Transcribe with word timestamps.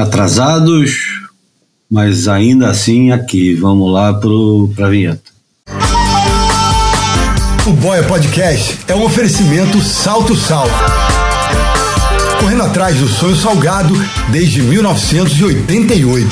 Atrasados, 0.00 0.92
mas 1.90 2.26
ainda 2.26 2.70
assim 2.70 3.12
aqui. 3.12 3.54
Vamos 3.54 3.92
lá 3.92 4.14
para 4.14 4.86
a 4.86 4.88
vinheta. 4.88 5.30
O 7.66 7.72
Boia 7.72 8.02
Podcast 8.04 8.78
é 8.88 8.94
um 8.94 9.04
oferecimento 9.04 9.78
Salto 9.82 10.34
Sal. 10.34 10.66
Correndo 12.40 12.62
atrás 12.62 12.96
do 12.96 13.06
sonho 13.08 13.36
salgado 13.36 13.92
desde 14.32 14.62
1988. 14.62 16.28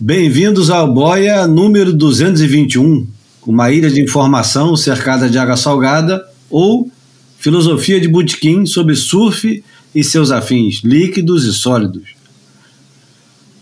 Bem-vindos 0.00 0.70
ao 0.70 0.90
Boia 0.90 1.46
número 1.46 1.92
221, 1.92 3.06
uma 3.46 3.70
ilha 3.70 3.90
de 3.90 4.00
informação 4.00 4.74
cercada 4.74 5.28
de 5.28 5.36
água 5.36 5.58
salgada 5.58 6.24
ou 6.48 6.90
filosofia 7.38 8.00
de 8.00 8.08
botequim 8.08 8.64
sobre 8.64 8.94
surf 8.96 9.62
e 9.94 10.02
seus 10.02 10.30
afins, 10.30 10.80
líquidos 10.82 11.44
e 11.44 11.52
sólidos. 11.52 12.14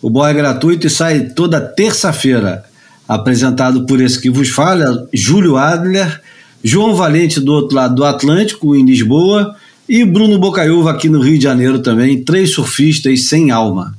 O 0.02 0.08
Boia 0.08 0.30
é 0.30 0.34
gratuito 0.34 0.86
e 0.86 0.90
sai 0.90 1.30
toda 1.30 1.60
terça-feira, 1.60 2.64
apresentado 3.06 3.84
por 3.86 4.00
esse 4.00 4.20
que 4.20 4.30
vos 4.30 4.48
fala, 4.48 5.08
Júlio 5.12 5.56
Adler, 5.56 6.20
João 6.62 6.94
Valente 6.94 7.40
do 7.40 7.52
outro 7.52 7.76
lado 7.76 7.94
do 7.94 8.04
Atlântico, 8.04 8.74
em 8.74 8.84
Lisboa, 8.84 9.54
e 9.88 10.04
Bruno 10.04 10.38
Bocaiúva 10.38 10.92
aqui 10.92 11.08
no 11.08 11.20
Rio 11.20 11.36
de 11.36 11.44
Janeiro 11.44 11.80
também, 11.80 12.22
três 12.22 12.54
surfistas 12.54 13.24
sem 13.24 13.50
alma. 13.50 13.94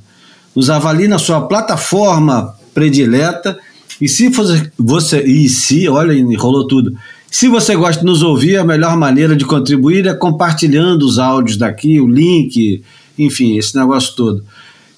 Nos 0.56 0.70
avalie 0.70 1.06
na 1.06 1.18
sua 1.18 1.42
plataforma 1.42 2.54
predileta 2.72 3.58
e 4.00 4.08
se 4.08 4.30
você, 4.78 5.22
e 5.22 5.48
se, 5.48 5.88
olha, 5.88 6.14
rolou 6.36 6.66
tudo. 6.66 6.96
Se 7.32 7.48
você 7.48 7.74
gosta 7.74 8.00
de 8.00 8.04
nos 8.04 8.22
ouvir, 8.22 8.58
a 8.58 8.64
melhor 8.64 8.94
maneira 8.94 9.34
de 9.34 9.46
contribuir 9.46 10.06
é 10.06 10.12
compartilhando 10.12 11.06
os 11.06 11.18
áudios 11.18 11.56
daqui, 11.56 11.98
o 11.98 12.06
link, 12.06 12.82
enfim, 13.18 13.56
esse 13.56 13.74
negócio 13.74 14.14
todo. 14.14 14.44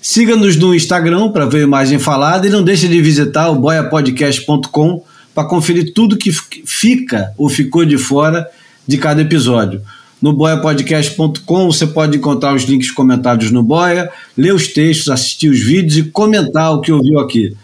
Siga-nos 0.02 0.57
no 0.57 0.74
Instagram 0.74 1.30
para 1.30 1.47
ver 1.47 1.59
a 1.59 1.62
imagem 1.62 2.01
falada 2.01 2.45
e 2.45 2.51
não 2.51 2.65
deixe 2.65 2.88
de 2.88 3.01
visitar 3.01 3.51
o 3.51 3.55
boiapodcast.com 3.55 5.05
para 5.32 5.49
conferir 5.49 5.95
tudo 5.95 6.16
que 6.16 6.32
fica 6.32 7.32
ou 7.38 7.49
ficou 7.49 7.85
de 7.85 7.96
fora 7.96 8.45
de 8.85 8.99
cada 8.99 9.23
episódio. 9.23 9.80
No 10.21 10.32
boiapodcast.com 10.32 11.66
você 11.66 11.87
pode 11.87 12.16
encontrar 12.16 12.52
os 12.52 12.65
links 12.65 12.90
comentados 12.90 13.52
no 13.52 13.62
Boia, 13.62 14.10
ler 14.37 14.52
os 14.52 14.66
textos, 14.66 15.09
assistir 15.09 15.51
os 15.51 15.60
vídeos 15.60 15.99
e 15.99 16.10
comentar 16.10 16.73
o 16.73 16.80
que 16.80 16.90
ouviu 16.90 17.21
aqui. 17.21 17.57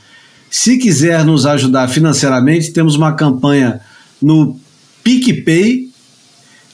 Se 0.49 0.79
quiser 0.79 1.25
nos 1.25 1.45
ajudar 1.45 1.89
financeiramente, 1.89 2.71
temos 2.71 2.95
uma 2.95 3.15
campanha 3.15 3.81
no 4.23 4.60
PicPay 5.03 5.89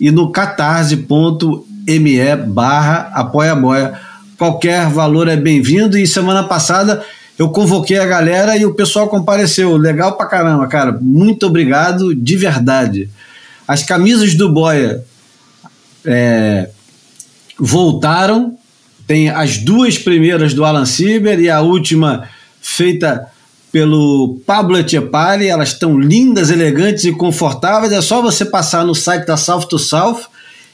e 0.01 0.11
no 0.11 0.31
catarse.me 0.31 1.07
barra 2.49 3.11
apoia. 3.15 4.01
Qualquer 4.39 4.89
valor 4.89 5.29
é 5.29 5.37
bem-vindo 5.37 5.97
e 5.97 6.07
semana 6.07 6.45
passada 6.45 7.03
eu 7.39 7.51
convoquei 7.51 7.99
a 7.99 8.07
galera 8.07 8.57
e 8.57 8.65
o 8.65 8.75
pessoal 8.75 9.09
compareceu. 9.09 9.77
Legal 9.77 10.17
pra 10.17 10.27
caramba, 10.27 10.67
cara. 10.67 10.99
Muito 11.01 11.47
obrigado, 11.47 12.15
de 12.15 12.37
verdade. 12.37 13.11
As 13.69 13.83
camisas 13.83 14.35
do 14.35 14.53
Boia 14.53 15.05
é, 16.05 16.71
voltaram. 17.59 18.57
Tem 19.07 19.29
as 19.29 19.59
duas 19.59 19.99
primeiras 19.99 20.55
do 20.55 20.65
Alan 20.65 20.87
Sieber 20.87 21.39
e 21.39 21.51
a 21.51 21.61
última 21.61 22.29
feita 22.61 23.27
pelo 23.71 24.41
Pablo 24.47 24.79
Etchepari. 24.79 25.49
Elas 25.49 25.71
estão 25.71 25.99
lindas, 25.99 26.51
elegantes 26.51 27.05
e 27.05 27.13
confortáveis. 27.13 27.93
É 27.93 28.01
só 28.01 28.23
você 28.23 28.45
passar 28.45 28.85
no 28.85 28.95
site 28.95 29.27
da 29.27 29.37
South 29.37 29.67
to 29.67 29.79
South 29.79 30.23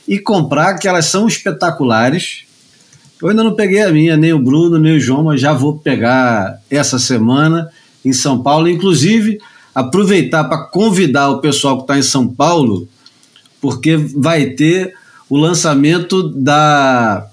e 0.06 0.18
comprar, 0.18 0.78
que 0.78 0.88
elas 0.88 1.06
são 1.06 1.26
espetaculares. 1.26 2.44
Eu 3.20 3.28
ainda 3.28 3.44
não 3.44 3.54
peguei 3.54 3.82
a 3.82 3.92
minha, 3.92 4.16
nem 4.16 4.32
o 4.32 4.38
Bruno, 4.38 4.78
nem 4.78 4.96
o 4.96 5.00
João, 5.00 5.24
mas 5.24 5.40
já 5.40 5.52
vou 5.52 5.78
pegar 5.78 6.60
essa 6.68 6.98
semana 6.98 7.70
em 8.04 8.12
São 8.12 8.42
Paulo. 8.42 8.68
Inclusive, 8.68 9.38
aproveitar 9.74 10.44
para 10.44 10.64
convidar 10.64 11.28
o 11.30 11.40
pessoal 11.40 11.76
que 11.76 11.82
está 11.84 11.98
em 11.98 12.02
São 12.02 12.26
Paulo, 12.26 12.88
porque 13.60 13.96
vai 13.96 14.46
ter 14.46 14.94
o 15.30 15.36
lançamento 15.36 16.28
da 16.30 17.26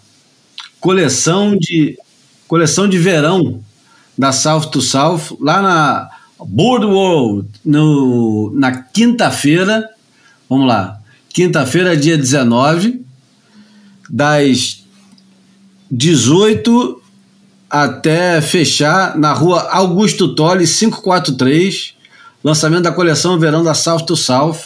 coleção 0.80 1.58
de 1.58 1.98
coleção 2.48 2.88
de 2.88 2.98
verão 2.98 3.62
da 4.20 4.34
South 4.34 4.66
to 4.66 4.82
South 4.82 5.38
lá 5.40 5.62
na 5.62 6.10
Board 6.46 6.86
World 6.86 7.48
no, 7.64 8.52
na 8.54 8.84
quinta-feira. 8.84 9.90
Vamos 10.50 10.68
lá. 10.68 11.00
Quinta-feira, 11.30 11.96
dia 11.96 12.18
19, 12.18 13.02
das 14.10 14.84
18 15.90 17.02
até 17.70 18.42
fechar 18.42 19.18
na 19.18 19.32
rua 19.32 19.70
Augusto 19.72 20.36
Tolle 20.36 20.68
543, 20.68 21.94
lançamento 22.44 22.84
da 22.84 22.92
coleção 22.92 23.40
Verão 23.40 23.64
da 23.64 23.74
South 23.74 24.02
to 24.02 24.18
South, 24.18 24.64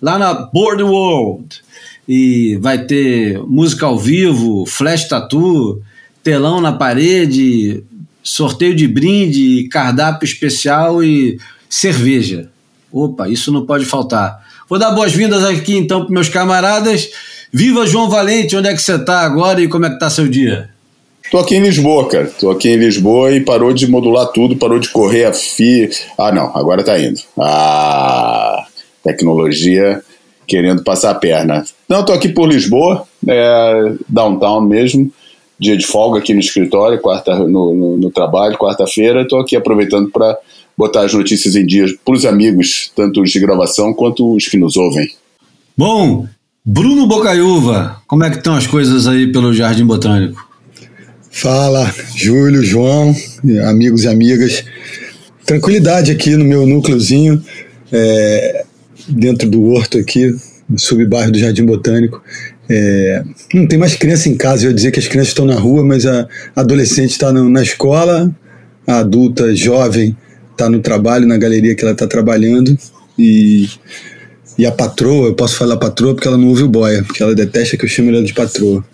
lá 0.00 0.18
na 0.18 0.32
Board 0.32 0.82
World. 0.82 1.62
E 2.08 2.56
vai 2.62 2.78
ter 2.78 3.38
música 3.40 3.84
ao 3.84 3.98
vivo, 3.98 4.64
flash 4.64 5.08
tattoo, 5.08 5.82
telão 6.22 6.58
na 6.58 6.72
parede, 6.72 7.84
sorteio 8.24 8.74
de 8.74 8.88
brinde, 8.88 9.68
cardápio 9.68 10.24
especial 10.24 11.04
e 11.04 11.38
cerveja. 11.68 12.50
Opa, 12.90 13.28
isso 13.28 13.52
não 13.52 13.66
pode 13.66 13.84
faltar. 13.84 14.42
Vou 14.68 14.78
dar 14.78 14.92
boas-vindas 14.92 15.44
aqui 15.44 15.76
então 15.76 16.04
para 16.04 16.14
meus 16.14 16.28
camaradas. 16.28 17.10
Viva 17.52 17.86
João 17.86 18.08
Valente, 18.08 18.56
onde 18.56 18.68
é 18.68 18.74
que 18.74 18.82
você 18.82 18.94
está 18.94 19.20
agora 19.20 19.60
e 19.60 19.68
como 19.68 19.84
é 19.84 19.88
que 19.88 19.94
está 19.94 20.08
seu 20.08 20.26
dia? 20.26 20.70
Tô 21.30 21.38
aqui 21.38 21.56
em 21.56 21.62
Lisboa, 21.62 22.08
cara. 22.08 22.26
Tô 22.38 22.50
aqui 22.50 22.68
em 22.68 22.76
Lisboa 22.76 23.32
e 23.32 23.40
parou 23.40 23.72
de 23.72 23.86
modular 23.86 24.26
tudo, 24.28 24.56
parou 24.56 24.78
de 24.78 24.88
correr 24.88 25.24
a 25.24 25.32
FI. 25.32 25.90
Ah, 26.18 26.32
não, 26.32 26.56
agora 26.56 26.82
tá 26.82 26.98
indo. 26.98 27.20
Ah, 27.38 28.66
tecnologia 29.02 30.02
querendo 30.46 30.82
passar 30.82 31.10
a 31.10 31.14
perna. 31.14 31.64
Não, 31.88 32.04
tô 32.04 32.12
aqui 32.12 32.28
por 32.28 32.48
Lisboa, 32.48 33.06
é, 33.26 33.94
downtown 34.08 34.60
mesmo. 34.62 35.12
Dia 35.58 35.76
de 35.76 35.86
folga 35.86 36.18
aqui 36.18 36.34
no 36.34 36.40
escritório, 36.40 37.00
quarta 37.00 37.38
no, 37.38 37.74
no, 37.74 37.96
no 37.96 38.10
trabalho, 38.10 38.58
quarta-feira. 38.58 39.26
Tô 39.26 39.38
aqui 39.38 39.56
aproveitando 39.56 40.10
para 40.10 40.36
botar 40.76 41.02
as 41.02 41.14
notícias 41.14 41.54
em 41.54 41.64
dia 41.64 41.86
para 42.04 42.14
os 42.14 42.24
amigos, 42.24 42.90
tanto 42.94 43.22
os 43.22 43.30
de 43.30 43.40
gravação 43.40 43.94
quanto 43.94 44.34
os 44.34 44.46
que 44.46 44.56
nos 44.56 44.76
ouvem. 44.76 45.08
Bom, 45.76 46.26
Bruno 46.64 47.06
Bocaiúva, 47.06 48.00
como 48.06 48.24
é 48.24 48.30
que 48.30 48.38
estão 48.38 48.56
as 48.56 48.66
coisas 48.66 49.06
aí 49.06 49.30
pelo 49.30 49.52
Jardim 49.52 49.84
Botânico? 49.84 50.48
Fala, 51.30 51.92
Júlio, 52.16 52.62
João, 52.62 53.14
amigos 53.68 54.04
e 54.04 54.08
amigas. 54.08 54.64
Tranquilidade 55.44 56.10
aqui 56.12 56.36
no 56.36 56.44
meu 56.44 56.64
núcleozinho, 56.66 57.44
é, 57.92 58.64
dentro 59.08 59.50
do 59.50 59.64
horto 59.64 59.98
aqui, 59.98 60.34
no 60.68 60.78
subbairro 60.78 61.32
do 61.32 61.38
Jardim 61.38 61.66
Botânico. 61.66 62.22
É, 62.68 63.22
não 63.52 63.66
tem 63.66 63.78
mais 63.78 63.94
criança 63.94 64.28
em 64.28 64.36
casa, 64.36 64.64
eu 64.64 64.70
ia 64.70 64.74
dizer 64.74 64.90
que 64.90 64.98
as 64.98 65.06
crianças 65.06 65.28
estão 65.28 65.44
na 65.44 65.54
rua, 65.54 65.84
mas 65.84 66.06
a 66.06 66.26
adolescente 66.56 67.10
está 67.10 67.32
na 67.32 67.62
escola, 67.62 68.30
a 68.86 68.98
adulta 68.98 69.54
jovem 69.54 70.16
está 70.52 70.68
no 70.68 70.80
trabalho, 70.80 71.26
na 71.26 71.36
galeria 71.36 71.74
que 71.74 71.82
ela 71.82 71.92
está 71.92 72.06
trabalhando, 72.06 72.76
e 73.18 73.68
e 74.56 74.64
a 74.64 74.72
patroa, 74.72 75.28
eu 75.28 75.34
posso 75.34 75.56
falar 75.56 75.76
patroa 75.76 76.14
porque 76.14 76.28
ela 76.28 76.38
não 76.38 76.48
ouve 76.48 76.62
o 76.62 76.68
boia, 76.68 77.02
porque 77.02 77.22
ela 77.22 77.34
detesta 77.34 77.76
que 77.76 77.84
eu 77.84 77.88
chame 77.88 78.10
ela 78.10 78.22
de 78.22 78.32
patroa. 78.32 78.84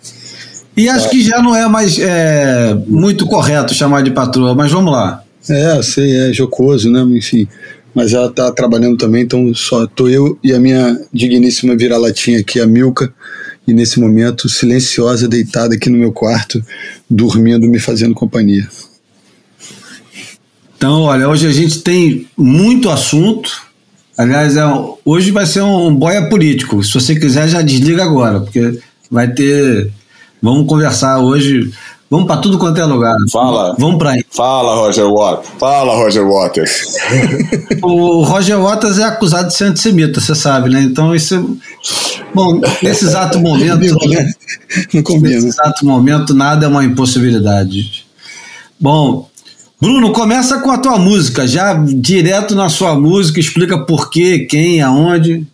E 0.75 0.89
acho 0.89 1.09
que 1.09 1.21
já 1.21 1.41
não 1.41 1.55
é 1.55 1.67
mais 1.67 1.99
é, 1.99 2.75
muito 2.87 3.27
correto 3.27 3.73
chamar 3.73 4.01
de 4.01 4.11
patroa, 4.11 4.55
mas 4.55 4.71
vamos 4.71 4.91
lá. 4.91 5.23
É, 5.49 5.81
sei, 5.83 6.29
é 6.29 6.33
jocoso, 6.33 6.89
né? 6.89 7.01
Enfim. 7.17 7.47
Mas 7.93 8.13
ela 8.13 8.27
está 8.27 8.51
trabalhando 8.51 8.97
também, 8.97 9.23
então 9.23 9.53
só 9.53 9.85
tô 9.85 10.07
eu 10.07 10.39
e 10.41 10.53
a 10.53 10.59
minha 10.59 10.97
digníssima 11.13 11.75
vira-latinha 11.75 12.39
aqui, 12.39 12.59
a 12.59 12.65
Milka, 12.65 13.13
e 13.71 13.73
nesse 13.73 13.99
momento 13.99 14.49
silenciosa, 14.49 15.27
deitada 15.27 15.75
aqui 15.75 15.89
no 15.89 15.97
meu 15.97 16.11
quarto, 16.11 16.63
dormindo, 17.09 17.67
me 17.67 17.79
fazendo 17.79 18.13
companhia. 18.13 18.67
Então, 20.77 21.03
olha, 21.03 21.29
hoje 21.29 21.47
a 21.47 21.51
gente 21.51 21.81
tem 21.81 22.27
muito 22.37 22.89
assunto, 22.89 23.71
Aliás, 24.17 24.55
é, 24.55 24.61
hoje 25.03 25.31
vai 25.31 25.47
ser 25.47 25.61
um, 25.61 25.87
um 25.87 25.95
boia 25.95 26.29
político. 26.29 26.83
Se 26.83 26.93
você 26.93 27.15
quiser, 27.15 27.47
já 27.47 27.61
desliga 27.61 28.03
agora, 28.03 28.41
porque 28.41 28.79
vai 29.09 29.27
ter. 29.31 29.89
Vamos 30.39 30.67
conversar 30.67 31.17
hoje. 31.19 31.71
Vamos 32.11 32.27
para 32.27 32.41
tudo 32.41 32.57
quanto 32.57 32.77
é 32.77 32.83
lugar. 32.83 33.15
Fala. 33.31 33.73
Vamos 33.79 33.97
para 33.97 34.09
aí. 34.09 34.25
Fala, 34.29 34.75
Roger 34.75 35.09
Waters. 35.09 35.53
Fala, 35.57 35.95
Roger 35.95 36.27
Waters. 36.27 36.97
o 37.81 38.23
Roger 38.23 38.59
Waters 38.59 38.99
é 38.99 39.05
acusado 39.05 39.47
de 39.47 39.53
ser 39.53 39.63
antissemita, 39.63 40.19
você 40.19 40.35
sabe, 40.35 40.69
né? 40.69 40.81
Então 40.81 41.15
isso. 41.15 41.57
Bom, 42.35 42.59
nesse 42.83 43.05
exato 43.05 43.39
momento. 43.39 43.79
Não 44.93 45.01
combina. 45.03 45.35
Nesse 45.35 45.47
exato 45.47 45.85
momento, 45.85 46.33
nada 46.33 46.65
é 46.65 46.67
uma 46.67 46.83
impossibilidade. 46.83 48.05
Bom, 48.77 49.29
Bruno, 49.79 50.11
começa 50.11 50.59
com 50.59 50.69
a 50.69 50.77
tua 50.79 50.99
música, 50.99 51.47
já 51.47 51.73
direto 51.75 52.55
na 52.55 52.67
sua 52.67 52.93
música, 52.93 53.39
explica 53.39 53.85
por 53.85 54.09
quê, 54.09 54.39
quem, 54.49 54.81
aonde. 54.81 55.47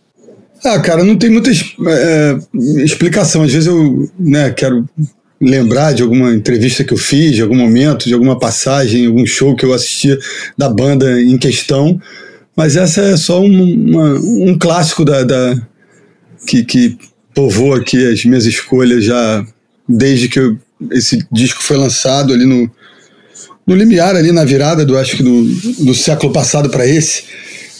Ah, 0.65 0.79
cara, 0.79 1.03
não 1.03 1.15
tem 1.15 1.29
muita 1.29 1.51
é, 1.51 2.37
explicação. 2.83 3.43
Às 3.43 3.53
vezes 3.53 3.67
eu 3.67 4.09
né, 4.17 4.49
quero 4.49 4.89
lembrar 5.39 5.93
de 5.93 6.01
alguma 6.01 6.33
entrevista 6.33 6.83
que 6.83 6.93
eu 6.93 6.97
fiz, 6.97 7.35
de 7.35 7.41
algum 7.41 7.55
momento, 7.55 8.07
de 8.07 8.13
alguma 8.13 8.37
passagem, 8.37 9.05
algum 9.05 9.25
show 9.25 9.55
que 9.55 9.65
eu 9.65 9.73
assisti 9.73 10.17
da 10.57 10.69
banda 10.69 11.21
em 11.21 11.37
questão. 11.37 11.99
Mas 12.55 12.75
essa 12.75 13.01
é 13.01 13.17
só 13.17 13.41
um, 13.41 13.73
uma, 13.73 14.13
um 14.15 14.57
clássico 14.57 15.05
da, 15.05 15.23
da 15.23 15.55
que, 16.47 16.63
que 16.63 16.97
povoa 17.33 17.77
aqui 17.77 18.03
as 18.07 18.25
minhas 18.25 18.45
escolhas 18.45 19.03
já 19.03 19.45
desde 19.87 20.27
que 20.27 20.39
eu, 20.39 20.57
esse 20.91 21.25
disco 21.31 21.63
foi 21.63 21.77
lançado 21.77 22.33
ali 22.33 22.45
no, 22.45 22.69
no 23.65 23.75
limiar, 23.75 24.15
ali 24.15 24.31
na 24.31 24.43
virada 24.43 24.83
do 24.83 24.97
acho 24.97 25.17
que 25.17 25.23
do, 25.23 25.43
do 25.85 25.93
século 25.93 26.33
passado 26.33 26.69
para 26.69 26.85
esse. 26.87 27.23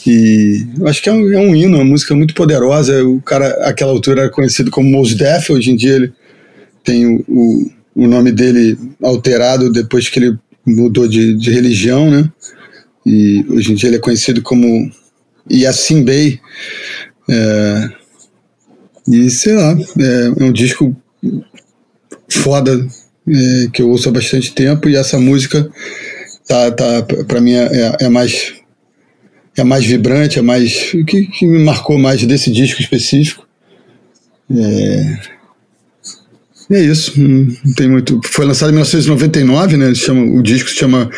E 0.06 0.66
acho 0.86 1.02
que 1.02 1.10
é 1.10 1.12
um, 1.12 1.34
é 1.34 1.40
um 1.40 1.56
hino, 1.56 1.78
uma 1.78 1.84
música 1.84 2.16
muito 2.16 2.34
poderosa. 2.34 3.04
O 3.04 3.20
cara, 3.20 3.48
àquela 3.68 3.92
altura, 3.92 4.22
era 4.22 4.30
conhecido 4.30 4.72
como 4.72 4.90
Mos 4.90 5.14
Def, 5.14 5.50
hoje 5.50 5.72
em 5.72 5.76
dia 5.76 5.96
ele 5.96 6.14
tem 6.88 7.06
o, 7.28 7.70
o, 7.94 8.08
nome 8.08 8.32
dele 8.32 8.78
alterado 9.04 9.70
depois 9.70 10.08
que 10.08 10.20
ele 10.20 10.38
mudou 10.66 11.06
de, 11.06 11.36
de 11.36 11.52
religião, 11.52 12.10
né? 12.10 12.32
E 13.06 13.46
hoje 13.50 13.74
em 13.74 13.76
dia 13.76 13.90
ele 13.90 13.98
é 13.98 14.00
conhecido 14.00 14.42
como 14.42 14.90
Yassin 15.52 16.02
Bey. 16.02 16.40
É, 17.30 17.90
e 19.10 19.30
sei 19.30 19.56
lá, 19.56 19.78
é, 20.00 20.34
é 20.40 20.44
um 20.46 20.54
disco 20.54 20.96
foda 22.30 22.88
é, 23.28 23.68
que 23.74 23.82
eu 23.82 23.90
ouço 23.90 24.08
há 24.08 24.12
bastante 24.14 24.54
tempo 24.54 24.88
e 24.88 24.96
essa 24.96 25.20
música 25.20 25.70
tá, 26.48 26.72
tá 26.72 27.04
para 27.28 27.42
mim 27.42 27.52
é, 27.52 27.98
é, 28.00 28.08
mais 28.08 28.54
é 29.58 29.64
mais 29.64 29.86
vibrante, 29.86 30.40
é 30.40 30.42
mais 30.42 30.92
que, 31.06 31.26
que 31.26 31.46
me 31.46 31.62
marcou 31.66 31.98
mais 31.98 32.24
desse 32.24 32.50
disco 32.50 32.82
específico. 32.82 33.46
É, 34.50 35.37
é 36.70 36.82
isso, 36.82 37.14
não 37.20 37.74
tem 37.74 37.90
muito. 37.90 38.20
Foi 38.26 38.46
lançado 38.46 38.70
em 38.70 38.74
1999, 38.74 39.78
né? 39.78 39.96
Chama, 39.96 40.24
o 40.24 40.44
disco 40.44 40.70
se 40.70 40.76
chama 40.76 41.10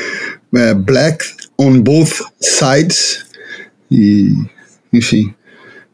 é, 0.55 0.73
Black 0.73 1.25
on 1.57 1.79
Both 1.81 2.21
Sides 2.39 3.25
e, 3.89 4.31
enfim, 4.93 5.33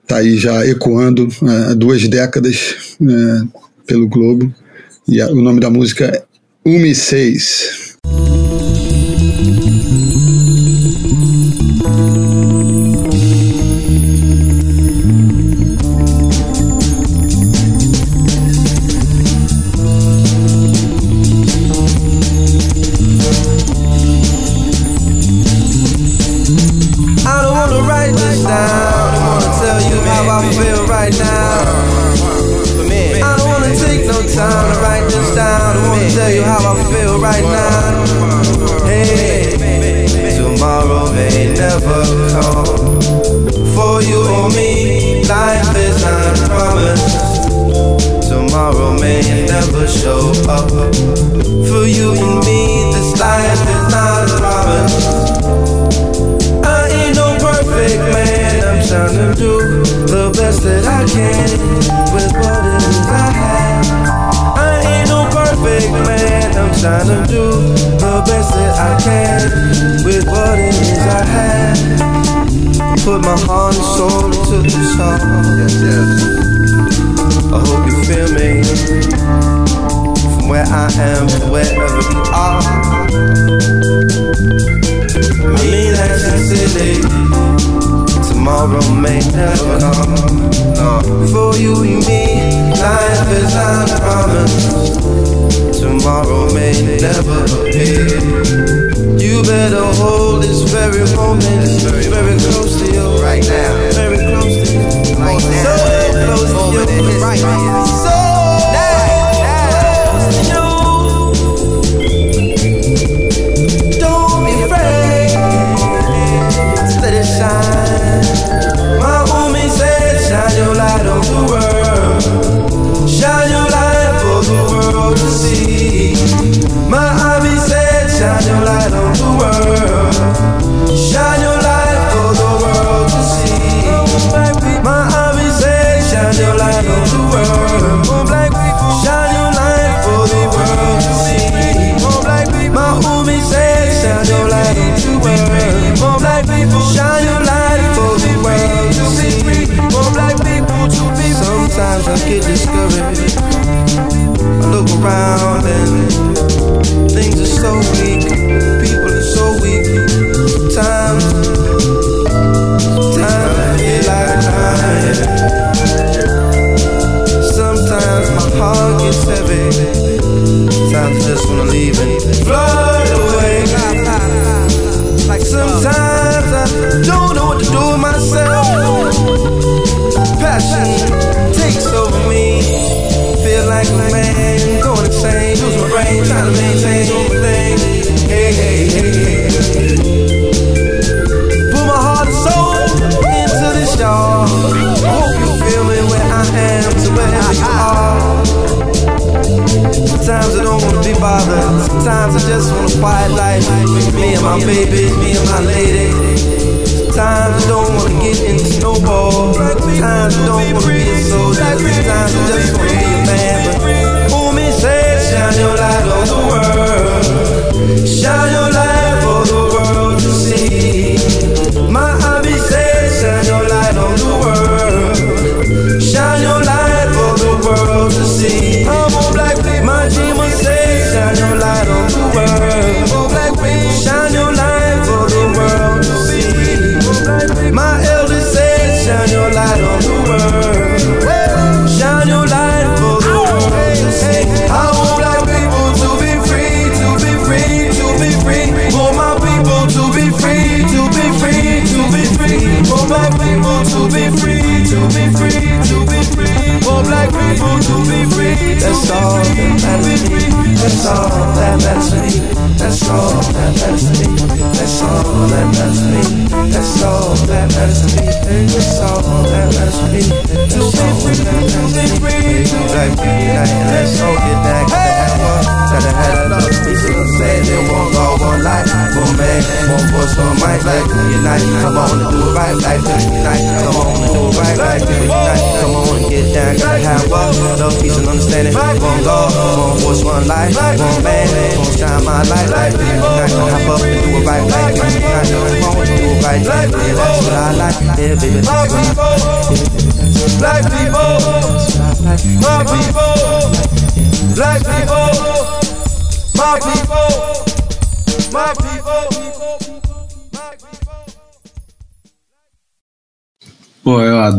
tá 0.05 0.17
aí 0.17 0.37
já 0.37 0.65
ecoando 0.65 1.27
há 1.41 1.73
duas 1.73 2.07
décadas 2.07 2.97
é, 3.01 3.61
pelo 3.87 4.07
globo. 4.07 4.53
E 5.07 5.21
a, 5.21 5.27
o 5.29 5.41
nome 5.41 5.59
da 5.59 5.69
música 5.69 6.05
é 6.05 6.23
Umi 6.65 6.93
6. 6.93 7.84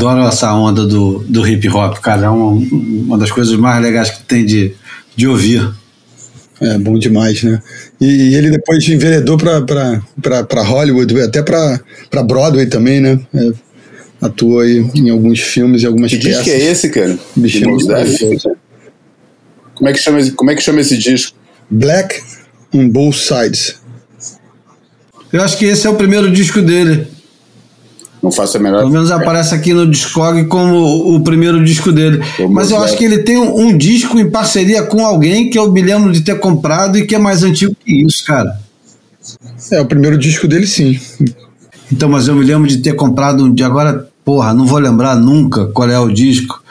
Adoro 0.08 0.28
essa 0.28 0.52
onda 0.54 0.86
do, 0.86 1.24
do 1.28 1.46
hip 1.46 1.68
hop, 1.68 1.98
cara. 1.98 2.26
É 2.26 2.28
uma, 2.28 2.50
uma 2.50 3.18
das 3.18 3.30
coisas 3.30 3.54
mais 3.56 3.82
legais 3.82 4.10
que 4.10 4.22
tem 4.22 4.44
de, 4.44 4.72
de 5.14 5.26
ouvir. 5.26 5.68
É 6.60 6.78
bom 6.78 6.98
demais, 6.98 7.42
né? 7.42 7.60
E, 8.00 8.06
e 8.06 8.34
ele 8.34 8.50
depois 8.50 8.86
enveredou 8.88 9.36
para 9.36 10.62
Hollywood, 10.62 11.20
até 11.20 11.42
para 11.42 12.22
Broadway 12.22 12.66
também, 12.66 13.00
né? 13.00 13.20
É, 13.34 13.50
atuou 14.22 14.60
aí 14.60 14.78
em 14.94 15.10
alguns 15.10 15.40
filmes 15.40 15.82
e 15.82 15.86
algumas 15.86 16.10
Que 16.10 16.18
peças. 16.18 16.44
disco 16.44 16.50
é 16.50 16.70
esse, 16.70 16.88
cara? 16.88 17.18
Bichinho? 17.34 17.76
Como 19.74 19.88
é 19.88 19.92
que 19.92 19.98
chama, 19.98 20.30
como 20.30 20.50
é 20.50 20.54
que 20.54 20.62
chama 20.62 20.80
esse 20.80 20.96
disco? 20.96 21.36
Black 21.70 22.22
on 22.74 22.88
Both 22.88 23.16
Sides. 23.16 23.76
Eu 25.30 25.42
acho 25.42 25.58
que 25.58 25.66
esse 25.66 25.86
é 25.86 25.90
o 25.90 25.96
primeiro 25.96 26.30
disco 26.30 26.62
dele. 26.62 27.06
Não 28.22 28.32
faço 28.32 28.56
a 28.56 28.60
menor. 28.60 28.78
Pelo 28.80 28.92
menos 28.92 29.10
aparece 29.10 29.54
aqui 29.54 29.72
no 29.72 29.88
Discog 29.88 30.44
como 30.46 31.14
o 31.14 31.20
primeiro 31.22 31.62
disco 31.64 31.92
dele. 31.92 32.20
Ô, 32.38 32.48
Mas 32.48 32.70
eu 32.70 32.78
Mos 32.78 32.86
acho 32.86 32.96
que 32.96 33.04
ele 33.04 33.18
tem 33.18 33.36
um, 33.36 33.68
um 33.68 33.76
disco 33.76 34.18
em 34.18 34.30
parceria 34.30 34.82
com 34.82 35.04
alguém 35.04 35.50
que 35.50 35.58
eu 35.58 35.70
me 35.70 35.82
lembro 35.82 36.12
de 36.12 36.22
ter 36.22 36.38
comprado 36.38 36.98
e 36.98 37.06
que 37.06 37.14
é 37.14 37.18
mais 37.18 37.42
antigo 37.42 37.76
que 37.84 38.04
isso, 38.04 38.24
cara. 38.24 38.58
É, 39.70 39.80
o 39.80 39.86
primeiro 39.86 40.16
disco 40.16 40.46
dele, 40.46 40.66
sim. 40.66 40.98
Então, 41.92 42.08
mas 42.08 42.28
eu 42.28 42.34
me 42.34 42.44
lembro 42.44 42.68
de 42.68 42.78
ter 42.78 42.94
comprado 42.94 43.44
um 43.44 43.52
de 43.52 43.62
agora, 43.62 44.08
porra, 44.24 44.52
não 44.52 44.66
vou 44.66 44.78
lembrar 44.78 45.16
nunca 45.16 45.66
qual 45.66 45.88
é 45.88 45.98
o 45.98 46.08
disco. 46.08 46.62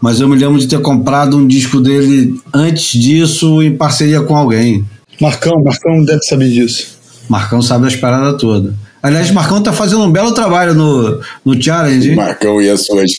Mas 0.00 0.20
eu 0.20 0.28
me 0.28 0.36
lembro 0.36 0.58
de 0.58 0.66
ter 0.66 0.80
comprado 0.80 1.36
um 1.36 1.46
disco 1.46 1.80
dele 1.80 2.40
antes 2.52 3.00
disso 3.00 3.62
em 3.62 3.76
parceria 3.76 4.20
com 4.20 4.36
alguém. 4.36 4.84
Marcão, 5.20 5.62
Marcão 5.62 6.04
deve 6.04 6.22
saber 6.22 6.50
disso. 6.50 6.98
Marcão 7.28 7.62
sabe 7.62 7.84
das 7.84 7.96
paradas 7.96 8.40
todas. 8.40 8.74
Aliás, 9.02 9.30
Marcão 9.32 9.60
tá 9.60 9.72
fazendo 9.72 10.04
um 10.04 10.12
belo 10.12 10.32
trabalho 10.32 10.74
no, 10.74 11.20
no 11.44 11.60
Challenge, 11.60 12.10
hein? 12.10 12.16
Marcão 12.16 12.62
e 12.62 12.70
as 12.70 12.86
suas, 12.86 13.10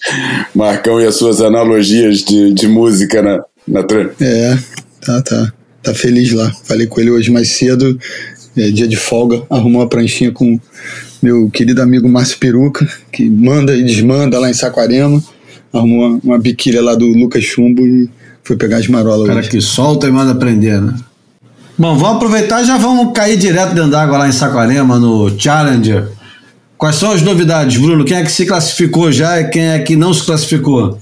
Marcão 0.56 1.02
e 1.02 1.06
as 1.06 1.16
suas 1.16 1.42
analogias 1.42 2.20
de, 2.20 2.54
de 2.54 2.68
música 2.68 3.22
na, 3.22 3.44
na 3.68 3.84
tran. 3.84 4.10
É, 4.22 4.58
tá, 5.02 5.22
tá. 5.22 5.54
Tá 5.84 5.94
feliz 5.94 6.32
lá. 6.32 6.50
Falei 6.64 6.88
com 6.88 7.02
ele 7.02 7.12
hoje 7.12 7.30
mais 7.30 7.58
cedo, 7.58 8.00
é, 8.56 8.72
dia 8.72 8.88
de 8.88 8.96
folga, 8.96 9.44
arrumou 9.50 9.82
uma 9.82 9.90
pranchinha 9.90 10.32
com 10.32 10.58
meu 11.22 11.50
querido 11.50 11.82
amigo 11.82 12.08
Márcio 12.08 12.38
Peruca, 12.38 12.88
que 13.12 13.30
manda 13.30 13.76
e 13.76 13.84
desmanda 13.84 14.40
lá 14.40 14.50
em 14.50 14.54
Saquarema. 14.54 15.22
Arrumou 15.74 16.08
uma, 16.08 16.20
uma 16.24 16.40
biquília 16.40 16.82
lá 16.82 16.96
do 16.96 17.08
Lucas 17.08 17.44
Chumbo 17.44 17.86
e 17.86 18.10
foi 18.44 18.56
pegar 18.56 18.78
as 18.78 18.88
marolas 18.88 19.28
cara 19.28 19.40
hoje. 19.40 19.50
que 19.50 19.60
solta 19.60 20.08
e 20.08 20.12
manda 20.12 20.34
prender, 20.34 20.82
né? 20.82 20.96
Bom, 21.78 21.98
vamos 21.98 22.18
aproveitar 22.18 22.62
e 22.62 22.66
já 22.66 22.78
vamos 22.78 23.14
cair 23.14 23.38
direto 23.38 23.74
dentro 23.74 23.90
d'água 23.90 24.20
lá 24.20 24.28
em 24.28 24.32
Saquarema, 24.32 25.00
no 25.00 25.30
Challenger. 25.40 26.08
Quais 26.78 26.96
são 26.98 27.12
as 27.12 27.22
novidades, 27.22 27.78
Bruno? 27.78 28.06
Quem 28.06 28.18
é 28.18 28.24
que 28.24 28.32
se 28.32 28.46
classificou 28.46 29.12
já 29.12 29.40
e 29.42 29.50
quem 29.50 29.68
é 29.70 29.80
que 29.80 29.96
não 29.96 30.14
se 30.14 30.24
classificou? 30.26 30.98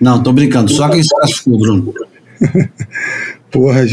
Não, 0.00 0.22
tô 0.22 0.32
brincando, 0.32 0.70
só 0.72 0.88
quem 0.88 1.02
se 1.02 1.08
classificou, 1.08 1.58
Bruno. 1.58 1.94
Porra, 3.50 3.84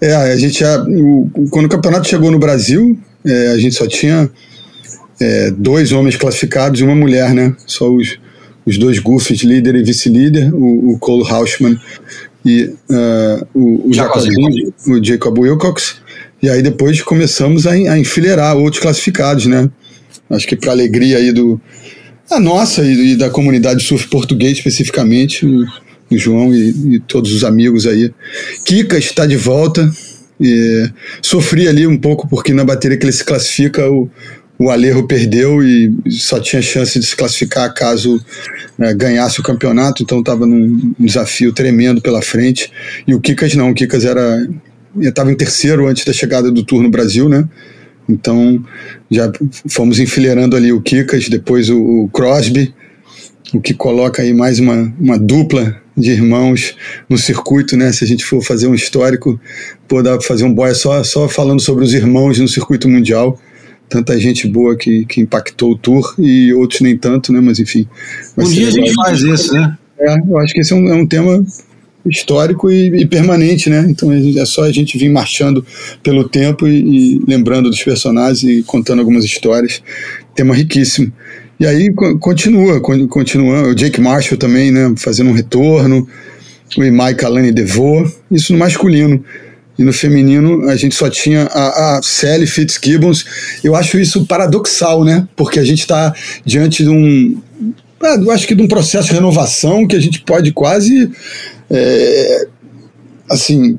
é, 0.00 0.14
a 0.14 0.36
gente 0.36 0.60
já. 0.60 0.82
o- 0.82 1.30
quando 1.50 1.66
o 1.66 1.68
campeonato 1.68 2.08
chegou 2.08 2.30
no 2.30 2.38
Brasil, 2.38 2.98
é, 3.24 3.48
a 3.48 3.58
gente 3.58 3.74
só 3.74 3.86
tinha 3.86 4.30
é, 5.20 5.50
dois 5.50 5.92
homens 5.92 6.16
classificados 6.16 6.80
e 6.80 6.84
uma 6.84 6.94
mulher, 6.94 7.34
né? 7.34 7.54
Só 7.66 7.90
os, 7.90 8.18
os 8.64 8.78
dois 8.78 8.98
Goofs, 8.98 9.42
líder 9.42 9.74
e 9.76 9.82
vice-líder, 9.82 10.54
o, 10.54 10.92
o 10.92 10.98
Cole 10.98 11.26
Hausman 11.28 11.76
e 12.44 12.74
ah, 12.90 13.46
o, 13.54 13.88
o, 13.88 13.92
Jacob 13.92 14.22
Jacob, 14.22 14.72
o 14.86 15.04
Jacob 15.04 15.38
Wilcox. 15.38 15.96
E 16.42 16.48
aí 16.48 16.62
depois 16.62 17.02
começamos 17.02 17.66
a, 17.66 17.72
a 17.72 17.98
enfileirar 17.98 18.56
outros 18.56 18.80
classificados, 18.80 19.46
né? 19.46 19.68
Acho 20.30 20.46
que 20.46 20.56
para 20.56 20.72
alegria 20.72 21.18
aí 21.18 21.32
do 21.32 21.60
a 22.30 22.38
nossa 22.38 22.82
e, 22.82 23.12
e 23.12 23.16
da 23.16 23.30
comunidade 23.30 23.82
surf 23.82 24.06
português 24.08 24.58
especificamente, 24.58 25.46
o, 25.46 25.64
o 26.10 26.18
João 26.18 26.54
e, 26.54 26.94
e 26.94 27.00
todos 27.00 27.32
os 27.32 27.42
amigos 27.42 27.86
aí. 27.86 28.12
Kika 28.64 28.98
está 28.98 29.26
de 29.26 29.36
volta. 29.36 29.90
E, 30.40 30.88
sofri 31.20 31.66
ali 31.66 31.86
um 31.86 31.98
pouco 31.98 32.28
porque 32.28 32.52
na 32.52 32.64
bateria 32.64 32.96
que 32.96 33.04
ele 33.04 33.12
se 33.12 33.24
classifica 33.24 33.90
o, 33.90 34.08
o 34.58 34.70
Alejo 34.70 35.06
perdeu 35.06 35.62
e 35.62 35.94
só 36.10 36.40
tinha 36.40 36.60
chance 36.60 36.98
de 36.98 37.06
se 37.06 37.14
classificar 37.14 37.72
caso 37.72 38.20
né, 38.76 38.92
ganhasse 38.92 39.38
o 39.38 39.42
campeonato, 39.42 40.02
então 40.02 40.18
estava 40.18 40.46
num 40.46 40.94
desafio 40.98 41.52
tremendo 41.52 42.00
pela 42.02 42.20
frente. 42.20 42.70
E 43.06 43.14
o 43.14 43.20
Kikas 43.20 43.54
não, 43.54 43.70
o 43.70 43.74
Kikas 43.74 44.04
era 44.04 44.48
estava 45.00 45.30
em 45.30 45.36
terceiro 45.36 45.86
antes 45.86 46.04
da 46.04 46.12
chegada 46.12 46.50
do 46.50 46.64
Tour 46.64 46.82
no 46.82 46.90
Brasil, 46.90 47.28
né? 47.28 47.48
Então 48.08 48.64
já 49.08 49.30
fomos 49.68 50.00
enfileirando 50.00 50.56
ali 50.56 50.72
o 50.72 50.80
Kikas, 50.80 51.28
depois 51.28 51.70
o, 51.70 51.80
o 51.80 52.08
Crosby, 52.08 52.74
o 53.54 53.60
que 53.60 53.74
coloca 53.74 54.22
aí 54.22 54.34
mais 54.34 54.58
uma, 54.58 54.92
uma 54.98 55.18
dupla 55.18 55.80
de 55.96 56.10
irmãos 56.10 56.76
no 57.08 57.16
circuito, 57.16 57.76
né? 57.76 57.92
Se 57.92 58.02
a 58.02 58.06
gente 58.06 58.24
for 58.24 58.42
fazer 58.42 58.66
um 58.66 58.74
histórico, 58.74 59.38
pô, 59.86 60.02
dá 60.02 60.16
pra 60.16 60.26
fazer 60.26 60.44
um 60.44 60.52
boia 60.52 60.74
só, 60.74 61.02
só 61.04 61.28
falando 61.28 61.60
sobre 61.60 61.84
os 61.84 61.94
irmãos 61.94 62.38
no 62.40 62.48
circuito 62.48 62.88
mundial. 62.88 63.38
Tanta 63.88 64.18
gente 64.20 64.46
boa 64.46 64.76
que, 64.76 65.04
que 65.06 65.20
impactou 65.20 65.72
o 65.72 65.78
tour 65.78 66.14
e 66.18 66.52
outros 66.52 66.80
nem 66.80 66.96
tanto, 66.96 67.32
né? 67.32 67.40
Mas 67.40 67.58
enfim. 67.58 67.86
Um 68.36 68.44
dia 68.44 68.68
a 68.68 68.70
gente 68.70 68.94
faz 68.94 69.22
esse, 69.22 69.52
né? 69.52 69.76
É, 69.98 70.14
eu 70.28 70.38
acho 70.38 70.52
que 70.54 70.60
esse 70.60 70.72
é 70.72 70.76
um, 70.76 70.88
é 70.88 70.94
um 70.94 71.06
tema 71.06 71.44
histórico 72.06 72.70
e, 72.70 73.02
e 73.02 73.06
permanente, 73.06 73.68
né? 73.68 73.86
Então 73.88 74.10
é 74.12 74.44
só 74.44 74.64
a 74.64 74.72
gente 74.72 74.96
vir 74.98 75.08
marchando 75.10 75.64
pelo 76.02 76.28
tempo 76.28 76.66
e, 76.68 77.16
e 77.16 77.22
lembrando 77.26 77.68
dos 77.70 77.82
personagens 77.82 78.42
e 78.42 78.62
contando 78.62 79.00
algumas 79.00 79.24
histórias. 79.24 79.82
Tema 80.34 80.54
riquíssimo. 80.54 81.12
E 81.58 81.66
aí 81.66 81.92
co- 81.92 82.18
continua, 82.18 82.80
con- 82.80 83.08
continua. 83.08 83.68
O 83.68 83.74
Jake 83.74 84.00
Marshall 84.00 84.38
também, 84.38 84.70
né? 84.70 84.94
Fazendo 84.96 85.30
um 85.30 85.34
retorno. 85.34 86.06
O 86.76 86.84
Imai 86.84 87.14
Kalani 87.14 87.50
Devô. 87.52 88.06
Isso 88.30 88.52
no 88.52 88.58
masculino. 88.58 89.24
E 89.78 89.84
no 89.84 89.92
feminino 89.92 90.68
a 90.68 90.76
gente 90.76 90.94
só 90.94 91.08
tinha 91.08 91.44
a, 91.44 91.98
a 91.98 92.02
Sally 92.02 92.46
Fitzgibbons. 92.46 93.24
Eu 93.62 93.76
acho 93.76 93.98
isso 93.98 94.26
paradoxal, 94.26 95.04
né? 95.04 95.26
Porque 95.36 95.60
a 95.60 95.64
gente 95.64 95.80
está 95.80 96.12
diante 96.44 96.82
de 96.82 96.90
um, 96.90 97.40
ah, 98.00 98.16
eu 98.20 98.30
acho 98.30 98.46
que 98.46 98.54
de 98.54 98.62
um 98.62 98.68
processo 98.68 99.08
de 99.08 99.14
renovação 99.14 99.86
que 99.86 99.96
a 99.96 100.00
gente 100.00 100.20
pode 100.20 100.52
quase 100.52 101.10
é, 101.68 102.46
assim 103.28 103.78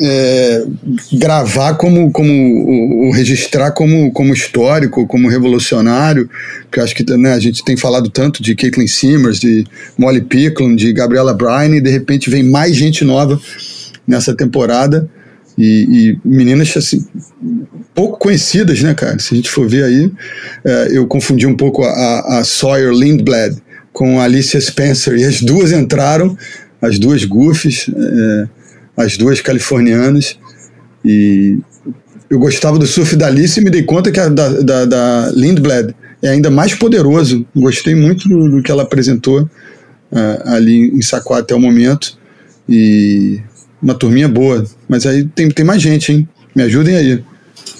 é, 0.00 0.64
gravar 1.12 1.74
como, 1.74 2.10
como 2.12 3.08
o, 3.08 3.12
registrar 3.12 3.72
como, 3.72 4.12
como 4.12 4.32
histórico, 4.32 5.06
como 5.08 5.28
revolucionário, 5.28 6.30
que 6.70 6.78
acho 6.78 6.94
que 6.94 7.04
né, 7.16 7.32
a 7.32 7.40
gente 7.40 7.64
tem 7.64 7.76
falado 7.76 8.08
tanto 8.08 8.42
de 8.42 8.54
Caitlin 8.54 8.86
Simmers, 8.86 9.40
de 9.40 9.66
Molly 9.96 10.20
Picklum, 10.20 10.76
de 10.76 10.92
Gabriela 10.92 11.34
Bryan, 11.34 11.76
e 11.76 11.80
de 11.80 11.90
repente 11.90 12.30
vem 12.30 12.44
mais 12.44 12.76
gente 12.76 13.04
nova 13.04 13.40
nessa 14.06 14.34
temporada 14.34 15.08
e, 15.58 16.12
e 16.12 16.20
meninas 16.24 16.74
assim, 16.76 17.04
pouco 17.94 18.18
conhecidas, 18.18 18.80
né, 18.80 18.94
cara? 18.94 19.18
Se 19.18 19.34
a 19.34 19.36
gente 19.36 19.50
for 19.50 19.68
ver 19.68 19.84
aí, 19.84 20.12
é, 20.64 20.88
eu 20.92 21.06
confundi 21.06 21.46
um 21.46 21.56
pouco 21.56 21.82
a, 21.82 22.38
a 22.38 22.44
Sawyer 22.44 22.92
Lindblad 22.92 23.56
com 23.92 24.20
a 24.20 24.24
Alicia 24.24 24.60
Spencer, 24.60 25.18
e 25.18 25.24
as 25.24 25.42
duas 25.42 25.72
entraram, 25.72 26.38
as 26.80 26.98
duas 26.98 27.24
Goofs, 27.24 27.90
é, 27.94 28.48
as 28.96 29.16
duas 29.16 29.40
californianas, 29.40 30.38
e 31.04 31.58
eu 32.30 32.38
gostava 32.38 32.78
do 32.78 32.86
surf 32.86 33.16
da 33.16 33.26
Alice 33.26 33.58
e 33.58 33.64
me 33.64 33.70
dei 33.70 33.82
conta 33.82 34.12
que 34.12 34.20
a 34.20 34.28
da, 34.28 34.48
da, 34.60 34.84
da 34.84 35.32
Lindblad 35.34 35.94
é 36.22 36.28
ainda 36.28 36.50
mais 36.50 36.74
poderoso. 36.74 37.46
Gostei 37.56 37.94
muito 37.94 38.28
do, 38.28 38.50
do 38.50 38.62
que 38.62 38.70
ela 38.70 38.82
apresentou 38.82 39.42
uh, 39.42 39.48
ali 40.44 40.90
em 40.90 41.00
Saquá 41.00 41.38
até 41.38 41.54
o 41.54 41.60
momento. 41.60 42.18
E 42.68 43.40
uma 43.82 43.94
turminha 43.94 44.28
boa. 44.28 44.64
Mas 44.88 45.06
aí 45.06 45.24
tem, 45.24 45.48
tem 45.50 45.64
mais 45.64 45.80
gente, 45.80 46.12
hein? 46.12 46.28
Me 46.54 46.62
ajudem 46.62 46.96
aí. 46.96 47.24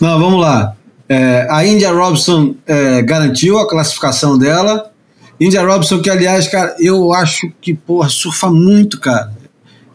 Não, 0.01 0.19
vamos 0.19 0.41
lá. 0.41 0.75
É, 1.09 1.47
a 1.51 1.67
India 1.67 1.91
Robson 1.91 2.55
é, 2.67 3.03
garantiu 3.03 3.59
a 3.59 3.69
classificação 3.69 4.37
dela. 4.37 4.91
India 5.41 5.63
Robson, 5.63 6.01
que 6.01 6.11
aliás, 6.11 6.49
cara, 6.49 6.77
eu 6.79 7.13
acho 7.13 7.51
que, 7.61 7.73
porra, 7.73 8.09
surfa 8.09 8.51
muito, 8.51 9.01
cara. 9.01 9.33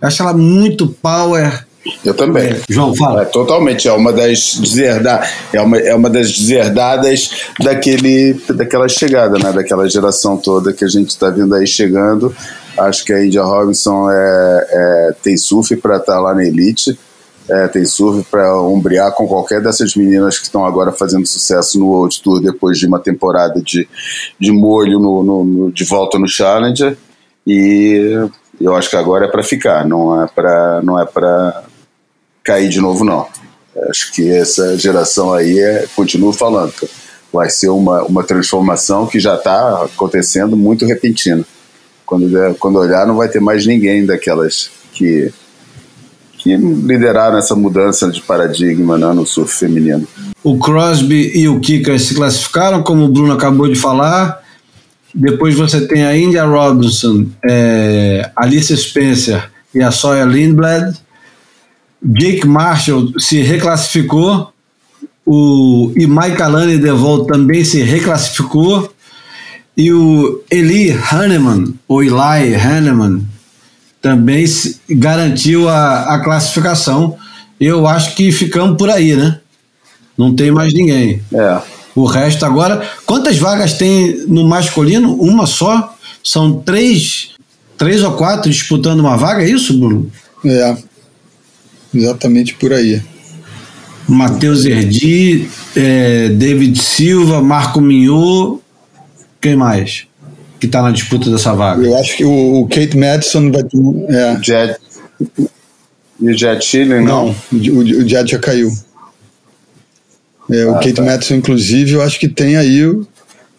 Eu 0.02 0.08
acho 0.08 0.22
ela 0.22 0.34
muito 0.34 0.88
power. 1.02 1.66
Eu 2.04 2.14
também. 2.14 2.56
João, 2.70 2.96
fala. 2.96 3.24
É, 3.24 3.26
totalmente. 3.26 3.88
É 3.88 3.94
uma 3.94 4.14
das 4.14 4.56
deserda, 4.56 5.22
é 5.52 5.62
uma, 5.62 5.78
é 5.78 5.94
uma 5.94 6.10
das 6.10 6.32
deserdadas 6.32 7.30
daquele, 7.60 8.42
daquela 8.50 8.88
chegada, 8.88 9.38
né? 9.38 9.52
Daquela 9.52 9.88
geração 9.90 10.38
toda 10.38 10.74
que 10.74 10.86
a 10.86 10.88
gente 10.88 11.10
está 11.10 11.30
vindo 11.30 11.54
aí 11.54 11.68
chegando. 11.68 12.34
Acho 12.78 13.06
que 13.06 13.14
a 13.14 13.26
India 13.26 13.44
Robinson 13.44 14.10
é, 14.10 14.68
é 14.70 15.16
tem 15.22 15.38
surf 15.38 15.76
para 15.78 15.98
estar 15.98 16.14
tá 16.14 16.20
lá 16.20 16.34
na 16.34 16.44
elite. 16.44 16.98
É, 17.50 17.68
tem 17.68 17.86
surf 17.86 18.26
para 18.32 18.58
ombrear 18.62 19.12
com 19.14 19.28
qualquer 19.28 19.62
dessas 19.62 19.96
meninas 19.96 20.40
que 20.40 20.46
estão 20.46 20.66
agora 20.66 20.92
fazendo 20.92 21.28
sucesso 21.28 21.78
no 21.78 21.88
World 21.88 22.22
Tour 22.22 22.42
depois 22.42 22.80
de 22.80 22.88
uma 22.88 23.00
temporada 23.00 23.62
de, 23.62 23.88
de 24.40 24.52
molho 24.52 24.98
no, 24.98 25.24
no, 25.24 25.44
no 25.44 25.72
de 25.72 25.84
volta 25.84 26.18
no 26.18 26.28
Challenger. 26.28 26.98
E 27.46 28.30
eu 28.60 28.76
acho 28.76 28.90
que 28.90 28.96
agora 28.96 29.26
é 29.26 29.28
para 29.28 29.44
ficar, 29.44 29.86
não 29.86 30.24
é 30.24 30.28
para 30.28 30.82
não 30.82 31.00
é 31.00 31.06
para 31.06 31.64
cair 32.44 32.70
de 32.70 32.80
novo, 32.80 33.04
não. 33.04 33.28
Acho 33.90 34.12
que 34.14 34.30
essa 34.30 34.78
geração 34.78 35.34
aí, 35.34 35.60
é, 35.60 35.88
continuo 35.96 36.32
falando, 36.32 36.74
vai 37.32 37.50
ser 37.50 37.70
uma, 37.70 38.04
uma 38.04 38.24
transformação 38.24 39.08
que 39.08 39.20
já 39.20 39.36
está 39.36 39.84
acontecendo 39.86 40.56
muito 40.56 40.86
repentina. 40.86 41.44
Quando, 42.06 42.30
quando 42.60 42.80
olhar, 42.80 43.08
não 43.08 43.16
vai 43.16 43.30
ter 43.30 43.40
mais 43.40 43.66
ninguém 43.66 44.06
daquelas 44.06 44.70
que, 44.92 45.32
que 46.38 46.56
lideraram 46.56 47.38
essa 47.38 47.56
mudança 47.56 48.10
de 48.10 48.22
paradigma 48.22 48.98
né, 48.98 49.12
no 49.14 49.26
surf 49.26 49.54
feminino. 49.54 50.08
O 50.44 50.58
Crosby 50.58 51.32
e 51.36 51.48
o 51.48 51.60
Kicker 51.60 52.00
se 52.00 52.14
classificaram, 52.14 52.84
como 52.84 53.06
o 53.06 53.10
Bruno 53.10 53.34
acabou 53.34 53.68
de 53.68 53.76
falar. 53.76 54.42
Depois 55.16 55.56
você 55.56 55.88
tem 55.88 56.06
a 56.06 56.18
India 56.18 56.44
Robinson, 56.44 57.28
é, 57.46 58.30
Alice 58.36 58.76
Spencer 58.76 59.50
e 59.74 59.82
a 59.82 59.92
Sawyer 59.92 60.28
Lindblad. 60.28 60.96
Jake 62.04 62.46
Marshall 62.46 63.14
se 63.18 63.42
reclassificou, 63.42 64.52
o 65.26 65.94
e 65.96 66.06
Mike 66.06 66.42
Alane 66.42 66.78
Devol 66.78 67.26
também 67.26 67.64
se 67.64 67.82
reclassificou, 67.82 68.93
e 69.76 69.92
o 69.92 70.44
Eli 70.52 70.92
Hanneman, 70.92 71.74
ou 71.88 72.04
Eli 72.04 72.56
Hanneman, 72.56 73.24
também 74.02 74.46
garantiu 74.90 75.70
a, 75.70 76.16
a 76.16 76.20
classificação. 76.20 77.16
Eu 77.60 77.88
acho 77.88 78.16
que 78.16 78.32
ficamos 78.32 78.78
por 78.78 78.90
aí, 78.90 79.16
né? 79.16 79.40
Não 80.18 80.36
tem 80.36 80.52
mais 80.52 80.74
ninguém. 80.74 81.22
É. 81.34 81.62
O 81.96 82.06
resto 82.06 82.46
agora. 82.46 82.88
Quantas 83.06 83.38
vagas 83.38 83.74
tem 83.74 84.26
no 84.28 84.48
masculino? 84.48 85.16
Uma 85.16 85.46
só? 85.46 85.96
São 86.24 86.62
três, 86.62 87.32
três 87.78 88.04
ou 88.04 88.14
quatro 88.14 88.50
disputando 88.50 89.00
uma 89.00 89.18
vaga, 89.18 89.44
é 89.44 89.50
isso, 89.50 89.78
Bruno? 89.78 90.12
É. 90.46 90.78
Exatamente 91.94 92.56
por 92.56 92.74
aí. 92.74 93.02
Matheus 94.08 94.66
Erdi, 94.66 95.48
é, 95.76 96.30
David 96.30 96.78
Silva, 96.78 97.42
Marco 97.42 97.80
Mignot, 97.80 98.63
quem 99.44 99.56
mais 99.58 100.08
que 100.60 100.66
está 100.66 100.82
na 100.82 100.92
disputa 100.92 101.30
dessa 101.30 101.54
vaga? 101.54 101.86
Eu 101.86 101.98
acho 101.98 102.16
que 102.16 102.24
o, 102.24 102.62
o 102.62 102.68
Kate 102.68 102.98
Madison 102.98 103.52
vai 103.52 103.64
ter. 103.64 103.78
É. 104.10 104.40
Jet, 104.42 104.80
e 106.20 106.30
o 106.30 106.38
Jet 106.38 106.64
Chile, 106.64 107.02
não? 107.02 107.28
Não, 107.28 107.36
o, 107.52 107.80
o 107.80 108.08
Jet 108.08 108.32
já 108.32 108.40
caiu. 108.40 108.72
É, 110.50 110.66
o 110.66 110.72
ah, 110.72 110.76
Kate 110.76 110.94
tá. 110.94 111.02
Madison, 111.02 111.36
inclusive, 111.36 111.92
eu 111.94 112.02
acho 112.02 112.18
que 112.18 112.30
tem 112.30 112.56
aí. 112.56 112.82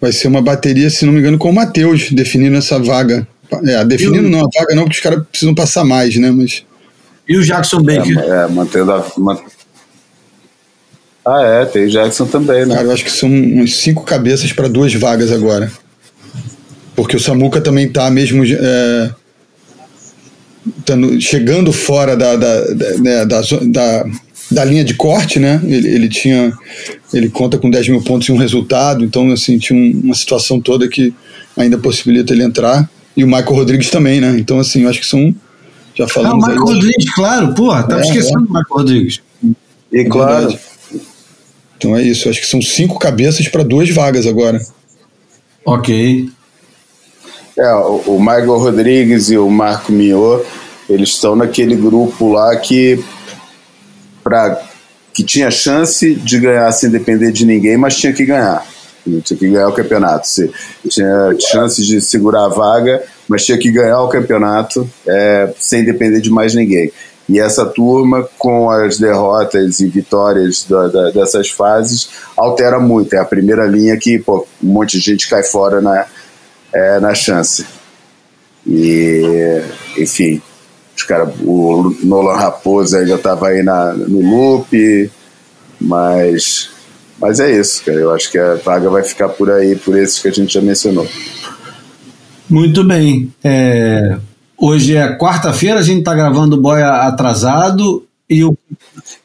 Vai 0.00 0.12
ser 0.12 0.28
uma 0.28 0.42
bateria, 0.42 0.90
se 0.90 1.06
não 1.06 1.12
me 1.12 1.20
engano, 1.20 1.38
com 1.38 1.50
o 1.50 1.54
Matheus 1.54 2.10
definindo 2.10 2.56
essa 2.56 2.78
vaga. 2.78 3.26
É, 3.66 3.84
definindo 3.84 4.28
não 4.28 4.40
a 4.40 4.48
vaga, 4.54 4.74
não, 4.74 4.84
porque 4.84 4.96
os 4.96 5.02
caras 5.02 5.24
precisam 5.30 5.54
passar 5.54 5.84
mais, 5.84 6.16
né? 6.16 6.30
Mas 6.30 6.64
e 7.28 7.36
o 7.36 7.42
Jackson 7.42 7.82
Baker? 7.82 8.18
É, 8.18 8.44
é 8.44 8.48
mantendo 8.48 8.92
a. 8.92 9.06
Ah, 11.26 11.42
é, 11.42 11.64
tem 11.64 11.84
o 11.84 11.90
Jackson 11.90 12.26
também, 12.26 12.66
né? 12.66 12.74
Cara, 12.74 12.86
eu 12.86 12.92
acho 12.92 13.04
que 13.04 13.10
são 13.10 13.30
uns 13.30 13.76
cinco 13.76 14.04
cabeças 14.04 14.52
para 14.52 14.68
duas 14.68 14.92
vagas 14.94 15.32
agora. 15.32 15.72
Porque 16.94 17.16
o 17.16 17.20
Samuca 17.20 17.60
também 17.60 17.88
tá 17.88 18.10
mesmo. 18.10 18.44
É, 18.44 19.10
tando, 20.84 21.20
chegando 21.20 21.72
fora 21.72 22.16
da, 22.16 22.36
da, 22.36 22.60
da, 22.60 22.98
né, 22.98 23.24
da, 23.24 23.40
da, 23.40 24.04
da, 24.50 24.64
linha 24.64 24.84
de 24.84 24.94
corte, 24.94 25.38
né? 25.38 25.60
Ele, 25.64 25.88
ele 25.88 26.08
tinha. 26.08 26.52
Ele 27.12 27.30
conta 27.30 27.56
com 27.56 27.70
10 27.70 27.88
mil 27.88 28.02
pontos 28.02 28.28
e 28.28 28.32
um 28.32 28.36
resultado, 28.36 29.04
então, 29.04 29.30
assim, 29.32 29.56
tinha 29.58 29.94
uma 30.02 30.14
situação 30.14 30.60
toda 30.60 30.88
que 30.88 31.14
ainda 31.56 31.78
possibilita 31.78 32.32
ele 32.32 32.42
entrar. 32.42 32.88
E 33.16 33.24
o 33.24 33.26
Michael 33.26 33.54
Rodrigues 33.54 33.90
também, 33.90 34.20
né? 34.20 34.36
Então, 34.38 34.58
assim, 34.58 34.82
eu 34.82 34.90
acho 34.90 35.00
que 35.00 35.06
são 35.06 35.34
já 35.94 36.08
falamos. 36.08 36.44
Ah, 36.44 36.48
o 36.48 36.50
Michael 36.50 36.68
aí, 36.68 36.74
Rodrigues, 36.74 37.14
claro, 37.14 37.54
porra, 37.54 37.82
tava 37.84 38.00
é, 38.00 38.04
esquecendo 38.04 38.40
é. 38.40 38.46
do 38.46 38.48
Michael 38.48 38.64
Rodrigues. 38.70 39.22
E 39.92 39.98
é 40.00 40.04
claro. 40.04 40.58
Então 41.84 41.94
é 41.94 42.02
isso, 42.02 42.30
acho 42.30 42.40
que 42.40 42.46
são 42.46 42.62
cinco 42.62 42.98
cabeças 42.98 43.46
para 43.46 43.62
duas 43.62 43.90
vagas 43.90 44.26
agora. 44.26 44.58
Ok. 45.66 46.30
É, 47.58 47.74
o, 47.74 48.18
Michael 48.18 48.58
Rodrigues 48.58 49.28
e 49.30 49.36
o 49.36 49.50
Marco 49.50 49.92
Mignot, 49.92 50.46
eles 50.88 51.10
estão 51.10 51.36
naquele 51.36 51.76
grupo 51.76 52.32
lá 52.32 52.56
que 52.56 53.04
pra, 54.22 54.62
que 55.12 55.22
tinha 55.22 55.50
chance 55.50 56.14
de 56.14 56.40
ganhar 56.40 56.72
sem 56.72 56.88
depender 56.88 57.30
de 57.30 57.44
ninguém, 57.44 57.76
mas 57.76 57.96
tinha 57.96 58.14
que 58.14 58.24
ganhar. 58.24 58.66
Tinha 59.22 59.38
que 59.38 59.48
ganhar 59.50 59.68
o 59.68 59.74
campeonato. 59.74 60.26
Tinha 60.88 61.36
chance 61.38 61.84
de 61.84 62.00
segurar 62.00 62.46
a 62.46 62.48
vaga 62.48 63.02
mas 63.28 63.44
tinha 63.44 63.58
que 63.58 63.70
ganhar 63.70 64.00
o 64.02 64.08
campeonato 64.08 64.88
é, 65.06 65.52
sem 65.58 65.84
depender 65.84 66.20
de 66.20 66.30
mais 66.30 66.54
ninguém. 66.54 66.92
E 67.28 67.40
essa 67.40 67.64
turma, 67.64 68.28
com 68.38 68.70
as 68.70 68.98
derrotas 68.98 69.80
e 69.80 69.86
vitórias 69.86 70.64
da, 70.68 70.88
da, 70.88 71.10
dessas 71.10 71.50
fases, 71.50 72.10
altera 72.36 72.78
muito. 72.78 73.14
É 73.14 73.18
a 73.18 73.24
primeira 73.24 73.66
linha 73.66 73.96
que 73.96 74.18
pô, 74.18 74.46
um 74.62 74.68
monte 74.68 74.98
de 74.98 75.04
gente 75.04 75.28
cai 75.28 75.42
fora 75.42 75.80
na, 75.80 76.06
é, 76.72 77.00
na 77.00 77.14
chance. 77.14 77.64
E, 78.66 79.62
enfim, 79.96 80.42
os 80.96 81.02
cara, 81.02 81.32
o 81.42 81.96
Nolan 82.02 82.36
Raposa 82.36 82.98
ainda 82.98 83.14
estava 83.14 83.48
aí 83.48 83.62
na, 83.62 83.94
no 83.94 84.20
loop, 84.20 85.10
mas, 85.80 86.70
mas 87.18 87.40
é 87.40 87.58
isso, 87.58 87.82
cara. 87.84 87.98
Eu 87.98 88.12
acho 88.12 88.30
que 88.30 88.38
a 88.38 88.56
vaga 88.56 88.90
vai 88.90 89.02
ficar 89.02 89.30
por 89.30 89.50
aí, 89.50 89.76
por 89.76 89.96
esses 89.96 90.18
que 90.18 90.28
a 90.28 90.32
gente 90.32 90.52
já 90.52 90.60
mencionou. 90.60 91.08
Muito 92.48 92.84
bem. 92.84 93.32
É, 93.42 94.18
hoje 94.64 94.96
é 94.96 95.16
quarta-feira, 95.16 95.80
a 95.80 95.82
gente 95.82 95.98
está 95.98 96.14
gravando 96.14 96.56
o 96.56 96.60
Boia 96.60 96.88
atrasado 96.88 98.06
e 98.28 98.42
o. 98.44 98.56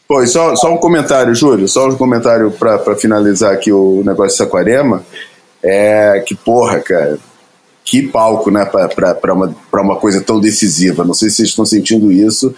Pô, 0.08 0.26
só, 0.28 0.56
só 0.56 0.74
um 0.74 0.78
comentário, 0.78 1.34
Júlio, 1.34 1.68
só 1.68 1.88
um 1.88 1.96
comentário 1.96 2.52
para 2.52 2.96
finalizar 2.96 3.54
aqui 3.54 3.72
o 3.72 4.04
negócio 4.06 4.32
de 4.32 4.38
Saquarema. 4.38 5.04
É 5.62 6.24
que, 6.26 6.36
porra, 6.36 6.80
cara, 6.80 7.18
que 7.86 8.02
palco, 8.08 8.50
né, 8.50 8.66
para 8.66 9.34
uma, 9.34 9.56
uma 9.74 9.96
coisa 9.98 10.22
tão 10.22 10.40
decisiva. 10.40 11.04
Não 11.04 11.14
sei 11.14 11.30
se 11.30 11.38
vocês 11.38 11.50
estão 11.50 11.66
sentindo 11.66 12.12
isso, 12.12 12.54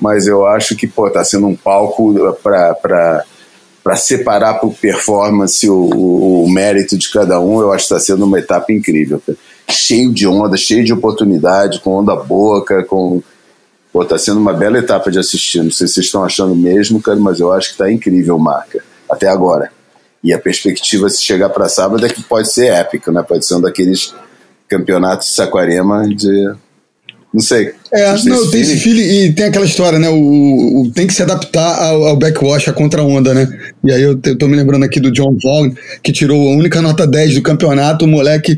mas 0.00 0.26
eu 0.26 0.46
acho 0.46 0.74
que, 0.76 0.86
pô, 0.86 1.10
tá 1.10 1.24
sendo 1.24 1.46
um 1.46 1.54
palco 1.54 2.14
para 2.42 3.24
para 3.82 3.96
separar 3.96 4.54
por 4.54 4.72
performance 4.72 5.68
o, 5.68 5.74
o, 5.74 6.44
o, 6.44 6.50
mérito 6.50 6.96
de 6.96 7.06
cada 7.10 7.38
um, 7.38 7.60
eu 7.60 7.70
acho 7.70 7.86
que 7.86 7.92
está 7.92 8.00
sendo 8.00 8.24
uma 8.24 8.38
etapa 8.38 8.72
incrível. 8.72 9.20
Cara 9.26 9.36
cheio 9.70 10.12
de 10.12 10.26
onda, 10.26 10.56
cheio 10.56 10.84
de 10.84 10.92
oportunidade, 10.92 11.80
com 11.80 11.96
onda 11.96 12.14
boa, 12.16 12.64
cara, 12.64 12.84
com. 12.84 13.22
Pô, 13.92 14.04
tá 14.04 14.18
sendo 14.18 14.40
uma 14.40 14.52
bela 14.52 14.78
etapa 14.78 15.10
de 15.10 15.18
assistir. 15.18 15.62
Não 15.62 15.70
sei 15.70 15.86
se 15.86 15.94
vocês 15.94 16.06
estão 16.06 16.24
achando 16.24 16.54
mesmo, 16.54 17.00
cara, 17.00 17.18
mas 17.18 17.38
eu 17.38 17.52
acho 17.52 17.72
que 17.72 17.78
tá 17.78 17.90
incrível, 17.90 18.38
marca, 18.38 18.82
até 19.08 19.28
agora. 19.28 19.70
E 20.22 20.32
a 20.32 20.38
perspectiva, 20.38 21.08
se 21.08 21.22
chegar 21.22 21.50
para 21.50 21.68
sábado, 21.68 22.04
é 22.04 22.08
que 22.08 22.22
pode 22.22 22.50
ser 22.50 22.72
épico, 22.72 23.12
né? 23.12 23.22
Pode 23.22 23.46
ser 23.46 23.54
um 23.54 23.60
daqueles 23.60 24.14
campeonatos 24.68 25.28
de 25.28 25.34
Saquarema 25.34 26.08
de 26.08 26.54
não 27.34 27.40
sei. 27.40 27.72
É, 27.92 28.12
não, 28.12 28.42
não 28.42 28.50
tem 28.50 28.60
esse 28.60 28.76
feeling 28.76 29.02
e 29.02 29.32
tem 29.32 29.46
aquela 29.46 29.64
história, 29.64 29.98
né? 29.98 30.08
O, 30.08 30.82
o 30.82 30.90
tem 30.94 31.04
que 31.04 31.12
se 31.12 31.20
adaptar 31.20 31.82
ao, 31.82 32.04
ao 32.04 32.16
backwash, 32.16 32.68
à 32.68 32.72
contra-onda, 32.72 33.34
né? 33.34 33.48
E 33.82 33.90
aí 33.90 34.02
eu, 34.02 34.16
eu 34.24 34.38
tô 34.38 34.46
me 34.46 34.54
lembrando 34.54 34.84
aqui 34.84 35.00
do 35.00 35.10
John 35.10 35.36
Vaughn, 35.42 35.72
que 36.00 36.12
tirou 36.12 36.48
a 36.48 36.56
única 36.56 36.80
nota 36.80 37.04
10 37.04 37.34
do 37.34 37.42
campeonato. 37.42 38.04
O 38.04 38.08
moleque, 38.08 38.56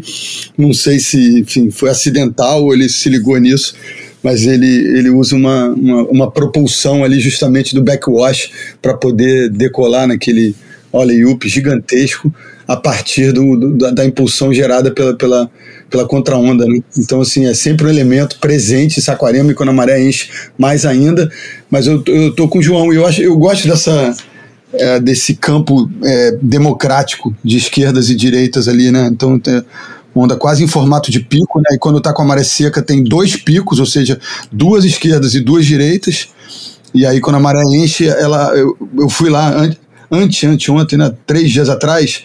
não 0.59 0.75
sei 0.75 0.99
se 0.99 1.41
enfim, 1.41 1.71
foi 1.71 1.89
acidental 1.89 2.65
ou 2.65 2.75
ele 2.75 2.87
se 2.91 3.09
ligou 3.09 3.39
nisso, 3.39 3.75
mas 4.23 4.47
ele, 4.47 4.67
ele 4.67 5.09
usa 5.09 5.35
uma, 5.35 5.69
uma, 5.71 6.03
uma 6.03 6.31
propulsão 6.31 7.03
ali 7.03 7.19
justamente 7.19 7.75
do 7.75 7.83
backwash 7.83 8.51
para 8.83 8.93
poder 8.93 9.49
decolar 9.49 10.07
naquele 10.07 10.55
ollie-up 10.97 11.49
gigantesco 11.49 12.33
a 12.67 12.77
partir 12.77 13.33
do, 13.33 13.57
do 13.57 13.93
da, 13.93 14.05
impulsão 14.05 14.53
gerada 14.53 14.91
pela, 14.91 15.15
pela, 15.15 15.51
pela 15.89 16.07
contra-onda. 16.07 16.67
Né? 16.67 16.81
Então, 16.99 17.21
assim, 17.21 17.47
é 17.47 17.55
sempre 17.55 17.87
um 17.87 17.91
elemento 17.91 18.39
presente 18.41 18.99
em 18.99 19.03
Saquarema 19.03 19.53
e 19.53 19.55
quando 19.55 19.69
a 19.69 19.73
maré 19.73 20.03
enche 20.03 20.29
mais 20.59 20.85
ainda. 20.85 21.31
Mas 21.71 21.87
eu, 21.87 22.03
eu 22.07 22.35
tô 22.35 22.49
com 22.49 22.59
o 22.59 22.63
João 22.63 22.93
e 22.93 22.97
eu, 22.97 23.07
acho, 23.07 23.23
eu 23.23 23.37
gosto 23.37 23.69
dessa. 23.69 24.15
É, 24.73 25.01
desse 25.01 25.37
campo 25.37 25.89
é, 26.05 26.37
democrático 26.43 27.35
de 27.43 27.57
esquerdas 27.57 28.11
e 28.11 28.17
direitas 28.17 28.67
ali, 28.67 28.91
né? 28.91 29.09
Então, 29.11 29.39
tem 29.39 29.63
onda 30.13 30.37
quase 30.37 30.65
em 30.65 30.67
formato 30.67 31.11
de 31.11 31.21
pico, 31.21 31.61
né? 31.61 31.77
E 31.77 31.79
quando 31.79 32.01
tá 32.01 32.13
com 32.13 32.23
a 32.23 32.25
maré 32.25 32.43
seca 32.43 32.83
tem 32.83 33.03
dois 33.03 33.37
picos, 33.37 33.79
ou 33.79 33.87
seja, 33.87 34.19
duas 34.51 34.85
esquerdas 34.85 35.35
e 35.35 35.41
duas 35.41 35.65
direitas 35.65 36.29
E 36.93 37.07
aí, 37.07 37.21
quando 37.21 37.37
a 37.37 37.41
maré 37.41 37.63
enche, 37.63 38.09
ela, 38.09 38.55
eu, 38.57 38.77
eu 38.99 39.09
fui 39.09 39.31
lá 39.31 39.55
ante, 39.55 39.79
ante, 40.11 40.47
ante 40.47 40.71
ontem, 40.71 40.97
né, 40.97 41.13
três 41.27 41.51
dias 41.51 41.69
atrás, 41.69 42.23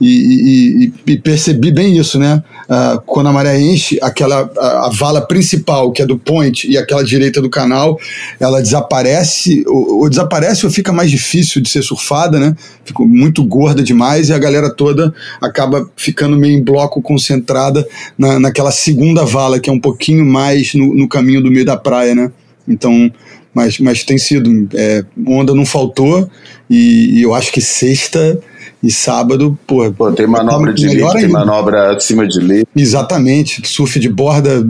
e, 0.00 0.92
e, 1.06 1.12
e, 1.12 1.18
percebi 1.18 1.70
bem 1.70 1.96
isso, 1.96 2.18
né? 2.18 2.42
Uh, 2.64 3.00
quando 3.06 3.28
a 3.28 3.32
maré 3.32 3.60
enche, 3.60 3.98
aquela 4.02 4.50
a, 4.58 4.86
a, 4.86 4.90
vala 4.90 5.20
principal, 5.20 5.92
que 5.92 6.02
é 6.02 6.06
do 6.06 6.18
point, 6.18 6.68
e 6.68 6.76
aquela 6.76 7.04
direita 7.04 7.40
do 7.40 7.48
canal, 7.48 7.98
ela 8.40 8.60
desaparece, 8.60 9.64
ou, 9.66 10.00
ou, 10.00 10.10
desaparece 10.10 10.66
ou 10.66 10.72
fica 10.72 10.92
mais 10.92 11.10
difícil 11.10 11.62
de 11.62 11.68
ser 11.68 11.82
surfada, 11.82 12.40
né? 12.40 12.56
Ficou 12.84 13.06
muito 13.06 13.44
gorda 13.44 13.82
demais 13.82 14.30
e 14.30 14.32
a 14.32 14.38
galera 14.38 14.68
toda 14.68 15.14
acaba 15.40 15.88
ficando 15.96 16.36
meio 16.36 16.58
em 16.58 16.62
bloco 16.62 17.00
concentrada 17.00 17.86
na, 18.18 18.40
naquela 18.40 18.72
segunda 18.72 19.24
vala, 19.24 19.60
que 19.60 19.70
é 19.70 19.72
um 19.72 19.80
pouquinho 19.80 20.24
mais 20.24 20.74
no, 20.74 20.92
no 20.92 21.08
caminho 21.08 21.40
do 21.40 21.50
meio 21.50 21.64
da 21.64 21.76
praia, 21.76 22.14
né? 22.14 22.32
Então, 22.66 23.10
mas, 23.54 23.78
mas 23.78 24.02
tem 24.02 24.18
sido. 24.18 24.68
É, 24.74 25.04
onda 25.26 25.54
não 25.54 25.64
faltou, 25.64 26.28
e, 26.68 27.18
e 27.18 27.22
eu 27.22 27.34
acho 27.34 27.52
que 27.52 27.60
sexta 27.60 28.38
e 28.82 28.90
sábado, 28.90 29.58
pô. 29.66 29.90
pô 29.92 30.12
tem 30.12 30.26
manobra 30.26 30.72
de 30.72 30.86
lip, 30.88 31.12
tem 31.12 31.28
manobra 31.28 31.96
acima 31.96 32.26
de 32.26 32.40
lip. 32.40 32.68
Exatamente, 32.76 33.66
surf 33.66 33.98
de 33.98 34.08
borda 34.08 34.66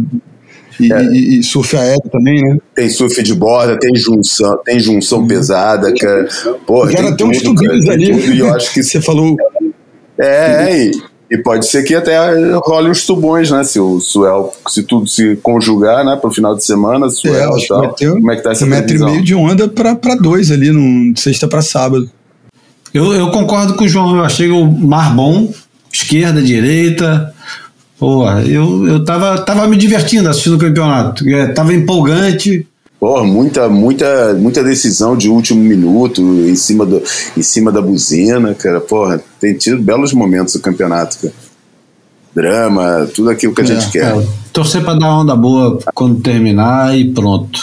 e, 0.79 0.93
é. 0.93 1.05
e, 1.13 1.39
e, 1.39 1.43
surf 1.43 1.77
aéreo 1.77 2.11
também, 2.11 2.43
né? 2.43 2.59
Tem 2.75 2.89
surf 2.89 3.23
de 3.23 3.35
borda, 3.35 3.79
tem 3.79 3.95
junção, 3.95 4.59
tem 4.65 4.79
junção 4.79 5.21
uhum. 5.21 5.29
pesada, 5.29 5.93
cara. 5.95 6.29
Porra, 6.67 6.91
Já 6.93 6.99
tem, 6.99 7.17
tem 7.17 7.27
uns 7.27 7.43
tubinhos 7.43 7.89
ali. 7.89 8.13
e 8.35 8.39
eu 8.39 8.53
acho 8.53 8.73
que 8.73 8.83
você 8.85 9.01
falou. 9.01 9.37
É, 10.19 10.27
é, 10.27 10.87
e, 10.87 10.93
e 11.35 11.39
pode 11.39 11.67
ser 11.67 11.83
que 11.83 11.97
até 11.97 12.17
role 12.59 12.91
uns 12.91 13.05
tubões, 13.05 13.51
né? 13.51 13.65
Se 13.65 13.81
o 13.81 13.99
Suel, 13.99 14.55
se 14.69 14.85
tudo 14.85 15.09
se 15.09 15.35
conjugar, 15.43 16.05
né, 16.05 16.15
para 16.15 16.31
o 16.31 16.33
final 16.33 16.55
de 16.55 16.65
semana, 16.65 17.11
Suel 17.11 17.57
é, 17.57 17.59
e 17.59 17.67
tal. 17.67 17.97
Como 17.99 18.31
é 18.31 18.37
que 18.37 18.43
tá 18.43 18.53
essa 18.53 18.65
Um 18.65 18.69
metro 18.69 18.95
e 18.95 18.99
meio 19.01 19.23
de 19.23 19.35
onda 19.35 19.67
para 19.67 20.15
dois 20.15 20.53
ali, 20.53 20.71
no 20.71 21.17
sexta 21.19 21.49
para 21.49 21.61
sábado. 21.61 22.09
Eu, 22.93 23.13
eu 23.13 23.33
concordo 23.33 23.75
com 23.75 23.85
o 23.85 23.89
João, 23.89 24.17
eu 24.17 24.23
achei 24.23 24.49
o 24.49 24.65
mar 24.65 25.13
bom, 25.13 25.53
esquerda, 25.93 26.41
direita. 26.41 27.35
Pô, 27.99 28.31
eu, 28.31 28.87
eu 28.87 29.05
tava, 29.05 29.39
tava 29.39 29.67
me 29.67 29.77
divertindo 29.77 30.29
assistindo 30.29 30.55
o 30.55 30.59
campeonato. 30.59 31.29
É, 31.29 31.49
tava 31.49 31.75
empolgante. 31.75 32.65
Porra, 33.05 33.23
muita, 33.23 33.69
muita, 33.69 34.33
muita 34.33 34.65
decisão 34.65 35.15
de 35.15 35.29
último 35.29 35.61
minuto 35.61 36.23
em 36.23 36.57
cima, 36.57 36.87
do, 36.87 37.03
em 37.37 37.43
cima 37.43 37.71
da 37.71 37.83
buzina, 37.83 38.55
cara. 38.55 38.81
Porra, 38.81 39.23
tem 39.39 39.53
tido 39.53 39.83
belos 39.83 40.15
momentos 40.15 40.55
o 40.55 40.63
campeonato, 40.63 41.19
cara. 41.19 41.35
Drama, 42.35 43.07
tudo 43.15 43.29
aquilo 43.29 43.55
que 43.55 43.61
a 43.61 43.65
é, 43.65 43.67
gente 43.67 43.91
quer. 43.91 44.07
É, 44.07 44.27
torcer 44.55 44.83
para 44.83 44.99
dar 44.99 45.19
onda 45.19 45.37
boa 45.37 45.79
quando 45.93 46.23
terminar 46.23 46.97
e 46.97 47.13
pronto. 47.13 47.61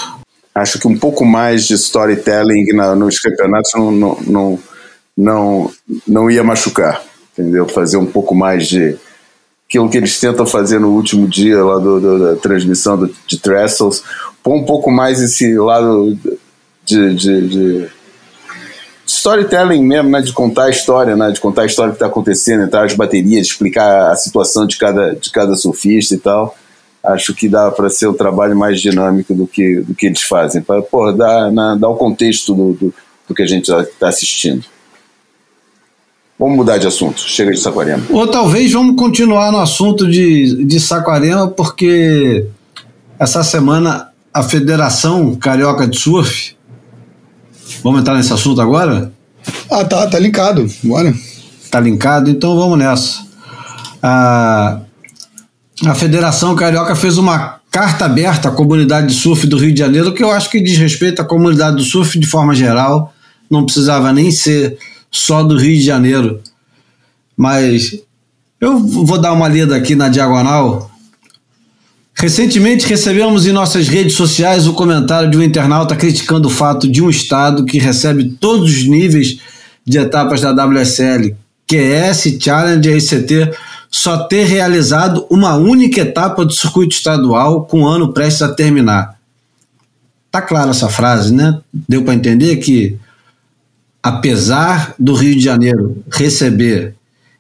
Acho 0.54 0.78
que 0.78 0.88
um 0.88 0.96
pouco 0.96 1.26
mais 1.26 1.66
de 1.66 1.74
storytelling 1.74 2.72
na, 2.76 2.94
nos 2.94 3.20
campeonatos 3.20 3.72
não, 3.74 3.92
não, 3.92 4.18
não 4.28 4.60
não, 5.18 5.72
não 6.08 6.30
ia 6.30 6.44
machucar, 6.44 7.02
entendeu? 7.34 7.68
Fazer 7.68 7.98
um 7.98 8.06
pouco 8.06 8.36
mais 8.36 8.68
de 8.68 8.96
aquilo 9.68 9.90
que 9.90 9.98
eles 9.98 10.20
tentam 10.20 10.46
fazer 10.46 10.80
no 10.80 10.90
último 10.90 11.28
dia 11.28 11.64
lá 11.64 11.80
do, 11.80 12.00
do 12.00 12.20
da 12.20 12.36
transmissão 12.36 12.98
do, 12.98 13.10
de 13.26 13.40
Trestles, 13.40 14.04
pôr 14.44 14.56
um 14.56 14.64
pouco 14.64 14.92
mais 14.92 15.22
esse 15.22 15.58
lado 15.58 16.18
de, 16.86 17.16
de, 17.16 17.48
de, 17.48 17.88
storytelling 19.06 19.84
mesmo, 19.84 20.10
né? 20.10 20.22
De 20.22 20.34
contar 20.34 20.66
a 20.66 20.70
história, 20.70 21.16
né? 21.16 21.32
De 21.32 21.40
contar 21.40 21.64
a 21.64 21.66
história 21.66 21.92
que 21.92 21.98
está 21.98 22.08
acontecendo, 22.08 22.64
entrar 22.64 22.86
as 22.86 22.94
baterias, 22.94 23.48
explicar 23.48 24.12
a 24.12 24.16
situação 24.16 24.66
de 24.66 24.78
cada, 24.78 25.16
de 25.16 25.30
cada 25.32 25.56
surfista 25.56 26.16
e 26.16 26.18
tal. 26.18 26.56
Acho 27.04 27.34
que 27.34 27.50
dá 27.50 27.72
para 27.72 27.90
ser 27.90 28.08
um 28.08 28.14
trabalho 28.14 28.56
mais 28.56 28.80
dinâmico 28.80 29.34
do 29.34 29.48
que, 29.48 29.82
do 29.82 29.96
que 29.96 30.06
eles 30.06 30.22
fazem, 30.22 30.62
para 30.62 31.12
dar, 31.12 31.50
dar 31.76 31.90
o 31.90 31.96
contexto 31.96 32.54
do, 32.54 32.74
do, 32.74 32.94
do 33.28 33.34
que 33.34 33.42
a 33.42 33.48
gente 33.48 33.72
está 33.72 34.08
assistindo. 34.08 34.64
Vamos 36.38 36.58
mudar 36.58 36.78
de 36.78 36.88
assunto, 36.88 37.22
chega 37.22 37.52
de 37.52 37.60
Saquarema. 37.60 38.04
Ou 38.10 38.28
talvez 38.28 38.72
vamos 38.72 38.96
continuar 38.96 39.52
no 39.52 39.60
assunto 39.60 40.10
de, 40.10 40.64
de 40.64 40.80
Saquarema, 40.80 41.48
porque 41.48 42.48
essa 43.20 43.44
semana 43.44 44.11
a 44.34 44.44
Federação 44.44 45.36
Carioca 45.36 45.88
de 45.88 46.00
Surf. 46.00 46.56
Vamos 47.84 48.02
entrar 48.02 48.15
nesse 48.15 48.32
assunto 48.34 48.62
agora? 48.62 49.12
Ah, 49.70 49.84
tá, 49.84 50.08
tá 50.08 50.20
linkado, 50.20 50.70
bora. 50.84 51.13
Tá 51.70 51.80
linkado, 51.80 52.30
então 52.30 52.56
vamos 52.56 52.78
nessa. 52.78 53.26
A, 54.04 54.82
a 55.86 55.96
Federação 55.96 56.56
Carioca 56.56 56.96
fez 56.96 57.17
uma 57.17 57.60
carta 57.72 58.06
aberta 58.06 58.50
à 58.50 58.52
comunidade 58.52 59.08
de 59.08 59.13
surf 59.13 59.48
do 59.48 59.58
Rio 59.58 59.74
de 59.74 59.80
Janeiro, 59.80 60.13
que 60.13 60.24
eu 60.24 60.30
acho 60.30 60.50
que 60.50 60.62
diz 60.62 60.78
respeito 60.78 61.22
à 61.22 61.26
comunidade 61.26 61.78
do 61.78 61.84
surf 61.84 62.20
de 62.20 62.28
forma 62.28 62.54
geral, 62.54 63.13
não 63.50 63.65
precisava 63.65 64.12
nem 64.12 64.30
ser 64.30 64.78
só 65.10 65.41
do 65.41 65.58
Rio 65.58 65.78
de 65.78 65.84
Janeiro. 65.84 66.41
Mas 67.36 67.98
eu 68.60 68.78
vou 68.78 69.17
dar 69.17 69.34
uma 69.34 69.48
lida 69.48 69.76
aqui 69.76 69.96
na 69.96 70.10
diagonal. 70.10 70.91
Recentemente 72.22 72.86
recebemos 72.86 73.48
em 73.48 73.52
nossas 73.52 73.88
redes 73.88 74.14
sociais 74.14 74.68
o 74.68 74.76
comentário 74.76 75.28
de 75.28 75.40
um 75.40 75.42
internauta 75.42 75.96
criticando 75.96 76.50
o 76.50 76.52
fato 76.52 76.88
de 76.88 77.02
um 77.02 77.10
estado 77.10 77.66
que 77.66 77.80
recebe 77.80 78.38
todos 78.40 78.72
os 78.72 78.86
níveis 78.86 79.40
de 79.84 79.98
etapas 79.98 80.40
da 80.40 80.52
WSL, 80.52 81.36
QS, 81.66 82.38
Challenger 82.40 82.94
e 82.94 82.98
ICT, 83.00 83.58
só 83.90 84.26
ter 84.26 84.44
realizado 84.44 85.26
uma 85.32 85.56
única 85.56 86.02
etapa 86.02 86.46
do 86.46 86.54
circuito 86.54 86.94
estadual 86.94 87.66
com 87.66 87.82
o 87.82 87.88
ano 87.88 88.14
prestes 88.14 88.44
a 88.44 88.54
terminar. 88.54 89.18
Tá 90.30 90.44
clara 90.44 90.70
essa 90.70 90.90
frase, 90.90 91.34
né? 91.34 91.60
Deu 91.74 92.04
para 92.04 92.14
entender 92.14 92.58
que 92.58 93.00
apesar 94.04 94.94
do 95.00 95.16
Rio 95.16 95.34
de 95.34 95.44
Janeiro 95.44 96.04
receber 96.12 96.94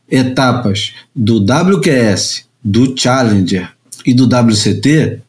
etapas 0.09 0.93
do 1.15 1.37
WQS, 1.37 2.45
do 2.63 2.95
Challenger 2.97 3.69
e 4.05 4.13
do 4.13 4.25
WCT, 4.25 5.19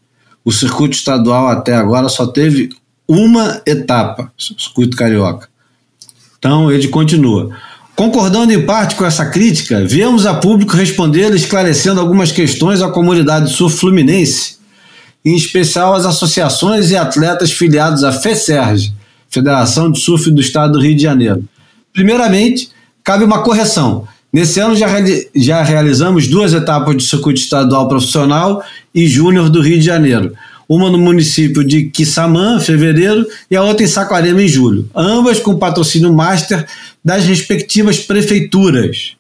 o 0.45 0.53
circuito 0.53 0.97
estadual 0.97 1.49
até 1.49 1.75
agora 1.75 2.09
só 2.09 2.27
teve 2.27 2.71
uma 3.07 3.61
etapa, 3.67 4.33
circuito 4.37 4.97
carioca. 4.97 5.49
Então 6.39 6.71
ele 6.71 6.89
continua. 6.89 7.51
Concordando 7.95 8.53
em 8.53 8.65
parte 8.65 8.95
com 8.97 9.05
essa 9.05 9.27
crítica, 9.27 9.85
viemos 9.85 10.27
a 10.27 10.35
público 10.35 10.75
responder 10.75 11.33
esclarecendo 11.35 12.01
algumas 12.01 12.33
questões 12.33 12.81
à 12.81 12.91
comunidade 12.91 13.53
sul-fluminense, 13.53 14.57
em 15.25 15.37
especial 15.37 15.95
às 15.95 16.07
associações 16.07 16.91
e 16.91 16.97
atletas 16.97 17.53
filiados 17.53 18.03
à 18.03 18.13
FESERG, 18.13 18.93
Federação 19.29 19.91
de 19.91 20.01
Surf 20.01 20.31
do 20.31 20.41
Estado 20.41 20.73
do 20.73 20.81
Rio 20.81 20.97
de 20.97 21.03
Janeiro. 21.03 21.45
Primeiramente, 21.93 22.71
cabe 23.05 23.25
uma 23.25 23.43
correção. 23.43 24.09
Nesse 24.33 24.59
ano 24.61 24.75
já, 24.75 24.89
já 25.35 25.63
realizamos 25.63 26.27
duas 26.27 26.55
etapas 26.55 26.97
de 26.97 27.05
circuito 27.05 27.39
estadual 27.39 27.87
profissional 27.87 28.65
e 28.95 29.07
júnior 29.07 29.51
do 29.51 29.61
Rio 29.61 29.79
de 29.79 29.85
Janeiro. 29.85 30.33
Uma 30.67 30.89
no 30.89 30.97
município 30.97 31.63
de 31.63 31.91
Quissamã, 31.91 32.59
fevereiro, 32.59 33.27
e 33.51 33.57
a 33.57 33.63
outra 33.63 33.85
em 33.85 33.89
Saquarema, 33.89 34.43
em 34.43 34.49
julho. 34.49 34.89
Ambas 34.97 35.39
com 35.39 35.59
patrocínio 35.59 36.11
master 36.15 36.67
das 37.05 37.27
respectivas 37.27 37.99
prefeituras. 37.99 39.17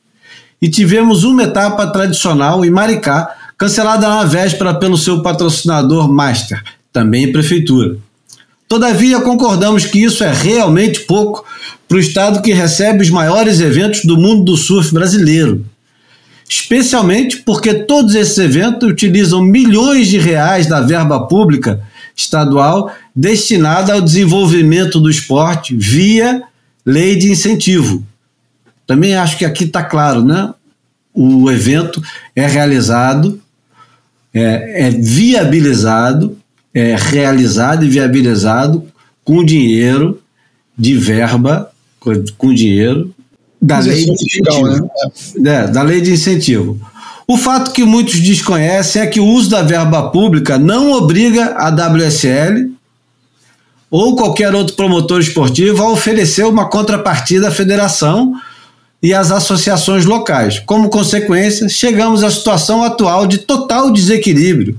E 0.62 0.70
tivemos 0.70 1.24
uma 1.24 1.42
etapa 1.42 1.86
tradicional 1.88 2.64
em 2.64 2.70
Maricá, 2.70 3.36
cancelada 3.58 4.08
na 4.08 4.24
véspera 4.24 4.72
pelo 4.72 4.96
seu 4.96 5.22
patrocinador 5.22 6.10
master, 6.10 6.62
também 6.90 7.30
prefeitura. 7.30 7.98
Todavia, 8.72 9.20
concordamos 9.20 9.84
que 9.84 10.02
isso 10.02 10.24
é 10.24 10.32
realmente 10.32 11.00
pouco 11.00 11.44
para 11.86 11.98
o 11.98 12.00
estado 12.00 12.40
que 12.40 12.54
recebe 12.54 13.02
os 13.02 13.10
maiores 13.10 13.60
eventos 13.60 14.02
do 14.02 14.16
mundo 14.16 14.44
do 14.44 14.56
surf 14.56 14.94
brasileiro. 14.94 15.66
Especialmente 16.48 17.42
porque 17.42 17.74
todos 17.74 18.14
esses 18.14 18.38
eventos 18.38 18.88
utilizam 18.88 19.42
milhões 19.42 20.08
de 20.08 20.16
reais 20.16 20.66
da 20.66 20.80
verba 20.80 21.26
pública 21.26 21.82
estadual 22.16 22.90
destinada 23.14 23.92
ao 23.92 24.00
desenvolvimento 24.00 24.98
do 24.98 25.10
esporte 25.10 25.76
via 25.76 26.42
lei 26.82 27.14
de 27.16 27.30
incentivo. 27.30 28.02
Também 28.86 29.14
acho 29.14 29.36
que 29.36 29.44
aqui 29.44 29.64
está 29.64 29.84
claro, 29.84 30.24
né? 30.24 30.54
O 31.12 31.50
evento 31.50 32.02
é 32.34 32.46
realizado, 32.46 33.38
é, 34.32 34.86
é 34.86 34.90
viabilizado 34.90 36.38
é, 36.74 36.96
realizado 36.96 37.84
e 37.84 37.88
viabilizado 37.88 38.84
com 39.24 39.44
dinheiro 39.44 40.20
de 40.76 40.94
verba, 40.94 41.70
com 42.38 42.54
dinheiro 42.54 43.14
da 43.60 43.78
lei 43.78 44.04
de 44.04 44.10
incentivo. 44.10 44.90
Né? 45.36 45.64
É, 45.64 45.66
da 45.68 45.82
lei 45.82 46.00
de 46.00 46.12
incentivo. 46.12 46.80
O 47.26 47.36
fato 47.36 47.70
que 47.70 47.84
muitos 47.84 48.18
desconhecem 48.18 49.02
é 49.02 49.06
que 49.06 49.20
o 49.20 49.26
uso 49.26 49.48
da 49.48 49.62
verba 49.62 50.10
pública 50.10 50.58
não 50.58 50.92
obriga 50.92 51.54
a 51.56 51.68
WSL 51.68 52.72
ou 53.90 54.16
qualquer 54.16 54.54
outro 54.54 54.74
promotor 54.74 55.20
esportivo 55.20 55.82
a 55.82 55.90
oferecer 55.90 56.44
uma 56.44 56.68
contrapartida 56.68 57.48
à 57.48 57.50
federação 57.50 58.34
e 59.02 59.14
às 59.14 59.30
associações 59.30 60.04
locais. 60.04 60.58
Como 60.60 60.88
consequência, 60.88 61.68
chegamos 61.68 62.24
à 62.24 62.30
situação 62.30 62.82
atual 62.82 63.26
de 63.26 63.38
total 63.38 63.92
desequilíbrio 63.92 64.78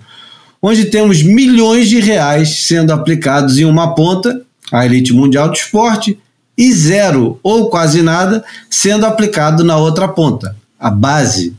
onde 0.65 0.85
temos 0.85 1.21
milhões 1.21 1.89
de 1.89 1.99
reais 1.99 2.63
sendo 2.63 2.93
aplicados 2.93 3.57
em 3.57 3.65
uma 3.65 3.93
ponta, 3.93 4.41
a 4.71 4.85
elite 4.85 5.11
mundial 5.11 5.49
do 5.49 5.55
esporte, 5.55 6.17
e 6.57 6.71
zero 6.71 7.37
ou 7.43 7.69
quase 7.69 8.01
nada 8.01 8.45
sendo 8.69 9.05
aplicado 9.05 9.61
na 9.65 9.75
outra 9.75 10.07
ponta, 10.07 10.55
a 10.79 10.89
base. 10.89 11.53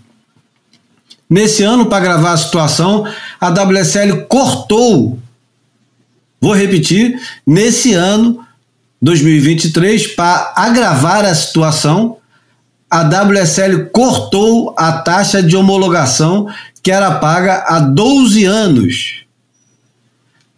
Nesse 1.29 1.63
ano, 1.63 1.85
para 1.85 2.03
gravar 2.03 2.33
a 2.33 2.37
situação, 2.39 3.07
a 3.39 3.51
WSL 3.51 4.25
cortou, 4.27 5.19
vou 6.41 6.55
repetir, 6.55 7.21
nesse 7.47 7.93
ano, 7.93 8.41
2023, 9.03 10.15
para 10.15 10.55
agravar 10.57 11.27
a 11.27 11.35
situação, 11.35 12.17
a 12.91 13.03
WSL 13.03 13.87
cortou 13.93 14.75
a 14.79 14.93
taxa 14.93 15.43
de 15.43 15.57
homologação 15.57 16.47
que 16.85 16.93
era 16.93 17.13
paga 17.13 17.65
há 17.67 17.81
12 17.81 18.45
anos 18.45 19.25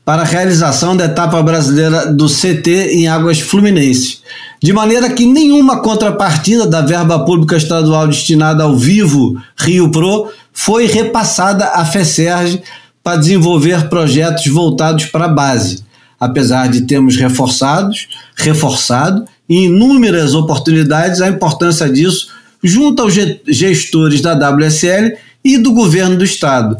para 0.04 0.22
a 0.22 0.24
realização 0.24 0.96
da 0.96 1.04
etapa 1.04 1.40
brasileira 1.40 2.12
do 2.12 2.26
CT 2.26 2.94
em 2.94 3.06
Águas 3.06 3.38
Fluminense, 3.38 4.18
de 4.60 4.72
maneira 4.72 5.08
que 5.10 5.24
nenhuma 5.24 5.80
contrapartida 5.80 6.66
da 6.66 6.80
verba 6.80 7.24
pública 7.24 7.56
estadual 7.56 8.08
destinada 8.08 8.64
ao 8.64 8.76
Vivo 8.76 9.40
Rio 9.56 9.88
Pro 9.88 10.32
foi 10.52 10.86
repassada 10.86 11.64
à 11.66 11.84
FESERG 11.84 12.60
para 13.04 13.18
desenvolver 13.18 13.88
projetos 13.88 14.48
voltados 14.48 15.04
para 15.04 15.26
a 15.26 15.28
base, 15.28 15.84
apesar 16.18 16.68
de 16.68 16.82
termos 16.82 17.16
reforçados, 17.16 18.08
reforçado 18.34 19.24
em 19.48 19.66
inúmeras 19.66 20.34
oportunidades 20.34 21.20
a 21.20 21.28
importância 21.28 21.88
disso 21.88 22.34
junto 22.64 23.02
aos 23.02 23.14
gestores 23.46 24.20
da 24.20 24.34
WSL 24.34 25.16
e 25.46 25.58
do 25.58 25.72
governo 25.72 26.16
do 26.16 26.24
estado. 26.24 26.76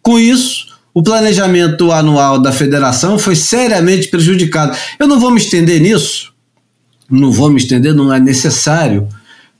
Com 0.00 0.18
isso, 0.18 0.66
o 0.94 1.02
planejamento 1.02 1.92
anual 1.92 2.40
da 2.40 2.50
federação 2.50 3.18
foi 3.18 3.36
seriamente 3.36 4.08
prejudicado. 4.08 4.74
Eu 4.98 5.06
não 5.06 5.20
vou 5.20 5.30
me 5.30 5.38
estender 5.38 5.78
nisso, 5.78 6.32
não 7.10 7.30
vou 7.30 7.50
me 7.50 7.58
estender, 7.58 7.94
não 7.94 8.10
é 8.10 8.18
necessário, 8.18 9.06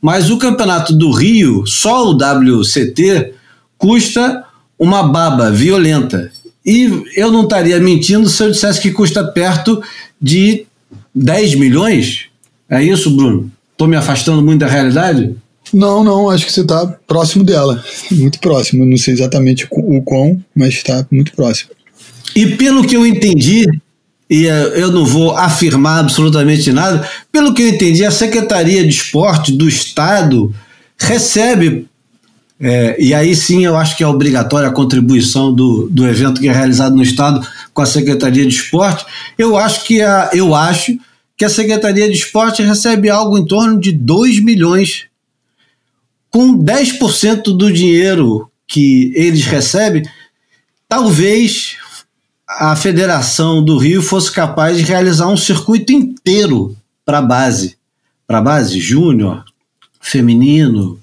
mas 0.00 0.30
o 0.30 0.38
campeonato 0.38 0.94
do 0.94 1.10
Rio, 1.10 1.66
só 1.66 2.06
o 2.06 2.16
WCT, 2.16 3.34
custa 3.76 4.44
uma 4.78 5.02
baba 5.02 5.50
violenta. 5.50 6.32
E 6.64 7.04
eu 7.14 7.30
não 7.30 7.42
estaria 7.42 7.78
mentindo 7.78 8.28
se 8.28 8.42
eu 8.42 8.50
dissesse 8.50 8.80
que 8.80 8.90
custa 8.90 9.22
perto 9.22 9.82
de 10.20 10.64
10 11.14 11.56
milhões. 11.56 12.26
É 12.70 12.82
isso, 12.82 13.14
Bruno? 13.14 13.52
Estou 13.72 13.86
me 13.86 13.96
afastando 13.96 14.42
muito 14.42 14.60
da 14.60 14.66
realidade? 14.66 15.36
Não, 15.72 16.04
não, 16.04 16.30
acho 16.30 16.46
que 16.46 16.52
você 16.52 16.60
está 16.60 16.86
próximo 17.06 17.44
dela. 17.44 17.82
Muito 18.10 18.38
próximo. 18.38 18.86
Não 18.86 18.96
sei 18.96 19.14
exatamente 19.14 19.66
o 19.70 20.02
quão, 20.02 20.42
mas 20.54 20.74
está 20.74 21.06
muito 21.10 21.32
próximo. 21.32 21.70
E 22.34 22.46
pelo 22.56 22.86
que 22.86 22.96
eu 22.96 23.06
entendi, 23.06 23.66
e 24.28 24.46
eh, 24.46 24.72
eu 24.76 24.90
não 24.90 25.04
vou 25.04 25.36
afirmar 25.36 26.00
absolutamente 26.00 26.70
nada, 26.72 27.08
pelo 27.32 27.54
que 27.54 27.62
eu 27.62 27.68
entendi, 27.68 28.04
a 28.04 28.10
Secretaria 28.10 28.82
de 28.82 28.90
Esporte 28.90 29.52
do 29.52 29.68
Estado 29.68 30.54
recebe, 30.98 31.86
é, 32.60 32.96
e 32.98 33.14
aí 33.14 33.34
sim 33.34 33.64
eu 33.64 33.76
acho 33.76 33.96
que 33.96 34.02
é 34.02 34.06
obrigatória 34.06 34.68
a 34.68 34.72
contribuição 34.72 35.52
do, 35.54 35.88
do 35.90 36.06
evento 36.06 36.40
que 36.40 36.48
é 36.48 36.52
realizado 36.52 36.96
no 36.96 37.02
Estado 37.02 37.46
com 37.72 37.82
a 37.82 37.86
Secretaria 37.86 38.44
de 38.46 38.54
Esporte. 38.54 39.04
Eu 39.38 39.56
acho 39.56 39.84
que 39.84 40.02
a, 40.02 40.30
eu 40.32 40.54
acho 40.54 40.96
que 41.36 41.44
a 41.44 41.50
Secretaria 41.50 42.08
de 42.08 42.16
Esporte 42.16 42.62
recebe 42.62 43.10
algo 43.10 43.38
em 43.38 43.46
torno 43.46 43.78
de 43.78 43.92
2 43.92 44.40
milhões 44.42 45.06
com 46.30 46.56
10% 46.56 47.56
do 47.56 47.72
dinheiro 47.72 48.50
que 48.66 49.12
eles 49.14 49.44
recebem, 49.44 50.02
talvez 50.88 51.76
a 52.48 52.76
Federação 52.76 53.62
do 53.62 53.76
Rio 53.76 54.02
fosse 54.02 54.30
capaz 54.30 54.76
de 54.78 54.84
realizar 54.84 55.28
um 55.28 55.36
circuito 55.36 55.92
inteiro 55.92 56.76
para 57.04 57.18
a 57.18 57.22
base, 57.22 57.76
para 58.26 58.38
a 58.38 58.42
base 58.42 58.80
júnior, 58.80 59.44
feminino, 60.00 60.98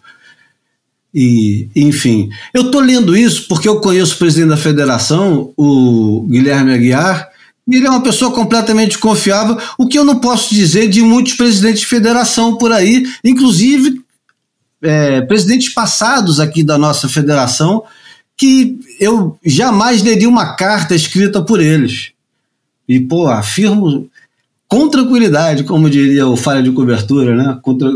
e 1.13 1.69
enfim. 1.75 2.29
Eu 2.53 2.63
estou 2.63 2.81
lendo 2.81 3.15
isso 3.15 3.47
porque 3.47 3.69
eu 3.69 3.79
conheço 3.79 4.15
o 4.15 4.17
presidente 4.17 4.49
da 4.49 4.57
federação, 4.57 5.53
o 5.55 6.25
Guilherme 6.29 6.73
Aguiar, 6.73 7.29
e 7.67 7.75
ele 7.75 7.87
é 7.87 7.89
uma 7.89 8.03
pessoa 8.03 8.31
completamente 8.31 8.97
confiável, 8.97 9.57
o 9.77 9.87
que 9.87 9.97
eu 9.97 10.03
não 10.03 10.19
posso 10.19 10.53
dizer 10.53 10.89
de 10.89 11.01
muitos 11.01 11.33
presidentes 11.33 11.81
de 11.81 11.87
federação 11.87 12.57
por 12.57 12.71
aí, 12.71 13.05
inclusive 13.23 14.02
é, 14.83 15.21
presidentes 15.21 15.73
passados 15.73 16.39
aqui 16.39 16.63
da 16.63 16.77
nossa 16.77 17.07
federação 17.07 17.83
que 18.37 18.79
eu 18.99 19.37
jamais 19.45 20.01
leria 20.01 20.27
uma 20.27 20.55
carta 20.55 20.93
escrita 20.93 21.41
por 21.41 21.61
eles. 21.61 22.11
E, 22.87 22.99
pô, 22.99 23.27
afirmo 23.27 24.09
com 24.67 24.89
tranquilidade, 24.89 25.63
como 25.63 25.89
diria 25.89 26.27
o 26.27 26.35
Falha 26.35 26.61
de 26.61 26.71
Cobertura, 26.71 27.35
né? 27.35 27.57
Contra... 27.61 27.89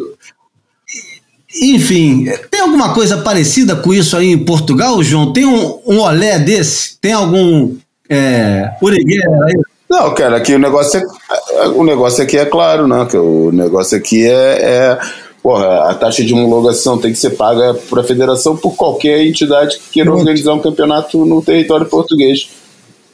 Enfim, 1.61 2.25
tem 2.51 2.61
alguma 2.61 2.93
coisa 2.93 3.17
parecida 3.17 3.75
com 3.75 3.93
isso 3.93 4.15
aí 4.15 4.31
em 4.31 4.45
Portugal, 4.45 5.01
João? 5.01 5.33
Tem 5.33 5.45
um, 5.45 5.81
um 5.85 5.99
olé 5.99 6.37
desse? 6.37 6.97
Tem 6.99 7.13
algum 7.13 7.75
é, 8.09 8.69
aí? 8.81 9.61
Não, 9.89 10.13
cara, 10.13 10.37
aqui 10.37 10.53
o 10.53 10.59
negócio 10.59 10.99
é, 10.99 11.67
o 11.67 11.83
negócio 11.83 12.23
aqui 12.23 12.37
é 12.37 12.45
claro, 12.45 12.87
né? 12.87 13.07
Que 13.09 13.17
o 13.17 13.51
negócio 13.51 13.97
aqui 13.97 14.27
é, 14.27 14.31
é 14.31 14.99
porra, 15.47 15.89
a 15.89 15.93
taxa 15.93 16.25
de 16.25 16.33
homologação 16.33 16.97
tem 16.97 17.13
que 17.13 17.17
ser 17.17 17.29
paga 17.29 17.73
para 17.73 18.01
a 18.01 18.03
federação 18.03 18.57
por 18.57 18.75
qualquer 18.75 19.25
entidade 19.25 19.77
que 19.77 19.91
queira 19.91 20.13
organizar 20.13 20.53
um 20.53 20.59
campeonato 20.59 21.25
no 21.25 21.41
território 21.41 21.85
português. 21.85 22.49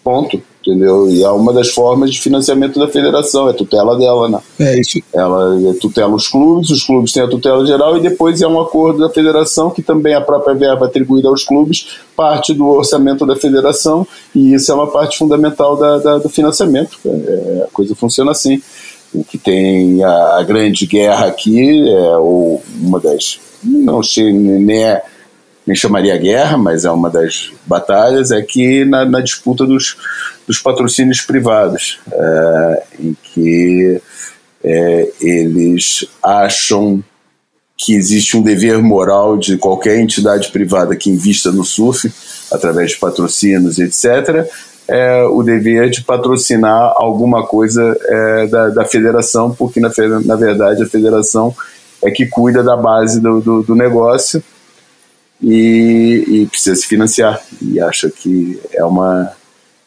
Ponto. 0.04 0.42
Entendeu? 0.66 1.08
E 1.12 1.22
é 1.22 1.30
uma 1.30 1.54
das 1.54 1.70
formas 1.70 2.10
de 2.10 2.20
financiamento 2.20 2.80
da 2.80 2.88
federação, 2.88 3.48
é 3.50 3.54
tutela 3.54 3.98
dela, 4.00 4.30
né? 4.30 4.40
É 4.60 4.80
isso. 4.80 5.00
Ela 5.14 5.60
é 5.70 5.74
tutela 5.74 6.16
os 6.16 6.28
clubes, 6.28 6.72
os 6.72 6.82
clubes 6.84 7.12
têm 7.14 7.22
a 7.22 7.28
tutela 7.28 7.64
geral 7.68 7.98
e 7.98 8.02
depois 8.02 8.42
é 8.42 8.48
um 8.48 8.60
acordo 8.60 9.00
da 9.00 9.10
federação 9.10 9.70
que 9.70 9.84
também 9.84 10.16
a 10.16 10.22
própria 10.22 10.56
verba 10.56 10.88
atribuída 10.88 11.28
aos 11.28 11.44
clubes, 11.44 12.00
parte 12.16 12.54
do 12.54 12.66
orçamento 12.66 13.26
da 13.28 13.36
federação, 13.36 14.08
e 14.34 14.54
isso 14.54 14.72
é 14.72 14.76
uma 14.76 14.88
parte 14.88 15.20
fundamental 15.20 15.76
da, 15.76 15.98
da 16.00 16.18
do 16.18 16.30
financiamento. 16.30 16.98
É, 17.06 17.66
a 17.66 17.68
coisa 17.72 17.94
funciona 17.94 18.32
assim 18.32 18.60
o 19.14 19.24
que 19.24 19.38
tem 19.38 20.04
a, 20.04 20.38
a, 20.40 20.44
grande 20.44 20.86
guerra 20.86 21.28
aqui, 21.28 21.88
é, 21.88 22.18
ou 22.18 22.64
uma 22.80 23.00
das. 23.00 23.40
Não 23.64 24.02
sei, 24.02 24.34
nem, 24.34 24.84
é, 24.84 25.04
nem 25.66 25.76
chamaria 25.76 26.18
guerra, 26.18 26.58
mas 26.58 26.84
é 26.84 26.92
uma 26.92 27.10
das 27.10 27.52
batalhas, 27.66 28.32
é 28.32 28.42
que 28.42 28.84
na, 28.86 29.06
na 29.06 29.22
disputa 29.22 29.66
dos, 29.66 29.96
dos 30.48 30.60
patrocínios 30.60 31.22
privados, 31.22 32.00
é, 32.12 32.84
em 33.00 33.16
que 33.24 34.02
é, 34.64 35.12
eles 35.22 36.06
acham 36.22 37.04
que 37.78 37.94
existe 37.94 38.38
um 38.38 38.42
dever 38.42 38.82
moral 38.82 39.38
de 39.38 39.58
qualquer 39.58 40.00
entidade 40.00 40.52
privada 40.52 40.96
que 40.96 41.10
invista 41.10 41.52
no 41.52 41.64
surf, 41.66 42.12
através 42.52 42.92
de 42.92 42.98
patrocínios, 42.98 43.78
etc., 43.80 44.48
é, 44.88 45.24
o 45.24 45.42
dever 45.44 45.90
de 45.90 46.04
patrocinar 46.04 46.94
alguma 46.96 47.46
coisa 47.46 47.98
é, 48.02 48.48
da, 48.48 48.70
da 48.70 48.86
federação, 48.86 49.52
porque 49.52 49.80
na, 49.80 49.90
na 50.26 50.36
verdade 50.36 50.84
a 50.84 50.88
federação 50.88 51.56
é 52.04 52.12
que 52.12 52.26
cuida 52.26 52.62
da 52.62 52.76
base 52.76 53.20
do, 53.20 53.40
do, 53.40 53.64
do 53.64 53.76
negócio 53.76 54.44
e, 55.42 56.24
e, 56.28 56.46
precisa 56.48 56.76
se 56.76 56.88
financiar. 56.88 57.42
E 57.62 57.80
acha 57.80 58.10
que 58.10 58.60
é 58.74 58.84
uma. 58.84 59.32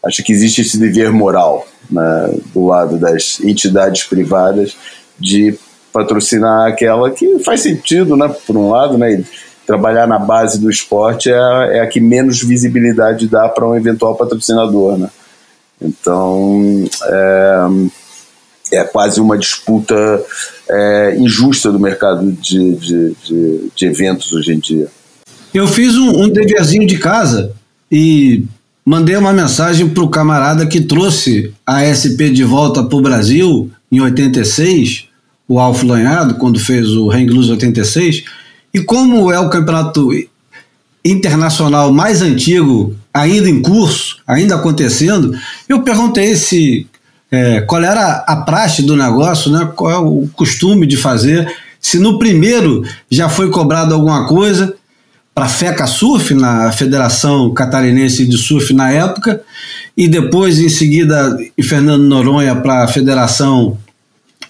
Acha 0.02 0.22
que 0.22 0.32
existe 0.32 0.60
esse 0.60 0.78
dever 0.78 1.12
moral 1.12 1.66
né, 1.90 2.34
do 2.54 2.66
lado 2.66 2.98
das 2.98 3.40
entidades 3.40 4.04
privadas 4.04 4.76
de 5.18 5.58
patrocinar 5.92 6.68
aquela 6.68 7.10
que 7.10 7.38
faz 7.40 7.62
sentido, 7.62 8.16
né, 8.16 8.32
por 8.46 8.56
um 8.56 8.70
lado, 8.70 8.98
né, 8.98 9.24
trabalhar 9.66 10.06
na 10.06 10.18
base 10.18 10.60
do 10.60 10.70
esporte 10.70 11.28
é 11.28 11.36
a, 11.36 11.68
é 11.72 11.80
a 11.80 11.86
que 11.86 12.00
menos 12.00 12.42
visibilidade 12.42 13.26
dá 13.26 13.48
para 13.48 13.66
um 13.66 13.74
eventual 13.74 14.14
patrocinador, 14.14 14.96
né? 14.96 15.10
Então 15.82 16.84
é, 17.04 17.66
é 18.72 18.84
quase 18.84 19.20
uma 19.20 19.36
disputa 19.36 20.24
é, 20.70 21.16
injusta 21.18 21.70
do 21.70 21.80
mercado 21.80 22.32
de, 22.32 22.74
de, 22.76 23.16
de, 23.24 23.70
de, 23.74 23.86
eventos 23.86 24.32
hoje 24.32 24.54
em 24.54 24.58
dia. 24.58 24.88
Eu 25.52 25.66
fiz 25.66 25.96
um, 25.96 26.22
um 26.22 26.28
deverzinho 26.28 26.86
de 26.86 26.98
casa 26.98 27.52
e 27.90 28.44
mandei 28.84 29.16
uma 29.16 29.32
mensagem 29.32 29.88
para 29.88 30.02
o 30.02 30.08
camarada 30.08 30.66
que 30.66 30.80
trouxe 30.80 31.52
a 31.66 31.82
SP 31.84 32.30
de 32.30 32.44
volta 32.44 32.82
para 32.82 32.96
o 32.96 33.02
Brasil 33.02 33.70
em 33.90 34.00
86, 34.00 35.06
o 35.48 35.58
Alf 35.58 35.82
Lanhado, 35.82 36.36
quando 36.36 36.58
fez 36.58 36.88
o 36.88 37.10
Hang 37.10 37.30
Loose 37.30 37.50
86 37.50 38.24
e 38.76 38.84
como 38.84 39.32
é 39.32 39.40
o 39.40 39.48
campeonato 39.48 40.10
internacional 41.02 41.90
mais 41.90 42.20
antigo, 42.20 42.94
ainda 43.12 43.48
em 43.48 43.62
curso, 43.62 44.18
ainda 44.26 44.54
acontecendo, 44.54 45.34
eu 45.66 45.80
perguntei 45.80 46.36
se 46.36 46.86
é, 47.30 47.62
qual 47.62 47.82
era 47.82 48.22
a 48.28 48.36
praxe 48.36 48.82
do 48.82 48.94
negócio, 48.94 49.50
né? 49.50 49.66
qual 49.74 49.90
é 49.90 49.96
o 49.96 50.28
costume 50.34 50.86
de 50.86 50.94
fazer, 50.94 51.50
se 51.80 51.98
no 51.98 52.18
primeiro 52.18 52.82
já 53.10 53.30
foi 53.30 53.48
cobrado 53.48 53.94
alguma 53.94 54.28
coisa, 54.28 54.74
para 55.34 55.46
a 55.46 55.48
FECA 55.48 55.86
Surf, 55.86 56.34
na 56.34 56.70
Federação 56.70 57.54
Catarinense 57.54 58.26
de 58.26 58.36
Surf 58.36 58.74
na 58.74 58.90
época, 58.90 59.40
e 59.96 60.06
depois, 60.06 60.58
em 60.58 60.68
seguida, 60.68 61.34
Fernando 61.62 62.02
Noronha 62.02 62.54
para 62.56 62.84
a 62.84 62.88
Federação 62.88 63.78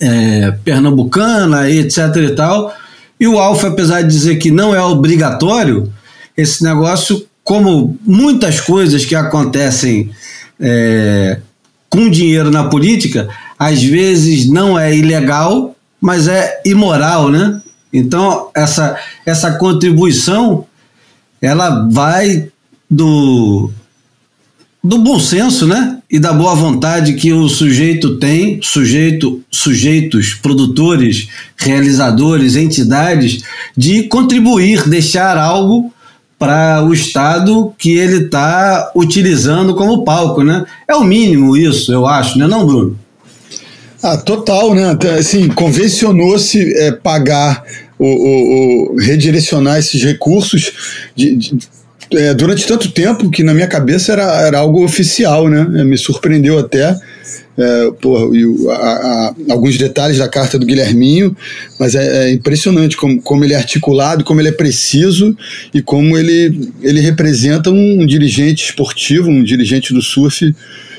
é, 0.01 0.51
Pernambucana, 0.65 1.71
etc. 1.71 1.99
e 2.17 2.31
tal. 2.31 2.75
E 3.19 3.27
o 3.27 3.39
Alfa, 3.39 3.69
apesar 3.69 4.03
de 4.03 4.09
dizer 4.09 4.37
que 4.37 4.51
não 4.51 4.75
é 4.75 4.83
obrigatório, 4.83 5.93
esse 6.37 6.63
negócio, 6.63 7.27
como 7.43 7.99
muitas 8.05 8.61
coisas 8.61 9.05
que 9.05 9.15
acontecem 9.15 10.11
é, 10.61 11.41
com 11.89 12.11
dinheiro 12.11 12.51
na 12.51 12.65
política, 12.65 13.29
às 13.59 13.83
vezes 13.83 14.49
não 14.49 14.79
é 14.79 14.95
ilegal, 14.95 15.75
mas 16.01 16.29
é 16.29 16.61
imoral, 16.65 17.31
né? 17.31 17.61
Então, 17.93 18.51
essa, 18.55 18.99
essa 19.25 19.53
contribuição, 19.53 20.67
ela 21.41 21.89
vai 21.91 22.51
do, 22.91 23.71
do 24.85 24.99
bom 24.99 25.19
senso, 25.19 25.67
né? 25.67 25.96
E 26.09 26.21
da 26.21 26.33
boa 26.33 26.55
vontade 26.55 27.15
que 27.15 27.33
o 27.33 27.49
sujeito 27.49 28.17
tem, 28.19 28.61
sujeito, 28.63 29.43
sujeitos, 29.51 30.35
produtores, 30.35 31.29
realizadores, 31.57 32.55
entidades, 32.55 33.43
de 33.77 34.05
contribuir, 34.05 34.89
deixar 34.89 35.37
algo 35.37 35.93
para 36.39 36.85
o 36.85 36.93
Estado 36.93 37.75
que 37.77 37.97
ele 37.97 38.27
está 38.27 38.93
utilizando 38.95 39.75
como 39.75 40.05
palco, 40.05 40.45
né? 40.45 40.65
É 40.87 40.95
o 40.95 41.03
mínimo 41.03 41.57
isso, 41.57 41.93
eu 41.93 42.07
acho, 42.07 42.39
né, 42.39 42.47
não, 42.47 42.65
Bruno? 42.65 42.99
Ah, 44.03 44.17
total, 44.17 44.75
né? 44.75 44.97
Assim, 45.19 45.49
convencionou-se 45.49 46.73
é, 46.79 46.93
pagar 46.93 47.65
o, 47.99 48.05
o, 48.07 48.93
o, 48.93 48.97
redirecionar 48.97 49.79
esses 49.79 50.03
recursos 50.03 51.11
de, 51.17 51.35
de, 51.35 51.59
é, 52.13 52.35
durante 52.35 52.67
tanto 52.67 52.91
tempo 52.91 53.31
que 53.31 53.43
na 53.43 53.55
minha 53.55 53.67
cabeça 53.67 54.13
era, 54.13 54.47
era 54.47 54.59
algo 54.59 54.85
oficial, 54.85 55.49
né? 55.49 55.81
É, 55.81 55.85
me 55.85 55.97
surpreendeu 55.97 56.59
até. 56.59 56.97
É, 57.59 57.89
a, 58.71 58.75
a, 58.75 59.35
alguns 59.49 59.79
detalhes 59.79 60.19
da 60.19 60.29
carta 60.29 60.59
do 60.59 60.67
Guilherminho, 60.67 61.35
mas 61.81 61.95
é, 61.95 62.27
é, 62.29 62.31
impressionante 62.31 62.99
como, 62.99 63.21
como 63.23 63.45
ele 63.45 63.55
é 63.55 63.57
articulado, 63.57 64.25
como 64.25 64.43
ele 64.43 64.49
é 64.49 64.53
preciso 64.53 65.35
e 65.73 65.81
como 65.81 66.19
ele, 66.19 66.71
ele 66.83 67.01
representa 67.01 67.71
um, 67.71 68.03
um 68.03 68.07
dirigente 68.07 68.67
esportivo, 68.67 69.31
um 69.31 69.43
dirigente 69.43 69.95
do 69.95 70.03
surf 70.03 70.55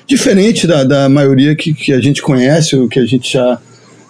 diferente 0.08 0.66
da, 0.66 0.84
da 0.84 1.08
maioria 1.10 1.56
que, 1.56 1.74
que 1.74 1.94
a 1.94 2.00
gente 2.00 2.22
conhece, 2.22 2.76
ou 2.76 2.88
que 2.88 2.98
a 2.98 3.06
gente 3.06 3.34
já, 3.34 3.60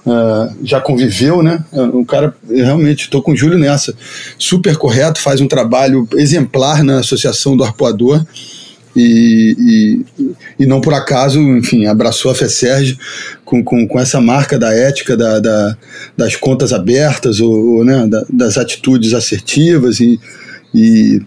uh, 0.08 0.56
já 0.64 0.80
conviveu, 0.80 1.44
né? 1.44 1.64
O 1.94 2.06
cara, 2.06 2.34
realmente, 2.50 3.02
estou 3.04 3.22
com 3.22 3.32
o 3.32 3.36
Júlio 3.36 3.60
nessa. 3.60 3.94
Super 4.40 4.78
correto, 4.78 5.20
faz 5.20 5.42
um 5.42 5.48
trabalho 5.48 6.08
exemplar 6.16 6.84
na 6.84 7.00
Associação 7.00 7.56
do 7.56 7.64
Arpoador. 7.64 8.26
E, 8.96 9.56
e, 10.18 10.34
e, 10.64 10.66
não 10.66 10.82
por 10.82 10.92
acaso, 10.92 11.40
enfim, 11.40 11.86
abraçou 11.86 12.32
a 12.32 12.36
FESERG 12.36 12.98
com, 13.46 13.64
com, 13.64 13.88
com 13.88 14.00
essa 14.00 14.20
marca 14.20 14.58
da 14.58 14.74
ética 14.74 15.16
da, 15.16 15.40
da 15.40 15.78
das 16.18 16.36
contas 16.36 16.74
abertas 16.74 17.40
ou, 17.40 17.76
ou 17.76 17.86
né, 17.86 18.08
da, 18.08 18.26
das 18.28 18.58
atitudes 18.58 19.14
assertivas 19.14 20.00
e, 20.00 20.20
e 20.74 21.22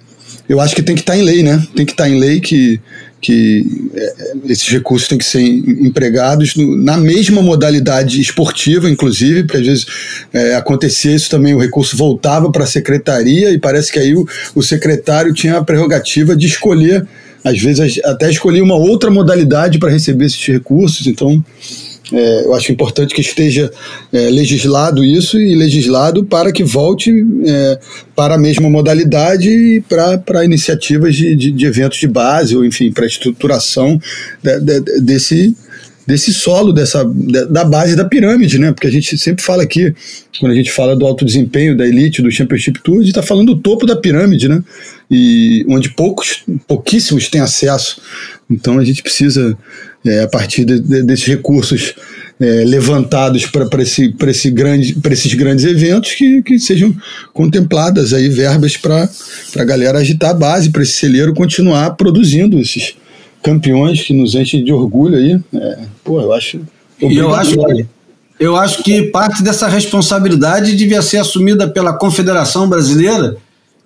eu 0.49 0.61
acho 0.61 0.75
que 0.75 0.83
tem 0.83 0.97
que 0.97 1.03
estar 1.03 1.13
tá 1.13 1.19
em 1.19 1.23
lei, 1.23 1.45
né? 1.45 1.65
Tem 1.77 1.87
que 1.87 1.93
estar 1.93 2.05
tá 2.05 2.11
em 2.11 2.19
lei 2.19 2.41
que 2.41 2.81
que 3.21 3.91
é, 3.95 4.33
esses 4.47 4.67
recursos 4.69 5.07
têm 5.07 5.19
que 5.19 5.25
ser 5.25 5.43
empregados 5.43 6.55
no, 6.55 6.77
na 6.77 6.97
mesma 6.97 7.43
modalidade 7.43 8.21
esportiva, 8.21 8.89
inclusive, 8.89 9.43
porque 9.45 9.59
às 9.59 9.67
vezes 9.67 9.87
é, 10.33 10.55
acontecia 10.55 11.15
isso 11.15 11.29
também, 11.29 11.55
o 11.55 11.59
recurso 11.59 11.97
voltava 11.97 12.51
para 12.51 12.65
a 12.65 12.67
secretaria 12.67 13.51
e 13.51 13.59
parece 13.59 13.93
que 13.93 13.99
aí 13.99 14.15
o, 14.15 14.27
o 14.55 14.63
secretário 14.63 15.35
tinha 15.35 15.59
a 15.59 15.65
prerrogativa 15.65 16.35
de 16.35 16.47
escolher, 16.47 17.07
às 17.45 17.59
vezes 17.59 18.01
até 18.05 18.31
escolher 18.31 18.63
uma 18.63 18.77
outra 18.77 19.11
modalidade 19.11 19.79
para 19.79 19.91
receber 19.91 20.27
esses 20.27 20.45
recursos, 20.47 21.07
então 21.07 21.43
é, 22.13 22.45
eu 22.45 22.55
acho 22.55 22.73
importante 22.73 23.15
que 23.15 23.21
esteja 23.21 23.71
é, 24.13 24.19
legislado 24.31 25.05
isso 25.05 25.39
e 25.39 25.55
legislado 25.55 26.25
para 26.25 26.53
que 26.53 26.65
volte 26.65 27.25
é, 27.47 27.79
para 28.17 28.35
a 28.35 28.39
mesma 28.39 28.69
modalidade 28.69 29.49
e 29.49 29.81
para 29.81 30.45
iniciativas 30.45 31.15
de, 31.15 31.37
de, 31.37 31.51
de, 31.53 31.67
eventos 31.67 31.99
de 31.99 32.09
base, 32.09 32.57
ou 32.57 32.65
enfim, 32.65 32.91
para 32.91 33.05
a 33.05 33.07
estruturação 33.07 34.01
de, 34.43 34.61
de, 34.61 35.01
desse, 35.01 35.55
desse 36.07 36.33
solo, 36.33 36.73
dessa, 36.73 37.05
da 37.49 37.65
base 37.65 37.95
da 37.95 38.05
pirâmide, 38.05 38.59
né? 38.59 38.73
Porque 38.73 38.89
a 38.89 38.93
gente 38.93 39.17
sempre 39.17 39.45
fala 39.45 39.63
aqui, 39.63 39.95
quando 40.41 40.53
a 40.53 40.57
gente 40.57 40.73
fala 40.73 40.97
do 40.97 41.07
alto 41.07 41.25
desempenho, 41.25 41.77
da 41.77 41.87
elite, 41.87 42.23
do 42.23 42.31
Championship 42.31 42.81
Tour, 42.83 42.97
a 42.97 43.01
gente 43.01 43.11
está 43.11 43.23
falando 43.23 43.55
do 43.55 43.61
topo 43.61 43.87
da 43.87 43.95
pirâmide, 43.95 44.49
né? 44.49 44.63
E 45.09 45.65
onde 45.69 45.91
poucos, 45.91 46.43
pouquíssimos 46.67 47.29
têm 47.29 47.41
acesso. 47.41 48.01
Então 48.51 48.79
a 48.79 48.85
gente 48.85 49.03
precisa 49.03 49.57
é, 50.05 50.23
a 50.23 50.29
partir 50.29 50.65
de, 50.65 50.81
de, 50.81 51.03
desses 51.03 51.27
recursos 51.27 51.95
é, 52.41 52.65
levantados 52.65 53.47
para 53.47 53.83
esse, 53.83 54.15
esse 54.29 54.51
grande, 54.51 54.97
esses 55.11 55.35
grandes 55.35 55.65
eventos 55.65 56.13
que, 56.13 56.43
que 56.43 56.59
sejam 56.59 56.95
contempladas 57.35 58.13
aí 58.13 58.29
verbas 58.29 58.77
para 58.77 59.09
a 59.57 59.65
galera 59.65 59.99
agitar 59.99 60.31
a 60.31 60.35
base, 60.35 60.71
para 60.71 60.83
esse 60.83 60.93
celeiro 60.93 61.35
continuar 61.35 61.91
produzindo 61.97 62.59
esses 62.59 62.95
campeões 63.43 64.03
que 64.03 64.15
nos 64.15 64.35
enchem 64.35 64.65
de 64.65 64.73
orgulho 64.73 65.17
aí. 65.17 65.41
É, 65.55 65.79
pô, 66.03 66.21
eu 66.21 66.33
acho. 66.33 66.61
Eu 66.99 67.35
acho 67.35 67.57
que, 67.57 67.87
eu 68.39 68.57
acho 68.57 68.83
que 68.83 69.03
parte 69.05 69.43
dessa 69.43 69.67
responsabilidade 69.69 70.77
devia 70.77 71.01
ser 71.01 71.17
assumida 71.17 71.67
pela 71.67 71.95
Confederação 71.95 72.69
Brasileira, 72.69 73.37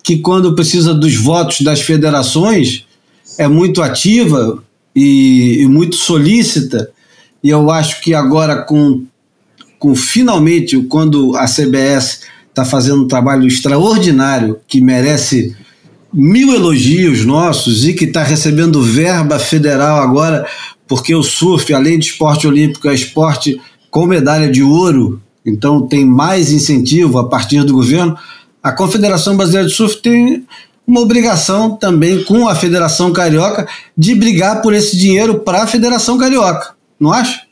que 0.02 0.18
quando 0.18 0.54
precisa 0.54 0.92
dos 0.92 1.14
votos 1.14 1.60
das 1.60 1.80
federações 1.80 2.84
é 3.38 3.46
muito 3.48 3.82
ativa, 3.82 4.62
e, 4.94 5.62
e 5.62 5.66
muito 5.66 5.96
solícita, 5.96 6.90
e 7.42 7.50
eu 7.50 7.70
acho 7.70 8.00
que 8.00 8.14
agora 8.14 8.62
com, 8.62 9.04
com 9.78 9.94
finalmente, 9.94 10.80
quando 10.84 11.36
a 11.36 11.46
CBS 11.46 12.20
está 12.48 12.64
fazendo 12.64 13.04
um 13.04 13.08
trabalho 13.08 13.46
extraordinário 13.46 14.58
que 14.66 14.80
merece 14.80 15.54
mil 16.12 16.54
elogios 16.54 17.24
nossos 17.24 17.84
e 17.84 17.92
que 17.92 18.04
está 18.04 18.22
recebendo 18.22 18.80
verba 18.80 19.38
federal 19.38 20.00
agora, 20.00 20.46
porque 20.86 21.14
o 21.14 21.22
surf, 21.22 21.74
além 21.74 21.98
de 21.98 22.06
esporte 22.06 22.46
olímpico, 22.46 22.88
é 22.88 22.94
esporte 22.94 23.60
com 23.90 24.06
medalha 24.06 24.48
de 24.48 24.62
ouro, 24.62 25.20
então 25.44 25.86
tem 25.86 26.04
mais 26.06 26.52
incentivo 26.52 27.18
a 27.18 27.28
partir 27.28 27.64
do 27.64 27.72
governo. 27.72 28.16
A 28.62 28.72
Confederação 28.72 29.36
Brasileira 29.36 29.68
de 29.68 29.74
Surf 29.74 30.00
tem 30.00 30.44
uma 30.86 31.00
obrigação 31.00 31.76
também 31.76 32.22
com 32.24 32.48
a 32.48 32.54
Federação 32.54 33.12
Carioca 33.12 33.66
de 33.96 34.14
brigar 34.14 34.60
por 34.62 34.74
esse 34.74 34.96
dinheiro 34.96 35.40
para 35.40 35.62
a 35.62 35.66
Federação 35.66 36.18
Carioca, 36.18 36.74
não 37.00 37.12
acha? 37.12 37.42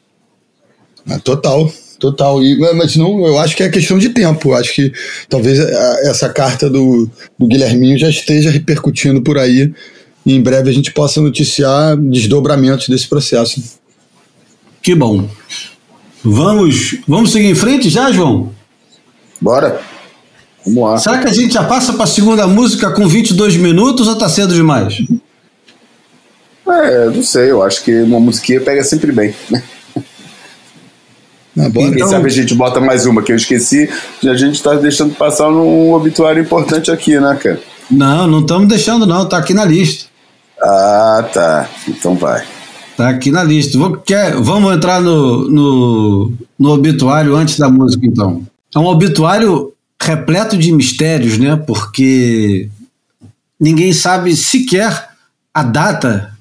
Ah, 1.09 1.18
total, 1.18 1.72
total. 1.98 2.42
E, 2.42 2.59
mas 2.76 2.96
não, 2.96 3.26
eu 3.26 3.38
acho 3.38 3.57
que 3.57 3.62
é 3.62 3.68
questão 3.68 3.98
de 3.98 4.11
tempo. 4.11 4.50
Eu 4.50 4.54
acho 4.54 4.74
que 4.74 4.92
talvez 5.28 5.59
essa 5.59 6.28
carta 6.28 6.68
do, 6.68 7.09
do 7.38 7.46
Guilherminho 7.46 7.98
já 7.98 8.09
esteja 8.09 8.50
repercutindo 8.50 9.22
por 9.22 9.38
aí 9.38 9.72
e 10.24 10.34
em 10.34 10.40
breve 10.40 10.70
a 10.70 10.72
gente 10.72 10.92
possa 10.92 11.20
noticiar 11.20 11.96
desdobramentos 11.96 12.88
desse 12.88 13.09
processo. 13.09 13.80
Que 14.80 14.94
bom. 14.94 15.28
Vamos, 16.24 16.98
vamos 17.07 17.32
seguir 17.32 17.48
em 17.48 17.54
frente 17.54 17.88
já, 17.88 18.12
João? 18.12 18.52
Bora. 19.40 19.80
Vamos 20.64 20.82
lá. 20.82 20.98
Será 20.98 21.18
que 21.18 21.28
a 21.28 21.32
gente 21.32 21.54
já 21.54 21.64
passa 21.64 21.92
para 21.92 22.04
a 22.04 22.06
segunda 22.06 22.46
música 22.46 22.90
com 22.90 23.06
22 23.06 23.56
minutos 23.56 24.06
ou 24.08 24.16
tá 24.16 24.28
cedo 24.28 24.54
demais? 24.54 25.02
É, 26.66 27.06
não 27.06 27.22
sei, 27.22 27.50
eu 27.50 27.62
acho 27.62 27.82
que 27.84 28.02
uma 28.02 28.20
musiquinha 28.20 28.60
pega 28.60 28.82
sempre 28.84 29.12
bem, 29.12 29.34
né? 29.50 29.62
Ah, 31.58 31.70
Quem 31.70 31.88
então... 31.88 32.08
sabe 32.08 32.26
a 32.26 32.30
gente 32.30 32.54
bota 32.54 32.80
mais 32.80 33.04
uma, 33.04 33.22
que 33.22 33.30
eu 33.30 33.36
esqueci, 33.36 33.88
a 34.24 34.34
gente 34.34 34.54
está 34.54 34.74
deixando 34.74 35.14
passar 35.14 35.50
um 35.50 35.92
obituário 35.92 36.42
importante 36.42 36.90
aqui, 36.90 37.18
né, 37.20 37.38
cara? 37.40 37.60
Não, 37.90 38.26
não 38.26 38.40
estamos 38.40 38.68
deixando 38.68 39.04
não, 39.04 39.28
tá 39.28 39.36
aqui 39.36 39.52
na 39.52 39.64
lista. 39.64 40.06
Ah, 40.62 41.28
tá. 41.32 41.68
Então 41.86 42.14
vai. 42.14 42.42
Tá 42.96 43.08
aqui 43.10 43.30
na 43.30 43.42
lista. 43.42 43.76
Vou, 43.76 43.96
quer, 43.96 44.34
vamos 44.36 44.74
entrar 44.74 45.00
no, 45.00 45.48
no, 45.48 46.32
no 46.58 46.70
obituário 46.70 47.34
antes 47.34 47.58
da 47.58 47.68
música, 47.68 48.06
então. 48.06 48.42
É 48.74 48.78
um 48.78 48.86
obituário 48.86 49.71
repleto 50.03 50.57
de 50.57 50.72
mistérios, 50.72 51.38
né? 51.38 51.57
Porque 51.57 52.68
ninguém 53.59 53.92
sabe 53.92 54.36
sequer 54.36 55.11
a 55.55 55.62
data 55.62 56.36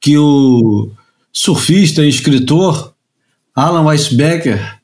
que 0.00 0.16
o 0.16 0.90
surfista 1.32 2.04
e 2.04 2.08
escritor 2.08 2.94
Alan 3.54 3.84
Weisbecker, 3.86 4.78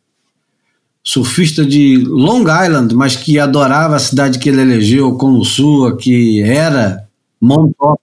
surfista 1.04 1.64
de 1.64 1.98
Long 1.98 2.42
Island, 2.42 2.94
mas 2.94 3.16
que 3.16 3.38
adorava 3.38 3.96
a 3.96 4.00
cidade 4.00 4.38
que 4.38 4.48
ele 4.48 4.62
elegeu 4.62 5.16
como 5.16 5.44
sua, 5.44 5.96
que 5.96 6.42
era 6.42 7.06
Montauk. 7.40 8.00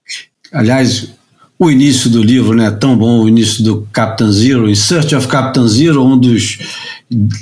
Aliás, 0.52 1.12
o 1.60 1.70
início 1.70 2.08
do 2.08 2.22
livro, 2.22 2.56
né? 2.56 2.70
Tão 2.70 2.96
bom 2.96 3.22
o 3.22 3.28
início 3.28 3.62
do 3.62 3.86
Captain 3.92 4.32
Zero, 4.32 4.66
In 4.66 4.74
Search 4.74 5.14
of 5.14 5.28
Captain 5.28 5.68
Zero, 5.68 6.02
um 6.02 6.16
dos 6.16 6.58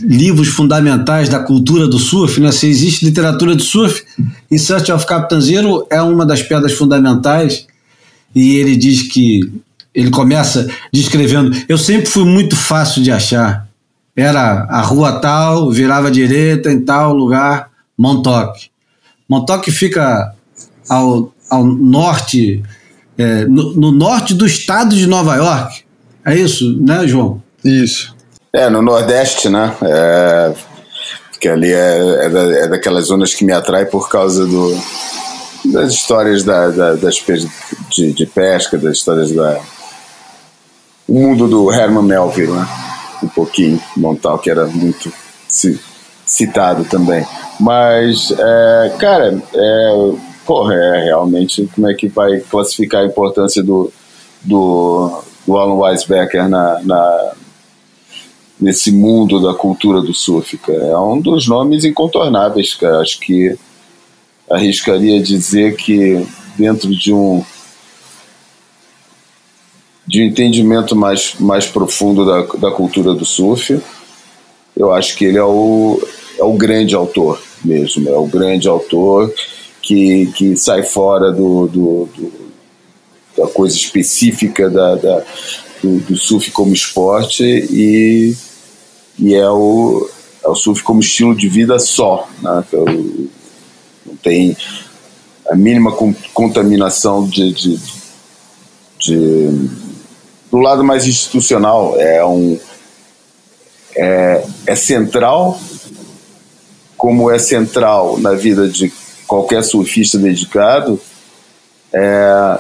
livros 0.01 0.49
fundamentais 0.49 1.29
da 1.29 1.39
cultura 1.39 1.87
do 1.87 2.01
surf, 2.01 2.41
né? 2.41 2.51
Se 2.51 2.67
existe 2.67 3.05
literatura 3.05 3.55
de 3.55 3.63
surf, 3.63 4.03
In 4.51 4.59
Search 4.59 4.91
of 4.91 5.07
Captain 5.07 5.41
Zero 5.41 5.87
é 5.89 6.03
uma 6.03 6.27
das 6.27 6.43
pedras 6.43 6.73
fundamentais. 6.73 7.65
E 8.35 8.57
ele 8.57 8.75
diz 8.75 9.03
que 9.03 9.41
ele 9.95 10.11
começa 10.11 10.69
descrevendo: 10.93 11.57
Eu 11.69 11.79
sempre 11.79 12.11
fui 12.11 12.25
muito 12.25 12.57
fácil 12.57 13.01
de 13.01 13.13
achar. 13.13 13.69
Era 14.17 14.65
a 14.69 14.81
rua 14.83 15.13
tal, 15.21 15.71
virava 15.71 16.09
à 16.09 16.11
direita 16.11 16.73
em 16.73 16.81
tal 16.81 17.15
lugar, 17.15 17.71
Montauk. 17.97 18.69
Montauk 19.29 19.71
fica 19.71 20.35
ao, 20.89 21.33
ao 21.49 21.65
norte 21.65 22.65
é, 23.19 23.45
no, 23.45 23.75
no, 23.75 23.91
norte 23.91 24.33
do 24.33 24.47
estado 24.47 24.95
de 24.95 25.07
Nova 25.07 25.35
York. 25.35 25.83
É 26.25 26.37
isso, 26.37 26.79
né, 26.81 27.07
João? 27.07 27.43
Isso. 27.65 28.15
É, 28.53 28.71
no 28.71 28.81
Nordeste, 28.81 29.49
né? 29.49 29.75
É, 29.83 30.55
que 31.41 31.49
ali 31.49 31.73
é, 31.73 32.25
é, 32.25 32.29
da, 32.29 32.41
é, 32.41 32.69
daquelas 32.69 33.07
zonas 33.07 33.35
que 33.35 33.45
me 33.45 33.53
atrai 33.53 33.87
por 33.87 34.09
causa 34.09 34.47
do, 34.47 34.77
das 35.73 35.93
histórias 35.93 36.45
da, 36.45 36.69
da, 36.69 36.95
das 36.95 37.17
de, 37.91 38.13
de, 38.13 38.27
pesca, 38.27 38.79
das 38.79 38.99
histórias 38.99 39.33
da. 39.33 39.61
O 41.07 41.15
mundo 41.15 41.49
do 41.49 41.73
Herman 41.73 42.05
Melville, 42.05 42.53
né? 42.53 42.69
Um 43.23 43.29
pouquinho, 43.29 43.83
Montal, 43.97 44.39
que 44.39 44.51
era 44.51 44.67
muito 44.67 45.13
citado 46.25 46.85
também. 46.85 47.27
Mas, 47.59 48.33
é, 48.39 48.93
cara, 48.99 49.43
é, 49.53 50.13
porra, 50.49 50.73
é 50.73 51.05
realmente 51.05 51.69
como 51.75 51.91
é 51.91 51.93
que 51.93 52.09
vai 52.09 52.41
classificar 52.41 53.03
a 53.03 53.07
importância 53.07 53.63
do, 53.63 53.93
do, 54.43 55.23
do 55.47 55.59
Alan 55.59 55.75
Weisbecker 55.75 56.49
na, 56.49 56.81
na, 56.83 57.33
nesse 58.59 58.91
mundo 58.91 59.43
da 59.43 59.53
cultura 59.53 60.01
do 60.01 60.15
surf, 60.15 60.57
cara. 60.57 60.87
É 60.87 60.97
um 60.97 61.21
dos 61.21 61.47
nomes 61.47 61.85
incontornáveis, 61.85 62.73
cara. 62.73 63.01
Acho 63.01 63.21
que 63.21 63.59
arriscaria 64.51 65.23
dizer 65.23 65.77
que 65.77 66.27
dentro 66.57 66.97
de 66.97 67.13
um 67.13 67.45
de 70.07 70.23
um 70.23 70.25
entendimento 70.25 70.97
mais, 70.97 71.35
mais 71.39 71.67
profundo 71.67 72.25
da, 72.25 72.41
da 72.57 72.71
cultura 72.71 73.13
do 73.13 73.27
surf, 73.27 73.79
eu 74.75 74.91
acho 74.95 75.15
que 75.15 75.27
ele 75.27 75.37
é 75.37 75.45
o, 75.45 76.03
é 76.39 76.43
o 76.43 76.55
grande 76.55 76.95
autor 76.95 77.39
mesmo, 77.63 78.09
é 78.09 78.17
o 78.17 78.27
grande 78.27 78.67
autor 78.67 79.31
que, 79.89 80.27
que 80.33 80.55
sai 80.55 80.83
fora 80.83 81.33
do, 81.33 81.67
do, 81.67 82.09
do 82.15 82.49
da 83.35 83.47
coisa 83.47 83.75
específica 83.75 84.69
da, 84.69 84.97
da 84.97 85.25
do, 85.83 85.99
do, 86.01 86.17
surf 86.17 86.51
como 86.51 86.75
esporte 86.75 87.43
e, 87.43 88.37
e 89.19 89.35
é, 89.35 89.49
o, 89.49 90.11
é 90.45 90.49
o 90.49 90.55
surf 90.55 90.83
como 90.83 91.01
estilo 91.01 91.35
de 91.35 91.49
vida 91.49 91.79
só. 91.79 92.29
Né? 92.43 92.65
Então, 92.67 92.85
não 94.05 94.17
tem 94.17 94.55
a 95.49 95.55
mínima 95.55 95.93
contaminação 96.35 97.27
de, 97.27 97.53
de, 97.55 97.81
de, 98.99 99.71
do 100.51 100.59
lado 100.59 100.85
mais 100.85 101.07
institucional. 101.07 101.99
É, 101.99 102.23
um, 102.27 102.59
é, 103.97 104.45
é 104.67 104.75
central, 104.75 105.59
como 106.95 107.31
é 107.31 107.39
central 107.39 108.19
na 108.19 108.35
vida 108.35 108.69
de 108.69 108.93
qualquer 109.29 109.63
surfista 109.63 110.19
dedicado, 110.19 110.99
é, 111.93 112.59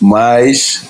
mas 0.00 0.82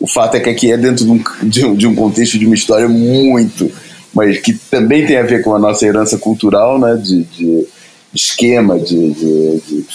o 0.00 0.06
fato 0.06 0.36
é 0.36 0.40
que 0.40 0.50
aqui 0.50 0.72
é 0.72 0.76
dentro 0.76 1.04
de 1.42 1.64
um, 1.64 1.74
de 1.74 1.86
um, 1.86 1.94
contexto 1.94 2.38
de 2.38 2.44
uma 2.44 2.56
história 2.56 2.88
muito, 2.88 3.70
mas 4.12 4.38
que 4.40 4.52
também 4.52 5.06
tem 5.06 5.16
a 5.16 5.22
ver 5.22 5.42
com 5.42 5.54
a 5.54 5.58
nossa 5.58 5.86
herança 5.86 6.18
cultural, 6.18 6.78
né, 6.78 6.96
de, 6.96 7.22
de 7.22 7.66
esquema, 8.12 8.78
de, 8.78 9.12
de, 9.12 9.60
de 9.60 9.86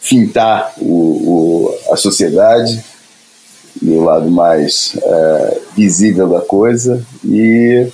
fintar 0.00 0.72
o, 0.78 0.88
o, 0.92 1.92
a 1.92 1.96
sociedade 1.96 2.82
e 3.82 3.90
o 3.90 4.02
lado 4.02 4.30
mais 4.30 4.96
é, 5.02 5.60
visível 5.76 6.28
da 6.28 6.40
coisa 6.40 7.04
e 7.22 7.86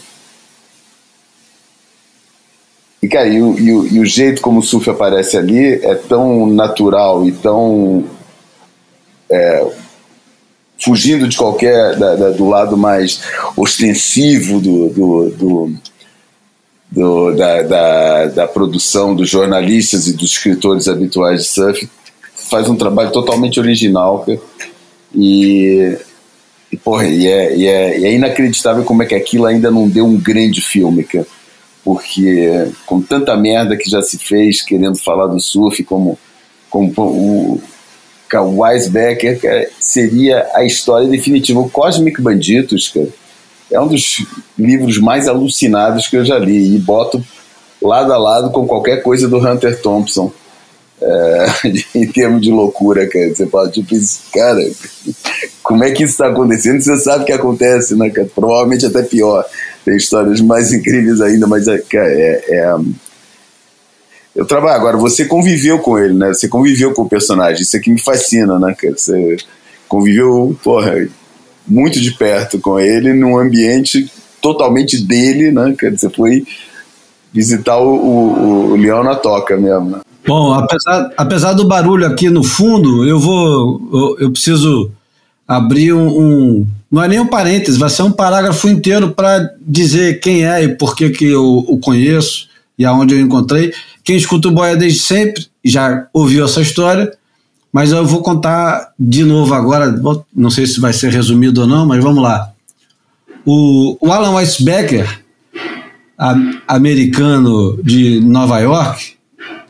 e, 3.01 3.01
cara, 3.12 3.28
e 3.28 3.40
o, 3.42 3.58
e, 3.58 3.72
o, 3.72 3.86
e 3.86 4.00
o 4.00 4.06
jeito 4.06 4.40
como 4.40 4.60
o 4.60 4.62
surf 4.62 4.88
aparece 4.88 5.36
ali 5.36 5.74
é 5.74 5.94
tão 5.94 6.46
natural 6.46 7.26
e 7.26 7.32
tão. 7.32 8.04
É, 9.30 9.66
fugindo 10.78 11.28
de 11.28 11.36
qualquer. 11.36 11.96
Da, 11.96 12.16
da, 12.16 12.30
do 12.30 12.48
lado 12.48 12.76
mais 12.76 13.22
ostensivo 13.56 14.60
do, 14.60 14.88
do, 14.88 15.30
do, 15.30 15.74
do 16.90 17.34
da, 17.34 17.62
da, 17.62 18.26
da, 18.26 18.48
produção 18.48 19.14
dos 19.14 19.28
jornalistas 19.28 20.08
e 20.08 20.14
dos 20.14 20.32
escritores 20.32 20.88
habituais 20.88 21.42
de 21.42 21.48
surf. 21.48 21.88
Faz 22.34 22.68
um 22.68 22.76
trabalho 22.76 23.12
totalmente 23.12 23.60
original. 23.60 24.26
E. 25.14 25.98
E, 26.70 26.76
porra, 26.78 27.06
e 27.06 27.26
é, 27.26 27.54
e, 27.54 27.66
é, 27.66 27.98
e 27.98 28.04
é 28.06 28.14
inacreditável 28.14 28.82
como 28.82 29.02
é 29.02 29.06
que 29.06 29.14
aquilo 29.14 29.44
ainda 29.44 29.70
não 29.70 29.86
deu 29.86 30.06
um 30.06 30.16
grande 30.16 30.62
filme, 30.62 31.04
cara 31.04 31.26
porque 31.84 32.68
com 32.86 33.00
tanta 33.00 33.36
merda 33.36 33.76
que 33.76 33.90
já 33.90 34.02
se 34.02 34.18
fez 34.18 34.62
querendo 34.62 34.96
falar 34.96 35.26
do 35.26 35.40
surf, 35.40 35.82
como, 35.84 36.18
como 36.70 36.92
o, 36.98 37.62
o 38.32 38.60
Weisbecker, 38.60 39.40
cara, 39.40 39.68
seria 39.80 40.48
a 40.54 40.64
história 40.64 41.08
definitiva. 41.08 41.60
O 41.60 41.70
Cosmic 41.70 42.20
Banditos, 42.20 42.88
cara, 42.88 43.08
é 43.70 43.80
um 43.80 43.88
dos 43.88 44.24
livros 44.58 44.98
mais 44.98 45.26
alucinados 45.26 46.06
que 46.06 46.16
eu 46.16 46.24
já 46.24 46.38
li 46.38 46.76
e 46.76 46.78
boto 46.78 47.24
lado 47.80 48.12
a 48.12 48.18
lado 48.18 48.50
com 48.50 48.66
qualquer 48.66 49.02
coisa 49.02 49.28
do 49.28 49.38
Hunter 49.38 49.80
Thompson. 49.80 50.32
É, 51.00 51.46
em 51.98 52.06
termos 52.06 52.42
de 52.42 52.52
loucura, 52.52 53.08
cara. 53.08 53.34
Você 53.34 53.44
fala, 53.48 53.68
tipo, 53.68 53.92
cara, 54.32 54.70
como 55.60 55.82
é 55.82 55.90
que 55.90 56.04
isso 56.04 56.12
está 56.12 56.28
acontecendo? 56.28 56.80
Você 56.80 56.96
sabe 56.98 57.24
que 57.24 57.32
acontece, 57.32 57.96
né, 57.96 58.08
cara? 58.08 58.28
Provavelmente 58.32 58.86
até 58.86 59.02
pior 59.02 59.44
tem 59.84 59.96
histórias 59.96 60.40
mais 60.40 60.72
incríveis 60.72 61.20
ainda, 61.20 61.46
mas 61.46 61.66
é, 61.68 61.82
é, 61.94 62.44
é, 62.48 62.76
eu 64.34 64.46
trabalho 64.46 64.76
agora. 64.76 64.96
Você 64.96 65.24
conviveu 65.24 65.78
com 65.78 65.98
ele, 65.98 66.14
né? 66.14 66.28
Você 66.28 66.48
conviveu 66.48 66.92
com 66.92 67.02
o 67.02 67.08
personagem. 67.08 67.62
Isso 67.62 67.76
aqui 67.76 67.90
me 67.90 68.00
fascina, 68.00 68.58
né, 68.58 68.74
cara? 68.74 68.96
Você 68.96 69.36
conviveu, 69.88 70.56
porra, 70.62 71.06
muito 71.66 72.00
de 72.00 72.12
perto 72.12 72.58
com 72.58 72.78
ele 72.78 73.12
num 73.12 73.38
ambiente 73.38 74.10
totalmente 74.40 74.98
dele, 74.98 75.50
né? 75.50 75.74
Cara? 75.76 75.96
Você 75.96 76.08
foi 76.08 76.46
visitar 77.32 77.78
o, 77.78 77.94
o, 77.94 78.72
o 78.72 78.76
Leão 78.76 79.02
na 79.02 79.14
toca 79.14 79.56
mesmo. 79.56 79.90
Né? 79.90 80.00
Bom, 80.26 80.52
apesar, 80.52 81.10
apesar 81.16 81.52
do 81.54 81.66
barulho 81.66 82.06
aqui 82.06 82.30
no 82.30 82.44
fundo, 82.44 83.06
eu 83.06 83.18
vou, 83.18 83.80
eu, 83.92 84.26
eu 84.26 84.30
preciso 84.30 84.90
abrir 85.46 85.92
um, 85.92 86.08
um 86.08 86.66
não 86.90 87.02
é 87.02 87.08
nem 87.08 87.20
um 87.20 87.26
parênteses, 87.26 87.78
vai 87.78 87.88
ser 87.88 88.02
um 88.02 88.12
parágrafo 88.12 88.68
inteiro 88.68 89.12
para 89.12 89.50
dizer 89.60 90.20
quem 90.20 90.44
é 90.44 90.62
e 90.62 90.68
por 90.68 90.94
que, 90.94 91.08
que 91.10 91.24
eu 91.24 91.64
o 91.66 91.78
conheço 91.78 92.48
e 92.78 92.84
aonde 92.84 93.14
eu 93.14 93.20
encontrei. 93.20 93.72
Quem 94.04 94.16
escuta 94.16 94.48
o 94.48 94.52
Boia 94.52 94.76
desde 94.76 95.00
sempre 95.00 95.46
já 95.64 96.06
ouviu 96.12 96.44
essa 96.44 96.60
história, 96.60 97.10
mas 97.72 97.92
eu 97.92 98.04
vou 98.04 98.20
contar 98.20 98.92
de 98.98 99.24
novo 99.24 99.54
agora. 99.54 99.94
Não 100.34 100.50
sei 100.50 100.66
se 100.66 100.80
vai 100.80 100.92
ser 100.92 101.10
resumido 101.10 101.62
ou 101.62 101.66
não, 101.66 101.86
mas 101.86 102.02
vamos 102.02 102.22
lá. 102.22 102.52
O, 103.44 103.96
o 104.00 104.12
Alan 104.12 104.34
Weisbecker, 104.34 105.22
a, 106.18 106.34
americano 106.68 107.80
de 107.82 108.20
Nova 108.20 108.58
York, 108.58 109.14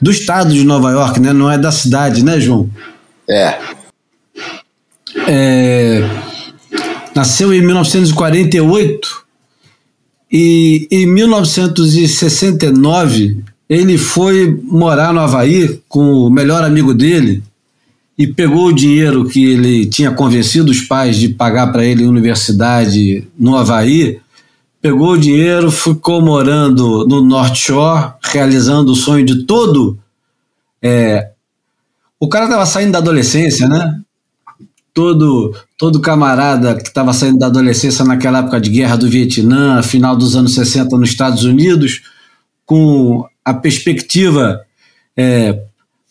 do 0.01 0.11
estado 0.11 0.53
de 0.53 0.65
Nova 0.65 0.91
York, 0.91 1.21
né? 1.21 1.33
não 1.33 1.51
é 1.51 1.57
da 1.57 1.71
cidade, 1.71 2.25
né, 2.25 2.41
João? 2.41 2.69
É. 3.31 3.57
É 5.29 6.33
Nasceu 7.15 7.53
em 7.53 7.61
1948 7.61 9.23
e 10.33 10.89
em 10.91 11.05
1969 11.07 13.45
ele 13.69 13.99
foi 13.99 14.59
morar 14.65 15.13
no 15.13 15.21
Havaí 15.21 15.79
com 15.89 16.15
o 16.15 16.31
melhor 16.31 16.65
amigo 16.65 16.95
dele 16.95 17.43
e 18.17 18.27
pegou 18.27 18.69
o 18.69 18.73
dinheiro 18.73 19.27
que 19.27 19.45
ele 19.45 19.85
tinha 19.87 20.11
convencido 20.11 20.71
os 20.71 20.81
pais 20.81 21.17
de 21.17 21.29
pagar 21.29 21.71
para 21.71 21.85
ele 21.85 22.07
universidade 22.07 23.29
no 23.39 23.55
Havaí, 23.57 24.19
pegou 24.81 25.13
o 25.13 25.19
dinheiro, 25.19 25.71
ficou 25.71 26.23
morando 26.23 27.07
no 27.07 27.21
North 27.23 27.57
Shore, 27.57 28.13
realizando 28.23 28.93
o 28.93 28.97
sonho 28.97 29.23
de 29.25 29.45
todo. 29.45 29.99
É, 30.81 31.29
o 32.19 32.27
cara 32.29 32.47
estava 32.47 32.65
saindo 32.65 32.93
da 32.93 32.99
adolescência, 32.99 33.69
né? 33.69 34.01
Todo, 34.95 35.55
todo 35.79 36.01
camarada 36.01 36.75
que 36.75 36.89
estava 36.89 37.13
saindo 37.13 37.39
da 37.39 37.47
adolescência 37.47 38.05
naquela 38.05 38.41
época 38.41 38.61
de 38.61 38.71
guerra 38.71 38.97
do 38.97 39.09
Vietnã, 39.09 39.83
final 39.83 40.17
dos 40.17 40.37
anos 40.37 40.55
60 40.55 40.97
nos 40.99 41.11
Estados 41.11 41.45
Unidos, 41.45 42.03
com 42.67 43.27
a 43.45 43.55
perspectiva 43.55 44.61
é, 45.17 45.63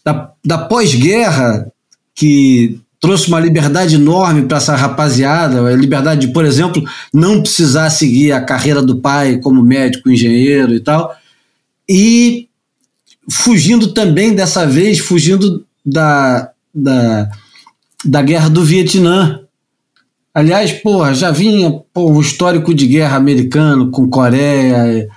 da, 0.04 0.32
da 0.44 0.58
pós-guerra 0.58 1.72
que 2.16 2.80
trouxe 3.00 3.28
uma 3.28 3.40
liberdade 3.40 3.96
enorme 3.96 4.44
para 4.44 4.58
essa 4.58 4.76
rapaziada, 4.76 5.66
a 5.66 5.76
liberdade 5.76 6.28
de, 6.28 6.34
por 6.34 6.46
exemplo, 6.46 6.84
não 7.12 7.42
precisar 7.42 7.90
seguir 7.90 8.32
a 8.32 8.42
carreira 8.42 8.82
do 8.82 8.98
pai 8.98 9.38
como 9.40 9.64
médico, 9.64 10.10
engenheiro 10.10 10.74
e 10.74 10.80
tal, 10.80 11.16
e 11.90 12.48
fugindo 13.30 13.92
também 13.94 14.36
dessa 14.36 14.68
vez, 14.68 15.00
fugindo 15.00 15.66
da, 15.84 16.52
da, 16.74 17.30
da 18.04 18.22
guerra 18.22 18.50
do 18.50 18.64
Vietnã. 18.64 19.42
Aliás, 20.34 20.72
porra, 20.72 21.14
já 21.14 21.32
vinha 21.32 21.82
o 21.94 22.22
histórico 22.22 22.74
de 22.74 22.88
guerra 22.88 23.18
americano 23.18 23.92
com 23.92 24.10
Coreia 24.10 25.08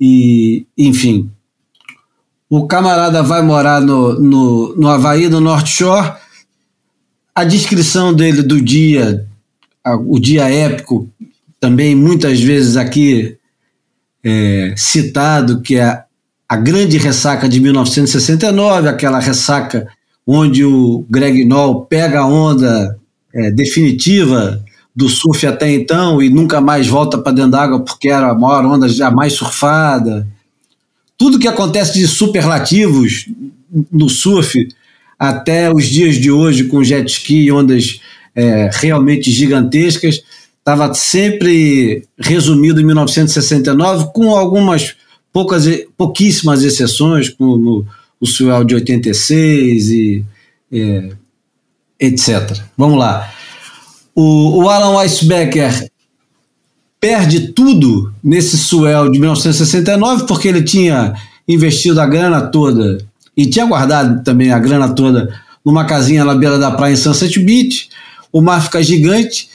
e, 0.00 0.66
enfim. 0.76 1.30
O 2.50 2.66
camarada 2.66 3.22
vai 3.22 3.40
morar 3.40 3.80
no, 3.80 4.18
no, 4.20 4.76
no 4.76 4.88
Havaí, 4.88 5.28
no 5.28 5.40
North 5.40 5.66
Shore, 5.66 6.12
a 7.34 7.44
descrição 7.44 8.12
dele 8.12 8.42
do 8.42 8.60
dia, 8.60 9.26
o 10.06 10.18
dia 10.18 10.52
épico, 10.52 11.08
também 11.58 11.94
muitas 11.94 12.40
vezes 12.40 12.76
aqui 12.76 13.38
é, 14.22 14.74
citado, 14.76 15.62
que 15.62 15.76
é 15.76 16.04
a 16.46 16.56
grande 16.56 16.98
ressaca 16.98 17.48
de 17.48 17.58
1969, 17.58 18.88
aquela 18.88 19.18
ressaca 19.18 19.88
onde 20.26 20.64
o 20.64 21.04
Greg 21.10 21.44
Noll 21.44 21.84
pega 21.86 22.20
a 22.20 22.26
onda 22.26 22.98
é, 23.34 23.50
definitiva 23.50 24.62
do 24.94 25.08
surf 25.08 25.46
até 25.46 25.72
então 25.72 26.22
e 26.22 26.28
nunca 26.28 26.60
mais 26.60 26.86
volta 26.86 27.18
para 27.18 27.32
dentro 27.32 27.52
d'água 27.52 27.80
porque 27.80 28.08
era 28.08 28.30
a 28.30 28.34
maior 28.34 28.64
onda 28.66 28.88
jamais 28.88 29.32
surfada. 29.32 30.26
Tudo 31.16 31.38
que 31.38 31.48
acontece 31.48 31.94
de 31.94 32.06
superlativos 32.06 33.28
no 33.90 34.08
surf 34.08 34.68
até 35.18 35.72
os 35.72 35.86
dias 35.86 36.16
de 36.16 36.30
hoje 36.30 36.64
com 36.64 36.84
jet 36.84 37.10
ski 37.10 37.44
e 37.44 37.52
ondas 37.52 38.00
é, 38.34 38.70
realmente 38.72 39.30
gigantescas, 39.30 40.22
estava 40.58 40.92
sempre 40.94 42.04
resumido 42.18 42.80
em 42.80 42.84
1969, 42.84 44.10
com 44.14 44.34
algumas 44.34 44.94
poucas, 45.32 45.64
pouquíssimas 45.96 46.62
exceções, 46.62 47.28
como 47.28 47.86
o 48.22 48.26
Swell 48.26 48.62
de 48.62 48.76
86 48.76 49.88
e 49.90 50.24
é, 50.72 51.10
etc. 51.98 52.56
Vamos 52.78 52.96
lá. 52.96 53.28
O, 54.14 54.62
o 54.62 54.70
Alan 54.70 54.96
Weisbecker 54.96 55.90
perde 57.00 57.48
tudo 57.48 58.14
nesse 58.22 58.56
Swell 58.56 59.10
de 59.10 59.18
1969 59.18 60.26
porque 60.28 60.46
ele 60.46 60.62
tinha 60.62 61.14
investido 61.48 62.00
a 62.00 62.06
grana 62.06 62.42
toda 62.42 63.04
e 63.36 63.44
tinha 63.46 63.66
guardado 63.66 64.22
também 64.22 64.52
a 64.52 64.58
grana 64.60 64.94
toda 64.94 65.36
numa 65.64 65.84
casinha 65.84 66.24
na 66.24 66.36
beira 66.36 66.60
da 66.60 66.70
praia 66.70 66.92
em 66.92 66.96
Sunset 66.96 67.40
Beach. 67.40 67.88
O 68.32 68.40
mar 68.40 68.62
fica 68.62 68.80
gigante, 68.80 69.48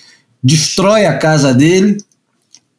destrói 0.44 1.06
a 1.06 1.18
casa 1.18 1.54
dele. 1.54 1.98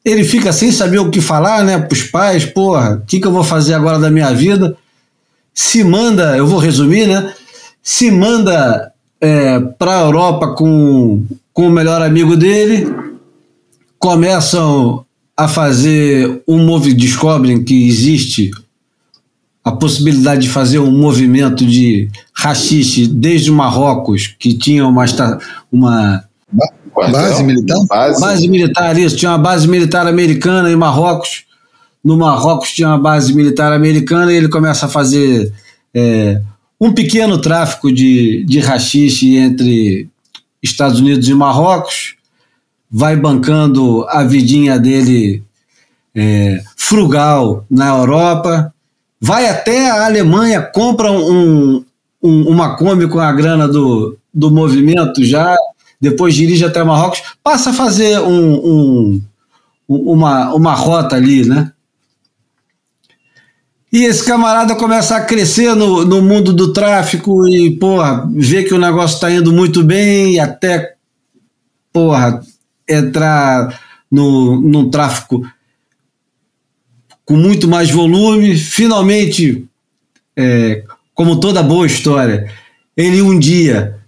Ele 0.04 0.22
fica 0.22 0.52
sem 0.52 0.70
saber 0.70 0.98
o 0.98 1.10
que 1.10 1.20
falar, 1.20 1.64
né, 1.64 1.78
para 1.78 1.94
os 1.94 2.02
pais. 2.02 2.44
Porra, 2.44 2.96
o 2.96 3.06
que, 3.06 3.20
que 3.20 3.26
eu 3.26 3.32
vou 3.32 3.44
fazer 3.44 3.72
agora 3.72 3.98
da 3.98 4.10
minha 4.10 4.32
vida? 4.32 4.76
Se 5.60 5.82
manda, 5.82 6.36
eu 6.36 6.46
vou 6.46 6.60
resumir, 6.60 7.08
né? 7.08 7.34
Se 7.82 8.12
manda 8.12 8.92
é, 9.20 9.58
para 9.58 9.98
a 9.98 10.04
Europa 10.04 10.54
com, 10.54 11.26
com 11.52 11.66
o 11.66 11.70
melhor 11.72 12.00
amigo 12.00 12.36
dele, 12.36 12.86
começam 13.98 15.04
a 15.36 15.48
fazer 15.48 16.44
um 16.46 16.64
movimento, 16.64 17.00
descobrem 17.00 17.64
que 17.64 17.88
existe 17.88 18.52
a 19.64 19.72
possibilidade 19.72 20.42
de 20.42 20.48
fazer 20.48 20.78
um 20.78 20.92
movimento 20.92 21.66
de 21.66 22.08
rachixe 22.32 23.08
desde 23.08 23.50
o 23.50 23.54
Marrocos, 23.54 24.28
que 24.38 24.56
tinha 24.56 24.86
uma, 24.86 25.04
uma 25.72 26.24
base 26.94 27.42
militar? 27.42 27.84
Base. 27.88 28.20
base 28.20 28.48
militar, 28.48 28.96
isso. 28.96 29.16
Tinha 29.16 29.32
uma 29.32 29.38
base 29.38 29.66
militar 29.66 30.06
americana 30.06 30.70
em 30.70 30.76
Marrocos. 30.76 31.47
No 32.08 32.16
Marrocos 32.16 32.72
tinha 32.72 32.88
uma 32.88 32.98
base 32.98 33.34
militar 33.34 33.72
americana 33.72 34.32
e 34.32 34.36
ele 34.36 34.48
começa 34.48 34.86
a 34.86 34.88
fazer 34.88 35.52
é, 35.94 36.40
um 36.80 36.92
pequeno 36.92 37.38
tráfico 37.38 37.92
de, 37.92 38.44
de 38.44 38.58
rachixe 38.60 39.36
entre 39.36 40.08
Estados 40.62 41.00
Unidos 41.00 41.28
e 41.28 41.34
Marrocos. 41.34 42.16
Vai 42.90 43.14
bancando 43.14 44.06
a 44.08 44.24
vidinha 44.24 44.78
dele 44.78 45.42
é, 46.14 46.62
frugal 46.76 47.64
na 47.70 47.88
Europa 47.88 48.72
vai 49.20 49.48
até 49.48 49.90
a 49.90 50.06
Alemanha, 50.06 50.62
compra 50.62 51.10
um, 51.10 51.84
um, 52.22 52.48
uma 52.48 52.76
Kombi 52.76 53.08
com 53.08 53.18
a 53.18 53.32
grana 53.32 53.66
do, 53.66 54.16
do 54.32 54.50
movimento 54.50 55.24
já, 55.24 55.56
depois 56.00 56.34
dirige 56.34 56.64
até 56.64 56.82
Marrocos, 56.82 57.22
passa 57.42 57.70
a 57.70 57.74
fazer 57.74 58.20
um, 58.20 58.54
um, 58.54 59.22
uma, 59.88 60.54
uma 60.54 60.74
rota 60.74 61.16
ali, 61.16 61.44
né? 61.44 61.72
E 63.90 64.04
esse 64.04 64.24
camarada 64.24 64.76
começa 64.76 65.16
a 65.16 65.24
crescer 65.24 65.74
no, 65.74 66.04
no 66.04 66.20
mundo 66.20 66.52
do 66.52 66.72
tráfico 66.72 67.48
e, 67.48 67.70
porra, 67.78 68.28
vê 68.34 68.62
que 68.62 68.74
o 68.74 68.78
negócio 68.78 69.14
está 69.14 69.30
indo 69.30 69.50
muito 69.50 69.82
bem 69.82 70.34
e 70.34 70.40
até, 70.40 70.94
porra, 71.90 72.42
entrar 72.86 73.80
no, 74.10 74.60
num 74.60 74.90
tráfico 74.90 75.42
com 77.24 77.36
muito 77.36 77.66
mais 77.66 77.90
volume. 77.90 78.56
Finalmente, 78.56 79.66
é, 80.36 80.84
como 81.14 81.40
toda 81.40 81.62
boa 81.62 81.86
história, 81.86 82.50
ele 82.94 83.22
um 83.22 83.38
dia, 83.38 83.98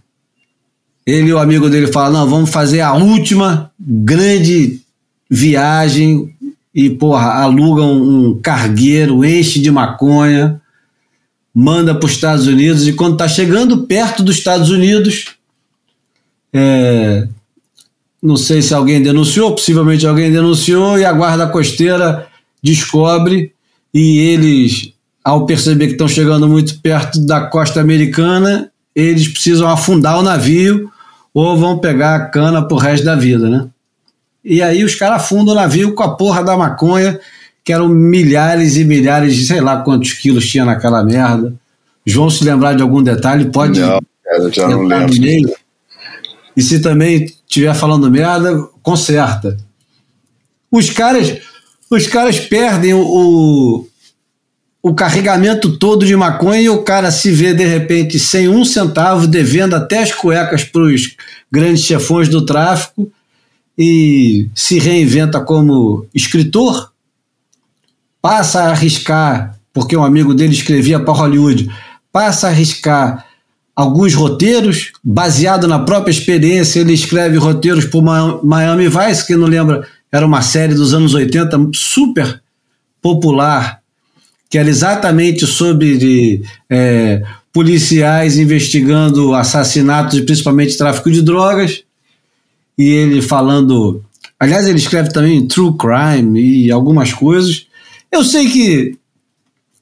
ele 1.07 1.29
e 1.29 1.33
o 1.33 1.39
amigo 1.39 1.71
dele 1.71 1.87
falam: 1.87 2.21
não, 2.21 2.29
vamos 2.29 2.51
fazer 2.51 2.81
a 2.81 2.93
última 2.93 3.73
grande 3.79 4.81
viagem 5.29 6.35
e, 6.75 6.91
porra, 6.91 7.43
alugam 7.43 8.01
um 8.01 8.41
cargueiro, 8.41 9.25
enche 9.25 9.61
de 9.61 9.71
maconha, 9.71 10.61
manda 11.55 11.95
para 11.95 12.07
os 12.07 12.13
Estados 12.13 12.47
Unidos 12.47 12.87
e 12.87 12.93
quando 12.93 13.15
está 13.15 13.29
chegando 13.29 13.87
perto 13.87 14.23
dos 14.23 14.37
Estados 14.37 14.71
Unidos, 14.71 15.35
é, 16.53 17.27
não 18.23 18.37
sei 18.37 18.63
se 18.63 18.73
alguém 18.73 19.03
denunciou, 19.03 19.53
possivelmente 19.53 20.07
alguém 20.07 20.31
denunciou 20.31 20.99
e 20.99 21.05
a 21.05 21.13
guarda 21.13 21.47
costeira 21.47 22.29
descobre 22.63 23.53
e 23.93 24.19
eles, 24.19 24.93
ao 25.25 25.47
perceber 25.47 25.87
que 25.87 25.93
estão 25.93 26.09
chegando 26.09 26.49
muito 26.49 26.79
perto 26.81 27.19
da 27.27 27.47
costa 27.47 27.81
americana, 27.81 28.71
eles 28.95 29.27
precisam 29.27 29.69
afundar 29.69 30.19
o 30.19 30.23
navio 30.23 30.91
ou 31.35 31.57
vão 31.57 31.79
pegar 31.79 32.15
a 32.17 32.27
cana 32.27 32.63
pro 32.63 32.77
resto 32.77 33.05
da 33.05 33.17
vida, 33.17 33.49
né? 33.49 33.69
E 34.45 34.63
aí 34.63 34.83
os 34.85 34.95
caras 34.95 35.23
afundam 35.23 35.53
o 35.53 35.57
navio 35.57 35.95
com 35.95 36.03
a 36.03 36.17
porra 36.17 36.43
da 36.43 36.57
maconha, 36.57 37.21
que 37.63 37.73
eram 37.73 37.89
milhares 37.89 38.77
e 38.77 38.85
milhares 38.85 39.37
de 39.37 39.47
sei 39.47 39.61
lá 39.61 39.83
quantos 39.83 40.13
quilos 40.15 40.49
tinha 40.49 40.65
naquela 40.65 41.05
merda. 41.05 41.53
João 42.07 42.31
se 42.31 42.43
lembrar 42.43 42.75
de 42.75 42.83
algum 42.83 43.03
detalhe, 43.03 43.51
pode. 43.51 43.79
Não, 43.79 44.01
eu 44.39 44.53
já 44.53 44.69
não 44.69 44.83
lembro. 44.83 45.15
E 46.57 46.63
se 46.63 46.81
também 46.81 47.27
estiver 47.47 47.75
falando 47.75 48.11
merda, 48.11 48.57
conserta. 48.83 49.57
Os 50.71 50.89
caras, 50.91 51.39
os 51.91 52.07
caras 52.07 52.41
perdem 52.41 52.95
o, 52.95 53.87
o 54.83 54.95
carregamento 54.95 55.77
todo 55.77 56.07
de 56.07 56.17
maconha 56.17 56.61
e 56.61 56.69
o 56.69 56.83
cara 56.83 57.11
se 57.11 57.31
vê 57.31 57.53
de 57.53 57.65
repente 57.65 58.19
sem 58.19 58.49
um 58.49 58.65
centavo, 58.65 59.27
devendo 59.27 59.77
até 59.77 60.03
as 60.03 60.13
cuecas 60.13 60.65
para 60.65 60.83
os 60.83 61.17
grandes 61.53 61.85
chefões 61.85 62.29
do 62.29 62.45
tráfico 62.45 63.13
e 63.83 64.51
se 64.55 64.79
reinventa 64.79 65.41
como 65.41 66.07
escritor, 66.15 66.93
passa 68.21 68.65
a 68.65 68.71
arriscar, 68.73 69.59
porque 69.73 69.97
um 69.97 70.05
amigo 70.05 70.35
dele 70.35 70.53
escrevia 70.53 71.01
para 71.01 71.15
Hollywood, 71.15 71.71
passa 72.13 72.49
a 72.49 72.51
arriscar 72.51 73.25
alguns 73.75 74.13
roteiros, 74.13 74.93
baseado 75.03 75.67
na 75.67 75.79
própria 75.79 76.13
experiência, 76.13 76.81
ele 76.81 76.93
escreve 76.93 77.39
roteiros 77.39 77.87
para 77.87 78.39
Miami 78.45 78.87
Vice, 78.87 79.27
que 79.27 79.35
não 79.35 79.47
lembra 79.47 79.89
era 80.13 80.27
uma 80.27 80.43
série 80.43 80.75
dos 80.75 80.93
anos 80.93 81.15
80 81.15 81.71
super 81.73 82.43
popular, 83.01 83.81
que 84.51 84.59
era 84.59 84.69
exatamente 84.69 85.47
sobre 85.47 86.43
é, 86.69 87.23
policiais 87.51 88.37
investigando 88.37 89.35
assassinatos 89.35 90.19
e 90.19 90.23
principalmente 90.23 90.77
tráfico 90.77 91.11
de 91.11 91.23
drogas. 91.23 91.83
E 92.77 92.89
ele 92.89 93.23
falando. 93.23 94.05
Aliás, 94.39 94.67
ele 94.67 94.79
escreve 94.79 95.13
também 95.13 95.47
True 95.47 95.77
Crime 95.77 96.41
e 96.41 96.71
algumas 96.71 97.13
coisas. 97.13 97.67
Eu 98.11 98.25
sei 98.25 98.49
que 98.49 98.97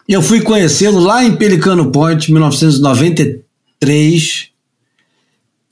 eu 0.09 0.20
fui 0.22 0.41
conhecê-lo 0.41 0.99
lá 0.99 1.24
em 1.24 1.36
Pelicano 1.36 1.93
Point, 1.93 2.32
1993 2.32 4.49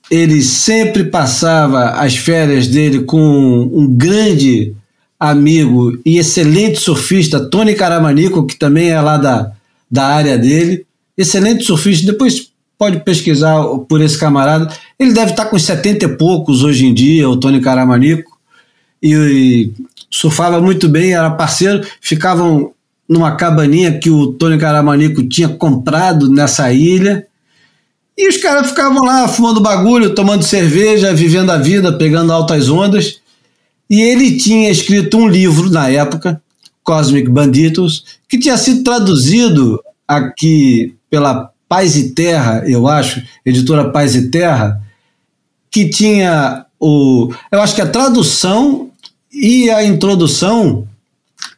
ele 0.09 0.41
sempre 0.41 1.05
passava 1.05 1.91
as 1.91 2.15
férias 2.15 2.67
dele 2.67 3.03
com 3.03 3.19
um 3.19 3.87
grande 3.87 4.73
amigo 5.19 5.99
e 6.05 6.17
excelente 6.17 6.79
surfista, 6.79 7.49
Tony 7.49 7.75
Caramanico, 7.75 8.45
que 8.45 8.55
também 8.55 8.89
é 8.89 9.01
lá 9.01 9.17
da, 9.17 9.51
da 9.89 10.05
área 10.05 10.37
dele. 10.37 10.85
Excelente 11.17 11.65
surfista. 11.65 12.05
Depois 12.05 12.51
pode 12.77 12.99
pesquisar 12.99 13.61
por 13.89 14.01
esse 14.01 14.17
camarada. 14.17 14.71
Ele 14.99 15.13
deve 15.13 15.31
estar 15.31 15.45
com 15.45 15.57
70 15.57 16.05
e 16.05 16.17
poucos 16.17 16.63
hoje 16.63 16.85
em 16.85 16.93
dia, 16.93 17.29
o 17.29 17.37
Tony 17.37 17.59
Caramanico, 17.59 18.37
e, 19.01 19.71
surfava 20.09 20.61
muito 20.61 20.87
bem, 20.87 21.13
era 21.13 21.29
parceiro, 21.31 21.85
ficavam 22.01 22.71
numa 23.07 23.35
cabaninha 23.35 23.97
que 23.97 24.09
o 24.09 24.27
Tony 24.27 24.57
Caramanico 24.57 25.23
tinha 25.27 25.49
comprado 25.49 26.29
nessa 26.29 26.71
ilha. 26.73 27.25
E 28.17 28.27
os 28.27 28.37
caras 28.37 28.69
ficavam 28.69 29.03
lá 29.03 29.27
fumando 29.27 29.61
bagulho, 29.61 30.15
tomando 30.15 30.43
cerveja, 30.43 31.13
vivendo 31.13 31.51
a 31.51 31.57
vida, 31.57 31.93
pegando 31.93 32.33
altas 32.33 32.67
ondas. 32.69 33.21
E 33.89 34.01
ele 34.01 34.37
tinha 34.37 34.69
escrito 34.69 35.17
um 35.17 35.27
livro 35.27 35.69
na 35.69 35.89
época, 35.89 36.41
Cosmic 36.83 37.29
Banditos, 37.29 38.03
que 38.27 38.39
tinha 38.39 38.57
sido 38.57 38.83
traduzido 38.83 39.79
aqui 40.07 40.95
pela 41.09 41.51
Paz 41.67 41.95
e 41.97 42.11
Terra, 42.11 42.63
eu 42.65 42.87
acho, 42.87 43.21
editora 43.45 43.89
Paz 43.89 44.15
e 44.15 44.29
Terra, 44.29 44.81
que 45.69 45.89
tinha 45.89 46.65
o. 46.79 47.31
Eu 47.51 47.61
acho 47.61 47.75
que 47.75 47.81
a 47.81 47.89
tradução 47.89 48.89
e 49.31 49.69
a 49.69 49.83
introdução 49.83 50.87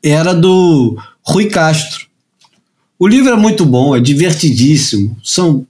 era 0.04 0.34
do 0.34 0.98
Rui 1.22 1.46
Castro. 1.46 2.08
O 2.98 3.08
livro 3.08 3.32
é 3.32 3.36
muito 3.36 3.66
bom, 3.66 3.96
é 3.96 4.00
divertidíssimo. 4.00 5.16
São 5.24 5.66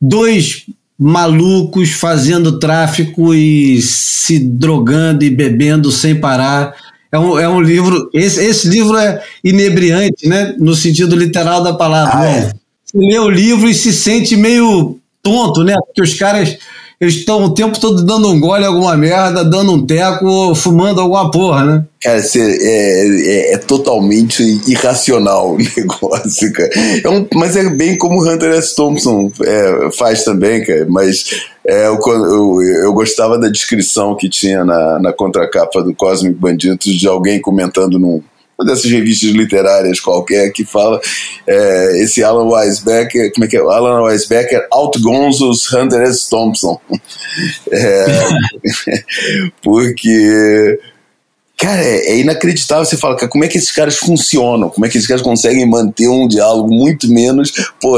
dois 0.00 0.66
malucos 0.98 1.92
fazendo 1.92 2.58
tráfico 2.58 3.34
e 3.34 3.80
se 3.82 4.38
drogando 4.38 5.24
e 5.24 5.30
bebendo 5.30 5.90
sem 5.92 6.18
parar. 6.18 6.74
É 7.10 7.18
um, 7.18 7.38
é 7.38 7.48
um 7.48 7.60
livro. 7.60 8.10
Esse, 8.12 8.44
esse 8.44 8.68
livro 8.68 8.96
é 8.96 9.22
inebriante, 9.42 10.28
né? 10.28 10.54
No 10.58 10.74
sentido 10.74 11.16
literal 11.16 11.62
da 11.62 11.74
palavra. 11.74 12.18
Ah, 12.18 12.26
é. 12.26 12.52
Lê 12.96 13.18
o 13.18 13.28
livro 13.28 13.68
e 13.68 13.74
se 13.74 13.92
sente 13.92 14.36
meio 14.36 14.98
tonto, 15.22 15.62
né? 15.62 15.74
Porque 15.86 16.02
os 16.02 16.14
caras 16.14 16.56
eles 16.98 17.16
estão 17.16 17.44
o 17.44 17.52
tempo 17.52 17.78
todo 17.78 18.02
dando 18.06 18.28
um 18.28 18.40
gole 18.40 18.64
alguma 18.64 18.96
merda, 18.96 19.44
dando 19.44 19.72
um 19.72 19.84
teco, 19.84 20.54
fumando 20.54 20.98
alguma 20.98 21.30
porra, 21.30 21.64
né? 21.64 21.84
Cara, 22.02 22.18
é, 22.18 22.22
é, 22.40 23.52
é, 23.52 23.58
totalmente 23.58 24.42
irracional 24.66 25.52
o 25.56 25.58
negócio, 25.58 26.50
cara. 26.54 26.70
É 27.04 27.08
um, 27.10 27.26
mas 27.34 27.54
é 27.54 27.68
bem 27.68 27.98
como 27.98 28.18
o 28.18 28.26
Hunter 28.26 28.50
S. 28.52 28.74
Thompson 28.74 29.30
é, 29.42 29.90
faz 29.98 30.24
também, 30.24 30.64
cara. 30.64 30.86
Mas 30.88 31.44
é, 31.66 31.86
eu, 31.86 31.98
eu, 32.06 32.62
eu, 32.62 32.92
gostava 32.94 33.38
da 33.38 33.48
descrição 33.48 34.16
que 34.16 34.30
tinha 34.30 34.64
na, 34.64 34.98
na 34.98 35.12
contracapa 35.12 35.82
do 35.82 35.94
Cosmic 35.94 36.34
Banditos 36.34 36.94
de 36.94 37.06
alguém 37.06 37.42
comentando 37.42 37.98
num 37.98 38.22
uma 38.58 38.66
dessas 38.66 38.90
revistas 38.90 39.30
literárias 39.30 40.00
qualquer 40.00 40.50
que 40.50 40.64
fala 40.64 41.00
é, 41.46 42.02
esse 42.02 42.24
Alan 42.24 42.48
Weisbecker, 42.48 43.32
como 43.32 43.44
é 43.44 43.48
que 43.48 43.56
é? 43.56 43.60
Alan 43.60 44.02
Weisbecker 44.02 44.66
outgonzos 44.72 45.72
Hunter 45.72 46.02
S. 46.02 46.28
Thompson. 46.28 46.80
É, 47.70 48.06
porque 49.62 50.78
Cara, 51.58 51.82
é, 51.82 52.10
é, 52.10 52.18
inacreditável 52.18 52.84
você 52.84 52.98
fala, 52.98 53.16
como 53.28 53.42
é 53.42 53.48
que 53.48 53.56
esses 53.56 53.72
caras 53.72 53.96
funcionam? 53.96 54.68
Como 54.68 54.84
é 54.84 54.90
que 54.90 54.98
esses 54.98 55.08
caras 55.08 55.22
conseguem 55.22 55.66
manter 55.66 56.06
um 56.06 56.28
diálogo 56.28 56.68
muito 56.68 57.08
menos, 57.08 57.50
pô, 57.80 57.96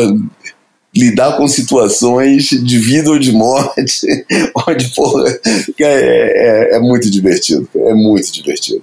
lidar 0.95 1.37
com 1.37 1.47
situações 1.49 2.51
de 2.51 2.79
vida 2.79 3.11
ou 3.11 3.19
de 3.19 3.33
morte, 3.33 4.07
onde, 4.67 4.89
porra, 4.95 5.29
é, 5.81 6.73
é, 6.73 6.77
é 6.77 6.79
muito 6.79 7.11
divertido, 7.11 7.69
é 7.75 7.95
muito 7.95 8.33
divertido. 8.33 8.83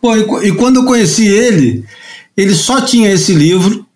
Pô, 0.00 0.16
e, 0.16 0.48
e 0.48 0.52
quando 0.52 0.76
eu 0.76 0.84
conheci 0.84 1.26
ele, 1.26 1.84
ele 2.36 2.54
só 2.54 2.80
tinha 2.80 3.10
esse 3.10 3.34
livro, 3.34 3.86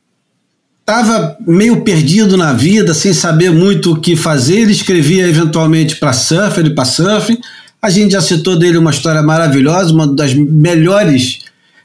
estava 0.80 1.36
meio 1.46 1.80
perdido 1.82 2.36
na 2.36 2.52
vida, 2.52 2.92
sem 2.92 3.14
saber 3.14 3.50
muito 3.50 3.92
o 3.92 4.00
que 4.00 4.14
fazer. 4.14 4.60
Ele 4.60 4.72
escrevia 4.72 5.26
eventualmente 5.26 5.96
para 5.96 6.12
surf, 6.12 6.60
ele 6.60 6.70
para 6.70 6.84
surf. 6.84 7.38
A 7.80 7.90
gente 7.90 8.12
já 8.12 8.20
citou 8.20 8.58
dele 8.58 8.78
uma 8.78 8.90
história 8.90 9.22
maravilhosa, 9.22 9.92
uma 9.92 10.06
das 10.06 10.34
melhores 10.34 11.40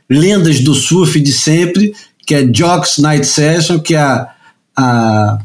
lendas 0.10 0.60
do 0.60 0.74
surf 0.74 1.20
de 1.20 1.32
sempre, 1.32 1.94
que 2.26 2.36
é 2.36 2.44
Jocks 2.44 2.98
Night 2.98 3.26
Session, 3.26 3.80
que 3.80 3.96
é 3.96 4.00
a, 4.00 4.28
a, 4.76 5.40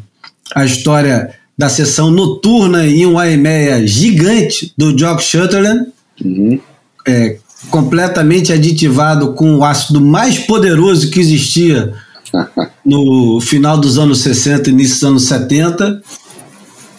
a 0.55 0.65
história 0.65 1.35
da 1.57 1.69
sessão 1.69 2.11
noturna 2.11 2.85
em 2.87 3.07
um 3.07 3.15
meia 3.39 3.87
gigante 3.87 4.73
do 4.77 4.97
Jock 4.97 5.23
Shutterland. 5.23 5.87
Uhum. 6.25 6.59
É, 7.07 7.37
completamente 7.71 8.53
aditivado 8.53 9.33
com 9.33 9.57
o 9.57 9.65
ácido 9.65 10.01
mais 10.01 10.39
poderoso 10.39 11.11
que 11.11 11.21
existia 11.21 11.93
no 12.85 13.41
final 13.41 13.79
dos 13.79 13.99
anos 13.99 14.21
60 14.21 14.71
início 14.71 14.95
dos 14.95 15.05
anos 15.05 15.25
70. 15.25 16.03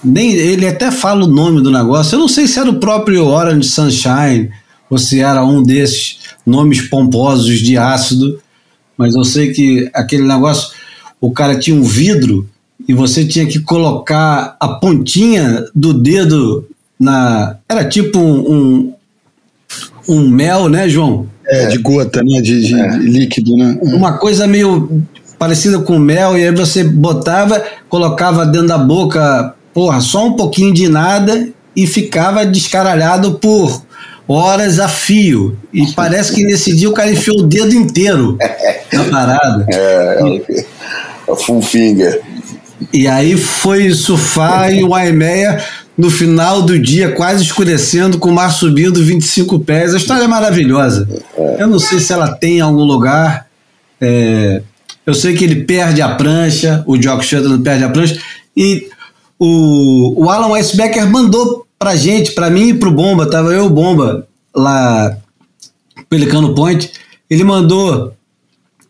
Nem, 0.04 0.34
ele 0.34 0.68
até 0.68 0.92
fala 0.92 1.26
o 1.26 1.32
nome 1.32 1.62
do 1.62 1.72
negócio. 1.72 2.16
Eu 2.16 2.20
não 2.20 2.28
sei 2.28 2.48
se 2.48 2.60
era 2.60 2.70
o 2.70 2.80
próprio 2.80 3.26
Orange 3.26 3.70
Sunshine 3.70 4.52
ou 4.90 4.98
se 4.98 5.20
era 5.20 5.44
um 5.44 5.64
desses 5.64 6.20
nomes 6.46 6.82
pomposos 6.82 7.60
de 7.60 7.78
ácido, 7.78 8.40
mas 8.98 9.16
eu 9.16 9.24
sei 9.24 9.52
que 9.52 9.90
aquele 9.94 10.24
negócio, 10.24 10.70
o 11.20 11.32
cara 11.32 11.58
tinha 11.58 11.76
um 11.76 11.84
vidro 11.84 12.48
e 12.88 12.94
você 12.94 13.26
tinha 13.26 13.46
que 13.46 13.60
colocar 13.60 14.56
a 14.60 14.68
pontinha 14.68 15.66
do 15.74 15.94
dedo 15.94 16.68
na. 17.00 17.58
Era 17.68 17.84
tipo 17.86 18.20
um, 18.20 18.54
um 18.54 18.94
um 20.08 20.28
mel, 20.28 20.70
né, 20.70 20.88
João? 20.88 21.28
É, 21.48 21.68
de 21.68 21.78
gota, 21.78 22.24
né? 22.24 22.42
De, 22.42 22.62
de 22.62 22.80
é. 22.80 22.98
líquido, 22.98 23.56
né? 23.56 23.78
É. 23.82 23.96
Uma 23.96 24.18
coisa 24.18 24.48
meio 24.48 25.04
parecida 25.38 25.80
com 25.80 26.00
mel, 26.00 26.38
e 26.38 26.44
aí 26.44 26.56
você 26.56 26.84
botava, 26.84 27.64
colocava 27.90 28.46
dentro 28.46 28.68
da 28.68 28.78
boca, 28.78 29.54
porra, 29.74 30.00
só 30.00 30.26
um 30.26 30.34
pouquinho 30.34 30.74
de 30.74 30.88
nada 30.88 31.50
e 31.76 31.86
ficava 31.86 32.46
descaralhado 32.46 33.34
por 33.34 33.84
horas 34.28 34.80
a 34.80 34.88
fio. 34.88 35.58
E 35.74 35.92
parece 35.92 36.34
que 36.34 36.44
nesse 36.44 36.76
dia 36.76 36.90
o 36.90 36.94
cara 36.94 37.12
enfiou 37.12 37.40
o 37.40 37.44
dedo 37.44 37.74
inteiro 37.76 38.38
na 38.92 39.04
parada. 39.06 39.66
É, 39.72 40.42
é, 40.50 40.66
é 41.32 41.36
full 41.36 41.62
finger. 41.62 42.22
E 42.94 43.08
aí 43.08 43.36
foi 43.38 43.92
surfar 43.92 44.74
e 44.74 44.84
o 44.84 44.94
Aimeia 44.94 45.64
no 45.98 46.10
final 46.10 46.62
do 46.62 46.78
dia, 46.78 47.12
quase 47.12 47.44
escurecendo, 47.44 48.20
com 48.20 48.30
o 48.30 48.34
mar 48.34 48.50
subindo 48.52 49.04
25 49.04 49.60
pés. 49.60 49.94
A 49.94 49.98
história 49.98 50.24
é 50.24 50.28
maravilhosa. 50.28 51.08
É. 51.38 51.64
Eu 51.64 51.68
não 51.68 51.80
sei 51.80 52.00
se 52.00 52.12
ela 52.12 52.34
tem 52.34 52.58
em 52.58 52.62
algum 52.62 52.84
lugar. 52.84 53.48
É, 54.00 54.62
eu 55.06 55.14
sei 55.14 55.36
que 55.36 55.44
ele 55.44 55.64
perde 55.64 56.02
a 56.02 56.10
prancha, 56.10 56.84
o 56.86 57.02
Jock 57.02 57.24
Shuttle 57.24 57.60
perde 57.60 57.86
a 57.86 57.90
prancha. 57.90 58.20
E 58.56 58.90
o, 59.40 60.26
o 60.26 60.30
Alan 60.30 60.52
Weisbecker 60.52 61.10
mandou 61.10 61.66
pra 61.80 61.96
gente, 61.96 62.32
pra 62.32 62.50
mim 62.50 62.70
e 62.70 62.74
pro 62.74 62.92
Bomba, 62.92 63.30
tava 63.30 63.54
eu 63.54 63.64
e 63.64 63.68
o 63.68 63.70
Bomba 63.70 64.28
lá, 64.54 65.18
Pelicano 66.10 66.54
Point. 66.54 66.92
Ele 67.30 67.44
mandou 67.44 68.14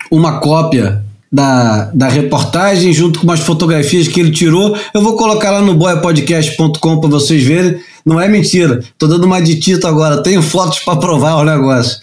uma 0.09 0.39
cópia 0.39 1.04
da, 1.31 1.91
da 1.93 2.07
reportagem, 2.07 2.93
junto 2.93 3.19
com 3.19 3.25
umas 3.25 3.39
fotografias 3.39 4.07
que 4.07 4.19
ele 4.19 4.31
tirou. 4.31 4.77
Eu 4.93 5.01
vou 5.01 5.15
colocar 5.15 5.51
lá 5.51 5.61
no 5.61 5.73
boiapodcast.com 5.73 6.99
para 6.99 7.09
vocês 7.09 7.43
verem. 7.43 7.79
Não 8.05 8.19
é 8.19 8.27
mentira. 8.27 8.83
Tô 8.97 9.07
dando 9.07 9.25
uma 9.25 9.41
de 9.41 9.59
Tito 9.59 9.87
agora. 9.87 10.23
Tenho 10.23 10.41
fotos 10.41 10.79
para 10.79 10.99
provar 10.99 11.35
o 11.35 11.43
negócio. 11.43 11.99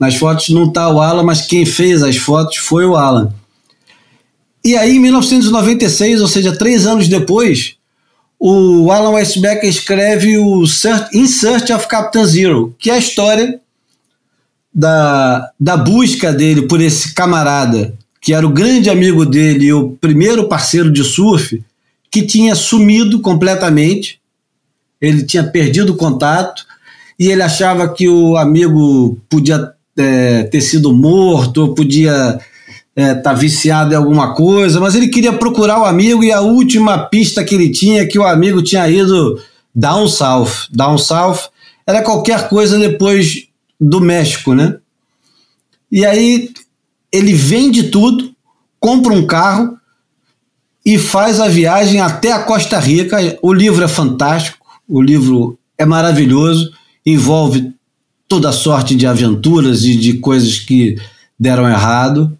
Nas 0.00 0.16
fotos 0.16 0.48
não 0.48 0.70
tá 0.70 0.88
o 0.88 1.00
Alan, 1.00 1.22
mas 1.22 1.42
quem 1.42 1.64
fez 1.64 2.02
as 2.02 2.16
fotos 2.16 2.56
foi 2.56 2.84
o 2.84 2.96
Alan. 2.96 3.32
E 4.64 4.76
aí, 4.76 4.96
em 4.96 5.00
1996, 5.00 6.20
ou 6.20 6.28
seja, 6.28 6.56
três 6.56 6.86
anos 6.86 7.08
depois, 7.08 7.74
o 8.38 8.90
Alan 8.90 9.10
Westbeck 9.10 9.66
escreve 9.66 10.38
o 10.38 10.64
In 11.12 11.26
Search 11.26 11.72
of 11.72 11.86
Captain 11.86 12.24
Zero, 12.24 12.74
que 12.78 12.90
é 12.90 12.94
a 12.94 12.98
história 12.98 13.60
da, 14.74 15.50
da 15.58 15.76
busca 15.76 16.32
dele 16.32 16.62
por 16.62 16.80
esse 16.80 17.12
camarada 17.12 17.94
que 18.22 18.32
era 18.32 18.46
o 18.46 18.52
grande 18.52 18.88
amigo 18.88 19.26
dele 19.26 19.66
e 19.66 19.72
o 19.72 19.90
primeiro 20.00 20.46
parceiro 20.46 20.92
de 20.92 21.02
surf, 21.02 21.60
que 22.08 22.22
tinha 22.22 22.54
sumido 22.54 23.20
completamente. 23.20 24.20
Ele 25.00 25.24
tinha 25.24 25.42
perdido 25.42 25.92
o 25.92 25.96
contato 25.96 26.64
e 27.18 27.28
ele 27.28 27.42
achava 27.42 27.92
que 27.92 28.08
o 28.08 28.36
amigo 28.36 29.18
podia 29.28 29.72
é, 29.96 30.44
ter 30.44 30.60
sido 30.60 30.94
morto 30.94 31.62
ou 31.62 31.74
podia 31.74 32.38
estar 32.96 33.10
é, 33.10 33.14
tá 33.14 33.32
viciado 33.32 33.92
em 33.92 33.96
alguma 33.96 34.34
coisa, 34.34 34.78
mas 34.78 34.94
ele 34.94 35.08
queria 35.08 35.32
procurar 35.32 35.80
o 35.80 35.84
amigo 35.84 36.22
e 36.22 36.30
a 36.30 36.40
última 36.40 36.98
pista 36.98 37.42
que 37.42 37.56
ele 37.56 37.70
tinha 37.70 38.02
é 38.02 38.06
que 38.06 38.20
o 38.20 38.24
amigo 38.24 38.62
tinha 38.62 38.88
ido 38.88 39.42
down 39.74 40.06
south. 40.06 40.68
Down 40.70 40.96
south 40.96 41.48
era 41.84 42.02
qualquer 42.02 42.48
coisa 42.48 42.78
depois 42.78 43.48
do 43.80 44.00
México, 44.00 44.54
né? 44.54 44.76
E 45.90 46.06
aí 46.06 46.52
ele 47.12 47.32
vende 47.32 47.84
tudo, 47.84 48.32
compra 48.80 49.12
um 49.12 49.26
carro 49.26 49.76
e 50.84 50.98
faz 50.98 51.38
a 51.40 51.48
viagem 51.48 52.00
até 52.00 52.32
a 52.32 52.42
Costa 52.42 52.78
Rica. 52.78 53.38
O 53.42 53.52
livro 53.52 53.84
é 53.84 53.88
fantástico, 53.88 54.58
o 54.88 55.00
livro 55.00 55.58
é 55.76 55.84
maravilhoso, 55.84 56.72
envolve 57.04 57.72
toda 58.26 58.50
sorte 58.52 58.94
de 58.94 59.06
aventuras 59.06 59.84
e 59.84 59.94
de 59.94 60.14
coisas 60.14 60.58
que 60.58 60.96
deram 61.38 61.68
errado. 61.68 62.36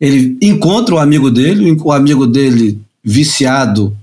Ele 0.00 0.38
encontra 0.40 0.94
o 0.94 0.98
amigo 0.98 1.30
dele, 1.30 1.76
o 1.82 1.92
amigo 1.92 2.26
dele 2.26 2.78
viciado 3.02 3.96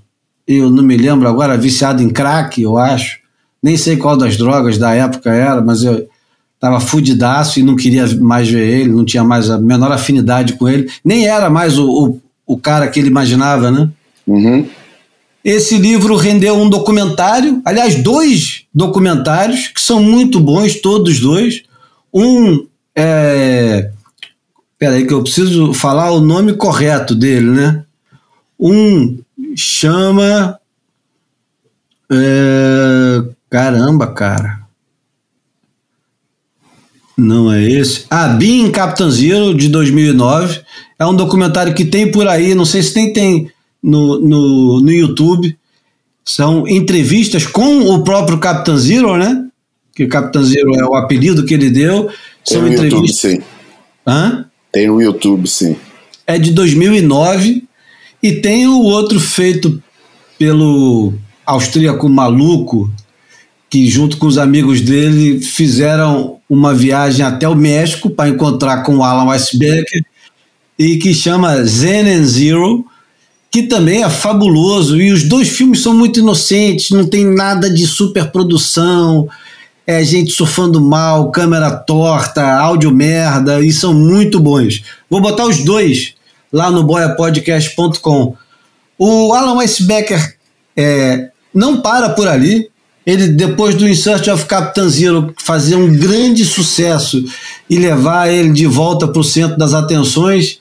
eu 0.48 0.70
não 0.70 0.84
me 0.84 0.98
lembro 0.98 1.28
agora, 1.28 1.58
viciado 1.58 2.02
em 2.02 2.10
crack, 2.10 2.62
eu 2.62 2.78
acho. 2.78 3.20
Nem 3.62 3.78
sei 3.78 3.96
qual 3.96 4.18
das 4.18 4.38
drogas 4.38 4.78
da 4.78 4.94
época 4.94 5.32
era, 5.32 5.62
mas 5.62 5.84
eu 5.84 6.10
estava 6.62 6.80
fudidaço 6.80 7.60
e 7.60 7.64
não 7.64 7.76
queria 7.76 8.06
mais 8.18 8.48
ver 8.48 8.68
ele, 8.68 8.92
não 8.92 9.04
tinha 9.04 9.24
mais 9.24 9.50
a 9.50 9.58
menor 9.58 9.92
afinidade 9.92 10.54
com 10.54 10.70
ele. 10.70 10.92
Nem 11.04 11.26
era 11.26 11.50
mais 11.50 11.80
o, 11.80 11.90
o, 11.90 12.22
o 12.46 12.56
cara 12.56 12.88
que 12.88 13.00
ele 13.00 13.08
imaginava, 13.08 13.72
né? 13.72 13.90
Uhum. 14.28 14.70
Esse 15.44 15.80
livro 15.80 16.16
rendeu 16.16 16.56
um 16.56 16.70
documentário, 16.70 17.60
aliás, 17.66 18.04
dois 18.04 18.66
documentários, 18.72 19.70
que 19.70 19.82
são 19.82 20.04
muito 20.04 20.40
bons, 20.40 20.80
todos 20.80 21.20
dois. 21.20 21.64
Um 22.14 22.68
é. 22.96 23.90
Peraí, 24.78 25.08
que 25.08 25.14
eu 25.14 25.24
preciso 25.24 25.74
falar 25.74 26.12
o 26.12 26.22
nome 26.22 26.54
correto 26.54 27.16
dele, 27.16 27.50
né? 27.50 27.84
Um 28.60 29.18
chama. 29.56 30.60
É, 32.12 33.24
caramba, 33.50 34.06
cara. 34.14 34.61
Não 37.18 37.52
é 37.52 37.64
esse. 37.70 38.06
Ah, 38.10 38.28
Being 38.30 38.72
Captain 38.72 39.12
Zero, 39.12 39.54
de 39.54 39.68
2009. 39.70 40.62
É 40.98 41.06
um 41.06 41.16
documentário 41.16 41.74
que 41.74 41.86
tem 41.86 42.12
por 42.12 42.28
aí, 42.28 42.56
não 42.56 42.66
sei 42.66 42.82
se 42.82 42.94
tem, 42.94 43.12
tem 43.12 43.52
no, 43.82 44.20
no, 44.20 44.82
no 44.82 44.92
YouTube. 44.92 45.58
São 46.24 46.68
entrevistas 46.68 47.46
com 47.46 47.90
o 47.90 48.04
próprio 48.04 48.38
Captain 48.38 48.78
Zero, 48.78 49.18
né? 49.18 49.46
Que 49.94 50.04
o 50.06 50.10
Captain 50.10 50.44
Zero 50.44 50.76
é 50.76 50.86
o 50.86 50.96
apelido 50.96 51.46
que 51.46 51.54
ele 51.54 51.70
deu. 51.70 52.10
São 52.46 52.62
Tem 52.62 52.62
no 52.62 52.68
YouTube, 52.70 52.86
entrevistas. 52.88 53.32
sim. 53.32 53.40
Hã? 54.08 54.46
Tem 54.72 54.88
no 54.88 55.02
YouTube, 55.02 55.48
sim. 55.48 55.76
é 56.26 56.38
de 56.40 56.52
2009 56.52 57.64
e 58.24 58.32
tem 58.34 58.68
o 58.68 58.80
outro 58.80 59.20
feito 59.20 59.82
pelo 60.40 61.14
austríaco 61.46 62.08
maluco 62.08 62.90
que 63.72 63.90
junto 63.90 64.18
com 64.18 64.28
os 64.28 64.38
amigos 64.38 64.82
dele 64.82 65.40
fizeram 65.40 66.40
uma 66.50 66.76
viagem 66.76 67.26
até 67.26 67.48
o 67.48 67.56
México 67.56 68.10
para 68.10 68.30
encontrar 68.30 68.84
com 68.84 68.98
o 68.98 69.04
Alan 69.04 69.30
Weisbecker 69.30 70.04
e 70.78 70.98
que 70.98 71.14
chama 71.14 71.64
Zen 71.64 72.08
and 72.08 72.26
Zero 72.26 72.86
que 73.50 73.64
também 73.64 74.04
é 74.04 74.10
fabuloso 74.10 75.02
e 75.02 75.12
os 75.12 75.24
dois 75.24 75.50
filmes 75.50 75.82
são 75.82 75.98
muito 75.98 76.20
inocentes 76.20 76.92
não 76.92 77.08
tem 77.08 77.26
nada 77.26 77.70
de 77.70 77.88
superprodução 77.88 79.30
é 79.88 80.04
gente 80.04 80.32
surfando 80.32 80.80
mal, 80.80 81.32
câmera 81.32 81.72
torta, 81.72 82.44
áudio 82.44 82.92
merda, 82.92 83.60
e 83.62 83.74
são 83.74 83.94
muito 83.94 84.40
bons. 84.40 84.84
Vou 85.10 85.20
botar 85.20 85.46
os 85.46 85.66
dois 85.66 86.14
lá 86.54 86.70
no 86.70 86.84
boiapodcast.com. 86.84 88.36
O 88.98 89.34
Alan 89.34 89.56
Weisbecker 89.56 90.38
é, 90.78 91.32
não 91.54 91.82
para 91.82 92.10
por 92.10 92.28
ali. 92.28 92.70
Ele, 93.06 93.30
depois 93.30 93.76
do 93.76 93.88
In 93.88 93.96
Search 93.96 94.30
of 94.30 94.46
Captain 94.46 94.88
Zero, 94.88 95.34
fazer 95.38 95.76
um 95.76 95.92
grande 95.98 96.46
sucesso 96.46 97.24
e 97.70 97.78
levar 97.78 98.32
ele 98.32 98.52
de 98.52 98.68
volta 98.68 99.08
para 99.08 99.20
o 99.20 99.24
centro 99.24 99.58
das 99.58 99.74
atenções, 99.74 100.60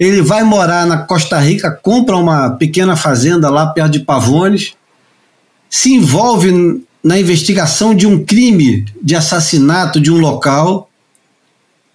ele 0.00 0.22
vai 0.22 0.42
morar 0.42 0.86
na 0.86 0.98
Costa 0.98 1.38
Rica, 1.38 1.70
compra 1.70 2.16
uma 2.16 2.50
pequena 2.50 2.96
fazenda 2.96 3.50
lá 3.50 3.66
perto 3.66 3.92
de 3.92 4.00
Pavones, 4.00 4.74
se 5.68 5.92
envolve 5.92 6.82
na 7.04 7.18
investigação 7.18 7.94
de 7.94 8.06
um 8.06 8.24
crime 8.24 8.84
de 9.02 9.14
assassinato 9.14 10.00
de 10.00 10.10
um 10.10 10.18
local, 10.18 10.88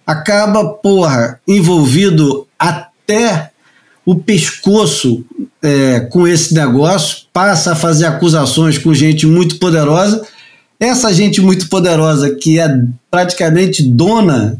acaba, 0.06 0.64
porra, 0.64 1.40
envolvido 1.46 2.46
até 2.58 3.50
o 4.06 4.14
pescoço 4.16 5.24
é, 5.62 6.00
com 6.00 6.26
esse 6.26 6.54
negócio, 6.54 7.26
passa 7.32 7.72
a 7.72 7.76
fazer 7.76 8.06
acusações 8.06 8.78
com 8.78 8.94
gente 8.94 9.26
muito 9.26 9.58
poderosa. 9.58 10.26
Essa 10.78 11.12
gente 11.12 11.40
muito 11.40 11.68
poderosa, 11.68 12.34
que 12.34 12.58
é 12.60 12.68
praticamente 13.10 13.82
dona 13.82 14.56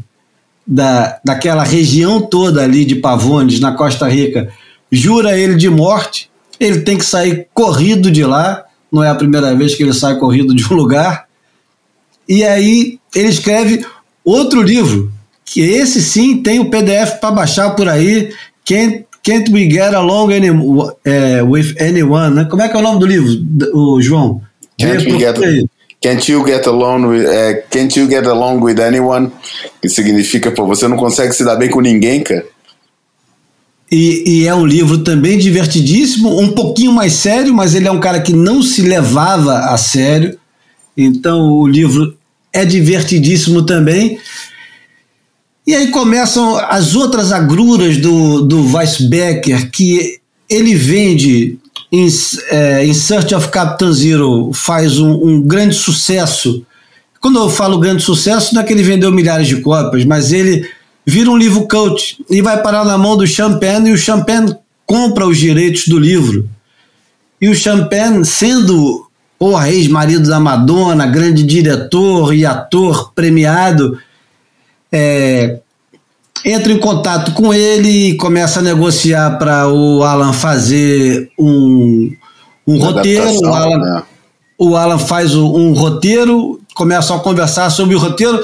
da, 0.67 1.19
daquela 1.23 1.63
região 1.63 2.21
toda 2.21 2.61
ali 2.61 2.85
de 2.85 2.95
Pavones, 2.95 3.59
na 3.59 3.71
Costa 3.71 4.07
Rica, 4.07 4.51
jura 4.91 5.37
ele 5.37 5.55
de 5.55 5.69
morte, 5.69 6.29
ele 6.59 6.81
tem 6.81 6.97
que 6.97 7.05
sair 7.05 7.47
corrido 7.53 8.11
de 8.11 8.23
lá 8.23 8.65
não 8.91 9.03
é 9.03 9.09
a 9.09 9.15
primeira 9.15 9.55
vez 9.55 9.75
que 9.75 9.83
ele 9.83 9.93
sai 9.93 10.17
corrido 10.17 10.53
de 10.55 10.65
um 10.65 10.75
lugar. 10.75 11.27
E 12.27 12.43
aí 12.43 12.99
ele 13.15 13.29
escreve 13.29 13.85
outro 14.23 14.61
livro, 14.61 15.11
que 15.45 15.61
esse 15.61 16.01
sim 16.01 16.41
tem 16.41 16.59
o 16.59 16.69
PDF 16.69 17.19
para 17.19 17.31
baixar 17.31 17.71
por 17.71 17.87
aí. 17.87 18.33
Can't, 18.65 19.05
can't 19.23 19.51
we 19.51 19.69
get 19.69 19.93
along 19.93 20.31
any, 20.31 20.49
é, 21.05 21.41
with 21.41 21.75
anyone? 21.79 22.35
Né? 22.35 22.45
Como 22.45 22.61
é 22.61 22.69
que 22.69 22.75
é 22.75 22.79
o 22.79 22.83
nome 22.83 22.99
do 22.99 23.05
livro, 23.05 23.29
o 23.73 24.01
João? 24.01 24.41
Can't, 24.79 25.11
we 25.11 25.19
get, 25.19 25.35
can't 26.01 26.31
you 26.31 26.45
get 26.45 26.65
along 26.67 27.07
with, 27.07 27.25
é, 27.25 27.65
can't 27.69 27.99
you 27.99 28.09
get 28.09 28.25
along 28.25 28.61
with 28.61 28.79
anyone? 28.79 29.31
Que 29.81 29.89
significa, 29.89 30.51
pô, 30.51 30.65
você 30.65 30.87
não 30.87 30.97
consegue 30.97 31.33
se 31.33 31.43
dar 31.43 31.55
bem 31.55 31.69
com 31.69 31.81
ninguém, 31.81 32.23
cara. 32.23 32.45
E, 33.91 34.23
e 34.25 34.47
é 34.47 34.53
um 34.53 34.65
livro 34.65 34.99
também 34.99 35.37
divertidíssimo, 35.37 36.39
um 36.39 36.51
pouquinho 36.51 36.91
mais 36.91 37.13
sério, 37.13 37.53
mas 37.53 37.73
ele 37.73 37.87
é 37.87 37.91
um 37.91 37.99
cara 37.99 38.21
que 38.21 38.33
não 38.33 38.61
se 38.61 38.81
levava 38.83 39.71
a 39.71 39.77
sério. 39.77 40.37
Então 40.95 41.51
o 41.53 41.67
livro 41.67 42.15
é 42.53 42.63
divertidíssimo 42.65 43.65
também. 43.65 44.19
E 45.69 45.75
aí 45.75 45.91
começam 45.91 46.57
as 46.57 46.95
outras 46.95 47.31
agruras 47.31 47.97
do, 47.97 48.41
do 48.41 48.75
Weisbecker, 48.75 49.69
que 49.69 50.19
ele 50.49 50.73
vende 50.73 51.59
em, 51.91 52.07
é, 52.49 52.83
In 52.87 52.93
Search 52.95 53.35
of 53.35 53.49
Captain 53.49 53.93
Zero, 53.93 54.51
faz 54.51 54.97
um, 54.97 55.11
um 55.11 55.39
grande 55.39 55.75
sucesso. 55.75 56.65
Quando 57.21 57.37
eu 57.37 57.51
falo 57.51 57.77
grande 57.77 58.01
sucesso, 58.01 58.55
não 58.55 58.63
é 58.63 58.65
que 58.65 58.73
ele 58.73 58.81
vendeu 58.81 59.11
milhares 59.11 59.47
de 59.47 59.57
cópias, 59.61 60.03
mas 60.05 60.31
ele 60.31 60.67
vira 61.05 61.29
um 61.29 61.37
livro 61.37 61.67
coach 61.67 62.17
e 62.27 62.41
vai 62.41 62.59
parar 62.63 62.83
na 62.83 62.97
mão 62.97 63.15
do 63.15 63.27
Champagne 63.27 63.91
e 63.91 63.93
o 63.93 63.97
Champagne 63.97 64.55
compra 64.87 65.27
os 65.27 65.37
direitos 65.37 65.87
do 65.87 65.99
livro. 65.99 66.49
E 67.39 67.47
o 67.47 67.53
Champagne, 67.53 68.25
sendo 68.25 69.07
porra, 69.37 69.69
ex-marido 69.69 70.27
da 70.27 70.39
Madonna, 70.39 71.05
grande 71.05 71.43
diretor 71.43 72.33
e 72.33 72.43
ator 72.43 73.13
premiado, 73.13 73.99
é, 74.91 75.59
entra 76.45 76.71
em 76.71 76.79
contato 76.79 77.33
com 77.33 77.53
ele 77.53 78.09
e 78.09 78.17
começa 78.17 78.59
a 78.59 78.63
negociar 78.63 79.37
para 79.37 79.67
o 79.71 80.03
Alan 80.03 80.33
fazer 80.33 81.29
um, 81.37 82.11
um 82.67 82.75
Uma 82.77 82.85
roteiro. 82.85 83.29
O 83.41 83.45
Alan, 83.53 83.77
né? 83.77 84.03
o 84.57 84.75
Alan 84.75 84.99
faz 84.99 85.35
o- 85.35 85.55
um 85.55 85.73
roteiro, 85.73 86.59
começam 86.73 87.15
a 87.15 87.19
conversar 87.19 87.69
sobre 87.69 87.95
o 87.95 87.99
roteiro, 87.99 88.43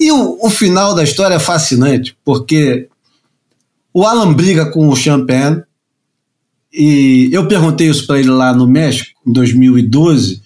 e 0.00 0.12
o, 0.12 0.38
o 0.42 0.50
final 0.50 0.94
da 0.94 1.02
história 1.02 1.34
é 1.34 1.38
fascinante, 1.40 2.16
porque 2.24 2.88
o 3.92 4.04
Alan 4.04 4.32
briga 4.32 4.66
com 4.66 4.88
o 4.88 4.94
Champagne, 4.96 5.62
e 6.72 7.28
eu 7.32 7.48
perguntei 7.48 7.88
isso 7.88 8.06
para 8.06 8.20
ele 8.20 8.28
lá 8.30 8.52
no 8.52 8.66
México, 8.66 9.10
em 9.26 9.32
2012, 9.32 10.42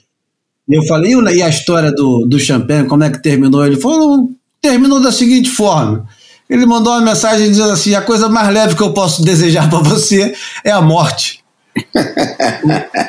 e 0.69 0.75
eu 0.75 0.83
falei, 0.85 1.13
e 1.13 1.37
e 1.37 1.43
a 1.43 1.49
história 1.49 1.93
do, 1.93 2.25
do 2.27 2.39
Champagne, 2.39 2.89
como 2.89 3.03
é 3.05 3.11
que 3.11 3.23
terminou? 3.23 3.67
Ele 3.67 3.77
falou, 3.77 4.31
terminou 4.63 5.01
da 5.01 5.11
seguinte 5.11 5.51
forma. 5.51 6.07
Ele 6.49 6.65
mandou 6.65 6.93
uma 6.93 7.03
mensagem 7.03 7.49
dizendo 7.49 7.73
assim: 7.73 7.95
a 7.95 8.01
coisa 8.01 8.29
mais 8.29 8.49
leve 8.55 8.77
que 8.77 8.83
eu 8.83 8.93
posso 8.93 9.23
desejar 9.23 9.69
para 9.69 9.81
você 9.81 10.35
é 10.65 10.71
a 10.71 10.81
morte. 10.81 11.43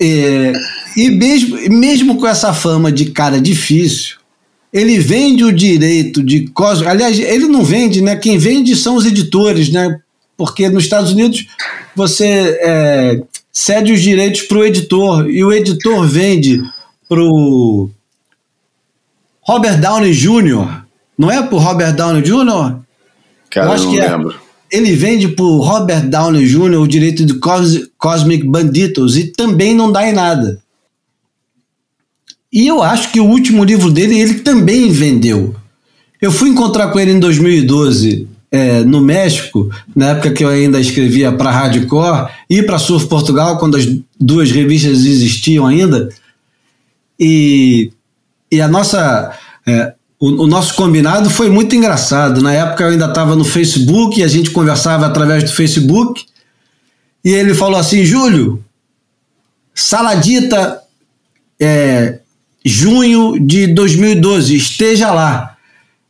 É, 0.00 0.52
e 0.96 1.08
mesmo, 1.08 1.56
mesmo 1.70 2.16
com 2.16 2.26
essa 2.26 2.52
fama 2.52 2.90
de 2.90 3.06
cara 3.06 3.40
difícil, 3.40 4.16
ele 4.72 4.98
vende 4.98 5.44
o 5.44 5.52
direito 5.52 6.22
de. 6.22 6.50
Aliás, 6.84 7.18
ele 7.18 7.46
não 7.46 7.62
vende, 7.62 8.02
né? 8.02 8.16
Quem 8.16 8.36
vende 8.36 8.74
são 8.74 8.96
os 8.96 9.06
editores, 9.06 9.70
né? 9.70 10.00
Porque 10.36 10.68
nos 10.68 10.82
Estados 10.82 11.12
Unidos 11.12 11.46
você 11.94 12.58
é, 12.60 13.22
cede 13.52 13.92
os 13.92 14.00
direitos 14.00 14.42
para 14.42 14.58
o 14.58 14.64
editor 14.64 15.30
e 15.30 15.44
o 15.44 15.52
editor 15.52 16.06
vende 16.08 16.60
para 17.08 17.22
o 17.22 17.88
Robert 19.46 19.80
Downey 19.80 20.12
Jr. 20.12 20.84
Não 21.18 21.30
é 21.30 21.40
o 21.40 21.58
Robert 21.58 21.94
Downey 21.94 22.22
Jr.? 22.22 22.78
Cara, 23.50 23.66
Eu 23.66 23.68
eu 23.68 23.72
acho 23.72 23.84
não 23.84 23.92
que 23.92 24.00
é. 24.00 24.10
lembro. 24.10 24.34
Ele 24.70 24.92
vende 24.96 25.34
o 25.38 25.58
Robert 25.60 26.08
Downey 26.08 26.46
Jr. 26.46 26.80
o 26.80 26.88
direito 26.88 27.24
de 27.24 27.34
Cos 27.34 27.88
Cosmic 27.96 28.46
Banditos 28.46 29.16
e 29.16 29.28
também 29.28 29.74
não 29.74 29.92
dá 29.92 30.08
em 30.08 30.12
nada. 30.12 30.58
E 32.52 32.66
eu 32.66 32.82
acho 32.82 33.12
que 33.12 33.20
o 33.20 33.26
último 33.26 33.64
livro 33.64 33.90
dele 33.90 34.18
ele 34.18 34.34
também 34.34 34.90
vendeu. 34.90 35.54
Eu 36.20 36.32
fui 36.32 36.48
encontrar 36.48 36.88
com 36.88 36.98
ele 36.98 37.12
em 37.12 37.20
2012 37.20 38.28
é, 38.50 38.84
no 38.84 39.00
México, 39.00 39.68
na 39.94 40.10
época 40.10 40.30
que 40.30 40.44
eu 40.44 40.48
ainda 40.48 40.80
escrevia 40.80 41.32
para 41.32 41.50
Hardcore 41.50 42.30
e 42.48 42.62
para 42.62 42.78
Surf 42.78 43.08
Portugal, 43.08 43.58
quando 43.58 43.76
as 43.76 43.84
duas 44.18 44.50
revistas 44.52 45.04
existiam 45.04 45.66
ainda. 45.66 46.08
E, 47.18 47.90
e 48.54 48.60
a 48.60 48.68
nossa. 48.68 49.32
é, 49.66 49.94
o, 50.18 50.44
o 50.44 50.46
nosso 50.46 50.74
combinado 50.74 51.28
foi 51.28 51.50
muito 51.50 51.74
engraçado. 51.74 52.40
Na 52.40 52.52
época 52.52 52.84
eu 52.84 52.90
ainda 52.90 53.06
estava 53.06 53.36
no 53.36 53.44
Facebook 53.44 54.18
e 54.18 54.22
a 54.22 54.28
gente 54.28 54.50
conversava 54.50 55.06
através 55.06 55.44
do 55.44 55.52
Facebook. 55.52 56.24
E 57.24 57.30
ele 57.30 57.54
falou 57.54 57.78
assim: 57.78 58.04
Júlio, 58.04 58.64
Saladita, 59.74 60.80
é, 61.60 62.20
junho 62.64 63.38
de 63.38 63.66
2012, 63.66 64.56
esteja 64.56 65.12
lá. 65.12 65.56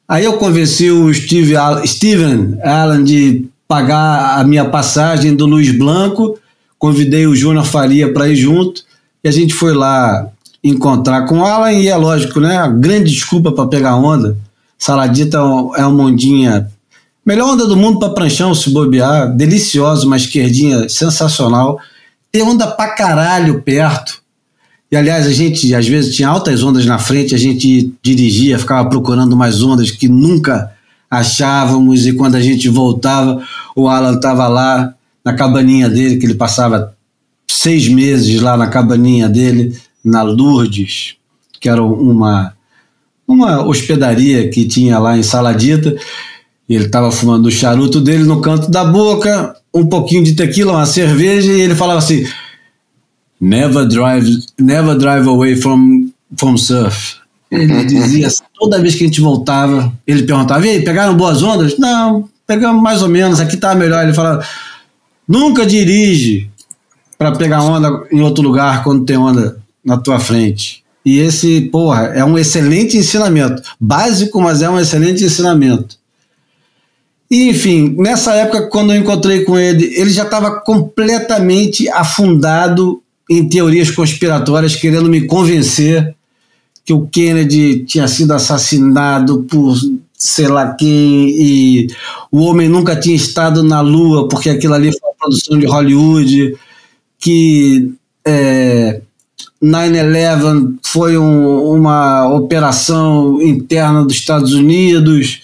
Aí 0.06 0.24
eu 0.24 0.34
convenci 0.34 0.90
o 0.90 1.12
Steve, 1.12 1.54
Steven 1.86 2.58
Allen 2.62 3.04
de 3.04 3.46
pagar 3.66 4.38
a 4.38 4.44
minha 4.44 4.66
passagem 4.66 5.34
do 5.34 5.46
Luiz 5.46 5.76
Blanco, 5.76 6.38
convidei 6.78 7.26
o 7.26 7.34
Júnior 7.34 7.64
Faria 7.64 8.12
para 8.12 8.28
ir 8.28 8.36
junto, 8.36 8.84
e 9.22 9.28
a 9.28 9.32
gente 9.32 9.54
foi 9.54 9.72
lá 9.72 10.28
encontrar 10.64 11.26
com 11.26 11.40
o 11.40 11.44
Alan, 11.44 11.72
e 11.72 11.88
é 11.88 11.96
lógico, 11.96 12.40
né? 12.40 12.56
A 12.56 12.66
grande 12.66 13.12
desculpa 13.12 13.52
para 13.52 13.68
pegar 13.68 13.96
onda. 13.96 14.36
Saladita 14.78 15.38
é 15.76 15.84
uma 15.86 16.04
ondinha 16.04 16.68
Melhor 17.24 17.54
onda 17.54 17.66
do 17.66 17.74
mundo 17.74 17.98
para 17.98 18.12
pranchão, 18.12 18.54
se 18.54 18.68
bobear. 18.68 19.34
Deliciosa, 19.34 20.04
uma 20.04 20.16
esquerdinha 20.16 20.88
sensacional. 20.90 21.80
Tem 22.30 22.42
onda 22.42 22.66
pra 22.66 22.88
caralho 22.88 23.62
perto. 23.62 24.22
E 24.92 24.96
aliás, 24.96 25.26
a 25.26 25.32
gente 25.32 25.74
às 25.74 25.88
vezes 25.88 26.14
tinha 26.14 26.28
altas 26.28 26.62
ondas 26.62 26.84
na 26.84 26.98
frente, 26.98 27.34
a 27.34 27.38
gente 27.38 27.92
dirigia, 28.02 28.58
ficava 28.58 28.88
procurando 28.90 29.34
mais 29.34 29.62
ondas 29.62 29.90
que 29.90 30.06
nunca 30.06 30.70
achávamos. 31.10 32.06
E 32.06 32.12
quando 32.12 32.34
a 32.34 32.42
gente 32.42 32.68
voltava, 32.68 33.42
o 33.74 33.88
Alan 33.88 34.16
estava 34.16 34.46
lá 34.46 34.92
na 35.24 35.32
cabaninha 35.32 35.88
dele, 35.88 36.18
que 36.18 36.26
ele 36.26 36.34
passava 36.34 36.94
seis 37.50 37.88
meses 37.88 38.42
lá 38.42 38.54
na 38.54 38.66
cabaninha 38.66 39.30
dele, 39.30 39.74
na 40.04 40.22
Lourdes, 40.22 41.16
que 41.60 41.68
era 41.68 41.82
uma, 41.82 42.52
uma 43.26 43.66
hospedaria 43.66 44.50
que 44.50 44.66
tinha 44.66 44.98
lá 44.98 45.16
em 45.16 45.22
Saladita. 45.22 45.96
Ele 46.68 46.84
estava 46.84 47.10
fumando 47.10 47.46
o 47.46 47.50
charuto 47.50 48.00
dele 48.00 48.24
no 48.24 48.40
canto 48.40 48.70
da 48.70 48.84
boca, 48.84 49.56
um 49.72 49.86
pouquinho 49.86 50.24
de 50.24 50.34
tequila, 50.34 50.72
uma 50.72 50.86
cerveja, 50.86 51.52
e 51.52 51.60
ele 51.60 51.74
falava 51.74 51.98
assim: 51.98 52.26
Never 53.40 53.86
drive, 53.86 54.28
never 54.60 54.96
drive 54.96 55.28
away 55.28 55.56
from, 55.56 56.08
from 56.36 56.56
surf. 56.56 57.16
Ele 57.50 57.84
dizia 57.86 58.28
toda 58.58 58.80
vez 58.80 58.94
que 58.94 59.04
a 59.04 59.06
gente 59.06 59.20
voltava, 59.20 59.92
ele 60.06 60.22
perguntava: 60.22 60.66
E 60.66 60.70
aí, 60.70 60.84
pegaram 60.84 61.16
boas 61.16 61.42
ondas? 61.42 61.78
Não, 61.78 62.28
pegamos 62.46 62.82
mais 62.82 63.02
ou 63.02 63.08
menos, 63.08 63.40
aqui 63.40 63.56
tá 63.56 63.74
melhor. 63.74 64.02
Ele 64.02 64.14
falava: 64.14 64.46
Nunca 65.26 65.66
dirige 65.66 66.50
para 67.18 67.32
pegar 67.32 67.62
onda 67.62 68.06
em 68.10 68.20
outro 68.20 68.42
lugar 68.42 68.82
quando 68.82 69.04
tem 69.04 69.16
onda 69.16 69.63
na 69.84 69.96
tua 69.96 70.18
frente. 70.18 70.82
E 71.04 71.18
esse, 71.18 71.62
porra, 71.62 72.12
é 72.14 72.24
um 72.24 72.38
excelente 72.38 72.96
ensinamento. 72.96 73.62
Básico, 73.78 74.40
mas 74.40 74.62
é 74.62 74.70
um 74.70 74.78
excelente 74.78 75.22
ensinamento. 75.22 75.96
E, 77.30 77.50
enfim, 77.50 77.94
nessa 77.98 78.34
época, 78.34 78.68
quando 78.68 78.92
eu 78.92 79.00
encontrei 79.00 79.44
com 79.44 79.58
ele, 79.58 79.92
ele 79.96 80.10
já 80.10 80.22
estava 80.22 80.60
completamente 80.60 81.88
afundado 81.88 83.02
em 83.28 83.48
teorias 83.48 83.90
conspiratórias, 83.90 84.76
querendo 84.76 85.08
me 85.08 85.26
convencer 85.26 86.14
que 86.84 86.92
o 86.92 87.06
Kennedy 87.06 87.84
tinha 87.84 88.06
sido 88.06 88.32
assassinado 88.32 89.42
por 89.44 89.76
sei 90.16 90.48
lá 90.48 90.74
quem, 90.74 91.28
e 91.38 91.88
o 92.32 92.40
homem 92.40 92.66
nunca 92.68 92.96
tinha 92.96 93.14
estado 93.14 93.62
na 93.62 93.82
Lua, 93.82 94.26
porque 94.26 94.48
aquilo 94.48 94.72
ali 94.72 94.90
foi 94.90 95.10
uma 95.10 95.14
produção 95.18 95.58
de 95.58 95.66
Hollywood, 95.66 96.56
que 97.18 97.92
é, 98.24 99.02
9-11 99.62 100.78
foi 100.82 101.16
um, 101.16 101.72
uma 101.72 102.28
operação 102.28 103.40
interna 103.40 104.04
dos 104.04 104.14
Estados 104.14 104.52
Unidos 104.52 105.40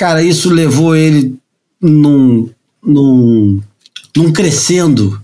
Cara, 0.00 0.22
isso 0.22 0.48
levou 0.48 0.96
ele 0.96 1.36
num, 1.78 2.48
num, 2.82 3.60
num 4.16 4.32
crescendo. 4.32 5.20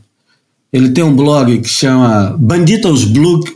Ele 0.70 0.90
tem 0.90 1.02
um 1.02 1.16
blog 1.16 1.62
que 1.62 1.68
chama 1.68 2.36
Banditos 2.38 3.02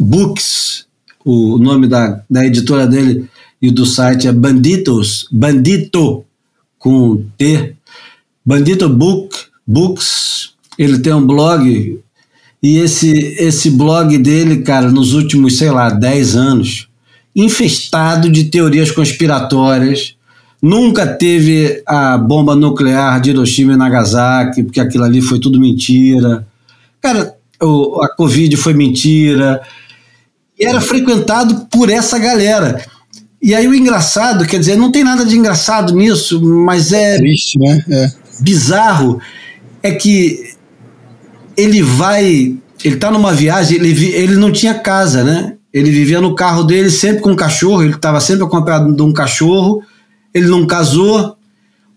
Books, 0.01 0.87
o 1.23 1.59
nome 1.59 1.87
da, 1.87 2.23
da 2.31 2.47
editora 2.47 2.87
dele 2.87 3.29
e 3.61 3.71
do 3.71 3.85
site 3.85 4.29
é 4.29 4.33
Banditos, 4.33 5.29
Bandito 5.31 6.25
com 6.79 7.23
T, 7.37 7.77
Bandito 8.43 8.89
Book, 8.89 9.37
Books. 9.67 10.55
Ele 10.79 11.01
tem 11.01 11.13
um 11.13 11.27
blog 11.27 12.01
e 12.63 12.79
esse, 12.79 13.11
esse 13.39 13.71
blog 13.71 14.17
dele, 14.19 14.59
cara, 14.63 14.91
nos 14.91 15.15
últimos, 15.15 15.59
sei 15.59 15.71
lá, 15.71 15.91
10 15.91 16.37
anos, 16.37 16.89
infestado 17.35 18.29
de 18.29 18.45
teorias 18.45 18.91
conspiratórias 18.91 20.17
Nunca 20.63 21.07
teve 21.07 21.83
a 21.87 22.19
bomba 22.19 22.55
nuclear 22.55 23.19
de 23.21 23.31
Hiroshima 23.31 23.73
e 23.73 23.77
Nagasaki, 23.77 24.63
porque 24.63 24.81
aquilo 24.81 25.05
ali 25.05 25.23
foi 25.23 25.41
tudo 25.41 25.59
mentira. 25.59 26.47
Cara, 27.01 27.35
o, 27.63 28.03
a 28.03 28.15
Covid 28.15 28.55
foi 28.59 28.75
mentira. 28.75 29.63
E 30.59 30.67
era 30.67 30.81
frequentado 30.81 31.67
por 31.71 31.89
essa 31.89 32.19
galera. 32.19 32.85
E 33.41 33.55
aí 33.55 33.67
o 33.67 33.75
engraçado, 33.75 34.45
quer 34.47 34.59
dizer, 34.59 34.77
não 34.77 34.93
tem 34.93 35.03
nada 35.03 35.25
de 35.25 35.35
engraçado 35.35 35.95
nisso, 35.95 36.43
mas 36.43 36.93
é. 36.93 37.17
Triste, 37.17 37.59
né? 37.59 37.83
É. 37.89 38.13
Bizarro. 38.41 39.19
É 39.83 39.93
que 39.93 40.57
ele 41.63 41.83
vai. 41.83 42.57
Ele 42.83 42.97
tá 42.97 43.11
numa 43.11 43.33
viagem, 43.33 43.77
ele, 43.79 44.07
ele 44.15 44.37
não 44.37 44.51
tinha 44.51 44.75
casa, 44.75 45.23
né? 45.23 45.55
Ele 45.73 45.91
vivia 45.91 46.21
no 46.21 46.35
carro 46.35 46.65
dele 46.65 46.91
sempre 46.91 47.21
com 47.21 47.31
um 47.31 47.37
cachorro, 47.37 47.83
ele 47.83 47.95
estava 47.95 48.21
sempre 48.21 48.45
acompanhado 48.45 48.95
de 48.95 49.03
um 49.03 49.13
cachorro 49.13 49.83
ele 50.35 50.47
não 50.47 50.67
casou, 50.67 51.37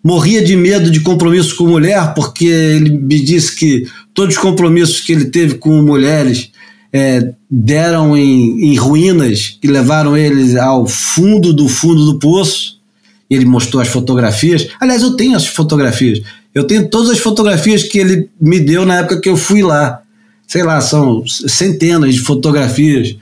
morria 0.04 0.44
de 0.44 0.56
medo 0.56 0.90
de 0.90 1.00
compromisso 1.02 1.56
com 1.56 1.68
mulher, 1.68 2.14
porque 2.14 2.46
ele 2.46 2.98
me 2.98 3.20
disse 3.20 3.56
que 3.56 3.88
todos 4.14 4.36
os 4.36 4.42
compromissos 4.42 5.00
que 5.00 5.12
ele 5.12 5.26
teve 5.26 5.56
com 5.56 5.82
mulheres 5.82 6.52
é, 6.92 7.34
deram 7.50 8.16
em, 8.18 8.72
em, 8.72 8.76
ruínas 8.76 9.58
que 9.62 9.68
levaram 9.68 10.18
ele 10.18 10.58
ao 10.60 10.88
fundo 10.88 11.54
do 11.54 11.68
fundo 11.68 12.06
do 12.06 12.20
poço. 12.20 12.73
Ele 13.34 13.46
mostrou 13.46 13.82
as 13.82 13.88
fotografias. 13.88 14.68
Aliás, 14.80 15.02
eu 15.02 15.16
tenho 15.16 15.36
as 15.36 15.46
fotografias. 15.46 16.22
Eu 16.54 16.66
tenho 16.66 16.90
todas 16.90 17.10
as 17.10 17.20
fotografias 17.20 17.84
que 17.84 17.98
ele 17.98 18.30
me 18.40 18.60
deu 18.60 18.86
na 18.86 19.00
época 19.00 19.20
que 19.20 19.30
eu 19.30 19.38
fui 19.38 19.64
lá. 19.64 20.02
Sei 20.48 20.64
lá, 20.64 20.80
são 20.82 21.24
centenas 21.28 22.14
de 22.14 22.22
fotografias 22.22 23.16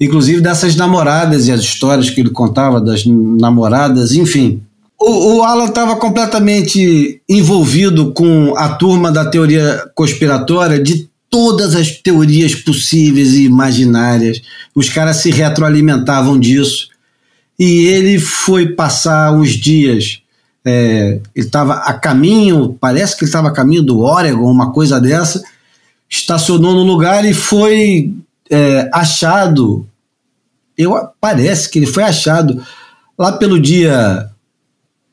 inclusive 0.00 0.40
dessas 0.40 0.76
namoradas 0.76 1.48
e 1.48 1.52
as 1.52 1.60
histórias 1.60 2.10
que 2.10 2.20
ele 2.20 2.30
contava 2.30 2.80
das 2.80 3.04
namoradas, 3.06 4.12
enfim. 4.12 4.60
O, 4.98 5.36
o 5.36 5.42
Alan 5.42 5.66
estava 5.66 5.96
completamente 5.96 7.20
envolvido 7.28 8.12
com 8.12 8.54
a 8.56 8.70
turma 8.70 9.10
da 9.10 9.24
teoria 9.24 9.82
conspiratória 9.94 10.78
de 10.78 11.08
todas 11.28 11.74
as 11.74 11.90
teorias 11.90 12.54
possíveis 12.54 13.34
e 13.34 13.44
imaginárias. 13.44 14.40
Os 14.74 14.88
caras 14.88 15.16
se 15.16 15.30
retroalimentavam 15.30 16.38
disso. 16.38 16.88
E 17.58 17.86
ele 17.86 18.18
foi 18.18 18.68
passar 18.68 19.32
uns 19.32 19.50
dias. 19.50 20.20
É, 20.64 21.20
ele 21.34 21.46
estava 21.46 21.74
a 21.74 21.94
caminho, 21.94 22.76
parece 22.80 23.16
que 23.16 23.24
ele 23.24 23.28
estava 23.28 23.48
a 23.48 23.52
caminho 23.52 23.82
do 23.82 24.00
Oregon, 24.00 24.50
uma 24.50 24.72
coisa 24.72 25.00
dessa. 25.00 25.42
Estacionou 26.08 26.74
no 26.74 26.82
lugar 26.82 27.24
e 27.24 27.32
foi 27.32 28.12
é, 28.50 28.88
achado, 28.92 29.86
eu 30.76 30.92
parece 31.20 31.70
que 31.70 31.78
ele 31.78 31.86
foi 31.86 32.02
achado 32.02 32.62
lá 33.18 33.32
pelo 33.32 33.60
dia, 33.60 34.28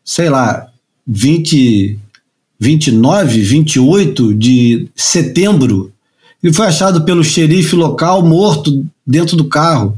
sei 0.04 0.30
lá, 0.30 0.68
20, 1.08 2.00
29, 2.60 3.42
28 3.42 4.34
de 4.34 4.88
setembro. 4.96 5.92
Ele 6.42 6.54
foi 6.54 6.68
achado 6.68 7.04
pelo 7.06 7.24
xerife 7.24 7.76
local 7.76 8.24
morto 8.24 8.86
dentro 9.06 9.36
do 9.38 9.46
carro. 9.46 9.98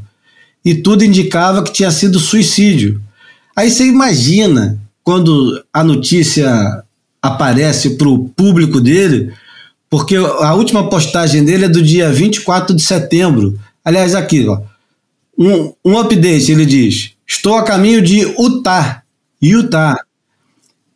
E 0.66 0.74
tudo 0.74 1.05
indicava 1.05 1.63
que 1.63 1.72
tinha 1.72 1.91
sido 1.91 2.20
suicídio. 2.20 2.99
Aí 3.55 3.70
você 3.70 3.86
imagina 3.86 4.82
quando 5.03 5.63
a 5.72 5.84
notícia 5.84 6.84
aparece 7.22 7.91
para 7.91 8.09
o 8.09 8.28
público 8.30 8.82
dele, 8.82 9.32
porque 9.89 10.16
a 10.16 10.55
última 10.55 10.89
postagem 10.89 11.45
dele 11.45 11.66
é 11.66 11.70
do 11.70 11.84
dia 11.84 12.11
24 12.11 12.76
de 12.76 12.82
setembro. 12.82 13.57
Aliás, 13.84 14.16
aqui, 14.16 14.47
ó, 14.47 14.61
um, 15.38 15.74
um 15.86 15.99
update, 15.99 16.51
ele 16.51 16.66
diz: 16.66 17.11
Estou 17.28 17.55
a 17.55 17.63
caminho 17.63 18.01
de 18.01 18.22
Utah, 18.22 19.03
Utah, 19.41 19.97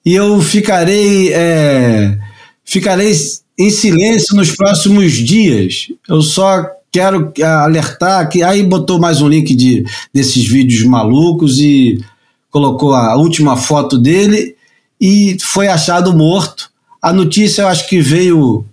e 0.04 0.16
eu 0.16 0.42
ficarei, 0.42 1.32
é, 1.32 2.18
ficarei 2.66 3.14
em 3.58 3.70
silêncio 3.70 4.36
nos 4.36 4.56
próximos 4.56 5.14
dias. 5.14 5.90
Eu 6.08 6.22
só 6.22 6.66
quero 6.92 7.32
alertar 7.44 8.28
que 8.30 8.42
aí 8.42 8.64
botou 8.64 9.00
mais 9.00 9.22
um 9.22 9.28
link 9.28 9.56
de 9.56 9.86
desses 10.14 10.46
vídeos 10.46 10.84
malucos 10.84 11.60
e 11.60 12.04
colocou 12.50 12.94
a 12.94 13.16
última 13.16 13.56
foto 13.56 13.98
dele 13.98 14.56
e 15.00 15.38
foi 15.42 15.68
achado 15.68 16.16
morto. 16.16 16.70
A 17.02 17.14
notícia 17.14 17.62
eu 17.62 17.68
acho 17.68 17.88
que 17.88 18.02
veio 18.02 18.66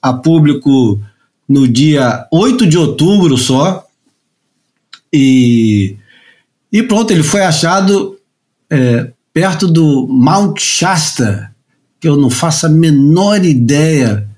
a 0.00 0.12
público 0.12 1.00
no 1.48 1.66
dia 1.66 2.26
8 2.30 2.66
de 2.66 2.78
outubro 2.78 3.36
só. 3.36 3.84
E, 5.12 5.96
e 6.72 6.82
pronto, 6.82 7.10
ele 7.12 7.22
foi 7.22 7.42
achado 7.42 8.18
é, 8.70 9.10
perto 9.32 9.66
do 9.66 10.06
Mount 10.06 10.60
Shasta, 10.60 11.50
que 11.98 12.08
eu 12.08 12.16
não 12.16 12.30
faço 12.30 12.66
a 12.66 12.68
menor 12.68 13.44
ideia 13.44 14.28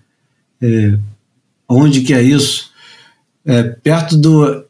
É, 0.62 0.98
onde 1.68 2.00
que 2.00 2.14
é 2.14 2.22
isso? 2.22 2.65
É, 3.46 3.62
perto 3.62 4.16
do 4.16 4.64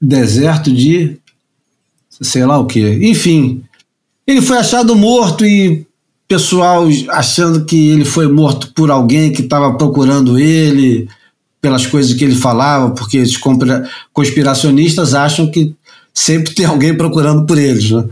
deserto 0.00 0.70
de 0.70 1.18
sei 2.20 2.44
lá 2.44 2.58
o 2.58 2.66
que. 2.66 2.98
Enfim, 3.02 3.62
ele 4.26 4.42
foi 4.42 4.58
achado 4.58 4.94
morto 4.94 5.44
e 5.44 5.86
pessoal 6.28 6.86
achando 7.08 7.64
que 7.64 7.90
ele 7.90 8.04
foi 8.04 8.28
morto 8.28 8.72
por 8.72 8.90
alguém 8.90 9.32
que 9.32 9.42
estava 9.42 9.74
procurando 9.74 10.38
ele 10.38 11.08
pelas 11.60 11.86
coisas 11.86 12.14
que 12.14 12.24
ele 12.24 12.36
falava, 12.36 12.90
porque 12.92 13.18
os 13.18 13.38
conspiracionistas 14.12 15.14
acham 15.14 15.50
que 15.50 15.74
sempre 16.14 16.54
tem 16.54 16.64
alguém 16.64 16.96
procurando 16.96 17.44
por 17.44 17.58
eles, 17.58 17.90
né? 17.90 18.04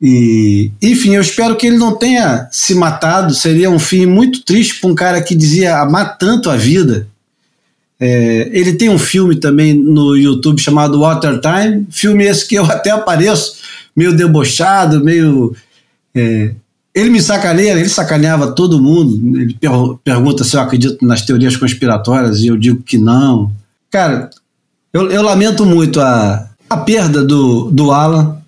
E, 0.00 0.70
enfim, 0.80 1.14
eu 1.14 1.20
espero 1.20 1.56
que 1.56 1.66
ele 1.66 1.76
não 1.76 1.96
tenha 1.96 2.48
se 2.52 2.72
matado. 2.74 3.34
Seria 3.34 3.68
um 3.68 3.80
fim 3.80 4.06
muito 4.06 4.44
triste 4.44 4.80
para 4.80 4.90
um 4.90 4.94
cara 4.94 5.20
que 5.20 5.34
dizia 5.34 5.78
amar 5.78 6.16
tanto 6.16 6.48
a 6.48 6.56
vida. 6.56 7.08
É, 8.00 8.48
ele 8.52 8.74
tem 8.74 8.88
um 8.88 8.98
filme 8.98 9.36
também 9.36 9.74
no 9.74 10.16
YouTube 10.16 10.60
chamado 10.60 11.00
Water 11.00 11.40
Time, 11.40 11.86
filme 11.90 12.24
esse 12.24 12.46
que 12.46 12.54
eu 12.54 12.64
até 12.70 12.90
apareço, 12.90 13.56
meio 13.94 14.12
debochado, 14.12 15.02
meio. 15.02 15.54
É, 16.14 16.52
ele 16.94 17.10
me 17.10 17.20
sacaneia, 17.20 17.72
ele 17.72 17.88
sacaneava 17.88 18.52
todo 18.52 18.80
mundo. 18.80 19.38
Ele 19.38 19.54
per 19.54 19.70
pergunta 20.02 20.42
se 20.42 20.56
eu 20.56 20.60
acredito 20.60 21.04
nas 21.04 21.22
teorias 21.22 21.56
conspiratórias 21.56 22.40
e 22.40 22.48
eu 22.48 22.56
digo 22.56 22.82
que 22.82 22.98
não. 22.98 23.52
Cara, 23.90 24.30
eu, 24.92 25.10
eu 25.10 25.22
lamento 25.22 25.64
muito 25.64 26.00
a, 26.00 26.48
a 26.68 26.76
perda 26.76 27.24
do, 27.24 27.70
do 27.70 27.92
Alan. 27.92 28.38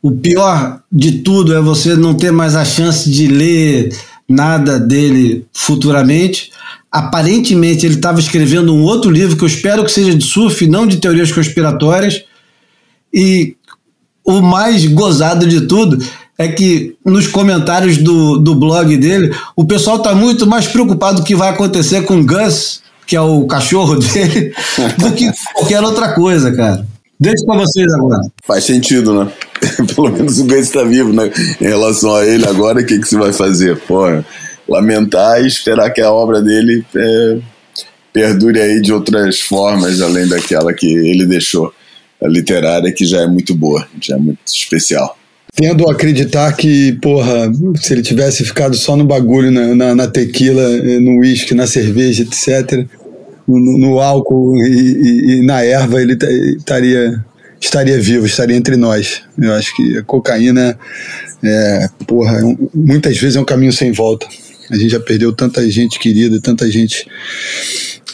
O 0.00 0.12
pior 0.12 0.80
de 0.90 1.18
tudo 1.18 1.54
é 1.54 1.60
você 1.60 1.96
não 1.96 2.14
ter 2.14 2.30
mais 2.30 2.54
a 2.54 2.64
chance 2.64 3.10
de 3.10 3.26
ler 3.26 3.94
nada 4.28 4.78
dele 4.78 5.46
futuramente. 5.52 6.50
Aparentemente, 6.90 7.84
ele 7.84 7.96
estava 7.96 8.18
escrevendo 8.18 8.74
um 8.74 8.82
outro 8.82 9.10
livro 9.10 9.36
que 9.36 9.44
eu 9.44 9.48
espero 9.48 9.84
que 9.84 9.92
seja 9.92 10.14
de 10.14 10.24
surf, 10.24 10.66
não 10.66 10.86
de 10.86 10.96
teorias 10.96 11.30
conspiratórias. 11.30 12.24
E 13.12 13.56
o 14.24 14.40
mais 14.40 14.86
gozado 14.86 15.46
de 15.46 15.62
tudo 15.62 15.98
é 16.38 16.48
que 16.48 16.96
nos 17.04 17.26
comentários 17.26 17.98
do, 17.98 18.38
do 18.38 18.54
blog 18.54 18.96
dele, 18.96 19.34
o 19.56 19.64
pessoal 19.64 19.96
está 19.96 20.14
muito 20.14 20.46
mais 20.46 20.66
preocupado 20.66 21.18
com 21.18 21.22
o 21.22 21.26
que 21.26 21.34
vai 21.34 21.50
acontecer 21.50 22.02
com 22.02 22.20
o 22.20 22.24
Gus, 22.24 22.80
que 23.06 23.16
é 23.16 23.20
o 23.20 23.46
cachorro 23.46 23.96
dele, 24.00 24.54
do 24.98 25.12
que 25.12 25.30
qualquer 25.52 25.82
outra 25.82 26.14
coisa, 26.14 26.52
cara. 26.54 26.86
Deixa 27.20 27.44
para 27.44 27.58
vocês 27.58 27.92
agora. 27.92 28.20
Faz 28.46 28.64
sentido, 28.64 29.12
né? 29.12 29.32
Pelo 29.94 30.12
menos 30.12 30.38
o 30.38 30.44
Gus 30.44 30.58
está 30.58 30.84
vivo, 30.84 31.12
né? 31.12 31.30
Em 31.60 31.64
relação 31.64 32.14
a 32.14 32.24
ele 32.24 32.46
agora, 32.46 32.80
o 32.80 32.86
que, 32.86 32.98
que 32.98 33.08
você 33.08 33.16
vai 33.16 33.32
fazer? 33.32 33.76
Pô, 33.80 34.06
lamentar 34.68 35.42
e 35.42 35.46
esperar 35.46 35.90
que 35.90 36.00
a 36.00 36.12
obra 36.12 36.42
dele 36.42 36.84
é, 36.94 37.38
perdure 38.12 38.60
aí 38.60 38.80
de 38.80 38.92
outras 38.92 39.40
formas, 39.40 40.00
além 40.00 40.28
daquela 40.28 40.72
que 40.72 40.86
ele 40.86 41.26
deixou. 41.26 41.72
A 42.22 42.26
literária, 42.26 42.92
que 42.92 43.06
já 43.06 43.20
é 43.20 43.26
muito 43.26 43.54
boa, 43.54 43.86
já 44.00 44.16
é 44.16 44.18
muito 44.18 44.40
especial 44.46 45.16
tendo 45.58 45.88
a 45.88 45.92
acreditar 45.92 46.52
que, 46.52 46.92
porra, 47.02 47.50
se 47.74 47.92
ele 47.92 48.02
tivesse 48.02 48.44
ficado 48.44 48.76
só 48.76 48.96
no 48.96 49.04
bagulho, 49.04 49.50
na, 49.50 49.74
na, 49.74 49.94
na 49.94 50.06
tequila, 50.06 50.62
no 51.00 51.18
uísque, 51.18 51.52
na 51.52 51.66
cerveja, 51.66 52.22
etc., 52.22 52.86
no, 53.46 53.78
no 53.78 53.98
álcool 53.98 54.56
e, 54.58 54.68
e, 54.68 55.32
e, 55.32 55.42
na 55.42 55.64
erva, 55.64 56.00
ele 56.00 56.16
estaria 56.56 57.24
estaria 57.60 58.00
vivo, 58.00 58.24
estaria 58.24 58.56
entre 58.56 58.76
nós. 58.76 59.22
Eu 59.36 59.52
acho 59.52 59.74
que 59.74 59.98
a 59.98 60.02
cocaína, 60.04 60.78
é, 61.42 61.88
porra, 62.06 62.38
é 62.38 62.56
muitas 62.72 63.18
vezes 63.18 63.34
é 63.34 63.40
um 63.40 63.44
caminho 63.44 63.72
sem 63.72 63.90
volta. 63.90 64.28
A 64.70 64.76
gente 64.76 64.90
já 64.90 65.00
perdeu 65.00 65.32
tanta 65.32 65.68
gente 65.70 65.98
querida, 65.98 66.40
tanta 66.40 66.70
gente 66.70 67.06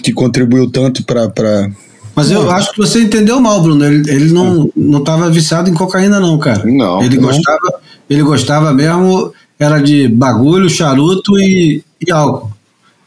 que 0.03 0.13
contribuiu 0.13 0.71
tanto 0.71 1.05
para 1.05 1.71
mas 2.17 2.31
eu 2.31 2.49
acho 2.49 2.73
que 2.73 2.79
você 2.79 3.01
entendeu 3.03 3.41
mal, 3.41 3.61
Bruno. 3.61 3.85
Ele, 3.85 4.09
ele 4.09 4.33
não, 4.33 4.71
não 4.77 5.03
tava 5.03 5.29
viciado 5.31 5.69
em 5.69 5.75
cocaína, 5.75 6.21
não, 6.21 6.39
cara. 6.39 6.65
Não. 6.65 7.03
Ele 7.03 7.17
não. 7.17 7.29
gostava, 7.29 7.75
ele 8.09 8.23
gostava 8.23 8.73
mesmo, 8.73 9.33
era 9.59 9.81
de 9.81 10.07
bagulho, 10.07 10.71
charuto 10.71 11.37
e, 11.39 11.83
e 12.07 12.13
álcool. 12.13 12.53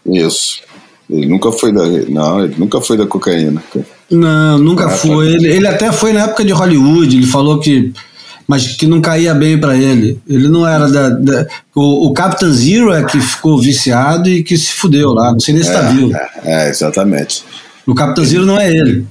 Isso. 0.05 0.61
Ele 1.09 1.25
nunca 1.25 1.51
foi 1.53 1.71
da. 1.71 1.85
Não, 2.09 2.43
ele 2.43 2.55
nunca 2.57 2.81
foi 2.81 2.97
da 2.97 3.05
cocaína. 3.05 3.63
Não, 4.11 4.57
nunca 4.57 4.87
ah, 4.87 4.89
foi. 4.89 5.27
Ele, 5.27 5.47
ele 5.47 5.67
até 5.67 5.91
foi 5.91 6.11
na 6.11 6.23
época 6.23 6.43
de 6.43 6.51
Hollywood, 6.51 7.15
ele 7.15 7.27
falou 7.27 7.59
que. 7.59 7.93
Mas 8.47 8.75
que 8.75 8.87
não 8.87 9.01
caía 9.01 9.33
bem 9.33 9.59
para 9.59 9.75
ele. 9.75 10.19
Ele 10.27 10.47
não 10.47 10.65
era 10.65 10.89
da. 10.89 11.09
da 11.09 11.47
o, 11.75 12.07
o, 12.07 12.13
Captain 12.13 12.51
Zero 12.53 12.93
é 12.93 13.03
que 13.03 13.19
ficou 13.19 13.59
viciado 13.59 14.29
e 14.29 14.41
que 14.41 14.57
se 14.57 14.71
fudeu 14.71 15.13
lá. 15.13 15.33
Não 15.33 15.39
sei 15.39 15.53
nem 15.53 15.63
se 15.63 15.71
tá 15.71 15.83
é, 15.83 15.93
vivo. 15.93 16.15
É, 16.15 16.29
é, 16.45 16.69
exatamente. 16.69 17.43
O 17.85 17.93
Capitão 17.93 18.23
Zero 18.23 18.45
não 18.45 18.59
é 18.59 18.71
ele. 18.71 19.05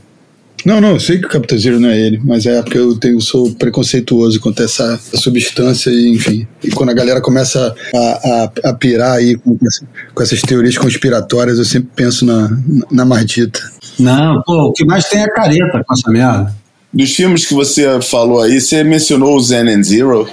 Não, 0.66 0.80
não, 0.80 0.94
eu 0.94 1.00
sei 1.00 1.20
que 1.20 1.26
o 1.26 1.30
Capitão 1.30 1.56
Zero 1.56 1.78
não 1.78 1.88
é 1.88 1.96
ele, 1.96 2.20
mas 2.24 2.44
é 2.44 2.60
porque 2.60 2.76
eu 2.76 2.98
tenho, 2.98 3.20
sou 3.20 3.54
preconceituoso 3.54 4.40
quanto 4.40 4.62
a 4.62 4.64
essa, 4.64 4.98
substância, 5.14 5.90
e, 5.90 6.08
enfim. 6.12 6.44
E 6.60 6.72
quando 6.72 6.90
a 6.90 6.92
galera 6.92 7.20
começa 7.20 7.72
a, 7.94 7.98
a, 8.64 8.70
a 8.70 8.74
pirar 8.74 9.12
aí 9.12 9.36
com, 9.36 9.56
com, 9.56 10.22
essas 10.22 10.40
teorias 10.42 10.76
conspiratórias, 10.76 11.58
eu 11.58 11.64
sempre 11.64 11.90
penso 11.94 12.26
na, 12.26 12.50
na 12.90 13.04
mardita. 13.04 13.60
Não, 13.96 14.42
pô, 14.44 14.64
o 14.64 14.72
que 14.72 14.84
mais 14.84 15.04
tem 15.08 15.22
é 15.22 15.28
careta 15.28 15.84
com 15.86 15.94
essa 15.94 16.10
merda. 16.10 16.52
Dos 16.92 17.14
filmes 17.14 17.44
que 17.44 17.54
você 17.54 18.00
falou 18.00 18.42
aí, 18.42 18.60
você 18.60 18.82
mencionou 18.82 19.36
o 19.36 19.40
Zen 19.40 19.68
and 19.68 19.82
Zero? 19.82 20.28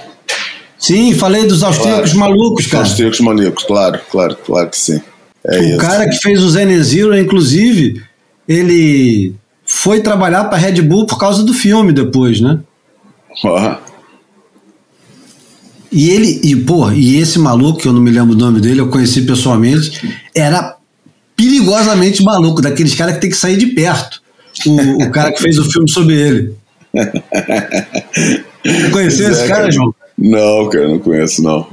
Sim, 0.78 1.14
falei 1.14 1.46
dos 1.46 1.62
austríacos 1.62 2.12
claro. 2.12 2.32
malucos, 2.32 2.66
cara. 2.66 2.84
Austríacos 2.84 3.20
malucos, 3.20 3.64
claro, 3.64 4.00
claro, 4.10 4.36
claro 4.44 4.70
que 4.70 4.78
sim. 4.78 5.00
É 5.46 5.58
o 5.58 5.64
isso. 5.64 5.78
cara 5.78 6.08
que 6.08 6.16
fez 6.18 6.42
o 6.42 6.50
Zen 6.50 6.72
and 6.74 6.82
Zero, 6.82 7.18
inclusive, 7.18 8.02
ele 8.48 9.34
foi 9.64 10.00
trabalhar 10.00 10.44
para 10.44 10.58
Red 10.58 10.82
Bull 10.82 11.06
por 11.06 11.18
causa 11.18 11.42
do 11.42 11.52
filme 11.52 11.92
depois, 11.92 12.40
né? 12.40 12.60
Uhum. 13.44 13.76
E 15.90 16.10
ele, 16.10 16.40
e, 16.42 16.56
pô, 16.56 16.90
e 16.90 17.18
esse 17.18 17.38
maluco, 17.38 17.78
que 17.78 17.86
eu 17.86 17.92
não 17.92 18.00
me 18.00 18.10
lembro 18.10 18.34
o 18.34 18.38
nome 18.38 18.60
dele, 18.60 18.80
eu 18.80 18.88
conheci 18.88 19.22
pessoalmente, 19.22 20.18
era 20.34 20.76
perigosamente 21.36 22.22
maluco, 22.22 22.60
daqueles 22.60 22.94
caras 22.94 23.14
que 23.14 23.20
tem 23.20 23.30
que 23.30 23.36
sair 23.36 23.56
de 23.56 23.66
perto. 23.66 24.20
O, 24.66 25.04
o 25.04 25.10
cara 25.10 25.32
que 25.32 25.40
fez 25.40 25.58
o 25.58 25.70
filme 25.70 25.90
sobre 25.90 26.14
ele. 26.14 26.54
Conheceu 28.92 29.30
esse 29.30 29.46
cara, 29.48 29.70
João? 29.70 29.94
Não, 30.16 30.68
cara, 30.68 30.88
não 30.88 30.98
conheço, 30.98 31.42
não. 31.42 31.66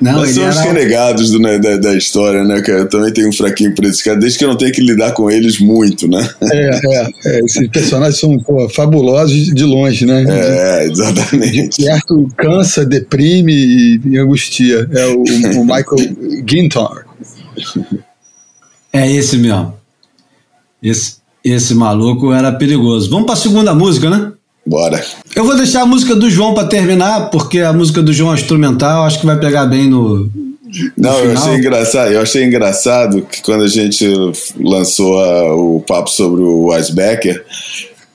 Não, 0.00 0.20
Mas 0.20 0.34
são 0.34 0.48
os 0.48 0.56
era... 0.56 0.66
renegados 0.66 1.30
do, 1.30 1.38
né, 1.38 1.58
da, 1.58 1.76
da, 1.76 1.94
história, 1.96 2.44
né, 2.44 2.60
cara? 2.60 2.80
Eu 2.80 2.88
também 2.88 3.12
tenho 3.12 3.28
um 3.28 3.32
fraquinho 3.32 3.74
por 3.74 3.84
esse 3.86 4.04
cara, 4.04 4.18
desde 4.18 4.38
que 4.38 4.44
eu 4.44 4.48
não 4.48 4.56
tenho 4.56 4.70
que 4.70 4.82
lidar 4.82 5.12
com 5.12 5.30
eles 5.30 5.58
muito, 5.58 6.06
né? 6.06 6.28
É, 6.42 6.70
é, 6.70 7.10
é 7.26 7.40
esses 7.40 7.68
personagens 7.68 8.20
são 8.20 8.38
pô, 8.38 8.68
fabulosos 8.68 9.52
de 9.52 9.64
longe, 9.64 10.04
né? 10.04 10.24
É, 10.28 10.84
exatamente. 10.84 11.82
Certo, 11.82 12.28
cansa, 12.36 12.84
deprime 12.84 13.52
e, 13.52 14.00
e 14.04 14.18
angustia. 14.18 14.88
É 14.92 15.06
o, 15.06 15.22
o 15.22 15.64
Michael 15.64 16.44
Gintar. 16.46 17.06
É 18.92 19.10
esse 19.10 19.38
mesmo. 19.38 19.74
Esse, 20.82 21.16
esse 21.44 21.74
maluco 21.74 22.32
era 22.32 22.52
perigoso. 22.52 23.10
Vamos 23.10 23.26
para 23.26 23.34
a 23.34 23.38
segunda 23.38 23.74
música, 23.74 24.08
né? 24.08 24.32
Bora. 24.64 25.04
Eu 25.34 25.44
vou 25.44 25.56
deixar 25.56 25.82
a 25.82 25.86
música 25.86 26.14
do 26.14 26.30
João 26.30 26.54
para 26.54 26.68
terminar, 26.68 27.30
porque 27.30 27.60
a 27.60 27.72
música 27.72 28.00
do 28.00 28.12
João 28.12 28.32
é 28.32 28.36
instrumental, 28.36 29.04
acho 29.04 29.18
que 29.18 29.26
vai 29.26 29.38
pegar 29.38 29.66
bem 29.66 29.88
no. 29.88 30.30
Não, 30.96 31.18
eu 31.18 31.32
achei 31.32 31.54
engraçado. 31.56 32.12
Eu 32.12 32.22
achei 32.22 32.44
engraçado 32.44 33.22
que 33.22 33.42
quando 33.42 33.64
a 33.64 33.68
gente 33.68 34.06
lançou 34.58 35.18
a, 35.18 35.54
o 35.54 35.80
papo 35.80 36.08
sobre 36.08 36.42
o 36.42 36.68
Weisbecker, 36.68 37.44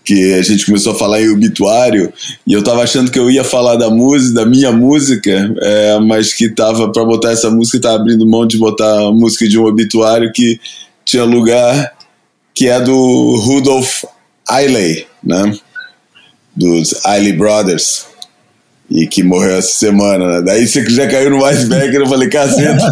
que 0.04 0.34
a 0.34 0.42
gente 0.42 0.66
começou 0.66 0.94
a 0.94 0.96
falar 0.96 1.22
em 1.22 1.30
obituário 1.30 2.12
e 2.48 2.54
eu 2.54 2.64
tava 2.64 2.82
achando 2.82 3.12
que 3.12 3.20
eu 3.20 3.30
ia 3.30 3.44
falar 3.44 3.76
da 3.76 3.90
música, 3.90 4.36
da 4.36 4.46
minha 4.46 4.72
música, 4.72 5.54
é, 5.62 6.00
mas 6.00 6.34
que 6.34 6.50
tava 6.50 6.90
para 6.94 7.04
botar 7.04 7.32
essa 7.32 7.52
música, 7.52 7.82
tava 7.82 7.98
abrindo 7.98 8.26
mão 8.26 8.48
de 8.48 8.58
botar 8.58 9.08
a 9.08 9.12
música 9.12 9.48
de 9.50 9.60
um 9.60 9.66
obituário 9.66 10.32
que 10.32 10.60
tinha 11.04 11.26
lugar 11.26 11.97
que 12.58 12.68
é 12.68 12.82
do 12.82 13.40
Rudolf 13.40 14.04
Eiley, 14.50 15.06
né? 15.24 15.56
dos 16.56 17.06
Eiley 17.06 17.34
Brothers 17.34 18.08
e 18.90 19.06
que 19.06 19.22
morreu 19.22 19.58
essa 19.58 19.78
semana, 19.78 20.28
né? 20.28 20.42
Daí 20.42 20.66
você 20.66 20.84
já 20.90 21.08
caiu 21.08 21.30
no 21.30 21.44
Weisbecker, 21.44 22.02
eu 22.02 22.08
falei, 22.08 22.30
caceta. 22.30 22.92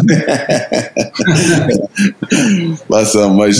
Passamos, 2.88 3.36
mas 3.36 3.58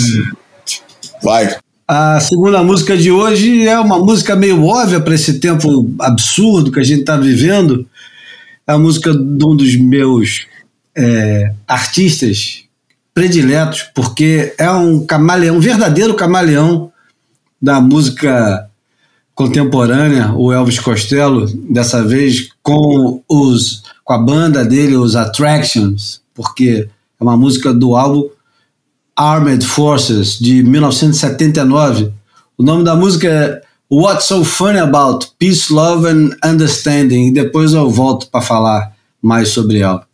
vai. 1.21 1.57
A 1.85 2.21
segunda 2.21 2.63
música 2.63 2.95
de 2.95 3.11
hoje 3.11 3.67
é 3.67 3.77
uma 3.77 3.99
música 3.99 4.33
meio 4.33 4.63
óbvia 4.63 5.01
para 5.01 5.13
esse 5.13 5.39
tempo 5.39 5.93
absurdo 5.99 6.71
que 6.71 6.79
a 6.79 6.83
gente 6.83 7.01
está 7.01 7.17
vivendo. 7.17 7.85
É 8.65 8.71
a 8.71 8.77
música 8.77 9.11
de 9.11 9.45
um 9.45 9.57
dos 9.57 9.75
meus 9.75 10.47
é, 10.95 11.51
artistas 11.67 12.66
prediletos, 13.17 13.81
porque 13.95 14.53
é 14.59 14.69
um 14.69 15.03
camaleão, 15.03 15.55
um 15.55 15.59
verdadeiro 15.59 16.13
camaleão 16.13 16.91
da 17.59 17.81
música 17.81 18.69
contemporânea, 19.33 20.33
o 20.35 20.53
Elvis 20.53 20.79
Costello, 20.79 21.47
dessa 21.67 22.03
vez 22.03 22.49
com 22.61 23.23
os 23.27 23.81
com 24.03 24.13
a 24.13 24.19
banda 24.19 24.63
dele, 24.63 24.95
os 24.95 25.15
Attractions, 25.15 26.21
porque 26.35 26.87
é 27.19 27.23
uma 27.23 27.35
música 27.35 27.73
do 27.73 27.95
álbum 27.95 28.29
Armed 29.15 29.65
Forces, 29.65 30.37
de 30.37 30.61
1979. 30.61 32.13
O 32.55 32.61
nome 32.61 32.83
da 32.83 32.95
música 32.95 33.27
é 33.27 33.61
What's 33.91 34.25
So 34.25 34.43
Funny 34.43 34.77
About 34.77 35.29
Peace, 35.39 35.73
Love 35.73 36.07
and 36.07 36.29
Understanding. 36.45 37.29
E 37.29 37.33
depois 37.33 37.73
eu 37.73 37.89
volto 37.89 38.27
para 38.27 38.41
falar 38.41 38.93
mais 39.19 39.49
sobre 39.49 39.79
ela. 39.79 40.06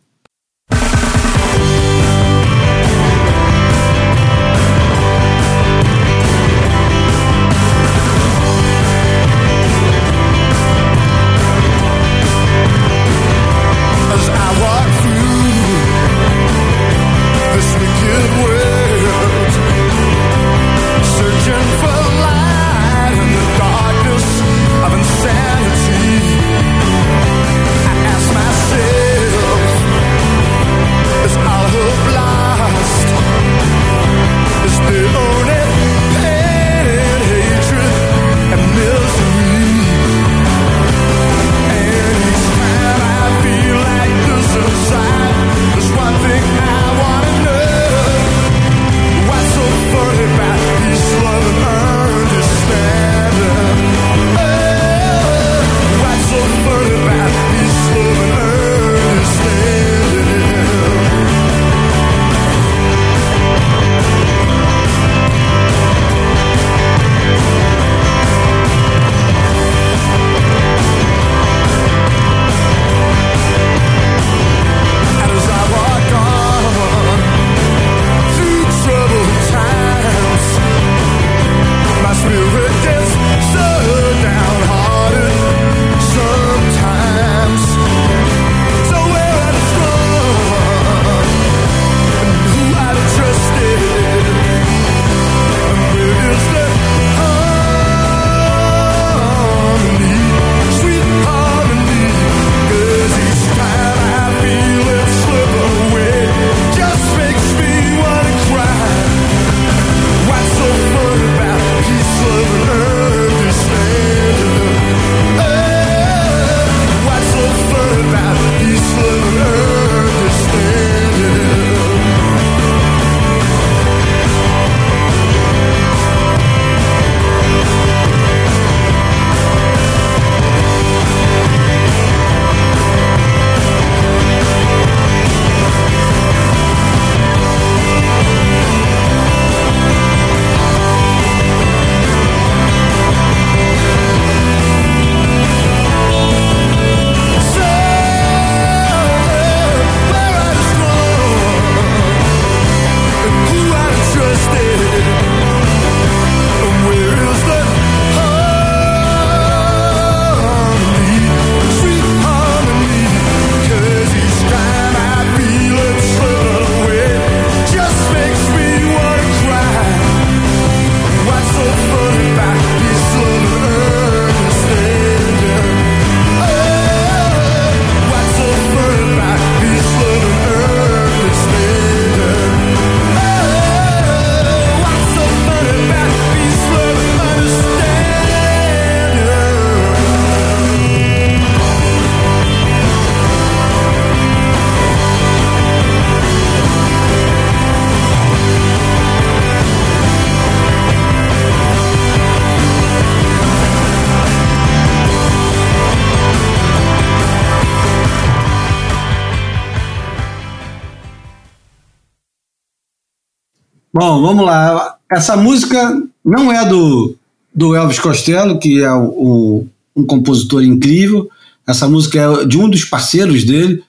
Vamos 214.24 214.46
lá. 214.46 214.96
Essa 215.10 215.36
música 215.36 216.02
não 216.24 216.50
é 216.50 216.66
do, 216.66 217.14
do 217.54 217.74
Elvis 217.74 217.98
Costello, 217.98 218.58
que 218.58 218.82
é 218.82 218.90
o, 218.90 219.66
um 219.94 220.04
compositor 220.04 220.62
incrível. 220.62 221.28
Essa 221.66 221.86
música 221.86 222.18
é 222.18 222.44
de 222.46 222.58
um 222.58 222.68
dos 222.68 222.84
parceiros 222.84 223.44
dele, 223.44 223.82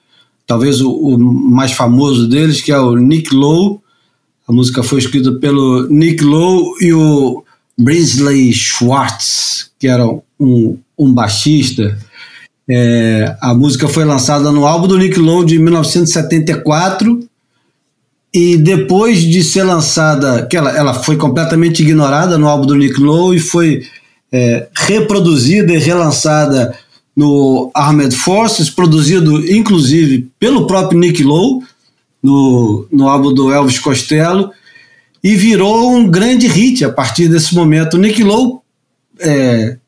talvez 0.46 0.80
o, 0.80 0.90
o, 0.90 1.18
mais 1.18 1.72
famoso 1.72 2.28
deles, 2.28 2.60
que 2.60 2.70
é 2.70 2.78
o 2.78 2.96
Nick 2.96 3.34
Lowe. 3.34 3.80
A 4.46 4.52
música 4.52 4.82
foi 4.82 4.98
escrita 4.98 5.32
pelo 5.32 5.88
Nick 5.88 6.22
Lowe 6.22 6.74
e 6.80 6.92
o 6.92 7.42
Brinsley 7.78 8.52
Schwartz, 8.52 9.70
que 9.78 9.88
era 9.88 10.06
um, 10.38 10.78
um 10.98 11.12
baixista. 11.12 11.98
É, 12.68 13.36
a 13.40 13.54
música 13.54 13.88
foi 13.88 14.04
lançada 14.04 14.52
no 14.52 14.66
álbum 14.66 14.86
do 14.86 14.98
Nick 14.98 15.18
Lowe 15.18 15.46
de 15.46 15.58
1974 15.58 17.25
e 18.36 18.54
depois 18.54 19.20
de 19.20 19.42
ser 19.42 19.62
lançada, 19.62 20.46
que 20.46 20.58
ela, 20.58 20.70
ela 20.76 20.92
foi 20.92 21.16
completamente 21.16 21.82
ignorada 21.82 22.36
no 22.36 22.46
álbum 22.46 22.66
do 22.66 22.74
Nick 22.74 23.00
Lowe 23.00 23.34
e 23.34 23.40
foi 23.40 23.82
é, 24.30 24.68
reproduzida 24.74 25.72
e 25.72 25.78
relançada 25.78 26.76
no 27.16 27.70
Armed 27.74 28.14
Forces, 28.14 28.68
produzido 28.68 29.50
inclusive 29.50 30.28
pelo 30.38 30.66
próprio 30.66 31.00
Nick 31.00 31.22
Lowe, 31.22 31.62
no, 32.22 32.86
no 32.92 33.08
álbum 33.08 33.32
do 33.32 33.50
Elvis 33.50 33.78
Costello, 33.78 34.50
e 35.24 35.34
virou 35.34 35.92
um 35.92 36.06
grande 36.06 36.46
hit 36.46 36.84
a 36.84 36.92
partir 36.92 37.28
desse 37.28 37.54
momento. 37.54 37.94
O 37.94 37.98
Nick 37.98 38.22
Lowe 38.22 38.58
é, 39.18 39.78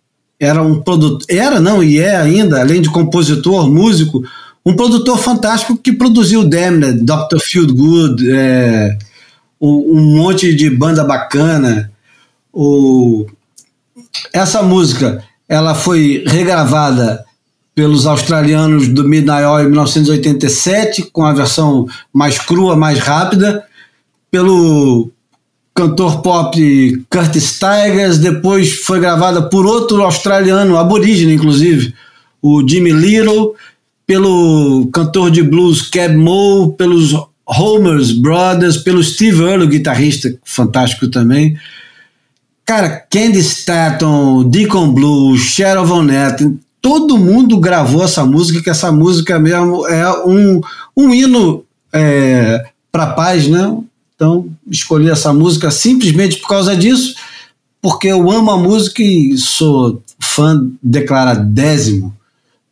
era 0.41 0.63
um 0.63 0.81
produtor, 0.81 1.27
era 1.29 1.61
não, 1.61 1.85
e 1.85 1.99
é 1.99 2.17
ainda, 2.17 2.63
além 2.63 2.81
de 2.81 2.89
compositor, 2.89 3.71
músico, 3.71 4.23
um 4.65 4.75
produtor 4.75 5.19
fantástico 5.19 5.77
que 5.77 5.93
produziu 5.93 6.45
Damned, 6.45 7.05
Dr. 7.05 7.39
Feel 7.41 7.67
Good, 7.67 8.31
é, 8.31 8.99
um, 9.61 9.97
um, 9.97 10.17
monte 10.17 10.55
de 10.55 10.69
banda 10.71 11.05
bacana. 11.05 11.91
O, 12.53 13.27
essa 14.33 14.63
música 14.63 15.25
ela 15.49 15.75
foi 15.75 16.25
regravada 16.27 17.25
pelos 17.75 18.07
australianos 18.07 18.89
do 18.89 19.09
Midnight 19.09 19.45
Oil 19.45 19.67
em 19.67 19.71
1987, 19.71 21.11
com 21.13 21.25
a 21.25 21.33
versão 21.33 21.87
mais 22.13 22.39
crua, 22.39 22.77
mais 22.77 22.99
rápida, 22.99 23.65
pelo 24.31 25.11
cantor 25.79 26.23
pop 26.23 27.07
Curtis 27.09 27.57
Tigers, 27.61 28.19
depois 28.19 28.81
foi 28.81 28.99
gravada 28.99 29.43
por 29.43 29.65
outro 29.65 30.03
australiano, 30.03 30.77
aborígene 30.77 31.35
inclusive, 31.35 31.95
o 32.43 32.69
Jimmy 32.69 32.91
Little, 32.91 33.55
pelo 34.09 34.89
cantor 34.91 35.31
de 35.31 35.43
blues 35.43 35.83
Cab 35.83 36.17
Moe, 36.17 36.73
pelos 36.79 37.13
Homer's 37.45 38.11
Brothers, 38.11 38.79
pelo 38.79 39.05
Steve 39.05 39.43
Earle, 39.43 39.67
guitarrista 39.67 40.35
fantástico 40.43 41.09
também. 41.09 41.59
Cara, 42.65 42.89
Candy 42.89 43.41
Staton, 43.41 44.49
Deacon 44.49 44.95
Blues, 44.95 45.43
Cheryl 45.43 45.85
Von 45.85 46.07
todo 46.81 47.19
mundo 47.19 47.61
gravou 47.61 48.03
essa 48.03 48.25
música, 48.25 48.63
que 48.63 48.71
essa 48.71 48.91
música 48.91 49.39
mesmo 49.39 49.87
é 49.87 50.11
um, 50.25 50.63
um 50.97 51.13
hino 51.13 51.65
é, 51.93 52.65
para 52.91 53.09
paz, 53.09 53.47
né? 53.47 53.77
Então, 54.15 54.49
escolhi 54.71 55.11
essa 55.11 55.35
música 55.35 55.71
simplesmente 55.71 56.39
por 56.39 56.49
causa 56.49 56.75
disso, 56.75 57.15
porque 57.81 58.09
eu 58.09 58.31
amo 58.31 58.51
a 58.53 58.57
música 58.57 59.03
e 59.03 59.37
sou 59.37 60.03
fã 60.19 60.67
declaradésimo 60.83 62.18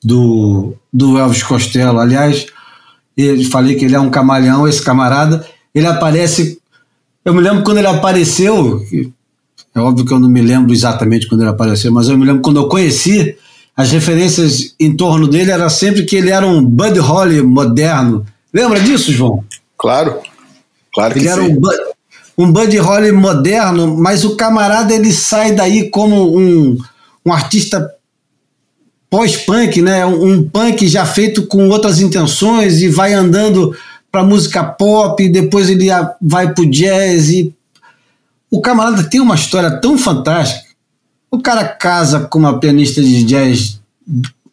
do, 0.06 0.74
do 0.92 1.18
Elvis 1.18 1.42
Costello. 1.42 1.98
Aliás, 1.98 2.46
eu 3.16 3.42
falei 3.50 3.74
que 3.74 3.84
ele 3.84 3.96
é 3.96 4.00
um 4.00 4.08
camaleão, 4.08 4.68
esse 4.68 4.80
camarada. 4.80 5.44
Ele 5.74 5.86
aparece. 5.86 6.60
Eu 7.24 7.34
me 7.34 7.40
lembro 7.40 7.64
quando 7.64 7.78
ele 7.78 7.88
apareceu, 7.88 8.80
é 9.74 9.80
óbvio 9.80 10.06
que 10.06 10.12
eu 10.12 10.20
não 10.20 10.28
me 10.28 10.40
lembro 10.40 10.72
exatamente 10.72 11.26
quando 11.26 11.40
ele 11.40 11.50
apareceu, 11.50 11.90
mas 11.90 12.08
eu 12.08 12.16
me 12.16 12.24
lembro 12.24 12.40
quando 12.40 12.60
eu 12.60 12.68
conheci, 12.68 13.36
as 13.76 13.90
referências 13.90 14.76
em 14.78 14.96
torno 14.96 15.26
dele 15.26 15.50
era 15.50 15.68
sempre 15.68 16.04
que 16.04 16.14
ele 16.14 16.30
era 16.30 16.46
um 16.46 16.64
Buddy 16.64 17.00
Holly 17.00 17.42
moderno. 17.42 18.24
Lembra 18.54 18.78
disso, 18.78 19.12
João? 19.12 19.42
Claro, 19.76 20.20
claro 20.94 21.14
que 21.14 21.18
ele 21.18 21.28
sim. 21.28 21.32
era 21.32 21.42
um, 21.42 21.60
um 22.44 22.52
Buddy 22.52 22.78
Holly 22.78 23.10
moderno, 23.10 23.96
mas 23.96 24.24
o 24.24 24.36
camarada 24.36 24.94
ele 24.94 25.12
sai 25.12 25.52
daí 25.52 25.90
como 25.90 26.38
um, 26.38 26.78
um 27.24 27.32
artista 27.32 27.95
pós-punk, 29.10 29.80
né? 29.82 30.04
Um, 30.06 30.48
punk 30.48 30.86
já 30.88 31.04
feito 31.04 31.46
com 31.46 31.68
outras 31.68 32.00
intenções 32.00 32.80
e 32.80 32.88
vai 32.88 33.12
andando 33.12 33.76
para 34.10 34.24
música 34.24 34.64
pop, 34.64 35.22
e 35.22 35.28
depois 35.28 35.68
ele 35.68 35.88
vai 36.20 36.52
pro 36.54 36.68
jazz 36.70 37.28
e 37.28 37.54
o 38.50 38.60
camarada 38.60 39.02
tem 39.04 39.20
uma 39.20 39.34
história 39.34 39.70
tão 39.70 39.98
fantástica. 39.98 40.66
O 41.30 41.38
cara 41.38 41.64
casa 41.64 42.20
com 42.20 42.38
uma 42.38 42.58
pianista 42.58 43.02
de 43.02 43.24
jazz 43.24 43.80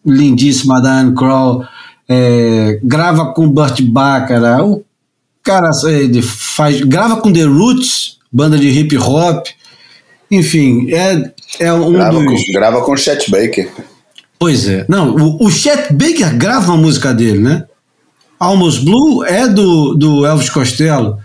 lindíssima, 0.06 0.82
Diane 0.82 1.16
Kroll, 1.16 1.66
é, 2.10 2.80
grava 2.84 3.34
com 3.34 3.48
Burt 3.48 3.82
Bacharach, 3.82 4.64
o 4.64 4.84
cara 5.42 5.70
ele 5.86 6.22
faz, 6.22 6.82
grava 6.82 7.18
com 7.18 7.32
The 7.32 7.44
Roots, 7.44 8.18
banda 8.32 8.58
de 8.58 8.68
hip 8.68 8.98
hop, 8.98 9.48
enfim, 10.30 10.92
é, 10.92 11.32
é 11.60 11.72
um 11.72 11.94
grava 11.94 12.20
dos... 12.20 12.46
Com, 12.46 12.52
grava 12.52 12.82
com 12.82 12.98
Chet 12.98 13.30
Baker. 13.30 13.72
Pois 14.44 14.68
é. 14.68 14.86
Não, 14.90 15.16
o, 15.16 15.46
o 15.46 15.50
Chet 15.50 15.94
Baker 15.94 16.36
grava 16.38 16.74
uma 16.74 16.78
música 16.82 17.14
dele, 17.14 17.40
né? 17.40 17.64
Almost 18.38 18.84
Blue 18.84 19.24
é 19.24 19.48
do, 19.48 19.94
do 19.96 20.26
Elvis 20.26 20.50
Costello. 20.50 21.18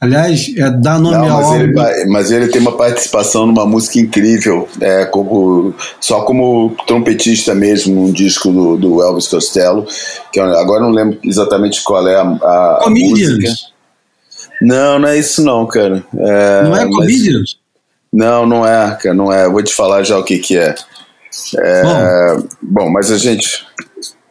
Aliás, 0.00 0.52
é 0.56 0.68
dar 0.70 0.98
nome 0.98 1.16
Não, 1.16 1.30
ao 1.36 1.40
mas, 1.52 1.60
ele, 1.60 2.06
mas 2.10 2.30
ele 2.32 2.48
tem 2.48 2.60
uma 2.60 2.76
participação 2.76 3.46
numa 3.46 3.64
música 3.64 4.00
incrível, 4.00 4.68
é, 4.80 5.04
como, 5.04 5.72
só 6.00 6.22
como 6.22 6.74
trompetista 6.84 7.54
mesmo, 7.54 7.94
num 7.94 8.10
disco 8.12 8.50
do, 8.50 8.76
do 8.76 9.00
Elvis 9.00 9.28
Costello, 9.28 9.86
que 10.32 10.40
eu, 10.40 10.44
agora 10.58 10.82
não 10.82 10.90
lembro 10.90 11.16
exatamente 11.22 11.80
qual 11.84 12.06
é 12.08 12.16
a, 12.16 12.22
a, 12.22 12.76
a 12.78 12.80
Comedians. 12.82 13.36
música. 13.36 13.52
Não, 14.60 14.98
não 14.98 15.08
é 15.08 15.16
isso 15.16 15.44
não, 15.44 15.64
cara. 15.64 16.04
É, 16.16 16.62
Não 16.64 16.76
é 16.76 16.84
mas- 16.86 16.96
Comedians? 16.96 17.56
Não, 18.12 18.44
não 18.44 18.66
é, 18.66 18.96
cara, 19.00 19.14
não 19.14 19.32
é. 19.32 19.44
Eu 19.46 19.52
Vou 19.52 19.62
te 19.62 19.72
falar 19.72 20.02
já 20.02 20.18
o 20.18 20.24
que 20.24 20.38
que 20.38 20.56
é. 20.58 20.74
É, 21.58 22.36
bom. 22.62 22.90
mas 22.90 23.10
a 23.10 23.18
gente 23.18 23.66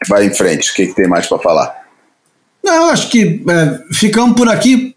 vai 0.07 0.25
em 0.25 0.33
frente. 0.33 0.71
O 0.71 0.73
que, 0.75 0.87
que 0.87 0.95
tem 0.95 1.07
mais 1.07 1.27
para 1.27 1.39
falar? 1.39 1.83
Não, 2.63 2.73
eu 2.73 2.83
acho 2.85 3.09
que 3.09 3.43
é, 3.47 3.93
ficamos 3.93 4.35
por 4.35 4.49
aqui 4.49 4.95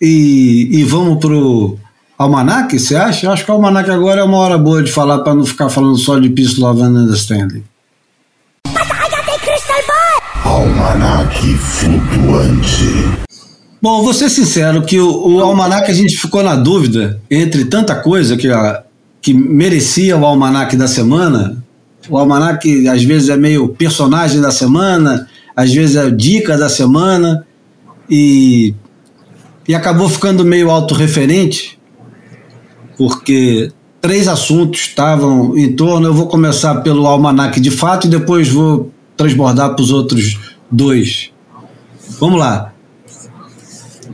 e, 0.00 0.68
e 0.72 0.84
vamos 0.84 1.18
pro 1.18 1.78
Almanac, 2.18 2.76
você 2.76 2.96
acha? 2.96 3.26
Eu 3.26 3.32
acho 3.32 3.44
que 3.44 3.50
o 3.50 3.54
Almanac 3.54 3.88
agora 3.90 4.20
é 4.20 4.24
uma 4.24 4.38
hora 4.38 4.58
boa 4.58 4.82
de 4.82 4.90
falar 4.90 5.20
para 5.20 5.34
não 5.34 5.46
ficar 5.46 5.68
falando 5.68 5.96
só 5.98 6.18
de 6.18 6.28
Peace, 6.28 6.58
Love 6.58 6.82
and 6.82 6.90
Understanding. 6.90 7.64
Almanac 10.44 11.54
flutuante. 11.58 13.28
Bom, 13.80 14.02
vou 14.02 14.12
ser 14.12 14.28
sincero 14.28 14.82
que 14.82 14.98
o, 14.98 15.36
o 15.36 15.40
Almanac 15.40 15.88
a 15.88 15.94
gente 15.94 16.16
ficou 16.16 16.42
na 16.42 16.56
dúvida 16.56 17.20
entre 17.30 17.64
tanta 17.64 17.94
coisa 17.94 18.36
que, 18.36 18.50
a, 18.50 18.82
que 19.20 19.34
merecia 19.34 20.16
o 20.16 20.24
Almanac 20.24 20.76
da 20.76 20.86
semana. 20.86 21.62
O 22.08 22.16
Almanac 22.16 22.88
às 22.88 23.02
vezes 23.02 23.28
é 23.28 23.36
meio 23.36 23.68
personagem 23.68 24.40
da 24.40 24.50
semana, 24.50 25.28
às 25.54 25.72
vezes 25.72 25.96
é 25.96 26.10
dica 26.10 26.56
da 26.56 26.68
semana 26.68 27.46
e, 28.08 28.74
e 29.66 29.74
acabou 29.74 30.08
ficando 30.08 30.44
meio 30.44 30.70
autorreferente 30.70 31.78
porque 32.98 33.70
três 34.00 34.26
assuntos 34.26 34.80
estavam 34.80 35.56
em 35.56 35.72
torno. 35.72 36.08
Eu 36.08 36.14
vou 36.14 36.26
começar 36.26 36.76
pelo 36.76 37.06
Almanac 37.06 37.60
de 37.60 37.70
fato 37.70 38.06
e 38.06 38.10
depois 38.10 38.48
vou 38.48 38.90
transbordar 39.16 39.74
para 39.74 39.82
os 39.82 39.92
outros 39.92 40.38
dois. 40.70 41.30
Vamos 42.18 42.40
lá. 42.40 42.72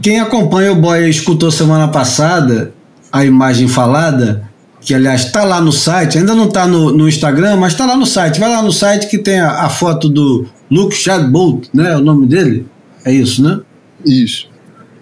Quem 0.02 0.20
acompanha 0.20 0.72
o 0.72 0.76
Boia 0.76 1.08
escutou 1.08 1.50
semana 1.50 1.88
passada 1.88 2.74
a 3.10 3.24
imagem 3.24 3.68
falada, 3.68 4.50
que 4.84 4.94
aliás 4.94 5.24
está 5.24 5.44
lá 5.44 5.62
no 5.62 5.72
site, 5.72 6.18
ainda 6.18 6.34
não 6.34 6.44
está 6.44 6.68
no, 6.68 6.92
no 6.92 7.08
Instagram, 7.08 7.56
mas 7.56 7.72
está 7.72 7.86
lá 7.86 7.96
no 7.96 8.04
site. 8.04 8.38
Vai 8.38 8.50
lá 8.50 8.62
no 8.62 8.70
site 8.70 9.08
que 9.08 9.16
tem 9.16 9.40
a, 9.40 9.62
a 9.62 9.70
foto 9.70 10.10
do 10.10 10.46
Luke 10.70 10.94
Shadbolt, 10.94 11.68
né? 11.72 11.92
É 11.92 11.96
o 11.96 12.02
nome 12.02 12.26
dele? 12.26 12.66
É 13.02 13.10
isso, 13.10 13.42
né? 13.42 13.60
Isso. 14.04 14.46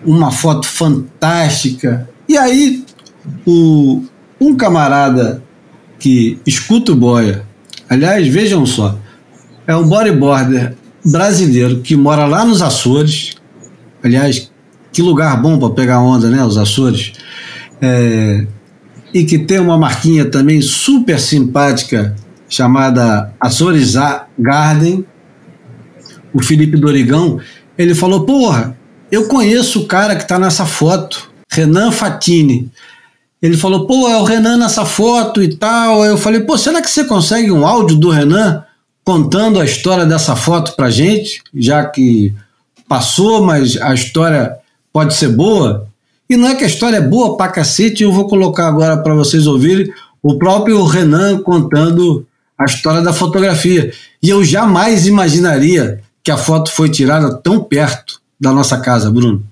Uma 0.04 0.30
foto 0.30 0.68
fantástica. 0.68 2.08
E 2.28 2.38
aí, 2.38 2.84
o, 3.44 4.04
um 4.40 4.54
camarada 4.54 5.42
que 5.98 6.38
escuta 6.46 6.92
o 6.92 6.96
Boia, 6.96 7.44
aliás, 7.90 8.26
vejam 8.28 8.64
só, 8.64 8.96
é 9.66 9.74
um 9.74 9.88
bodyboarder 9.88 10.76
brasileiro 11.04 11.80
que 11.80 11.96
mora 11.96 12.24
lá 12.24 12.44
nos 12.44 12.62
Açores. 12.62 13.34
Aliás, 14.02 14.48
que 14.92 15.02
lugar 15.02 15.40
bom 15.42 15.58
para 15.58 15.70
pegar 15.70 16.00
onda, 16.00 16.30
né? 16.30 16.44
Os 16.44 16.56
Açores. 16.56 17.14
É, 17.80 18.46
e 19.12 19.24
que 19.24 19.38
tem 19.38 19.58
uma 19.58 19.76
marquinha 19.76 20.24
também 20.24 20.60
super 20.60 21.18
simpática 21.20 22.14
chamada 22.48 23.32
Açores 23.40 23.94
Garden. 24.38 25.04
O 26.32 26.42
Felipe 26.42 26.76
Dorigão, 26.76 27.40
ele 27.76 27.94
falou: 27.94 28.24
Porra, 28.24 28.76
eu 29.10 29.28
conheço 29.28 29.80
o 29.80 29.86
cara 29.86 30.16
que 30.16 30.22
está 30.22 30.38
nessa 30.38 30.64
foto, 30.64 31.30
Renan 31.50 31.90
Fatini. 31.90 32.70
Ele 33.40 33.56
falou: 33.56 33.86
Pô, 33.86 34.08
é 34.08 34.16
o 34.16 34.24
Renan 34.24 34.56
nessa 34.56 34.84
foto 34.84 35.42
e 35.42 35.56
tal. 35.56 36.04
Eu 36.04 36.16
falei: 36.16 36.40
Pô, 36.40 36.56
será 36.56 36.80
que 36.80 36.90
você 36.90 37.04
consegue 37.04 37.50
um 37.50 37.66
áudio 37.66 37.96
do 37.96 38.10
Renan 38.10 38.64
contando 39.04 39.60
a 39.60 39.64
história 39.64 40.06
dessa 40.06 40.36
foto 40.36 40.74
pra 40.76 40.90
gente? 40.90 41.42
Já 41.54 41.84
que 41.84 42.34
passou, 42.88 43.42
mas 43.42 43.76
a 43.76 43.92
história 43.92 44.56
pode 44.92 45.14
ser 45.14 45.28
boa. 45.28 45.88
E 46.28 46.36
não 46.36 46.48
é 46.48 46.54
que 46.54 46.64
a 46.64 46.66
história 46.66 46.96
é 46.96 47.00
boa 47.00 47.36
pra 47.36 47.48
cacete, 47.48 48.02
eu 48.02 48.12
vou 48.12 48.26
colocar 48.26 48.68
agora 48.68 48.96
para 48.96 49.14
vocês 49.14 49.46
ouvirem 49.46 49.92
o 50.22 50.38
próprio 50.38 50.82
Renan 50.84 51.42
contando 51.42 52.26
a 52.56 52.64
história 52.64 53.02
da 53.02 53.12
fotografia. 53.12 53.92
E 54.22 54.28
eu 54.28 54.44
jamais 54.44 55.06
imaginaria 55.06 56.00
que 56.22 56.30
a 56.30 56.36
foto 56.36 56.70
foi 56.70 56.88
tirada 56.88 57.34
tão 57.34 57.62
perto 57.62 58.20
da 58.40 58.52
nossa 58.52 58.78
casa, 58.78 59.10
Bruno. 59.10 59.42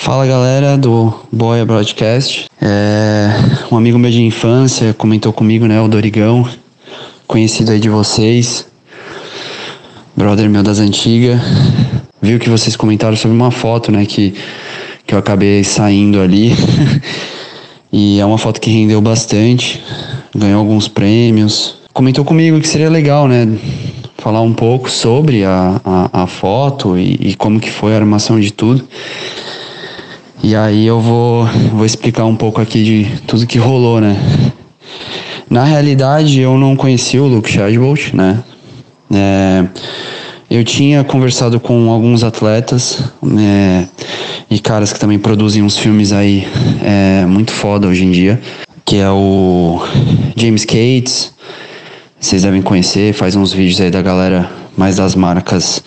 Fala 0.00 0.26
galera 0.26 0.78
do 0.78 1.12
Boia 1.32 1.66
Broadcast. 1.66 2.46
É, 2.62 3.30
um 3.70 3.76
amigo 3.76 3.98
meu 3.98 4.10
de 4.10 4.22
infância 4.22 4.94
comentou 4.94 5.32
comigo, 5.32 5.66
né, 5.66 5.80
o 5.80 5.88
Dorigão, 5.88 6.48
conhecido 7.26 7.72
aí 7.72 7.80
de 7.80 7.88
vocês, 7.88 8.66
brother 10.16 10.48
meu 10.48 10.62
das 10.62 10.78
antigas. 10.78 11.40
Viu 12.20 12.38
que 12.38 12.50
vocês 12.50 12.74
comentaram 12.76 13.16
sobre 13.16 13.36
uma 13.36 13.50
foto, 13.50 13.92
né, 13.92 14.04
que, 14.04 14.34
que 15.06 15.14
eu 15.14 15.18
acabei 15.18 15.62
saindo 15.62 16.20
ali. 16.20 16.52
e 17.92 18.18
é 18.18 18.24
uma 18.26 18.38
foto 18.38 18.60
que 18.60 18.70
rendeu 18.70 19.00
bastante, 19.00 19.82
ganhou 20.34 20.58
alguns 20.58 20.88
prêmios. 20.88 21.76
Comentou 21.92 22.24
comigo 22.24 22.60
que 22.60 22.68
seria 22.68 22.90
legal, 22.90 23.28
né, 23.28 23.46
falar 24.18 24.40
um 24.40 24.52
pouco 24.52 24.90
sobre 24.90 25.44
a, 25.44 25.80
a, 25.84 26.22
a 26.22 26.26
foto 26.26 26.98
e, 26.98 27.14
e 27.20 27.34
como 27.36 27.60
que 27.60 27.70
foi 27.70 27.94
a 27.94 27.96
armação 27.96 28.38
de 28.40 28.52
tudo. 28.52 28.86
E 30.42 30.54
aí 30.54 30.86
eu 30.86 31.00
vou, 31.00 31.46
vou 31.72 31.84
explicar 31.84 32.24
um 32.24 32.36
pouco 32.36 32.60
aqui 32.60 32.84
de 32.84 33.20
tudo 33.26 33.46
que 33.46 33.58
rolou, 33.58 34.00
né? 34.00 34.16
Na 35.50 35.64
realidade, 35.64 36.40
eu 36.40 36.56
não 36.58 36.76
conheci 36.76 37.18
o 37.18 37.26
Luke 37.26 37.50
Shadbolt, 37.50 38.12
né? 38.12 38.42
É, 39.12 39.64
Eu 40.50 40.64
tinha 40.64 41.04
conversado 41.04 41.60
com 41.60 41.90
alguns 41.90 42.24
atletas 42.24 43.02
é, 43.38 43.86
e 44.50 44.58
caras 44.58 44.92
que 44.92 44.98
também 44.98 45.18
produzem 45.18 45.62
uns 45.62 45.76
filmes 45.76 46.10
aí 46.10 46.46
é, 46.82 47.26
muito 47.26 47.52
foda 47.52 47.86
hoje 47.86 48.04
em 48.04 48.10
dia, 48.10 48.40
que 48.84 48.96
é 48.96 49.10
o 49.10 49.82
James 50.34 50.64
Cates, 50.64 51.34
vocês 52.18 52.42
devem 52.42 52.62
conhecer, 52.62 53.12
faz 53.12 53.36
uns 53.36 53.52
vídeos 53.52 53.78
aí 53.80 53.90
da 53.90 54.00
galera 54.00 54.50
mais 54.74 54.96
das 54.96 55.14
marcas 55.14 55.82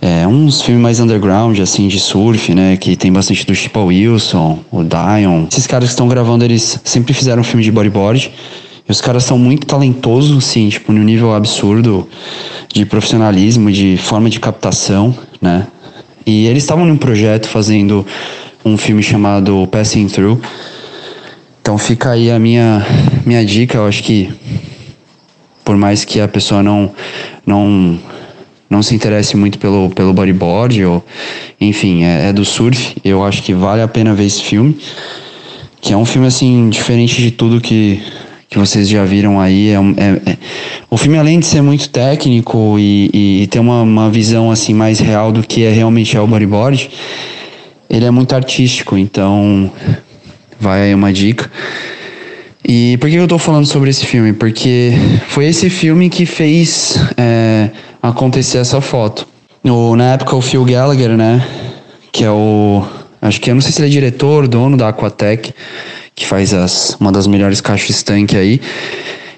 é, 0.00 0.26
uns 0.26 0.62
filmes 0.62 0.82
mais 0.82 1.00
underground, 1.00 1.58
assim, 1.60 1.88
de 1.88 1.98
surf, 1.98 2.54
né? 2.54 2.76
Que 2.76 2.96
tem 2.96 3.12
bastante 3.12 3.44
do 3.44 3.54
Chip 3.54 3.76
Wilson, 3.76 4.60
o 4.70 4.82
Dion. 4.82 5.46
Esses 5.50 5.66
caras 5.66 5.88
que 5.88 5.92
estão 5.92 6.08
gravando, 6.08 6.44
eles 6.44 6.80
sempre 6.84 7.12
fizeram 7.12 7.42
filme 7.42 7.64
de 7.64 7.72
bodyboard. 7.72 8.32
E 8.88 8.92
os 8.92 9.00
caras 9.00 9.24
são 9.24 9.38
muito 9.38 9.66
talentosos, 9.66 10.36
assim, 10.38 10.68
tipo, 10.68 10.92
no 10.92 11.02
nível 11.04 11.34
absurdo 11.34 12.08
de 12.72 12.86
profissionalismo, 12.86 13.70
de 13.70 13.96
forma 13.98 14.30
de 14.30 14.40
captação, 14.40 15.14
né? 15.40 15.66
E 16.24 16.46
eles 16.46 16.62
estavam 16.62 16.84
num 16.84 16.96
projeto 16.96 17.48
fazendo 17.48 18.06
um 18.64 18.76
filme 18.76 19.02
chamado 19.02 19.66
Passing 19.66 20.08
Through. 20.08 20.40
Então 21.60 21.76
fica 21.76 22.10
aí 22.12 22.30
a 22.30 22.38
minha, 22.38 22.86
minha 23.26 23.44
dica, 23.44 23.76
eu 23.76 23.86
acho 23.86 24.02
que 24.02 24.32
por 25.64 25.76
mais 25.76 26.02
que 26.02 26.18
a 26.18 26.26
pessoa 26.26 26.62
não 26.62 26.90
não 27.46 27.98
não 28.70 28.82
se 28.82 28.94
interesse 28.94 29.36
muito 29.36 29.58
pelo, 29.58 29.90
pelo 29.90 30.12
bodyboard, 30.12 30.84
ou, 30.84 31.04
enfim, 31.60 32.04
é, 32.04 32.28
é, 32.28 32.32
do 32.32 32.44
surf, 32.44 32.96
eu 33.04 33.24
acho 33.24 33.42
que 33.42 33.54
vale 33.54 33.80
a 33.80 33.88
pena 33.88 34.14
ver 34.14 34.26
esse 34.26 34.42
filme. 34.42 34.78
Que 35.80 35.92
é 35.92 35.96
um 35.96 36.04
filme, 36.04 36.26
assim, 36.26 36.68
diferente 36.68 37.22
de 37.22 37.30
tudo 37.30 37.60
que, 37.60 38.02
que 38.48 38.58
vocês 38.58 38.88
já 38.88 39.04
viram 39.04 39.40
aí. 39.40 39.70
É, 39.70 39.76
é, 39.76 40.30
é 40.32 40.38
o 40.90 40.96
filme, 40.96 41.18
além 41.18 41.38
de 41.38 41.46
ser 41.46 41.60
muito 41.62 41.88
técnico 41.90 42.76
e, 42.78 43.42
e 43.42 43.46
ter 43.48 43.58
uma, 43.58 43.82
uma 43.82 44.10
visão, 44.10 44.50
assim, 44.50 44.72
mais 44.72 44.98
real 44.98 45.30
do 45.30 45.42
que 45.42 45.64
é 45.64 45.70
realmente 45.70 46.16
é 46.16 46.20
o 46.20 46.26
bodyboard, 46.26 46.90
ele 47.90 48.04
é 48.04 48.10
muito 48.10 48.34
artístico, 48.34 48.96
então 48.96 49.70
vai 50.58 50.82
aí 50.82 50.94
uma 50.94 51.12
dica. 51.12 51.50
E 52.66 52.98
por 52.98 53.08
que 53.08 53.16
eu 53.16 53.28
tô 53.28 53.38
falando 53.38 53.66
sobre 53.66 53.90
esse 53.90 54.04
filme? 54.04 54.32
Porque 54.32 54.92
foi 55.28 55.46
esse 55.46 55.70
filme 55.70 56.10
que 56.10 56.26
fez 56.26 56.98
é, 57.16 57.70
acontecer 58.02 58.58
essa 58.58 58.80
foto. 58.80 59.26
O, 59.64 59.96
na 59.96 60.12
época, 60.14 60.36
o 60.36 60.42
Phil 60.42 60.64
Gallagher, 60.64 61.16
né? 61.16 61.46
Que 62.12 62.24
é 62.24 62.30
o. 62.30 62.84
Acho 63.20 63.40
que 63.40 63.50
eu 63.50 63.54
não 63.54 63.62
sei 63.62 63.72
se 63.72 63.80
ele 63.80 63.88
é 63.88 63.90
diretor, 63.90 64.46
dono 64.46 64.76
da 64.76 64.88
Aquatec, 64.88 65.52
que 66.18 66.26
faz 66.26 66.52
as, 66.52 66.96
uma 67.00 67.12
das 67.12 67.26
melhores 67.26 67.60
caixas 67.60 68.02
tanque 68.02 68.36
aí. 68.36 68.60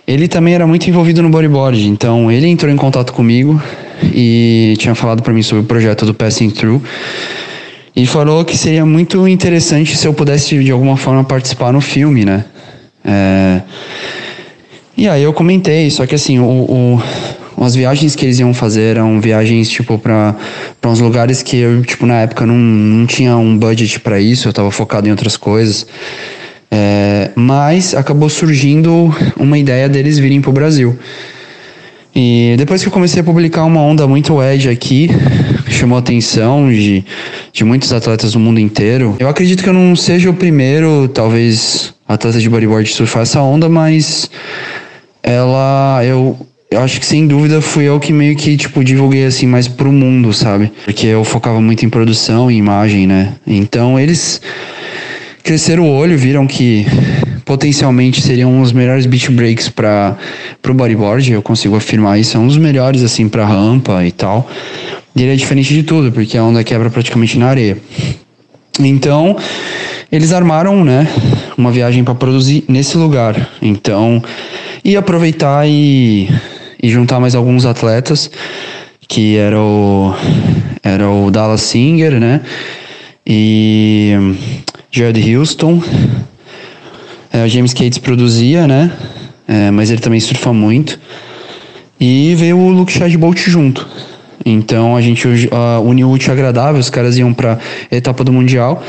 Ele 0.07 0.27
também 0.27 0.55
era 0.55 0.67
muito 0.67 0.89
envolvido 0.89 1.23
no 1.23 1.29
bodyboard, 1.29 1.87
então 1.87 2.33
ele 2.33 2.49
entrou 2.49 2.73
em 2.73 2.77
contato 2.77 3.13
comigo 3.13 3.63
e 4.03 4.75
tinha 4.79 4.95
falado 4.95 5.23
para 5.23 5.33
mim 5.33 5.43
sobre 5.43 5.63
o 5.63 5.67
projeto 5.67 6.05
do 6.07 6.15
Passing 6.15 6.51
Through 6.51 6.83
e 7.95 8.07
falou 8.07 8.45
que 8.45 8.57
seria 8.57 8.85
muito 8.87 9.29
interessante 9.29 9.97
se 9.97 10.07
eu 10.07 10.15
pudesse 10.15 10.59
de 10.59 10.71
alguma 10.71 10.97
forma 10.97 11.23
participar 11.23 11.73
no 11.73 11.81
filme, 11.81 12.25
né? 12.25 12.45
É... 13.05 13.61
E 14.97 15.09
aí 15.09 15.23
eu 15.23 15.33
comentei, 15.33 15.91
só 15.91 16.07
que 16.07 16.15
assim, 16.15 16.39
o, 16.39 16.45
o, 16.45 17.03
as 17.65 17.75
viagens 17.75 18.17
que 18.17 18.25
eles 18.25 18.39
iam 18.39 18.53
fazer 18.53 18.97
eram 18.97 19.21
viagens, 19.21 19.69
tipo, 19.69 19.99
para 19.99 20.35
uns 20.85 21.01
lugares 21.01 21.43
que 21.43 21.57
eu, 21.57 21.83
tipo, 21.83 22.07
na 22.07 22.21
época 22.21 22.47
não, 22.47 22.57
não 22.57 23.07
tinha 23.07 23.37
um 23.37 23.57
budget 23.57 24.01
para 24.01 24.19
isso, 24.19 24.49
eu 24.49 24.53
tava 24.53 24.71
focado 24.71 25.07
em 25.07 25.11
outras 25.11 25.37
coisas. 25.37 25.87
É, 26.71 27.31
mas 27.35 27.95
acabou 27.95 28.29
surgindo 28.29 29.15
uma 29.37 29.59
ideia 29.59 29.89
deles 29.89 30.19
virem 30.19 30.41
pro 30.41 30.53
Brasil. 30.53 30.97
E 32.15 32.55
depois 32.59 32.83
que 32.83 32.89
eu 32.89 32.93
comecei 32.93 33.21
a 33.21 33.25
publicar 33.25 33.65
uma 33.65 33.81
onda 33.81 34.07
muito 34.07 34.43
edge 34.43 34.69
aqui, 34.69 35.09
chamou 35.69 35.97
a 35.97 36.01
atenção 36.01 36.69
de, 36.69 37.05
de 37.53 37.65
muitos 37.65 37.93
atletas 37.93 38.33
do 38.33 38.41
mundo 38.41 38.59
inteiro. 38.59 39.17
Eu 39.19 39.29
acredito 39.29 39.63
que 39.63 39.69
eu 39.69 39.73
não 39.73 39.95
seja 39.95 40.29
o 40.29 40.35
primeiro, 40.35 41.09
talvez, 41.09 41.95
atleta 42.09 42.39
de 42.39 42.49
bodyboard 42.49 42.89
surfar 42.91 43.23
essa 43.23 43.41
onda, 43.41 43.69
mas 43.69 44.29
ela 45.23 46.03
eu 46.05 46.37
eu 46.71 46.81
acho 46.81 47.01
que 47.01 47.07
sem 47.07 47.27
dúvida 47.27 47.61
fui 47.61 47.85
eu 47.85 47.99
que 47.99 48.13
meio 48.13 48.37
que, 48.37 48.57
tipo, 48.57 48.85
divulguei 48.85 49.25
assim 49.25 49.45
mais 49.45 49.67
pro 49.67 49.91
mundo, 49.91 50.33
sabe? 50.33 50.71
Porque 50.85 51.05
eu 51.05 51.25
focava 51.25 51.61
muito 51.61 51.85
em 51.85 51.89
produção 51.89 52.49
e 52.49 52.57
imagem, 52.57 53.09
né? 53.09 53.35
Então 53.45 53.99
eles 53.99 54.41
cresceram 55.43 55.85
o 55.85 55.95
olho, 55.95 56.17
viram 56.17 56.47
que 56.47 56.87
potencialmente 57.45 58.21
seriam 58.21 58.61
os 58.61 58.73
melhores 58.73 59.07
beach 59.07 59.31
breaks 59.31 59.69
para 59.69 60.17
pro 60.63 60.75
bodyboard, 60.75 61.33
eu 61.33 61.43
consigo 61.43 61.77
afirmar 61.77 62.19
isso, 62.19 62.37
é 62.37 62.41
um 62.41 62.47
dos 62.47 62.57
melhores 62.57 63.03
assim 63.03 63.29
para 63.29 63.45
rampa 63.45 64.05
e 64.05 64.13
tal. 64.13 64.49
E 65.17 65.23
ele 65.23 65.33
é 65.33 65.37
diferente 65.37 65.75
de 65.75 65.83
tudo, 65.83 66.13
porque 66.13 66.39
a 66.39 66.45
onda 66.45 66.63
quebra 66.63 66.91
praticamente 66.91 67.39
na 67.39 67.49
areia. 67.49 67.77
Então, 68.79 69.37
eles 70.11 70.33
armaram, 70.33 70.85
né, 70.85 71.09
uma 71.59 71.73
viagem 71.73 72.05
para 72.05 72.15
produzir 72.15 72.65
nesse 72.69 72.97
lugar. 72.97 73.51
Então, 73.61 74.23
e 74.85 74.97
aproveitar 74.97 75.69
e 75.69 76.29
e 76.83 76.89
juntar 76.89 77.21
mais 77.21 77.35
alguns 77.35 77.67
atletas, 77.67 78.31
que 79.07 79.37
era 79.37 79.61
o, 79.61 80.15
era 80.83 81.09
o 81.09 81.31
Dallas 81.31 81.61
Singer, 81.61 82.19
né? 82.19 82.41
E 83.27 84.15
Jared 84.91 85.37
Houston. 85.37 85.83
É, 87.33 87.45
o 87.45 87.49
James 87.49 87.73
Cates 87.73 87.99
produzia, 87.99 88.67
né? 88.67 88.91
É, 89.47 89.71
mas 89.71 89.91
ele 89.91 90.01
também 90.01 90.19
surfa 90.19 90.53
muito. 90.53 90.99
E 92.01 92.35
veio 92.35 92.59
o 92.59 92.71
Luke 92.71 92.93
Shadbolt 92.93 93.39
junto. 93.49 93.87
Então 94.45 94.97
a 94.97 95.01
gente 95.01 95.29
uh, 95.29 95.81
uniu 95.85 96.09
o 96.09 96.13
útil 96.13 96.33
agradável, 96.33 96.81
os 96.81 96.89
caras 96.89 97.19
iam 97.19 97.33
pra 97.33 97.59
etapa 97.91 98.25
do 98.25 98.33
Mundial. 98.33 98.83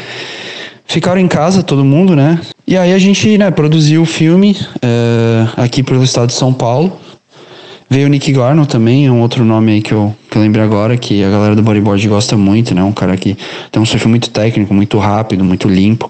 Ficaram 0.86 1.20
em 1.20 1.28
casa, 1.28 1.62
todo 1.62 1.84
mundo, 1.84 2.16
né? 2.16 2.40
E 2.66 2.78
aí 2.78 2.94
a 2.94 2.98
gente 2.98 3.38
né, 3.38 3.52
produziu 3.52 4.02
o 4.02 4.06
filme 4.06 4.58
uh, 4.78 5.50
aqui 5.58 5.84
pelo 5.84 6.04
estado 6.04 6.28
de 6.28 6.34
São 6.34 6.54
Paulo. 6.54 7.00
Veio 7.92 8.08
o 8.08 8.10
Nick 8.10 8.32
Garnon 8.32 8.64
também, 8.64 9.06
é 9.06 9.12
um 9.12 9.20
outro 9.20 9.44
nome 9.44 9.74
aí 9.74 9.82
que 9.82 9.92
eu, 9.92 10.16
que 10.30 10.38
eu 10.38 10.42
lembro 10.42 10.62
agora, 10.62 10.96
que 10.96 11.22
a 11.22 11.30
galera 11.30 11.58
do 11.58 11.62
bodyboard 11.62 12.08
gosta 12.08 12.38
muito, 12.38 12.74
né? 12.74 12.82
Um 12.82 12.94
cara 12.94 13.18
que 13.18 13.38
tem 13.70 13.82
um 13.82 13.86
surf 13.86 14.08
muito 14.08 14.30
técnico, 14.30 14.74
muito 14.74 14.98
rápido, 14.98 15.44
muito 15.44 15.68
limpo. 15.68 16.10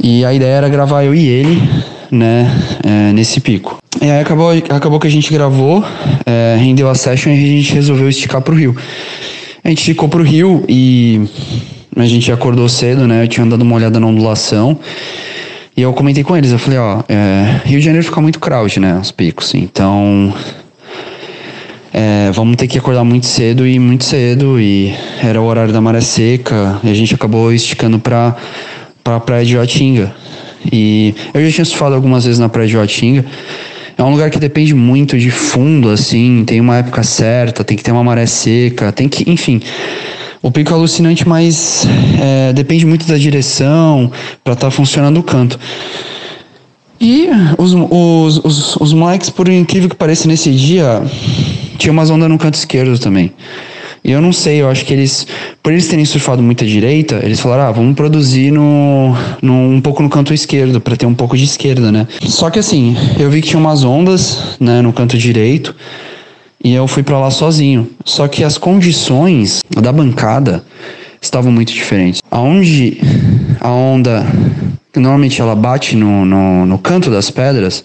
E 0.00 0.24
a 0.24 0.32
ideia 0.32 0.52
era 0.52 0.68
gravar 0.68 1.02
eu 1.02 1.12
e 1.12 1.26
ele, 1.26 1.60
né, 2.12 2.48
é, 2.84 3.12
nesse 3.12 3.40
pico. 3.40 3.78
E 4.00 4.08
aí 4.08 4.20
acabou, 4.20 4.52
acabou 4.52 5.00
que 5.00 5.08
a 5.08 5.10
gente 5.10 5.32
gravou, 5.32 5.84
é, 6.24 6.56
rendeu 6.60 6.88
a 6.88 6.94
session 6.94 7.30
e 7.30 7.32
a 7.32 7.36
gente 7.58 7.74
resolveu 7.74 8.08
esticar 8.08 8.40
pro 8.40 8.54
Rio. 8.54 8.76
A 9.64 9.68
gente 9.68 9.82
ficou 9.82 10.08
pro 10.08 10.22
Rio 10.22 10.62
e 10.68 11.22
a 11.96 12.06
gente 12.06 12.30
acordou 12.30 12.68
cedo, 12.68 13.08
né? 13.08 13.24
Eu 13.24 13.28
tinha 13.28 13.44
dado 13.46 13.62
uma 13.62 13.74
olhada 13.74 13.98
na 13.98 14.06
ondulação. 14.06 14.78
E 15.76 15.82
eu 15.82 15.92
comentei 15.92 16.24
com 16.24 16.34
eles, 16.34 16.52
eu 16.52 16.58
falei, 16.58 16.78
ó, 16.78 17.02
é, 17.06 17.60
Rio 17.66 17.78
de 17.78 17.84
Janeiro 17.84 18.06
fica 18.06 18.18
muito 18.18 18.40
crowd, 18.40 18.80
né, 18.80 18.98
os 18.98 19.10
picos, 19.10 19.54
então 19.54 20.32
é, 21.92 22.30
vamos 22.32 22.56
ter 22.56 22.66
que 22.66 22.78
acordar 22.78 23.04
muito 23.04 23.26
cedo 23.26 23.66
e 23.66 23.78
muito 23.78 24.04
cedo, 24.04 24.58
e 24.58 24.94
era 25.22 25.38
o 25.38 25.44
horário 25.44 25.74
da 25.74 25.80
maré 25.82 26.00
seca, 26.00 26.80
e 26.82 26.88
a 26.88 26.94
gente 26.94 27.14
acabou 27.14 27.52
esticando 27.52 27.98
pra, 27.98 28.34
pra 29.04 29.20
praia 29.20 29.44
de 29.44 29.52
Joatinga. 29.52 30.14
E 30.72 31.14
eu 31.34 31.44
já 31.44 31.52
tinha 31.52 31.64
surfado 31.66 31.94
algumas 31.94 32.24
vezes 32.24 32.38
na 32.38 32.48
praia 32.48 32.66
de 32.66 32.72
Joatinga, 32.72 33.26
é 33.98 34.02
um 34.02 34.12
lugar 34.12 34.30
que 34.30 34.38
depende 34.38 34.74
muito 34.74 35.18
de 35.18 35.30
fundo, 35.30 35.90
assim, 35.90 36.42
tem 36.46 36.58
uma 36.58 36.78
época 36.78 37.02
certa, 37.02 37.62
tem 37.62 37.76
que 37.76 37.84
ter 37.84 37.92
uma 37.92 38.02
maré 38.02 38.24
seca, 38.24 38.90
tem 38.92 39.10
que, 39.10 39.30
enfim 39.30 39.60
o 40.46 40.50
pico 40.52 40.72
é 40.72 40.74
alucinante, 40.74 41.26
mas 41.26 41.84
é, 42.22 42.52
depende 42.52 42.86
muito 42.86 43.04
da 43.04 43.18
direção 43.18 44.12
para 44.44 44.52
estar 44.52 44.68
tá 44.68 44.70
funcionando 44.70 45.18
o 45.18 45.22
canto. 45.22 45.58
E 47.00 47.28
os, 47.58 47.74
os, 47.74 48.44
os, 48.44 48.76
os 48.76 48.92
moleques, 48.92 49.28
por 49.28 49.48
incrível 49.48 49.88
que 49.88 49.96
pareça, 49.96 50.28
nesse 50.28 50.52
dia, 50.52 51.02
tinha 51.76 51.90
umas 51.92 52.10
ondas 52.10 52.28
no 52.28 52.38
canto 52.38 52.54
esquerdo 52.54 52.96
também. 52.96 53.32
E 54.04 54.12
eu 54.12 54.20
não 54.20 54.32
sei, 54.32 54.60
eu 54.62 54.70
acho 54.70 54.84
que 54.84 54.92
eles, 54.92 55.26
por 55.60 55.72
eles 55.72 55.88
terem 55.88 56.04
surfado 56.04 56.40
muita 56.40 56.64
direita, 56.64 57.18
eles 57.24 57.40
falaram, 57.40 57.64
ah, 57.64 57.72
vamos 57.72 57.96
produzir 57.96 58.52
no, 58.52 59.16
no 59.42 59.52
um 59.52 59.80
pouco 59.80 60.00
no 60.00 60.08
canto 60.08 60.32
esquerdo, 60.32 60.80
para 60.80 60.96
ter 60.96 61.06
um 61.06 61.14
pouco 61.14 61.36
de 61.36 61.42
esquerda, 61.42 61.90
né? 61.90 62.06
Só 62.20 62.50
que 62.50 62.60
assim, 62.60 62.96
eu 63.18 63.28
vi 63.28 63.42
que 63.42 63.48
tinha 63.48 63.58
umas 63.58 63.82
ondas, 63.82 64.56
né, 64.60 64.80
no 64.80 64.92
canto 64.92 65.18
direito, 65.18 65.74
e 66.66 66.74
eu 66.74 66.88
fui 66.88 67.04
para 67.04 67.16
lá 67.16 67.30
sozinho. 67.30 67.88
Só 68.04 68.26
que 68.26 68.42
as 68.42 68.58
condições 68.58 69.60
da 69.70 69.92
bancada 69.92 70.64
estavam 71.22 71.52
muito 71.52 71.72
diferentes. 71.72 72.20
Aonde 72.28 72.98
a 73.60 73.70
onda, 73.70 74.26
normalmente 74.96 75.40
ela 75.40 75.54
bate 75.54 75.94
no, 75.94 76.24
no, 76.24 76.66
no 76.66 76.76
canto 76.76 77.08
das 77.08 77.30
pedras, 77.30 77.84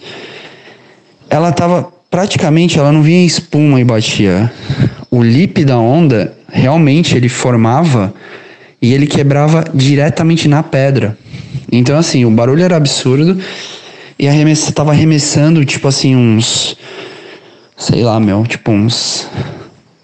ela 1.30 1.50
estava 1.50 1.92
praticamente, 2.10 2.76
ela 2.76 2.90
não 2.90 3.02
vinha 3.02 3.24
espuma 3.24 3.80
e 3.80 3.84
batia. 3.84 4.50
O 5.12 5.22
lip 5.22 5.64
da 5.64 5.78
onda, 5.78 6.36
realmente, 6.52 7.16
ele 7.16 7.28
formava 7.28 8.12
e 8.82 8.92
ele 8.92 9.06
quebrava 9.06 9.62
diretamente 9.72 10.48
na 10.48 10.60
pedra. 10.60 11.16
Então, 11.70 11.96
assim, 11.96 12.24
o 12.24 12.32
barulho 12.32 12.64
era 12.64 12.78
absurdo 12.78 13.38
e 14.18 14.26
arremessa, 14.26 14.72
tava 14.72 14.90
arremessando, 14.90 15.64
tipo 15.64 15.86
assim, 15.86 16.16
uns 16.16 16.76
sei 17.82 18.04
lá, 18.04 18.20
meu, 18.20 18.44
tipo 18.44 18.70
uns 18.70 19.26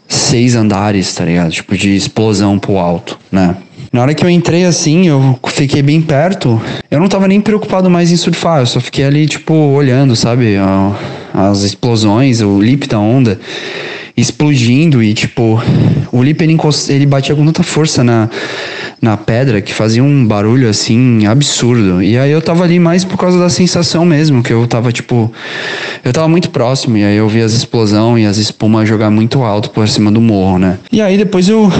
seis 0.09 0.57
andares, 0.57 1.15
tá 1.15 1.25
ligado? 1.25 1.53
Tipo, 1.53 1.77
de 1.77 1.95
explosão 1.95 2.59
pro 2.59 2.77
alto, 2.77 3.17
né? 3.31 3.57
Na 3.93 4.03
hora 4.03 4.15
que 4.15 4.25
eu 4.25 4.29
entrei 4.29 4.65
assim, 4.65 5.07
eu 5.07 5.39
fiquei 5.47 5.81
bem 5.81 6.03
perto. 6.03 6.61
Eu 6.91 6.99
não 6.99 7.09
tava 7.09 7.29
nem 7.29 7.41
preocupado 7.41 7.89
mais 7.89 8.11
em 8.11 8.17
surfar, 8.17 8.61
eu 8.61 8.67
só 8.67 8.81
fiquei 8.81 9.05
ali, 9.05 9.27
tipo, 9.27 9.55
olhando, 9.55 10.17
sabe? 10.17 10.57
As 11.33 11.63
explosões, 11.63 12.41
o 12.41 12.61
lip 12.61 12.89
da 12.89 12.99
onda 12.99 13.39
explodindo 14.17 15.01
e, 15.01 15.15
tipo, 15.15 15.63
o 16.11 16.23
lip 16.23 16.43
ele, 16.43 16.59
ele 16.89 17.07
batia 17.07 17.37
com 17.37 17.47
tanta 17.47 17.63
força 17.63 18.03
na, 18.03 18.29
na 19.01 19.17
pedra 19.17 19.61
que 19.61 19.73
fazia 19.73 20.03
um 20.03 20.27
barulho 20.27 20.69
assim 20.69 21.27
absurdo. 21.27 22.03
E 22.03 22.19
aí 22.19 22.31
eu 22.31 22.43
tava 22.43 22.65
ali 22.65 22.79
mais 22.79 23.05
por 23.05 23.17
causa 23.17 23.39
da 23.39 23.49
sensação 23.49 24.05
mesmo, 24.05 24.43
que 24.43 24.53
eu 24.53 24.67
tava, 24.67 24.93
tipo, 24.93 25.33
eu 26.05 26.13
tava 26.13 26.29
muito 26.29 26.51
próximo 26.51 26.97
e 26.97 27.05
aí 27.05 27.17
eu 27.17 27.29
vi 27.29 27.41
as 27.41 27.53
explosões 27.53 28.25
e 28.25 28.27
as 28.27 28.37
espumas 28.37 28.89
jogar 28.89 29.11
muito 29.11 29.43
alto 29.43 29.71
por 29.71 29.89
cima 29.89 30.11
do 30.11 30.21
morro, 30.21 30.59
né? 30.59 30.79
E 30.91 31.01
aí 31.01 31.17
depois 31.17 31.49
eu 31.49 31.71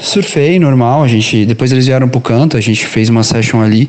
surfei 0.00 0.58
normal, 0.58 1.02
a 1.02 1.08
gente, 1.08 1.44
depois 1.44 1.72
eles 1.72 1.86
vieram 1.86 2.08
pro 2.08 2.20
canto, 2.20 2.56
a 2.56 2.60
gente 2.60 2.86
fez 2.86 3.08
uma 3.08 3.22
session 3.22 3.60
ali, 3.60 3.88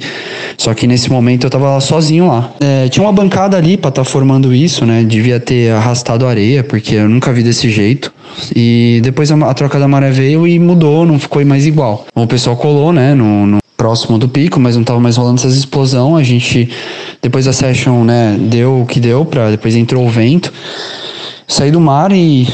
só 0.58 0.74
que 0.74 0.88
nesse 0.88 1.10
momento 1.10 1.45
eu 1.45 1.49
tava 1.49 1.80
sozinho 1.80 2.28
lá. 2.28 2.52
É, 2.60 2.90
tinha 2.90 3.03
uma 3.03 3.14
bancada 3.14 3.58
ali 3.58 3.78
pra 3.78 3.90
estar 3.90 4.03
tá 4.03 4.10
formando 4.10 4.53
isso, 4.53 4.86
né? 4.86 5.03
Devia 5.03 5.40
ter 5.40 5.72
arrastado 5.72 6.26
areia, 6.26 6.64
porque 6.64 6.95
eu 6.95 7.10
nunca 7.10 7.32
vi 7.32 7.44
desse 7.44 7.70
jeito. 7.70 8.12
E 8.56 8.99
depois 9.03 9.32
a, 9.32 9.36
a 9.36 9.53
troca 9.53 9.80
da 9.80 9.88
maré 9.88 10.10
veio 10.12 10.48
e 10.48 10.58
mudou, 10.60 11.06
não 11.06 11.20
ficou 11.20 11.44
mais 11.45 11.66
igual. 11.66 12.06
O 12.16 12.28
pessoal 12.28 12.56
colou, 12.72 12.93
né, 12.93 13.14
no, 13.14 13.45
no 13.45 13.57
próximo 13.76 14.18
do 14.18 14.30
pico, 14.30 14.57
mas 14.57 14.77
não 14.77 14.84
tava 14.84 14.99
mais 14.99 15.18
rolando 15.18 15.41
essas 15.41 15.57
explosão. 15.57 16.15
A 16.15 16.23
gente, 16.23 16.69
depois 17.22 17.43
da 17.43 17.52
session, 17.52 18.06
né, 18.06 18.38
deu 18.39 18.81
o 18.81 18.85
que 18.85 18.99
deu, 18.99 19.26
pra, 19.26 19.52
depois 19.52 19.76
entrou 19.76 20.06
o 20.06 20.10
vento. 20.10 20.53
Saí 21.45 21.69
do 21.69 21.81
mar 21.81 22.14
e. 22.14 22.48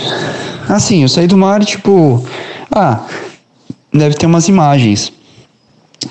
Assim, 0.67 1.03
eu 1.03 1.07
saí 1.07 1.27
do 1.27 1.37
mar, 1.37 1.63
tipo. 1.63 2.25
Ah, 2.71 3.05
deve 3.93 4.15
ter 4.15 4.25
umas 4.25 4.47
imagens. 4.47 5.13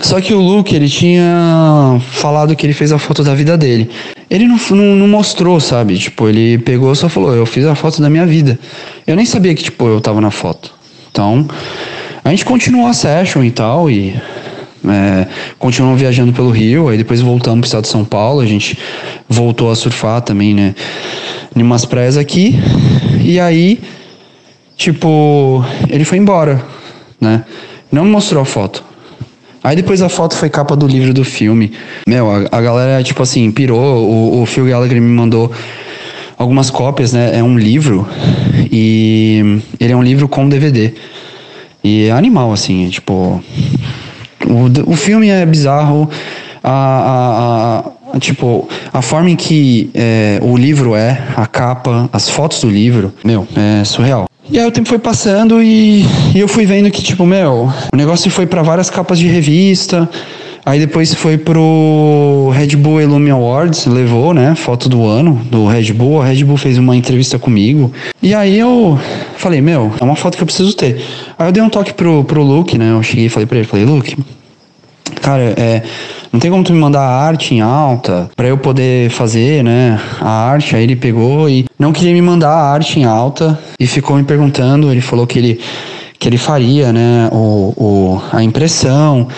Só 0.00 0.20
que 0.20 0.32
o 0.32 0.40
Luke, 0.40 0.74
ele 0.74 0.88
tinha 0.88 2.00
falado 2.12 2.54
que 2.54 2.64
ele 2.64 2.72
fez 2.72 2.92
a 2.92 2.98
foto 2.98 3.24
da 3.24 3.34
vida 3.34 3.58
dele. 3.58 3.90
Ele 4.30 4.46
não, 4.46 4.58
não, 4.70 4.96
não, 4.96 5.08
mostrou, 5.08 5.58
sabe? 5.58 5.98
Tipo, 5.98 6.28
ele 6.28 6.58
pegou 6.58 6.94
só 6.94 7.08
falou, 7.08 7.34
eu 7.34 7.46
fiz 7.46 7.64
a 7.64 7.74
foto 7.74 8.00
da 8.00 8.08
minha 8.10 8.26
vida. 8.26 8.58
Eu 9.06 9.16
nem 9.16 9.24
sabia 9.24 9.54
que, 9.54 9.64
tipo, 9.64 9.88
eu 9.88 10.00
tava 10.00 10.20
na 10.20 10.30
foto. 10.30 10.72
Então, 11.10 11.48
a 12.26 12.30
gente 12.30 12.44
continuou 12.44 12.88
a 12.88 12.92
session 12.92 13.44
e 13.44 13.52
tal, 13.52 13.88
e 13.88 14.12
é, 14.84 15.28
continuamos 15.60 16.00
viajando 16.00 16.32
pelo 16.32 16.50
Rio, 16.50 16.88
aí 16.88 16.98
depois 16.98 17.20
voltamos 17.20 17.60
pro 17.60 17.66
estado 17.66 17.82
de 17.82 17.88
São 17.88 18.04
Paulo, 18.04 18.40
a 18.40 18.46
gente 18.46 18.76
voltou 19.28 19.70
a 19.70 19.76
surfar 19.76 20.20
também, 20.22 20.52
né? 20.52 20.74
Em 21.54 21.62
umas 21.62 21.84
praias 21.84 22.16
aqui, 22.16 22.58
e 23.22 23.38
aí, 23.38 23.80
tipo, 24.76 25.64
ele 25.88 26.04
foi 26.04 26.18
embora, 26.18 26.64
né? 27.20 27.44
Não 27.92 28.04
me 28.04 28.10
mostrou 28.10 28.42
a 28.42 28.44
foto. 28.44 28.82
Aí 29.62 29.76
depois 29.76 30.02
a 30.02 30.08
foto 30.08 30.34
foi 30.34 30.50
capa 30.50 30.74
do 30.74 30.88
livro 30.88 31.14
do 31.14 31.24
filme. 31.24 31.72
Meu, 32.08 32.28
a, 32.28 32.58
a 32.58 32.60
galera, 32.60 33.04
tipo 33.04 33.22
assim, 33.22 33.52
pirou. 33.52 34.04
O, 34.04 34.42
o 34.42 34.46
Phil 34.46 34.66
Gallagher 34.66 35.00
me 35.00 35.08
mandou 35.08 35.52
algumas 36.36 36.70
cópias, 36.70 37.12
né? 37.12 37.38
É 37.38 37.42
um 37.42 37.56
livro 37.58 38.06
e 38.70 39.60
ele 39.80 39.92
é 39.92 39.96
um 39.96 40.02
livro 40.02 40.28
com 40.28 40.48
DVD. 40.48 40.92
E 41.86 42.08
é 42.08 42.10
animal, 42.10 42.52
assim, 42.52 42.84
é, 42.84 42.90
tipo. 42.90 43.40
O, 44.44 44.90
o 44.92 44.96
filme 44.96 45.28
é 45.28 45.46
bizarro. 45.46 46.10
A, 46.64 47.84
a, 48.12 48.16
a, 48.16 48.18
tipo, 48.18 48.68
a 48.92 49.00
forma 49.00 49.30
em 49.30 49.36
que 49.36 49.88
é, 49.94 50.40
o 50.42 50.56
livro 50.56 50.96
é, 50.96 51.22
a 51.36 51.46
capa, 51.46 52.10
as 52.12 52.28
fotos 52.28 52.60
do 52.60 52.68
livro, 52.68 53.14
meu, 53.24 53.46
é 53.54 53.84
surreal. 53.84 54.26
E 54.50 54.58
aí 54.58 54.66
o 54.66 54.72
tempo 54.72 54.88
foi 54.88 54.98
passando 54.98 55.62
e, 55.62 56.04
e 56.34 56.40
eu 56.40 56.48
fui 56.48 56.66
vendo 56.66 56.90
que, 56.90 57.02
tipo, 57.02 57.24
meu, 57.24 57.72
o 57.92 57.96
negócio 57.96 58.28
foi 58.32 58.46
para 58.46 58.62
várias 58.62 58.90
capas 58.90 59.20
de 59.20 59.28
revista. 59.28 60.08
Aí 60.66 60.80
depois 60.80 61.14
foi 61.14 61.38
pro 61.38 62.50
Red 62.52 62.74
Bull 62.74 63.00
Illumi 63.00 63.30
Awards, 63.30 63.86
levou, 63.86 64.34
né, 64.34 64.56
foto 64.56 64.88
do 64.88 65.06
ano 65.06 65.40
do 65.48 65.64
Red 65.64 65.92
Bull. 65.92 66.20
A 66.20 66.24
Red 66.26 66.42
Bull 66.42 66.56
fez 66.56 66.76
uma 66.76 66.96
entrevista 66.96 67.38
comigo. 67.38 67.92
E 68.20 68.34
aí 68.34 68.58
eu 68.58 68.98
falei, 69.36 69.60
meu, 69.60 69.92
é 70.00 70.02
uma 70.02 70.16
foto 70.16 70.36
que 70.36 70.42
eu 70.42 70.46
preciso 70.46 70.74
ter. 70.74 71.00
Aí 71.38 71.46
eu 71.46 71.52
dei 71.52 71.62
um 71.62 71.70
toque 71.70 71.94
pro, 71.94 72.24
pro 72.24 72.42
Luke, 72.42 72.76
né, 72.76 72.90
eu 72.90 73.00
cheguei 73.00 73.26
e 73.26 73.28
falei 73.28 73.46
pra 73.46 73.58
ele, 73.58 73.66
falei, 73.68 73.86
Luke, 73.86 74.16
cara, 75.22 75.54
é, 75.56 75.84
não 76.32 76.40
tem 76.40 76.50
como 76.50 76.64
tu 76.64 76.72
me 76.72 76.80
mandar 76.80 77.02
a 77.02 77.16
arte 77.16 77.54
em 77.54 77.60
alta 77.60 78.28
para 78.34 78.48
eu 78.48 78.58
poder 78.58 79.08
fazer, 79.10 79.62
né, 79.62 80.00
a 80.20 80.48
arte. 80.50 80.74
Aí 80.74 80.82
ele 80.82 80.96
pegou 80.96 81.48
e 81.48 81.64
não 81.78 81.92
queria 81.92 82.12
me 82.12 82.20
mandar 82.20 82.50
a 82.50 82.72
arte 82.72 82.98
em 82.98 83.04
alta 83.04 83.56
e 83.78 83.86
ficou 83.86 84.16
me 84.16 84.24
perguntando. 84.24 84.90
Ele 84.90 85.00
falou 85.00 85.28
que 85.28 85.38
ele 85.38 85.60
que 86.18 86.28
ele 86.28 86.38
faria, 86.38 86.92
né, 86.92 87.28
o, 87.30 87.72
o 87.76 88.22
a 88.32 88.42
impressão. 88.42 89.28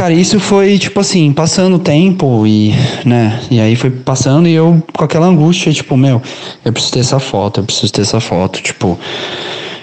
Cara, 0.00 0.14
isso 0.14 0.40
foi 0.40 0.78
tipo 0.78 0.98
assim, 0.98 1.30
passando 1.30 1.76
o 1.76 1.78
tempo 1.78 2.46
e, 2.46 2.74
né, 3.04 3.38
e 3.50 3.60
aí 3.60 3.76
foi 3.76 3.90
passando 3.90 4.48
e 4.48 4.54
eu 4.54 4.82
com 4.94 5.04
aquela 5.04 5.26
angústia, 5.26 5.70
tipo, 5.74 5.94
meu, 5.94 6.22
eu 6.64 6.72
preciso 6.72 6.94
ter 6.94 7.00
essa 7.00 7.18
foto, 7.18 7.60
eu 7.60 7.64
preciso 7.64 7.92
ter 7.92 8.00
essa 8.00 8.18
foto, 8.18 8.62
tipo, 8.62 8.98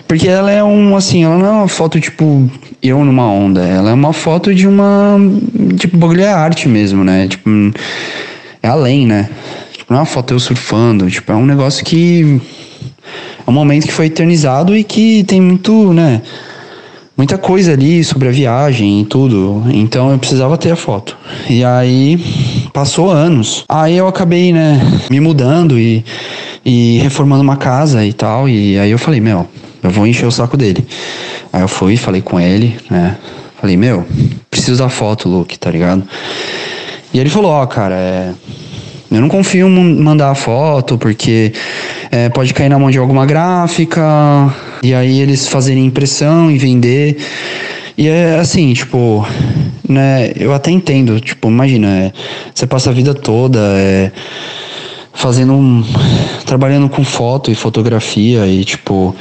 porque 0.07 0.27
ela 0.27 0.49
é 0.49 0.64
um, 0.64 0.95
assim, 0.95 1.23
ela 1.23 1.38
não 1.38 1.45
é 1.45 1.52
uma 1.52 1.68
foto, 1.68 2.02
tipo, 2.02 2.49
eu 2.81 3.06
numa 3.06 3.27
onda. 3.30 3.61
Ela 3.61 3.91
é 3.91 3.94
uma 3.94 4.11
foto 4.11 4.56
de 4.56 4.68
uma. 4.68 5.18
Tipo, 5.77 5.98
bagulho 5.98 6.23
é 6.23 6.34
arte 6.34 6.68
mesmo, 6.68 7.03
né? 7.03 7.27
Tipo, 7.27 7.48
é 8.64 8.68
além, 8.68 9.06
né? 9.06 9.30
Tipo, 9.72 9.94
não 9.94 9.98
é 9.98 9.99
uma 9.99 10.06
foto 10.07 10.34
eu 10.34 10.39
surfando. 10.39 11.11
Tipo, 11.11 11.31
é 11.31 11.35
um 11.35 11.45
negócio 11.45 11.85
que. 11.85 12.41
É 13.45 13.49
um 13.49 13.53
momento 13.53 13.85
que 13.85 13.94
foi 13.94 14.07
eternizado 14.07 14.76
e 14.76 14.84
que 14.84 15.23
tem 15.26 15.39
muito, 15.39 15.94
né? 15.94 16.23
Muita 17.18 17.35
coisa 17.35 17.73
ali 17.73 18.03
sobre 18.03 18.27
a 18.27 18.31
viagem 18.31 19.02
e 19.02 19.06
tudo. 19.06 19.64
Então 19.72 20.11
eu 20.11 20.19
precisava 20.19 20.56
ter 20.56 20.69
a 20.69 20.76
foto. 20.76 21.18
E 21.49 21.64
aí 21.64 22.23
passou 22.72 23.10
anos. 23.10 23.65
Aí 23.68 23.98
eu 23.98 24.07
acabei, 24.07 24.53
né, 24.53 24.80
me 25.10 25.19
mudando 25.19 25.80
e, 25.80 26.06
e 26.64 26.99
reformando 26.99 27.41
uma 27.41 27.57
casa 27.57 28.06
e 28.06 28.14
tal. 28.14 28.48
E 28.48 28.77
aí 28.77 28.91
eu 28.91 28.99
falei, 28.99 29.19
meu, 29.19 29.48
eu 29.81 29.89
vou 29.89 30.06
encher 30.06 30.27
o 30.27 30.31
saco 30.31 30.56
dele. 30.56 30.85
Aí 31.52 31.64
eu 31.64 31.68
fui, 31.68 31.98
falei 31.98 32.22
com 32.22 32.39
ele, 32.39 32.77
né? 32.88 33.18
Falei, 33.60 33.76
meu, 33.76 34.06
preciso 34.52 34.77
da 34.77 34.88
foto, 34.88 35.27
Luke, 35.27 35.57
tá 35.57 35.72
ligado? 35.72 36.03
E 37.11 37.19
ele 37.19 37.31
falou, 37.31 37.49
ó, 37.49 37.64
oh, 37.64 37.68
cara, 37.68 37.95
é... 37.95 38.31
eu 39.10 39.19
não 39.19 39.27
confio 39.27 39.68
em 39.68 40.03
mandar 40.03 40.30
a 40.30 40.35
foto, 40.35 40.99
porque 40.99 41.52
é, 42.11 42.30
pode 42.30 42.53
cair 42.53 42.69
na 42.69 42.77
mão 42.77 42.91
de 42.91 42.99
alguma 42.99 43.26
gráfica, 43.26 44.53
e 44.88 44.93
aí 44.93 45.19
eles 45.19 45.47
fazerem 45.47 45.85
impressão 45.85 46.49
e 46.49 46.57
vender. 46.57 47.18
E 47.97 48.07
é 48.07 48.35
assim, 48.35 48.73
tipo, 48.73 49.27
né, 49.88 50.31
eu 50.35 50.53
até 50.53 50.72
entendo, 50.72 51.19
tipo, 51.19 51.49
imagina, 51.49 51.88
é, 51.88 52.11
você 52.53 52.65
passa 52.65 52.89
a 52.89 52.93
vida 52.93 53.14
toda 53.14 53.59
é, 53.59 54.11
fazendo 55.14 55.53
um. 55.53 55.84
trabalhando 56.45 56.88
com 56.88 57.03
foto 57.03 57.51
e 57.51 57.55
fotografia 57.55 58.45
e 58.47 58.64
tipo 58.64 59.15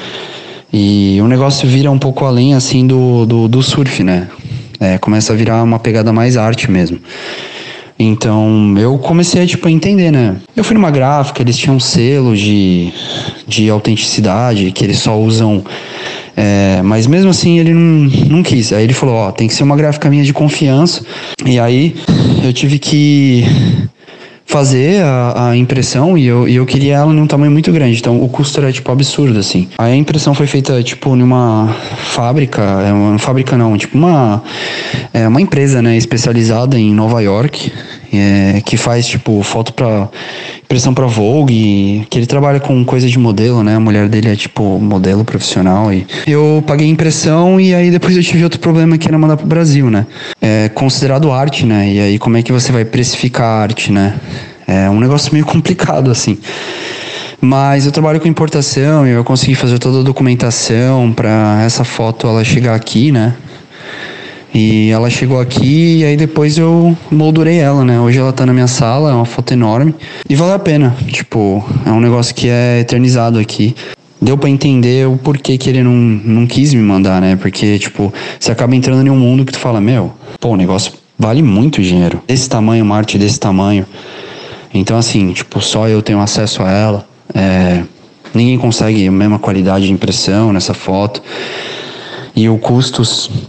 e 0.72 1.18
o 1.22 1.26
negócio 1.26 1.66
vira 1.68 1.90
um 1.90 1.98
pouco 1.98 2.24
além, 2.24 2.54
assim, 2.54 2.86
do, 2.86 3.24
do, 3.24 3.48
do 3.48 3.62
surf, 3.62 4.02
né? 4.02 4.28
É, 4.78 4.98
começa 4.98 5.32
a 5.32 5.36
virar 5.36 5.62
uma 5.62 5.78
pegada 5.78 6.12
mais 6.12 6.36
arte 6.36 6.70
mesmo. 6.70 6.98
Então 7.98 8.74
eu 8.78 8.98
comecei 8.98 9.42
a, 9.42 9.46
tipo, 9.46 9.68
entender, 9.68 10.10
né? 10.10 10.36
Eu 10.54 10.62
fui 10.62 10.74
numa 10.74 10.90
gráfica, 10.90 11.42
eles 11.42 11.56
tinham 11.56 11.76
um 11.76 11.80
selo 11.80 12.36
de, 12.36 12.92
de 13.46 13.70
autenticidade 13.70 14.70
que 14.72 14.84
eles 14.84 14.98
só 14.98 15.18
usam. 15.18 15.64
É, 16.36 16.82
mas 16.82 17.06
mesmo 17.06 17.30
assim 17.30 17.58
ele 17.58 17.72
não, 17.72 18.10
não 18.28 18.42
quis. 18.42 18.72
Aí 18.72 18.84
ele 18.84 18.92
falou: 18.92 19.14
Ó, 19.14 19.32
tem 19.32 19.48
que 19.48 19.54
ser 19.54 19.62
uma 19.62 19.76
gráfica 19.76 20.10
minha 20.10 20.24
de 20.24 20.32
confiança. 20.32 21.04
E 21.44 21.58
aí 21.58 21.96
eu 22.44 22.52
tive 22.52 22.78
que 22.78 23.44
fazer 24.46 25.02
a, 25.02 25.50
a 25.50 25.56
impressão 25.56 26.16
e 26.16 26.24
eu, 26.24 26.48
e 26.48 26.54
eu 26.54 26.64
queria 26.64 26.94
ela 26.94 27.12
num 27.12 27.26
tamanho 27.26 27.50
muito 27.50 27.70
grande. 27.72 27.98
Então 27.98 28.22
o 28.22 28.28
custo 28.28 28.60
era 28.60 28.72
tipo 28.72 28.90
absurdo, 28.90 29.38
assim. 29.38 29.68
Aí 29.76 29.92
a 29.92 29.96
impressão 29.96 30.32
foi 30.32 30.46
feita 30.46 30.82
tipo 30.82 31.16
numa 31.16 31.74
fábrica, 31.98 32.62
é 32.62 32.92
uma 32.92 33.18
fábrica 33.18 33.58
não, 33.58 33.76
tipo 33.76 33.98
uma, 33.98 34.42
é 35.12 35.26
uma 35.26 35.40
empresa, 35.40 35.82
né, 35.82 35.96
especializada 35.96 36.78
em 36.78 36.94
Nova 36.94 37.20
York 37.20 37.72
é, 38.12 38.60
que 38.64 38.76
faz 38.76 39.06
tipo 39.06 39.42
foto 39.42 39.72
para 39.72 40.08
impressão 40.64 40.92
para 40.92 41.06
Vogue, 41.06 42.06
que 42.10 42.18
ele 42.18 42.26
trabalha 42.26 42.60
com 42.60 42.84
coisa 42.84 43.08
de 43.08 43.18
modelo, 43.18 43.62
né? 43.62 43.76
A 43.76 43.80
mulher 43.80 44.08
dele 44.08 44.28
é 44.30 44.36
tipo 44.36 44.78
modelo 44.78 45.24
profissional 45.24 45.92
e 45.92 46.06
eu 46.26 46.62
paguei 46.66 46.88
impressão 46.88 47.60
e 47.60 47.74
aí 47.74 47.90
depois 47.90 48.16
eu 48.16 48.22
tive 48.22 48.44
outro 48.44 48.60
problema 48.60 48.98
que 48.98 49.06
era 49.06 49.18
mandar 49.18 49.36
pro 49.36 49.46
Brasil, 49.46 49.90
né? 49.90 50.06
É 50.40 50.68
considerado 50.68 51.30
arte, 51.30 51.64
né? 51.64 51.92
E 51.92 52.00
aí 52.00 52.18
como 52.18 52.36
é 52.36 52.42
que 52.42 52.52
você 52.52 52.72
vai 52.72 52.84
precificar 52.84 53.46
a 53.46 53.62
arte, 53.62 53.92
né? 53.92 54.14
É 54.66 54.90
um 54.90 54.98
negócio 54.98 55.32
meio 55.32 55.44
complicado 55.46 56.10
assim. 56.10 56.38
Mas 57.40 57.86
eu 57.86 57.92
trabalho 57.92 58.20
com 58.20 58.26
importação 58.26 59.06
e 59.06 59.10
eu 59.10 59.22
consegui 59.22 59.54
fazer 59.54 59.78
toda 59.78 60.00
a 60.00 60.02
documentação 60.02 61.12
para 61.12 61.62
essa 61.64 61.84
foto 61.84 62.26
ela 62.26 62.42
chegar 62.42 62.74
aqui, 62.74 63.12
né? 63.12 63.34
E 64.58 64.88
ela 64.88 65.10
chegou 65.10 65.38
aqui 65.38 65.98
e 65.98 66.04
aí 66.06 66.16
depois 66.16 66.56
eu 66.56 66.96
moldurei 67.10 67.58
ela, 67.58 67.84
né? 67.84 68.00
Hoje 68.00 68.18
ela 68.18 68.32
tá 68.32 68.46
na 68.46 68.54
minha 68.54 68.66
sala, 68.66 69.10
é 69.10 69.12
uma 69.12 69.26
foto 69.26 69.52
enorme. 69.52 69.94
E 70.30 70.34
vale 70.34 70.54
a 70.54 70.58
pena. 70.58 70.96
Tipo, 71.08 71.62
é 71.84 71.90
um 71.90 72.00
negócio 72.00 72.34
que 72.34 72.48
é 72.48 72.80
eternizado 72.80 73.38
aqui. 73.38 73.76
deu 74.18 74.38
para 74.38 74.48
entender 74.48 75.06
o 75.06 75.18
porquê 75.18 75.58
que 75.58 75.68
ele 75.68 75.82
não, 75.82 75.92
não 75.92 76.46
quis 76.46 76.72
me 76.72 76.80
mandar, 76.80 77.20
né? 77.20 77.36
Porque, 77.36 77.78
tipo, 77.78 78.10
você 78.40 78.50
acaba 78.50 78.74
entrando 78.74 79.06
em 79.06 79.10
um 79.10 79.18
mundo 79.18 79.44
que 79.44 79.52
tu 79.52 79.58
fala, 79.58 79.78
meu, 79.78 80.14
pô, 80.40 80.48
o 80.48 80.56
negócio 80.56 80.94
vale 81.18 81.42
muito 81.42 81.82
dinheiro. 81.82 82.22
Desse 82.26 82.48
tamanho, 82.48 82.82
uma 82.82 82.96
arte 82.96 83.18
desse 83.18 83.38
tamanho. 83.38 83.84
Então, 84.72 84.96
assim, 84.96 85.34
tipo, 85.34 85.60
só 85.60 85.86
eu 85.86 86.00
tenho 86.00 86.18
acesso 86.18 86.62
a 86.62 86.70
ela. 86.70 87.06
É, 87.34 87.82
ninguém 88.32 88.56
consegue 88.56 89.06
a 89.06 89.12
mesma 89.12 89.38
qualidade 89.38 89.84
de 89.84 89.92
impressão 89.92 90.50
nessa 90.50 90.72
foto. 90.72 91.22
E 92.36 92.50
o 92.50 92.58
custo 92.58 93.02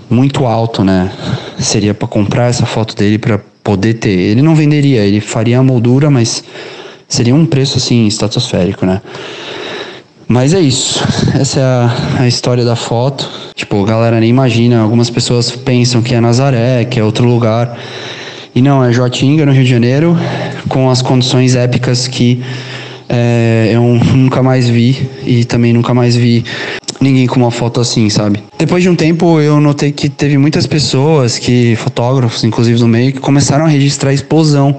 muito 0.09 0.45
alto, 0.45 0.81
né? 0.81 1.11
Seria 1.59 1.93
para 1.93 2.07
comprar 2.07 2.45
essa 2.45 2.65
foto 2.65 2.95
dele 2.95 3.17
para 3.17 3.37
poder 3.61 3.95
ter. 3.95 4.17
Ele 4.17 4.41
não 4.41 4.55
venderia, 4.55 5.01
ele 5.01 5.19
faria 5.19 5.59
a 5.59 5.63
moldura, 5.63 6.09
mas 6.09 6.41
seria 7.05 7.35
um 7.35 7.45
preço 7.45 7.77
assim 7.77 8.07
estratosférico, 8.07 8.85
né? 8.85 9.01
Mas 10.25 10.53
é 10.53 10.61
isso. 10.61 11.03
Essa 11.37 11.59
é 11.59 11.63
a, 11.63 12.21
a, 12.21 12.27
história 12.27 12.63
da 12.63 12.77
foto. 12.77 13.29
Tipo, 13.55 13.83
a 13.83 13.85
galera 13.85 14.19
nem 14.21 14.29
imagina. 14.29 14.79
Algumas 14.79 15.09
pessoas 15.09 15.51
pensam 15.51 16.01
que 16.01 16.15
é 16.15 16.21
Nazaré, 16.21 16.85
que 16.85 16.97
é 16.97 17.03
outro 17.03 17.25
lugar. 17.25 17.77
E 18.55 18.61
não, 18.61 18.83
é 18.83 18.93
Joatinga, 18.93 19.45
no 19.45 19.51
Rio 19.51 19.65
de 19.65 19.69
Janeiro, 19.69 20.17
com 20.69 20.89
as 20.89 21.01
condições 21.01 21.55
épicas 21.55 22.07
que 22.07 22.41
é, 23.09 23.69
eu 23.73 23.81
nunca 23.83 24.41
mais 24.41 24.69
vi. 24.69 25.09
E 25.25 25.43
também 25.43 25.73
nunca 25.73 25.93
mais 25.93 26.15
vi 26.15 26.45
ninguém 26.99 27.27
com 27.27 27.39
uma 27.39 27.51
foto 27.51 27.79
assim, 27.79 28.09
sabe? 28.09 28.43
Depois 28.57 28.83
de 28.83 28.89
um 28.89 28.95
tempo 28.95 29.39
eu 29.39 29.59
notei 29.59 29.91
que 29.91 30.09
teve 30.09 30.37
muitas 30.37 30.65
pessoas, 30.65 31.37
que 31.37 31.75
fotógrafos, 31.75 32.43
inclusive 32.43 32.79
do 32.79 32.87
meio, 32.87 33.13
que 33.13 33.19
começaram 33.19 33.65
a 33.65 33.67
registrar 33.67 34.13
explosão 34.13 34.75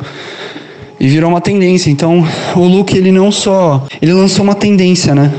e 1.00 1.06
virou 1.06 1.30
uma 1.30 1.40
tendência. 1.40 1.90
Então, 1.90 2.26
o 2.56 2.64
Luke 2.64 2.96
ele 2.96 3.12
não 3.12 3.30
só, 3.30 3.86
ele 4.00 4.12
lançou 4.12 4.44
uma 4.44 4.54
tendência, 4.54 5.14
né? 5.14 5.32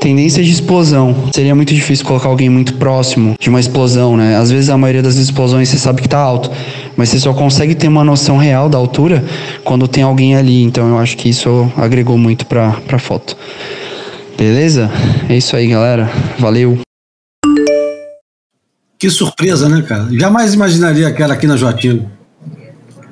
Tendência 0.00 0.42
de 0.42 0.50
explosão. 0.50 1.14
Seria 1.32 1.54
muito 1.54 1.72
difícil 1.72 2.04
colocar 2.04 2.28
alguém 2.28 2.48
muito 2.48 2.74
próximo 2.74 3.36
de 3.38 3.48
uma 3.48 3.60
explosão, 3.60 4.16
né? 4.16 4.36
Às 4.36 4.50
vezes 4.50 4.68
a 4.68 4.76
maioria 4.76 5.02
das 5.02 5.14
explosões 5.14 5.68
você 5.68 5.78
sabe 5.78 6.02
que 6.02 6.08
tá 6.08 6.18
alto, 6.18 6.50
mas 6.96 7.08
você 7.08 7.20
só 7.20 7.32
consegue 7.32 7.74
ter 7.74 7.86
uma 7.86 8.02
noção 8.02 8.36
real 8.36 8.68
da 8.68 8.76
altura 8.76 9.24
quando 9.62 9.86
tem 9.86 10.02
alguém 10.02 10.34
ali. 10.34 10.64
Então 10.64 10.88
eu 10.88 10.98
acho 10.98 11.16
que 11.16 11.28
isso 11.28 11.70
agregou 11.76 12.18
muito 12.18 12.46
pra, 12.46 12.72
pra 12.86 12.98
foto. 12.98 13.36
Beleza? 14.42 14.90
É 15.28 15.36
isso 15.36 15.54
aí, 15.54 15.68
galera. 15.68 16.10
Valeu. 16.36 16.80
Que 18.98 19.08
surpresa, 19.08 19.68
né, 19.68 19.82
cara? 19.82 20.08
Jamais 20.10 20.52
imaginaria 20.52 21.06
aquela 21.06 21.34
aqui 21.34 21.46
na 21.46 21.56
Joaquim. 21.56 22.04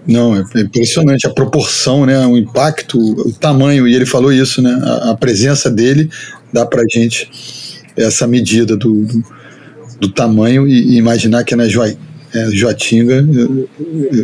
Não, 0.04 0.34
é 0.34 0.42
impressionante 0.60 1.28
a 1.28 1.30
proporção, 1.30 2.04
né, 2.04 2.26
o 2.26 2.36
impacto, 2.36 2.98
o 2.98 3.32
tamanho, 3.32 3.86
e 3.86 3.94
ele 3.94 4.06
falou 4.06 4.32
isso, 4.32 4.60
né, 4.60 4.76
a, 4.82 5.10
a 5.12 5.14
presença 5.14 5.70
dele 5.70 6.10
dá 6.52 6.66
pra 6.66 6.82
gente 6.90 7.30
essa 7.96 8.26
medida 8.26 8.76
do, 8.76 9.04
do, 9.04 9.24
do 10.00 10.08
tamanho 10.08 10.66
e, 10.66 10.94
e, 10.94 10.96
imaginar 10.96 11.44
que 11.44 11.54
é 11.54 11.56
na 11.56 11.68
jo, 11.68 11.84
é, 11.84 11.96
Joatinga 12.50 13.24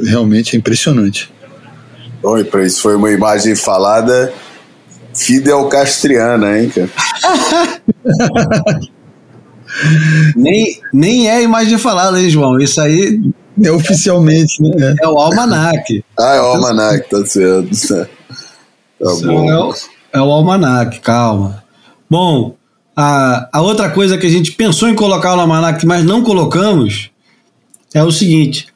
realmente 0.06 0.56
é 0.56 0.58
impressionante. 0.58 1.32
Oi, 2.20 2.42
para 2.42 2.66
isso 2.66 2.82
foi 2.82 2.96
uma 2.96 3.12
imagem 3.12 3.54
falada 3.54 4.32
Fidel 5.16 5.66
Castriana, 5.68 6.58
hein, 6.58 6.70
cara? 6.70 6.90
nem, 10.36 10.80
nem 10.92 11.30
é 11.30 11.42
imagem 11.42 11.78
falada, 11.78 12.20
hein, 12.20 12.30
João? 12.30 12.60
Isso 12.60 12.80
aí 12.80 13.20
é 13.62 13.70
oficialmente, 13.70 14.62
né? 14.62 14.94
É 15.00 15.08
o 15.08 15.18
almanac. 15.18 16.04
Ah, 16.18 16.34
é 16.34 16.40
o 16.40 16.44
almanac, 16.44 17.08
tá 17.08 17.24
certo. 17.24 17.70
Tá 18.98 19.14
bom. 19.24 19.50
É 19.50 19.58
o, 19.58 19.74
é 20.12 20.20
o 20.20 20.30
almanac, 20.30 21.00
calma. 21.00 21.64
Bom, 22.08 22.54
a, 22.96 23.48
a 23.52 23.60
outra 23.60 23.90
coisa 23.90 24.16
que 24.16 24.26
a 24.26 24.30
gente 24.30 24.52
pensou 24.52 24.88
em 24.88 24.94
colocar 24.94 25.34
no 25.34 25.42
almanac, 25.42 25.84
mas 25.84 26.04
não 26.04 26.22
colocamos, 26.22 27.10
é 27.92 28.02
o 28.02 28.10
seguinte: 28.10 28.68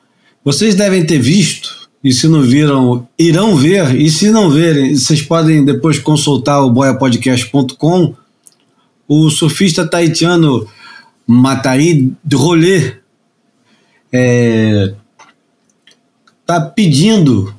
vocês 0.44 0.74
devem 0.74 1.04
ter 1.04 1.18
visto, 1.18 1.79
e 2.02 2.12
se 2.12 2.26
não 2.28 2.42
viram, 2.42 3.06
irão 3.18 3.54
ver, 3.56 3.94
e 3.94 4.10
se 4.10 4.30
não 4.30 4.50
verem, 4.50 4.94
vocês 4.94 5.20
podem 5.20 5.64
depois 5.64 5.98
consultar 5.98 6.62
o 6.62 6.70
boiapodcast.com. 6.70 8.14
O 9.06 9.28
surfista 9.28 9.86
taitiano 9.86 10.66
Mataí 11.26 12.10
Rolê 12.32 12.94
é, 14.12 14.94
tá 16.46 16.60
pedindo 16.60 17.54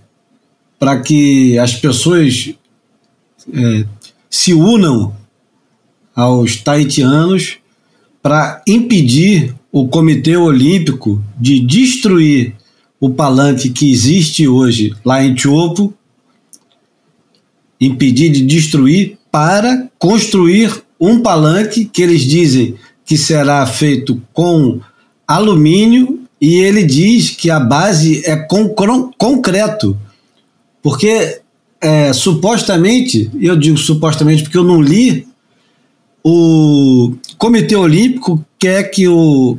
para 0.80 1.00
que 1.00 1.60
as 1.60 1.76
pessoas 1.76 2.54
é, 3.54 3.86
se 4.30 4.54
unam 4.54 5.16
aos 6.16 6.56
taitianos 6.56 7.58
para 8.22 8.64
impedir 8.68 9.54
o 9.72 9.88
Comitê 9.88 10.36
Olímpico 10.36 11.24
de 11.40 11.60
destruir 11.60 12.56
o 13.02 13.10
palanque 13.10 13.72
que 13.72 13.92
existe 13.92 14.48
hoje 14.48 14.94
lá 15.04 15.24
em 15.24 15.34
Tiopo, 15.34 15.92
impedir 17.80 18.30
de 18.30 18.46
destruir 18.46 19.18
para 19.32 19.90
construir 19.98 20.84
um 21.00 21.20
palanque 21.20 21.86
que 21.86 22.04
eles 22.04 22.22
dizem 22.22 22.76
que 23.04 23.18
será 23.18 23.66
feito 23.66 24.22
com 24.32 24.80
alumínio 25.28 26.20
e 26.40 26.58
ele 26.58 26.84
diz 26.84 27.32
que 27.32 27.50
a 27.50 27.60
base 27.60 28.22
é 28.24 28.36
com 28.36 28.70
concreto, 29.18 29.98
porque 30.82 31.42
é, 31.82 32.14
supostamente, 32.14 33.32
eu 33.40 33.56
digo 33.56 33.78
supostamente 33.78 34.44
porque 34.44 34.58
eu 34.58 34.64
não 34.64 34.80
li, 34.80 35.28
o 36.24 37.16
Comitê 37.38 37.76
Olímpico 37.76 38.46
quer 38.60 38.84
que 38.92 39.08
o, 39.08 39.58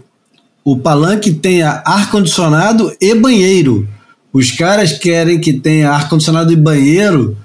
o 0.64 0.76
palanque 0.76 1.32
tenha 1.32 1.82
ar-condicionado 1.84 2.94
e 3.00 3.14
banheiro. 3.14 3.88
Os 4.32 4.50
caras 4.52 4.92
querem 4.92 5.40
que 5.40 5.52
tenha 5.52 5.90
ar-condicionado 5.90 6.52
e 6.52 6.56
banheiro, 6.56 7.36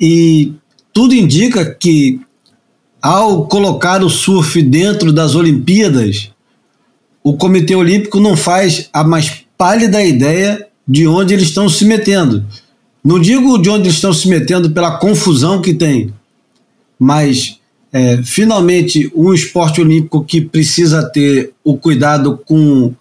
e 0.00 0.52
tudo 0.92 1.14
indica 1.14 1.64
que 1.64 2.20
ao 3.00 3.46
colocar 3.46 4.02
o 4.02 4.10
surf 4.10 4.60
dentro 4.62 5.12
das 5.12 5.34
Olimpíadas, 5.34 6.30
o 7.22 7.36
Comitê 7.36 7.74
Olímpico 7.74 8.20
não 8.20 8.36
faz 8.36 8.88
a 8.92 9.04
mais 9.04 9.44
pálida 9.56 10.02
ideia 10.02 10.66
de 10.86 11.06
onde 11.06 11.34
eles 11.34 11.48
estão 11.48 11.68
se 11.68 11.84
metendo. 11.84 12.44
Não 13.02 13.18
digo 13.18 13.58
de 13.58 13.70
onde 13.70 13.84
eles 13.84 13.94
estão 13.94 14.12
se 14.12 14.28
metendo 14.28 14.70
pela 14.70 14.98
confusão 14.98 15.62
que 15.62 15.72
tem, 15.72 16.12
mas 16.98 17.59
é, 17.92 18.20
finalmente 18.22 19.10
um 19.14 19.32
esporte 19.34 19.80
olímpico 19.80 20.24
que 20.24 20.40
precisa 20.40 21.02
ter 21.02 21.52
o 21.64 21.76
cuidado 21.76 22.40
com, 22.46 22.94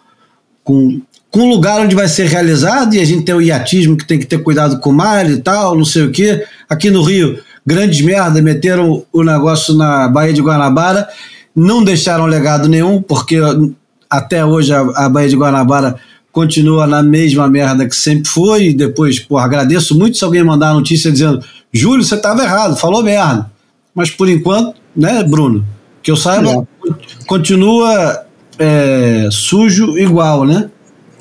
com, 0.64 1.02
com 1.30 1.40
o 1.42 1.50
lugar 1.50 1.80
onde 1.82 1.96
vai 1.96 2.08
ser 2.08 2.28
realizado, 2.28 2.96
e 2.96 3.00
a 3.00 3.06
gente 3.06 3.24
tem 3.24 3.36
o 3.36 3.42
iatismo 3.42 3.96
que 3.96 4.08
tem 4.08 4.20
que 4.20 4.26
ter 4.26 4.40
cuidado 4.40 4.80
com 4.80 4.90
o 4.90 4.94
mar 4.94 5.30
e 5.30 5.38
tal, 5.38 5.76
não 5.76 5.86
sei 5.86 6.04
o 6.04 6.12
quê. 6.12 6.44
Aqui 6.68 6.90
no 6.90 7.04
Rio, 7.04 7.40
grandes 7.66 8.02
merda, 8.02 8.42
meteram 8.42 9.04
o 9.12 9.24
negócio 9.24 9.76
na 9.76 10.08
Baía 10.08 10.34
de 10.34 10.42
Guanabara, 10.42 11.08
não 11.56 11.84
deixaram 11.84 12.26
legado 12.26 12.68
nenhum, 12.68 13.02
porque 13.02 13.38
até 14.10 14.44
hoje 14.44 14.74
a, 14.74 14.80
a 14.80 15.10
Baía 15.10 15.30
de 15.30 15.36
Guanabara 15.36 15.98
continua 16.32 16.88
na 16.88 17.04
mesma 17.04 17.48
merda 17.48 17.88
que 17.88 17.96
sempre 17.96 18.30
foi. 18.30 18.68
E 18.68 18.74
depois, 18.74 19.20
pô, 19.20 19.38
agradeço 19.38 19.98
muito 19.98 20.18
se 20.18 20.24
alguém 20.24 20.44
mandar 20.44 20.70
a 20.70 20.74
notícia 20.74 21.12
dizendo: 21.12 21.44
Júlio, 21.72 22.04
você 22.04 22.16
estava 22.16 22.44
errado, 22.44 22.76
falou 22.76 23.04
merda. 23.04 23.52
Mas 23.94 24.10
por 24.10 24.30
enquanto, 24.30 24.79
né, 24.96 25.24
Bruno? 25.24 25.66
Que 26.02 26.12
eu 26.12 26.16
saiba, 26.16 26.50
é. 26.52 26.92
continua 27.26 28.26
é, 28.58 29.28
sujo 29.32 29.98
igual, 29.98 30.46
né? 30.46 30.70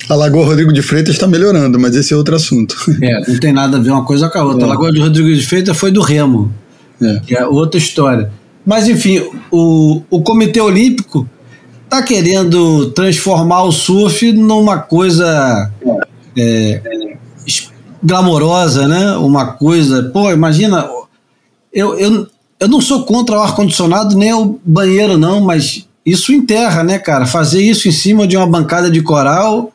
A 0.09 0.15
Lagoa 0.15 0.47
Rodrigo 0.47 0.73
de 0.73 0.81
Freitas 0.81 1.15
está 1.15 1.27
melhorando, 1.27 1.79
mas 1.79 1.95
esse 1.95 2.15
é 2.15 2.17
outro 2.17 2.35
assunto. 2.35 2.77
É, 3.03 3.31
não 3.31 3.39
tem 3.39 3.53
nada 3.53 3.77
a 3.77 3.81
ver 3.81 3.91
uma 3.91 4.05
coisa 4.05 4.29
com 4.29 4.39
a 4.39 4.45
outra. 4.45 4.63
É. 4.63 4.65
A 4.65 4.69
Lagoa 4.69 4.93
do 4.93 5.01
Rodrigo 5.01 5.35
de 5.35 5.47
Freitas 5.47 5.77
foi 5.77 5.91
do 5.91 6.01
Remo, 6.01 6.53
é. 7.01 7.21
que 7.21 7.37
é 7.37 7.47
outra 7.47 7.79
história. 7.79 8.31
Mas, 8.65 8.89
enfim, 8.89 9.23
o, 9.51 10.03
o 10.11 10.23
Comitê 10.23 10.61
Olímpico 10.61 11.29
tá 11.89 12.03
querendo 12.03 12.91
transformar 12.91 13.63
o 13.65 13.73
surf 13.73 14.33
numa 14.33 14.79
coisa 14.79 15.71
é, 16.37 16.83
glamourosa, 18.03 18.87
né? 18.87 19.13
Uma 19.17 19.53
coisa. 19.53 20.05
Pô, 20.05 20.31
imagina. 20.31 20.89
Eu, 21.73 21.99
eu, 21.99 22.27
eu 22.61 22.69
não 22.69 22.81
sou 22.81 23.05
contra 23.05 23.37
o 23.37 23.41
ar-condicionado 23.41 24.17
nem 24.17 24.33
o 24.33 24.59
banheiro, 24.65 25.17
não, 25.17 25.41
mas 25.41 25.87
isso 26.05 26.33
enterra, 26.33 26.83
né, 26.83 26.99
cara? 26.99 27.27
Fazer 27.27 27.63
isso 27.63 27.89
em 27.89 27.93
cima 27.93 28.27
de 28.27 28.37
uma 28.37 28.47
bancada 28.47 28.91
de 28.91 29.03
coral 29.03 29.73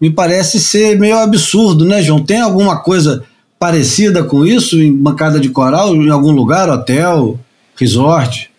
me 0.00 0.10
parece 0.10 0.60
ser 0.60 0.98
meio 0.98 1.16
absurdo, 1.16 1.84
né, 1.84 2.02
João? 2.02 2.22
Tem 2.22 2.40
alguma 2.40 2.82
coisa 2.82 3.24
parecida 3.58 4.22
com 4.22 4.44
isso 4.44 4.80
em 4.80 4.92
bancada 4.92 5.40
de 5.40 5.48
coral, 5.48 5.94
em 5.94 6.10
algum 6.10 6.32
lugar, 6.32 6.68
hotel, 6.68 7.38
resort? 7.74 8.50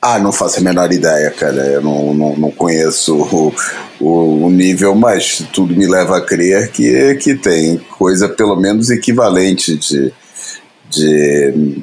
Ah, 0.00 0.20
não 0.20 0.30
faço 0.30 0.60
a 0.60 0.62
menor 0.62 0.92
ideia, 0.92 1.30
cara. 1.30 1.66
Eu 1.66 1.82
não, 1.82 2.14
não, 2.14 2.36
não 2.36 2.50
conheço 2.52 3.16
o, 3.16 3.52
o, 3.98 4.44
o, 4.44 4.50
nível, 4.50 4.94
mas 4.94 5.44
tudo 5.52 5.74
me 5.74 5.86
leva 5.88 6.18
a 6.18 6.20
crer 6.20 6.70
que, 6.70 7.16
que 7.16 7.34
tem 7.34 7.78
coisa 7.98 8.28
pelo 8.28 8.54
menos 8.54 8.90
equivalente 8.90 9.76
de, 9.76 10.12
de 10.88 11.82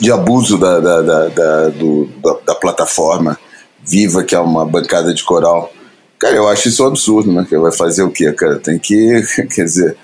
de 0.00 0.12
abuso 0.12 0.58
da, 0.58 0.80
da, 0.80 1.02
da, 1.02 1.28
da, 1.28 1.68
do, 1.68 2.06
da, 2.22 2.36
da 2.46 2.54
plataforma 2.54 3.38
viva, 3.84 4.22
que 4.22 4.34
é 4.34 4.40
uma 4.40 4.64
bancada 4.64 5.14
de 5.14 5.24
coral. 5.24 5.72
Cara, 6.18 6.34
eu 6.34 6.48
acho 6.48 6.68
isso 6.68 6.84
um 6.84 6.88
absurdo, 6.88 7.32
né? 7.32 7.46
Vai 7.50 7.72
fazer 7.72 8.02
o 8.02 8.10
quê, 8.10 8.32
cara? 8.32 8.58
Tem 8.58 8.78
que, 8.78 9.22
quer 9.54 9.64
dizer, 9.64 9.96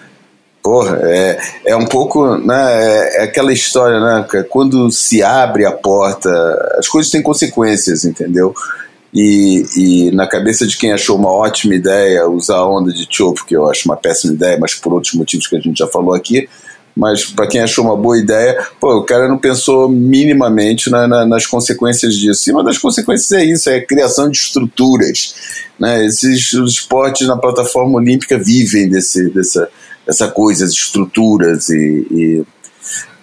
porra, 0.62 0.98
é, 1.02 1.38
é 1.66 1.76
um 1.76 1.86
pouco, 1.86 2.36
né? 2.38 2.82
É, 2.82 3.20
é 3.20 3.24
aquela 3.24 3.52
história, 3.52 4.00
né? 4.00 4.26
Quando 4.48 4.90
se 4.90 5.22
abre 5.22 5.66
a 5.66 5.72
porta, 5.72 6.30
as 6.78 6.88
coisas 6.88 7.10
têm 7.10 7.22
consequências, 7.22 8.04
entendeu? 8.04 8.54
E, 9.12 9.64
e 9.76 10.10
na 10.10 10.26
cabeça 10.26 10.66
de 10.66 10.76
quem 10.76 10.92
achou 10.92 11.16
uma 11.16 11.30
ótima 11.30 11.74
ideia 11.74 12.28
usar 12.28 12.56
a 12.56 12.68
onda 12.68 12.92
de 12.92 13.06
Chopo, 13.08 13.44
que 13.44 13.54
eu 13.54 13.70
acho 13.70 13.88
uma 13.88 13.96
péssima 13.96 14.34
ideia, 14.34 14.58
mas 14.58 14.74
por 14.74 14.92
outros 14.92 15.14
motivos 15.14 15.46
que 15.46 15.56
a 15.56 15.60
gente 15.60 15.78
já 15.78 15.86
falou 15.86 16.14
aqui, 16.14 16.48
mas 16.96 17.24
para 17.24 17.48
quem 17.48 17.60
achou 17.60 17.84
uma 17.84 17.96
boa 17.96 18.18
ideia, 18.18 18.64
pô, 18.78 18.98
o 18.98 19.04
cara 19.04 19.28
não 19.28 19.36
pensou 19.36 19.88
minimamente 19.88 20.90
na, 20.90 21.08
na, 21.08 21.26
nas 21.26 21.46
consequências 21.46 22.14
disso. 22.14 22.48
E 22.48 22.52
uma 22.52 22.62
das 22.62 22.78
consequências 22.78 23.32
é 23.32 23.44
isso, 23.44 23.68
é 23.68 23.76
a 23.76 23.86
criação 23.86 24.30
de 24.30 24.38
estruturas. 24.38 25.34
Né? 25.78 26.06
Esses 26.06 26.52
esportes 26.52 27.26
na 27.26 27.36
plataforma 27.36 27.98
olímpica 27.98 28.38
vivem 28.38 28.88
desse, 28.88 29.28
dessa, 29.30 29.68
dessa 30.06 30.28
coisa, 30.28 30.64
as 30.64 30.70
estruturas 30.70 31.68
e, 31.68 32.06
e, 32.10 32.44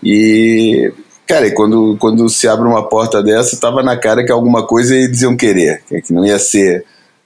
e 0.03 0.93
Cara, 1.31 1.47
e 1.47 1.51
quando, 1.51 1.95
quando 1.97 2.27
se 2.27 2.45
abre 2.45 2.67
uma 2.67 2.89
porta 2.89 3.23
dessa, 3.23 3.57
tava 3.57 3.81
na 3.81 3.95
cara 3.95 4.25
que 4.25 4.33
alguma 4.33 4.67
coisa 4.67 4.93
eles 4.93 5.21
iam 5.21 5.37
querer, 5.37 5.81
que 5.87 6.11
não 6.11 6.25
ia 6.25 6.37
ser 6.37 6.83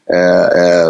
é, 0.07 0.15
é, 0.15 0.85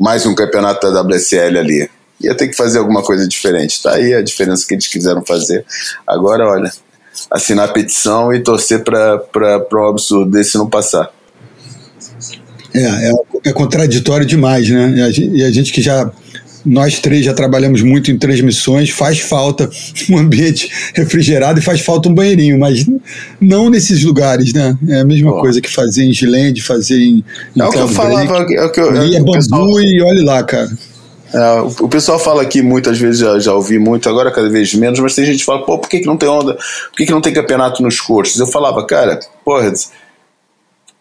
mais 0.00 0.24
um 0.24 0.34
campeonato 0.34 0.90
da 0.90 1.02
WSL 1.02 1.58
ali 1.58 1.90
ia 2.20 2.34
ter 2.34 2.48
que 2.48 2.56
fazer 2.56 2.78
alguma 2.78 3.02
coisa 3.02 3.26
diferente. 3.26 3.82
Tá 3.82 3.94
aí 3.94 4.14
a 4.14 4.22
diferença 4.22 4.66
que 4.66 4.74
eles 4.74 4.86
quiseram 4.86 5.24
fazer. 5.24 5.64
Agora, 6.06 6.48
olha, 6.48 6.70
assinar 7.30 7.68
a 7.68 7.72
petição 7.72 8.32
e 8.32 8.40
torcer 8.40 8.82
para 8.82 9.66
um 9.72 9.88
absurdo 9.88 10.30
desse 10.30 10.56
não 10.56 10.68
passar. 10.68 11.10
É, 12.74 12.80
é, 12.80 13.12
é 13.46 13.52
contraditório 13.52 14.26
demais, 14.26 14.68
né? 14.68 14.94
E 14.96 15.02
a, 15.02 15.10
gente, 15.10 15.36
e 15.36 15.44
a 15.44 15.50
gente 15.50 15.72
que 15.72 15.80
já 15.80 16.10
nós 16.66 16.98
três 16.98 17.24
já 17.24 17.32
trabalhamos 17.32 17.80
muito 17.80 18.10
em 18.10 18.18
transmissões, 18.18 18.90
faz 18.90 19.20
falta 19.20 19.70
um 20.10 20.18
ambiente 20.18 20.68
refrigerado 20.94 21.60
e 21.60 21.62
faz 21.62 21.80
falta 21.80 22.08
um 22.08 22.14
banheirinho, 22.14 22.58
mas 22.58 22.84
não 23.40 23.70
nesses 23.70 24.02
lugares, 24.02 24.52
né? 24.52 24.76
É 24.88 25.00
a 25.00 25.04
mesma 25.04 25.30
oh. 25.30 25.40
coisa 25.40 25.60
que 25.60 25.70
fazer 25.70 26.04
em 26.04 26.12
Gilende, 26.12 26.62
fazer 26.62 26.98
em. 26.98 27.24
em 27.54 27.60
é 27.60 27.64
o 27.64 27.70
que 27.70 27.78
eu 27.78 27.88
falava. 27.88 28.46
É 28.52 28.64
o 28.64 28.72
que 28.72 28.80
eu, 28.80 28.94
é, 28.96 29.14
é 29.14 29.18
bambu 29.20 29.32
pessoal... 29.32 29.80
e 29.80 30.02
olhe 30.02 30.24
lá, 30.24 30.42
cara. 30.42 30.68
É, 31.36 31.60
o, 31.60 31.88
pessoal 31.88 32.18
fala 32.18 32.40
aqui 32.40 32.62
muitas 32.62 32.98
vezes, 32.98 33.20
já, 33.20 33.38
já 33.38 33.52
ouvi 33.52 33.78
muito, 33.78 34.08
agora 34.08 34.32
cada 34.32 34.48
vez 34.48 34.72
menos, 34.72 34.98
mas 35.00 35.14
tem 35.14 35.26
gente 35.26 35.40
que 35.40 35.44
fala, 35.44 35.66
pô, 35.66 35.78
por 35.78 35.86
que, 35.86 36.00
que 36.00 36.06
não 36.06 36.16
tem 36.16 36.30
onda? 36.30 36.54
Por 36.54 36.96
que, 36.96 37.04
que 37.04 37.12
não 37.12 37.20
tem 37.20 37.34
campeonato 37.34 37.82
nos 37.82 38.00
coxos? 38.00 38.40
Eu 38.40 38.46
falava, 38.46 38.86
cara, 38.86 39.20
porra, 39.44 39.70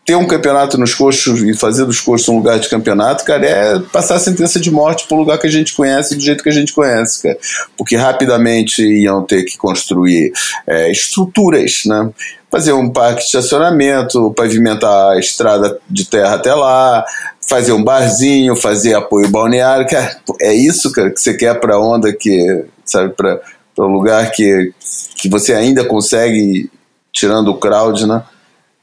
ter 0.05 0.15
um 0.15 0.27
campeonato 0.27 0.77
nos 0.77 0.93
coxos 0.93 1.41
e 1.41 1.53
fazer 1.55 1.85
dos 1.85 2.01
coxos 2.01 2.27
um 2.27 2.35
lugar 2.35 2.59
de 2.59 2.67
campeonato, 2.67 3.23
cara, 3.23 3.45
é 3.45 3.79
passar 3.79 4.15
a 4.15 4.19
sentença 4.19 4.59
de 4.59 4.69
morte 4.69 5.07
para 5.07 5.15
o 5.15 5.19
lugar 5.21 5.39
que 5.39 5.47
a 5.47 5.51
gente 5.51 5.73
conhece 5.73 6.15
do 6.15 6.21
jeito 6.21 6.43
que 6.43 6.49
a 6.49 6.53
gente 6.53 6.73
conhece, 6.73 7.23
cara. 7.23 7.37
Porque 7.77 7.95
rapidamente 7.95 8.83
iam 8.83 9.23
ter 9.23 9.43
que 9.43 9.57
construir 9.57 10.33
é, 10.67 10.91
estruturas, 10.91 11.83
né? 11.85 12.09
Fazer 12.51 12.73
um 12.73 12.89
parque 12.89 13.21
de 13.21 13.25
estacionamento, 13.25 14.31
pavimentar 14.33 15.13
a 15.13 15.19
estrada 15.19 15.79
de 15.89 16.05
terra 16.05 16.35
até 16.35 16.53
lá, 16.53 17.03
fazer 17.47 17.71
um 17.71 17.83
barzinho, 17.83 18.55
fazer 18.55 18.95
apoio 18.95 19.29
balneário, 19.29 19.87
cara, 19.87 20.19
é 20.41 20.53
isso, 20.53 20.91
cara, 20.91 21.11
que 21.11 21.19
você 21.19 21.33
quer 21.35 21.59
para 21.59 21.79
onda 21.79 22.11
que, 22.11 22.65
sabe, 22.83 23.13
para 23.13 23.41
um 23.79 23.93
lugar 23.93 24.31
que, 24.31 24.73
que 25.15 25.29
você 25.29 25.53
ainda 25.53 25.83
consegue, 25.85 26.69
tirando 27.11 27.49
o 27.49 27.57
crowd, 27.57 28.05
né, 28.07 28.23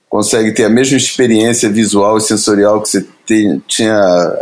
consegue 0.08 0.52
ter 0.52 0.64
a 0.64 0.68
mesma 0.68 0.96
experiência 0.96 1.70
visual 1.70 2.18
e 2.18 2.20
sensorial 2.20 2.82
que 2.82 2.88
você 2.88 3.06
tem, 3.26 3.62
tinha 3.66 3.98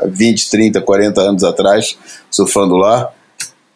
20, 0.08 0.50
30, 0.50 0.80
40 0.80 1.20
anos 1.20 1.44
atrás, 1.44 1.96
surfando 2.30 2.76
lá, 2.76 3.08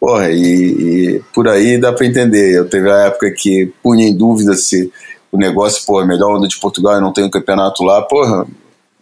porra, 0.01 0.31
e, 0.31 0.43
e 0.43 1.23
por 1.33 1.49
aí 1.49 1.79
dá 1.79 1.93
para 1.93 2.05
entender. 2.05 2.53
Eu 2.53 2.69
teve 2.69 2.91
a 2.91 3.07
época 3.07 3.31
que 3.31 3.73
punha 3.83 4.07
em 4.07 4.15
dúvida 4.15 4.55
se 4.55 4.93
o 5.31 5.39
negócio, 5.39 5.87
pô, 5.87 6.03
é 6.03 6.07
melhor 6.07 6.37
onda 6.37 6.49
de 6.49 6.59
Portugal 6.59 6.99
e 6.99 7.01
não 7.01 7.12
tem 7.12 7.25
um 7.25 7.31
campeonato 7.31 7.83
lá, 7.83 8.03
porra, 8.03 8.47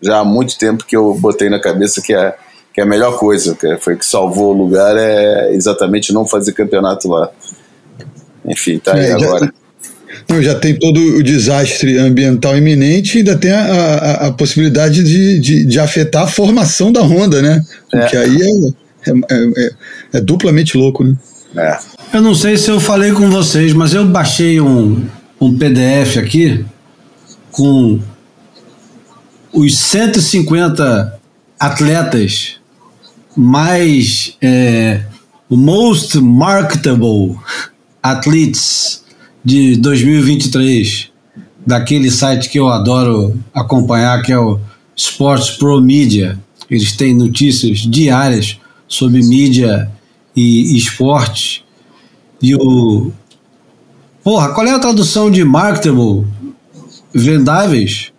já 0.02 0.18
há 0.18 0.24
muito 0.24 0.58
tempo 0.58 0.84
que 0.84 0.96
eu 0.96 1.14
botei 1.14 1.48
na 1.48 1.60
cabeça 1.60 2.02
que 2.02 2.12
é, 2.12 2.34
que 2.74 2.80
é 2.80 2.84
a 2.84 2.86
melhor 2.86 3.18
coisa, 3.18 3.54
que 3.54 3.78
foi 3.78 3.96
que 3.96 4.04
salvou 4.04 4.54
o 4.54 4.58
lugar 4.58 4.96
é 4.96 5.54
exatamente 5.54 6.12
não 6.12 6.26
fazer 6.26 6.52
campeonato 6.52 7.08
lá. 7.08 7.30
Enfim, 8.44 8.78
tá 8.78 8.94
aí 8.94 9.06
é, 9.06 9.12
agora. 9.12 9.46
Já, 9.46 9.52
não, 10.28 10.42
já 10.42 10.54
tem 10.54 10.78
todo 10.78 10.98
o 10.98 11.22
desastre 11.22 11.98
ambiental 11.98 12.56
iminente 12.56 13.16
e 13.16 13.18
ainda 13.18 13.36
tem 13.36 13.52
a, 13.52 13.62
a, 13.62 14.26
a 14.28 14.32
possibilidade 14.32 15.02
de, 15.02 15.38
de, 15.38 15.64
de, 15.64 15.80
afetar 15.80 16.24
a 16.24 16.26
formação 16.26 16.92
da 16.92 17.00
Honda, 17.00 17.40
né? 17.40 17.62
É. 17.92 18.06
Que 18.06 18.16
aí 18.16 18.38
é, 18.42 19.10
é, 19.10 19.14
é, 19.34 19.70
é, 20.14 20.20
duplamente 20.20 20.76
louco, 20.76 21.04
né? 21.04 21.16
É. 21.56 21.78
Eu 22.14 22.22
não 22.22 22.34
sei 22.34 22.56
se 22.56 22.70
eu 22.70 22.80
falei 22.80 23.12
com 23.12 23.30
vocês, 23.30 23.72
mas 23.72 23.94
eu 23.94 24.04
baixei 24.06 24.60
um, 24.60 25.04
um 25.40 25.56
PDF 25.56 26.18
aqui 26.18 26.64
com 27.50 28.00
os 29.52 29.78
150 29.78 31.20
atletas 31.60 32.56
mais 33.36 34.36
é, 34.40 35.02
most 35.48 36.18
marketable 36.18 37.38
athletes 38.02 39.04
de 39.44 39.76
2023 39.76 41.10
daquele 41.66 42.10
site 42.10 42.48
que 42.48 42.58
eu 42.58 42.68
adoro 42.68 43.38
acompanhar 43.54 44.22
que 44.22 44.32
é 44.32 44.38
o 44.38 44.58
Sports 44.96 45.50
Pro 45.50 45.80
Media. 45.80 46.38
Eles 46.68 46.92
têm 46.96 47.14
notícias 47.14 47.78
diárias 47.80 48.58
sobre 48.88 49.22
mídia 49.22 49.90
e, 50.34 50.74
e 50.74 50.78
esporte 50.78 51.64
e 52.40 52.54
o 52.54 53.12
porra 54.24 54.52
qual 54.52 54.66
é 54.66 54.72
a 54.72 54.78
tradução 54.78 55.30
de 55.30 55.44
marketable? 55.44 56.26
Vendáveis 57.14 58.11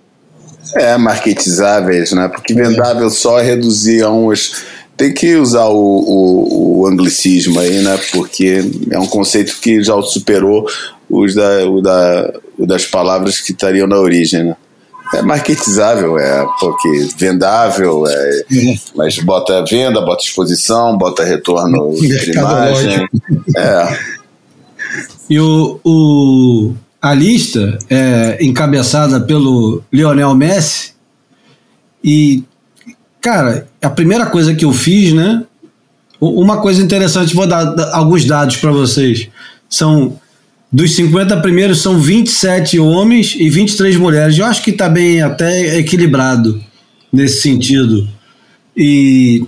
é, 0.75 0.97
marketizáveis, 0.97 2.11
né? 2.11 2.27
Porque 2.27 2.53
vendável 2.53 3.09
só 3.09 3.39
é 3.39 3.43
reduzir 3.43 4.03
a 4.03 4.09
uns. 4.09 4.63
Tem 4.95 5.13
que 5.13 5.35
usar 5.35 5.65
o, 5.65 5.75
o, 5.75 6.81
o, 6.81 6.87
anglicismo 6.87 7.59
aí, 7.59 7.81
né? 7.81 7.99
Porque 8.11 8.63
é 8.91 8.99
um 8.99 9.07
conceito 9.07 9.59
que 9.59 9.83
já 9.83 9.99
superou 10.01 10.67
os 11.09 11.33
da, 11.33 11.65
o 11.67 11.81
da, 11.81 12.33
o 12.57 12.65
das 12.65 12.85
palavras 12.85 13.39
que 13.39 13.51
estariam 13.51 13.87
na 13.87 13.97
origem, 13.97 14.43
né? 14.43 14.55
É 15.15 15.21
marketizável, 15.21 16.17
é 16.17 16.45
porque 16.59 17.07
vendável, 17.17 18.03
é, 18.07 18.45
uhum. 18.51 18.77
mas 18.95 19.19
bota 19.19 19.63
venda, 19.63 20.01
bota 20.01 20.23
exposição, 20.23 20.97
bota 20.97 21.23
retorno 21.23 21.93
de 21.93 22.31
imagem. 22.31 23.07
É. 23.55 23.97
E 25.29 25.39
o, 25.39 25.79
o, 25.83 26.73
a 27.03 27.13
lista 27.13 27.77
é 27.89 28.37
encabeçada 28.39 29.19
pelo 29.19 29.83
Lionel 29.91 30.33
Messi. 30.33 30.93
E, 32.01 32.45
cara, 33.19 33.67
a 33.81 33.89
primeira 33.89 34.27
coisa 34.27 34.55
que 34.55 34.63
eu 34.63 34.71
fiz, 34.71 35.11
né? 35.11 35.43
Uma 36.21 36.61
coisa 36.61 36.81
interessante, 36.81 37.35
vou 37.35 37.45
dar 37.45 37.75
alguns 37.91 38.23
dados 38.23 38.55
para 38.55 38.71
vocês. 38.71 39.27
São 39.69 40.17
dos 40.71 40.95
50 40.95 41.41
primeiros, 41.41 41.81
são 41.81 41.99
27 41.99 42.79
homens 42.79 43.35
e 43.37 43.49
23 43.49 43.97
mulheres. 43.97 44.37
Eu 44.37 44.45
acho 44.45 44.63
que 44.63 44.71
está 44.71 44.87
bem 44.87 45.21
até 45.21 45.77
equilibrado 45.77 46.63
nesse 47.11 47.41
sentido. 47.41 48.07
E 48.77 49.45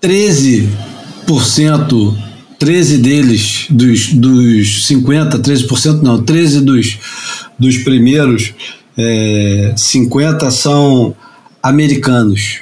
13% 0.00 2.16
13 2.62 2.98
deles, 2.98 3.66
dos, 3.68 4.12
dos 4.12 4.86
50, 4.86 5.36
13% 5.40 6.00
não, 6.00 6.22
13 6.22 6.60
dos, 6.60 6.96
dos 7.58 7.78
primeiros 7.78 8.54
é, 8.96 9.74
50 9.76 10.48
são 10.52 11.12
americanos. 11.60 12.60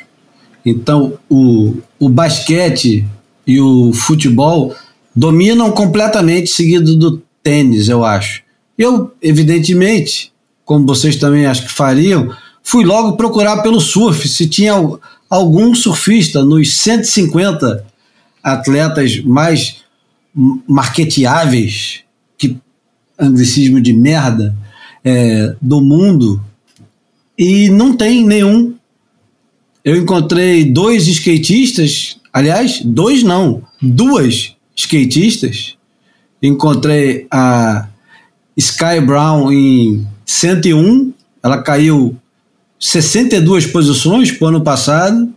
Então 0.64 1.18
o, 1.28 1.74
o 1.98 2.08
basquete 2.08 3.04
e 3.46 3.60
o 3.60 3.92
futebol 3.92 4.74
dominam 5.14 5.70
completamente, 5.70 6.48
seguido 6.48 6.96
do 6.96 7.22
tênis, 7.42 7.90
eu 7.90 8.02
acho. 8.02 8.40
Eu, 8.78 9.12
evidentemente, 9.20 10.32
como 10.64 10.86
vocês 10.86 11.16
também 11.16 11.44
acho 11.44 11.64
que 11.64 11.72
fariam, 11.72 12.34
fui 12.62 12.86
logo 12.86 13.18
procurar 13.18 13.58
pelo 13.58 13.78
surf, 13.78 14.26
se 14.26 14.48
tinha 14.48 14.72
algum 15.28 15.74
surfista 15.74 16.42
nos 16.42 16.72
150 16.72 17.84
atletas 18.42 19.22
mais 19.22 19.79
marketeáveis, 20.34 22.02
que 22.38 22.56
anglicismo 23.18 23.80
de 23.80 23.92
merda, 23.92 24.54
é, 25.04 25.54
do 25.60 25.80
mundo, 25.80 26.42
e 27.38 27.68
não 27.70 27.96
tem 27.96 28.24
nenhum. 28.24 28.74
Eu 29.84 29.96
encontrei 29.96 30.64
dois 30.64 31.06
skatistas, 31.06 32.18
aliás, 32.32 32.82
dois 32.84 33.22
não, 33.22 33.62
duas 33.80 34.54
skatistas. 34.76 35.76
Encontrei 36.42 37.26
a 37.30 37.88
Sky 38.56 39.00
Brown 39.04 39.50
em 39.52 40.06
101, 40.26 41.12
ela 41.42 41.62
caiu 41.62 42.16
62 42.78 43.66
posições 43.66 44.32
para 44.32 44.44
o 44.44 44.48
ano 44.48 44.62
passado. 44.62 45.32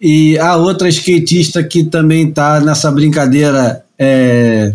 E 0.00 0.38
a 0.38 0.56
outra 0.56 0.88
skatista 0.88 1.62
que 1.62 1.84
também 1.84 2.28
está 2.28 2.60
nessa 2.60 2.90
brincadeira 2.90 3.84
é, 4.02 4.74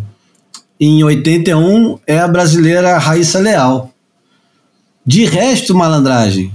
em 0.80 1.03
81 1.03 1.97
é 2.06 2.19
a 2.19 2.27
brasileira 2.27 2.99
Raíssa 2.99 3.39
Leal. 3.39 3.91
De 5.03 5.26
resto, 5.26 5.73
malandragem, 5.73 6.53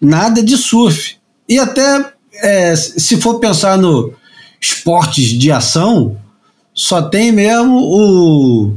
nada 0.00 0.42
de 0.42 0.56
surf. 0.58 1.16
E 1.48 1.58
até 1.58 2.12
é, 2.34 2.76
se 2.76 3.20
for 3.20 3.38
pensar 3.38 3.78
no 3.78 4.12
esportes 4.60 5.30
de 5.30 5.50
ação, 5.50 6.16
só 6.74 7.02
tem 7.02 7.32
mesmo 7.32 7.76
o. 7.76 8.76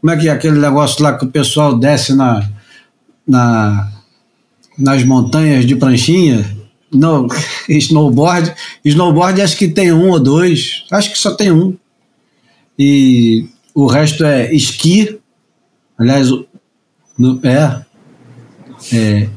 Como 0.00 0.12
é 0.12 0.16
que 0.16 0.28
é 0.28 0.32
aquele 0.32 0.58
negócio 0.58 1.02
lá 1.02 1.16
que 1.16 1.26
o 1.26 1.30
pessoal 1.30 1.78
desce 1.78 2.14
na, 2.14 2.48
na, 3.26 3.92
nas 4.78 5.04
montanhas 5.04 5.66
de 5.66 5.76
pranchinha? 5.76 6.58
No, 6.92 7.28
snowboard. 7.68 8.54
Snowboard 8.84 9.42
acho 9.42 9.56
que 9.56 9.68
tem 9.68 9.92
um 9.92 10.10
ou 10.10 10.18
dois. 10.18 10.84
Acho 10.90 11.10
que 11.10 11.18
só 11.18 11.34
tem 11.34 11.52
um. 11.52 11.76
E 12.78 13.46
o 13.74 13.86
resto 13.86 14.24
é 14.24 14.52
esqui. 14.52 15.18
Aliás, 15.98 16.28
no, 17.18 17.40
é. 17.44 17.84
É. 18.92 19.28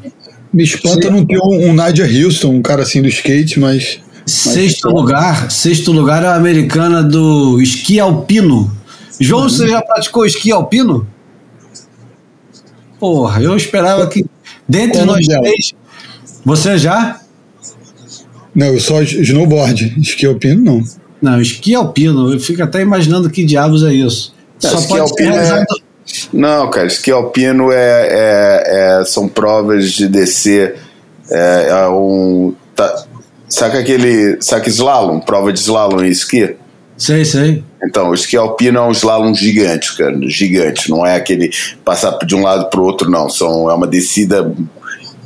Me 0.53 0.63
espanta 0.63 1.09
não 1.09 1.25
ter 1.25 1.39
um, 1.39 1.69
um 1.69 1.73
Nadia 1.73 2.05
Houston, 2.05 2.49
um 2.49 2.61
cara 2.61 2.83
assim 2.83 3.01
do 3.01 3.07
skate, 3.07 3.59
mas. 3.59 3.99
Sexto 4.25 4.85
mas... 4.85 4.93
lugar, 4.93 5.51
sexto 5.51 5.91
lugar 5.91 6.23
é 6.23 6.27
a 6.27 6.35
americana 6.35 7.03
do 7.03 7.61
esqui 7.61 7.99
alpino. 7.99 8.71
João, 9.19 9.49
você 9.49 9.67
já 9.67 9.81
praticou 9.81 10.25
esqui 10.25 10.51
alpino? 10.51 11.07
Porra, 12.99 13.41
eu 13.41 13.57
esperava 13.57 14.07
que 14.07 14.25
dentre 14.67 14.99
Qual 14.99 15.07
nós 15.07 15.25
três. 15.25 15.73
Você 16.45 16.77
já? 16.77 17.19
Não, 18.55 18.67
eu 18.67 18.79
só 18.79 19.01
snowboard, 19.01 19.95
esqui 19.99 20.25
alpino 20.25 20.61
não. 20.61 20.83
Não, 21.23 21.39
esqui 21.39 21.73
alpino, 21.73 22.33
eu 22.33 22.37
fico 22.37 22.61
até 22.61 22.81
imaginando 22.81 23.29
que 23.29 23.45
diabos 23.45 23.81
é 23.81 23.93
isso. 23.93 24.35
Não, 24.61 24.69
só 24.69 24.87
pode 24.89 25.13
realizado. 25.17 25.61
É... 25.61 25.93
Não, 26.33 26.69
cara, 26.69 26.85
esqui 26.85 27.11
alpino 27.11 27.71
é, 27.71 27.77
é, 27.77 28.63
é, 28.99 29.05
são 29.05 29.29
provas 29.29 29.93
de 29.93 30.09
descer. 30.09 30.75
É, 31.31 31.69
é 31.69 31.87
um, 31.87 32.53
tá, 32.75 33.05
saca 33.47 33.79
aquele. 33.79 34.35
Saca 34.41 34.67
slalom? 34.67 35.21
Prova 35.21 35.53
de 35.53 35.59
slalom 35.59 36.03
em 36.03 36.09
esqui? 36.09 36.57
Sei, 36.97 37.23
sei. 37.23 37.63
Então, 37.87 38.09
o 38.09 38.13
esqui 38.13 38.35
alpino 38.35 38.79
é 38.79 38.81
um 38.81 38.91
slalom 38.91 39.33
gigante, 39.33 39.95
cara. 39.95 40.13
Gigante. 40.23 40.89
Não 40.89 41.05
é 41.05 41.15
aquele 41.15 41.51
passar 41.85 42.17
de 42.17 42.35
um 42.35 42.43
lado 42.43 42.69
para 42.69 42.81
o 42.81 42.83
outro, 42.83 43.09
não. 43.09 43.29
São, 43.29 43.71
é 43.71 43.73
uma 43.73 43.87
descida 43.87 44.53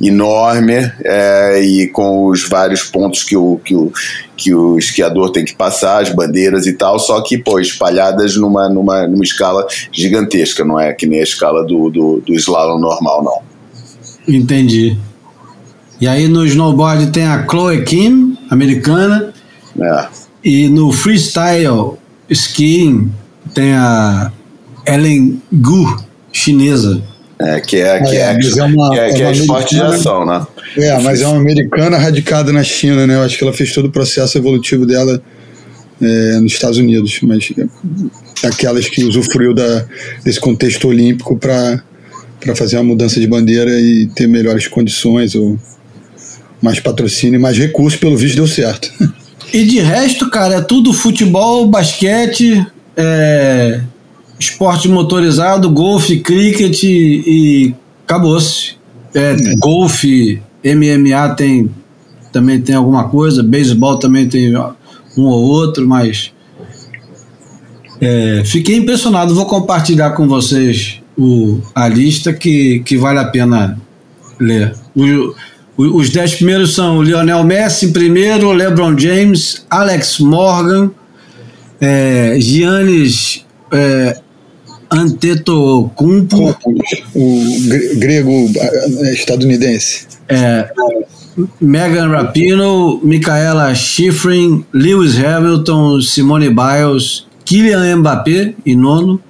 enorme 0.00 0.92
é, 1.04 1.60
e 1.60 1.88
com 1.88 2.26
os 2.26 2.48
vários 2.48 2.84
pontos 2.84 3.24
que 3.24 3.36
o, 3.36 3.60
que, 3.64 3.74
o, 3.74 3.92
que 4.36 4.54
o 4.54 4.78
esquiador 4.78 5.32
tem 5.32 5.44
que 5.44 5.54
passar, 5.54 6.02
as 6.02 6.10
bandeiras 6.10 6.66
e 6.66 6.72
tal, 6.74 6.98
só 6.98 7.20
que 7.20 7.36
pô, 7.38 7.58
espalhadas 7.58 8.36
numa, 8.36 8.68
numa, 8.68 9.06
numa 9.06 9.24
escala 9.24 9.66
gigantesca, 9.90 10.64
não 10.64 10.78
é 10.78 10.92
que 10.92 11.06
nem 11.06 11.20
a 11.20 11.24
escala 11.24 11.64
do, 11.64 11.90
do, 11.90 12.22
do 12.24 12.34
slalom 12.34 12.78
normal, 12.78 13.24
não. 13.24 13.42
Entendi. 14.32 14.96
E 16.00 16.06
aí 16.06 16.28
no 16.28 16.46
snowboard 16.46 17.10
tem 17.10 17.26
a 17.26 17.44
Chloe 17.48 17.82
Kim, 17.82 18.38
americana, 18.50 19.32
é. 19.80 20.06
e 20.44 20.68
no 20.68 20.92
freestyle 20.92 21.98
skiing 22.30 23.10
tem 23.52 23.72
a 23.72 24.30
Ellen 24.86 25.42
Gu, 25.52 26.04
chinesa. 26.30 27.02
É, 27.40 27.60
que 27.60 27.76
é, 27.76 28.02
que 28.02 28.16
é, 28.16 28.20
é, 28.20 28.58
é, 28.58 28.64
uma, 28.64 28.90
que 28.90 28.98
é, 28.98 29.12
que 29.12 29.22
é, 29.22 29.26
é 29.26 29.32
esporte 29.32 29.74
de 29.76 29.80
ação, 29.80 30.26
né? 30.26 30.44
É, 30.76 30.98
mas 31.00 31.20
é 31.20 31.26
uma 31.26 31.38
americana 31.38 31.96
radicada 31.96 32.52
na 32.52 32.64
China, 32.64 33.06
né? 33.06 33.14
Eu 33.14 33.22
acho 33.22 33.38
que 33.38 33.44
ela 33.44 33.52
fez 33.52 33.72
todo 33.72 33.86
o 33.86 33.92
processo 33.92 34.36
evolutivo 34.36 34.84
dela 34.84 35.22
é, 36.02 36.38
nos 36.40 36.52
Estados 36.52 36.78
Unidos, 36.78 37.20
mas 37.22 37.52
é 38.42 38.46
aquelas 38.46 38.88
que 38.88 39.04
usufruiu 39.04 39.54
da, 39.54 39.84
desse 40.24 40.40
contexto 40.40 40.88
olímpico 40.88 41.36
para 41.38 41.80
fazer 42.56 42.76
uma 42.76 42.84
mudança 42.84 43.20
de 43.20 43.26
bandeira 43.26 43.70
e 43.80 44.06
ter 44.06 44.26
melhores 44.26 44.66
condições, 44.66 45.36
ou 45.36 45.56
mais 46.60 46.80
patrocínio 46.80 47.38
e 47.38 47.40
mais 47.40 47.56
recursos, 47.56 47.98
pelo 48.00 48.16
visto 48.16 48.36
deu 48.36 48.46
certo. 48.46 48.92
E 49.50 49.64
de 49.64 49.80
resto, 49.80 50.28
cara, 50.28 50.56
é 50.56 50.60
tudo 50.60 50.92
futebol, 50.92 51.66
basquete, 51.66 52.66
é, 52.94 53.80
esporte 54.38 54.88
motorizado, 54.88 55.70
golfe, 55.70 56.20
cricket 56.20 56.82
e 56.84 57.74
acabou-se. 58.04 58.76
É, 59.14 59.32
é. 59.32 59.56
Golfe, 59.56 60.40
MMA 60.64 61.34
tem 61.34 61.70
também 62.32 62.60
tem 62.60 62.74
alguma 62.74 63.08
coisa, 63.08 63.42
beisebol 63.42 63.98
também 63.98 64.28
tem 64.28 64.54
um 64.54 65.22
ou 65.22 65.42
outro, 65.42 65.88
mas 65.88 66.32
é, 68.00 68.42
fiquei 68.44 68.76
impressionado. 68.76 69.34
Vou 69.34 69.46
compartilhar 69.46 70.10
com 70.10 70.28
vocês 70.28 71.00
o, 71.16 71.60
a 71.74 71.88
lista 71.88 72.32
que, 72.32 72.80
que 72.80 72.96
vale 72.96 73.18
a 73.18 73.24
pena 73.24 73.78
ler. 74.38 74.74
O, 74.94 75.34
o, 75.76 75.96
os 75.96 76.10
dez 76.10 76.34
primeiros 76.34 76.74
são 76.74 76.98
o 76.98 77.02
Lionel 77.02 77.42
Messi 77.44 77.86
em 77.86 77.92
primeiro, 77.92 78.52
LeBron 78.52 78.96
James, 78.96 79.64
Alex 79.68 80.18
Morgan, 80.20 80.90
é, 81.80 82.36
Giannis 82.38 83.44
é, 83.72 84.20
Antetokounmpo, 84.90 86.56
o 87.14 87.42
grego 87.96 88.50
estadunidense. 89.12 90.06
É, 90.28 90.70
Megan 91.60 92.08
Rapinoe, 92.08 93.00
Micaela 93.02 93.74
Schifrin, 93.74 94.64
Lewis 94.72 95.16
Hamilton, 95.18 96.00
Simone 96.00 96.48
Biles, 96.48 97.26
Kylian 97.44 97.96
Mbappé 97.96 98.54
em 98.66 98.76
nono 98.76 99.20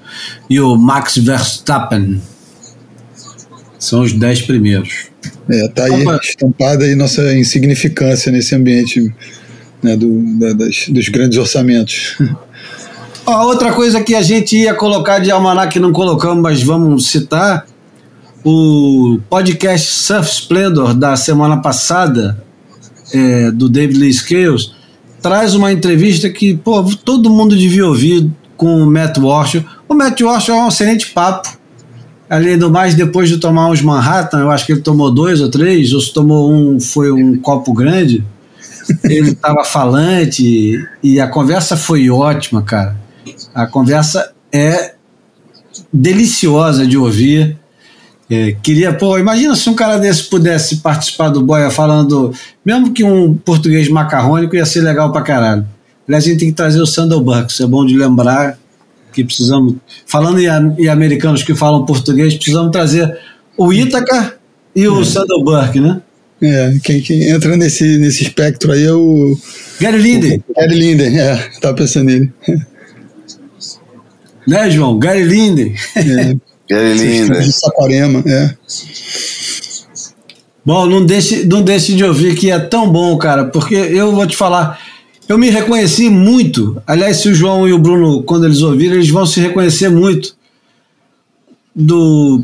e 0.49 0.61
o 0.61 0.77
Max 0.77 1.19
Verstappen. 1.19 2.21
São 3.79 4.03
os 4.03 4.13
dez 4.13 4.43
primeiros. 4.43 5.07
É, 5.49 5.69
tá 5.69 5.85
aí 5.85 6.03
Opa. 6.03 6.19
estampada 6.23 6.85
aí 6.85 6.95
nossa 6.95 7.33
insignificância 7.35 8.33
nesse 8.33 8.55
ambiente 8.55 9.13
né, 9.83 9.97
do, 9.97 10.21
da, 10.39 10.53
das, 10.53 10.89
dos 10.89 11.09
grandes 11.09 11.39
orçamentos. 11.39 12.17
A 13.29 13.45
outra 13.45 13.75
coisa 13.75 14.03
que 14.03 14.15
a 14.15 14.23
gente 14.23 14.57
ia 14.57 14.73
colocar 14.73 15.19
de 15.19 15.31
almanac 15.31 15.79
não 15.79 15.93
colocamos, 15.93 16.43
mas 16.43 16.63
vamos 16.63 17.09
citar, 17.09 17.67
o 18.43 19.19
podcast 19.29 19.93
Surf 19.93 20.31
Splendor 20.33 20.95
da 20.95 21.15
semana 21.15 21.59
passada, 21.59 22.43
é, 23.13 23.51
do 23.51 23.69
David 23.69 23.99
Lee 23.99 24.15
Scales, 24.15 24.73
traz 25.21 25.55
uma 25.55 25.71
entrevista 25.71 26.31
que 26.31 26.57
pô, 26.57 26.83
todo 27.05 27.29
mundo 27.29 27.55
devia 27.55 27.87
ouvir 27.87 28.31
com 28.57 28.83
o 28.83 28.91
Matt 28.91 29.19
Walsh. 29.19 29.63
O 29.87 29.93
Matt 29.93 30.19
Walsh 30.23 30.49
é 30.49 30.55
um 30.55 30.69
excelente 30.69 31.11
papo. 31.11 31.51
Além 32.31 32.57
do 32.57 32.71
mais, 32.71 32.95
depois 32.95 33.29
de 33.29 33.37
tomar 33.37 33.69
uns 33.69 33.83
Manhattan, 33.83 34.41
eu 34.41 34.51
acho 34.51 34.65
que 34.65 34.73
ele 34.73 34.81
tomou 34.81 35.11
dois 35.11 35.43
ou 35.43 35.51
três, 35.51 35.93
ou 35.93 36.01
se 36.01 36.15
tomou 36.15 36.51
um, 36.51 36.81
foi 36.81 37.13
um 37.13 37.39
copo 37.39 37.75
grande. 37.75 38.25
Ele 39.05 39.33
estava 39.33 39.65
falante 39.65 40.83
e 41.03 41.21
a 41.21 41.29
conversa 41.29 41.77
foi 41.77 42.09
ótima, 42.09 42.63
cara. 42.63 43.08
A 43.59 43.67
conversa 43.67 44.31
é 44.53 44.95
deliciosa 45.93 46.87
de 46.87 46.97
ouvir. 46.97 47.59
É, 48.31 48.53
queria, 48.63 48.93
pô, 48.93 49.19
imagina 49.19 49.57
se 49.57 49.69
um 49.69 49.75
cara 49.75 49.99
desse 49.99 50.23
pudesse 50.31 50.77
participar 50.77 51.31
do 51.31 51.43
Boia 51.43 51.69
falando, 51.69 52.33
mesmo 52.65 52.93
que 52.93 53.03
um 53.03 53.35
português 53.35 53.89
macarrônico, 53.89 54.55
ia 54.55 54.65
ser 54.65 54.83
legal 54.83 55.11
pra 55.11 55.23
caralho. 55.23 55.67
Aliás, 56.07 56.25
a 56.25 56.29
gente 56.29 56.39
tem 56.39 56.51
que 56.51 56.55
trazer 56.55 56.81
o 56.81 56.87
Sandal 56.87 57.21
Bucks, 57.21 57.61
é 57.61 57.67
bom 57.67 57.85
de 57.85 57.97
lembrar 57.97 58.57
que 59.13 59.25
precisamos, 59.25 59.75
falando 60.07 60.39
em, 60.39 60.47
em 60.79 60.89
americanos 60.89 61.43
que 61.43 61.53
falam 61.53 61.85
português, 61.85 62.37
precisamos 62.37 62.71
trazer 62.71 63.19
o 63.57 63.73
Ítaca 63.73 64.37
e 64.73 64.87
o 64.87 65.01
é. 65.01 65.05
Sandal 65.05 65.43
Burke, 65.43 65.81
né? 65.81 66.01
É, 66.41 66.79
quem, 66.85 67.01
quem, 67.03 67.29
entra 67.29 67.57
nesse, 67.57 67.99
nesse 67.99 68.23
espectro 68.23 68.71
aí 68.71 68.85
é 68.85 68.93
o. 68.93 69.37
Gary 69.81 69.99
Linden. 69.99 70.45
Gary 70.57 70.79
Linden, 70.79 71.19
é, 71.19 71.37
tava 71.61 71.75
pensando 71.75 72.05
nele. 72.05 72.33
Né, 74.49 74.71
João? 74.71 74.99
Gary 74.99 75.25
Linden. 75.25 75.75
É. 75.95 76.37
Gary 76.69 76.95
Linden. 76.95 77.41
De 77.43 77.53
Saquarema, 77.53 78.25
é. 78.27 78.55
Bom, 80.65 80.87
não 80.87 81.05
deixe, 81.05 81.45
não 81.45 81.63
deixe 81.63 81.95
de 81.95 82.03
ouvir 82.03 82.35
que 82.35 82.51
é 82.51 82.59
tão 82.59 82.91
bom, 82.91 83.17
cara, 83.19 83.45
porque 83.45 83.75
eu 83.75 84.15
vou 84.15 84.27
te 84.27 84.37
falar, 84.37 84.81
eu 85.29 85.37
me 85.37 85.51
reconheci 85.51 86.09
muito. 86.09 86.81
Aliás, 86.87 87.19
se 87.19 87.29
o 87.29 87.35
João 87.35 87.69
e 87.69 87.75
o 87.75 87.79
Bruno, 87.79 88.23
quando 88.23 88.47
eles 88.47 88.63
ouvirem, 88.63 88.97
eles 88.97 89.11
vão 89.11 89.27
se 89.27 89.39
reconhecer 89.39 89.91
muito 89.91 90.35
do 91.75 92.43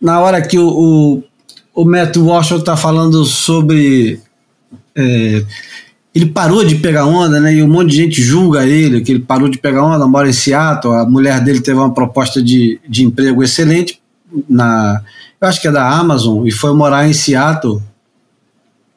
na 0.00 0.20
hora 0.20 0.40
que 0.40 0.58
o, 0.58 0.68
o, 0.68 1.22
o 1.74 1.84
Matt 1.84 2.16
Walsh 2.16 2.52
está 2.52 2.76
falando 2.76 3.24
sobre 3.24 4.20
é, 4.96 5.44
ele 6.14 6.26
parou 6.26 6.64
de 6.64 6.76
pegar 6.76 7.06
onda, 7.06 7.38
né? 7.38 7.54
E 7.54 7.62
um 7.62 7.68
monte 7.68 7.90
de 7.90 7.96
gente 7.96 8.22
julga 8.22 8.66
ele, 8.66 9.00
que 9.00 9.12
ele 9.12 9.20
parou 9.20 9.48
de 9.48 9.58
pegar 9.58 9.84
onda, 9.84 10.06
mora 10.06 10.28
em 10.28 10.32
Seattle, 10.32 10.94
a 10.94 11.04
mulher 11.04 11.40
dele 11.40 11.60
teve 11.60 11.78
uma 11.78 11.94
proposta 11.94 12.42
de, 12.42 12.80
de 12.88 13.04
emprego 13.04 13.42
excelente 13.42 14.00
na, 14.48 15.02
eu 15.40 15.48
acho 15.48 15.60
que 15.60 15.68
é 15.68 15.72
da 15.72 15.88
Amazon, 15.88 16.46
e 16.46 16.50
foi 16.50 16.74
morar 16.74 17.08
em 17.08 17.12
Seattle. 17.12 17.80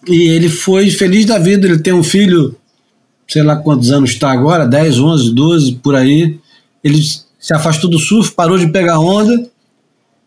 E 0.07 0.29
ele 0.29 0.49
foi 0.49 0.89
feliz 0.89 1.25
da 1.25 1.39
vida, 1.39 1.65
ele 1.65 1.79
tem 1.79 1.93
um 1.93 2.03
filho, 2.03 2.55
sei 3.27 3.41
lá 3.41 3.55
quantos 3.55 3.91
anos 3.91 4.11
está 4.11 4.31
agora, 4.31 4.67
10, 4.67 4.99
11, 4.99 5.33
12, 5.33 5.71
por 5.75 5.95
aí. 5.95 6.37
Ele 6.83 7.01
se 7.01 7.53
afastou 7.53 7.89
do 7.89 7.97
surf, 7.97 8.31
parou 8.31 8.57
de 8.57 8.67
pegar 8.67 8.99
onda, 8.99 9.49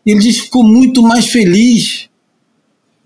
e 0.05 0.11
ele 0.11 0.33
ficou 0.33 0.63
muito 0.63 1.03
mais 1.03 1.27
feliz 1.27 2.06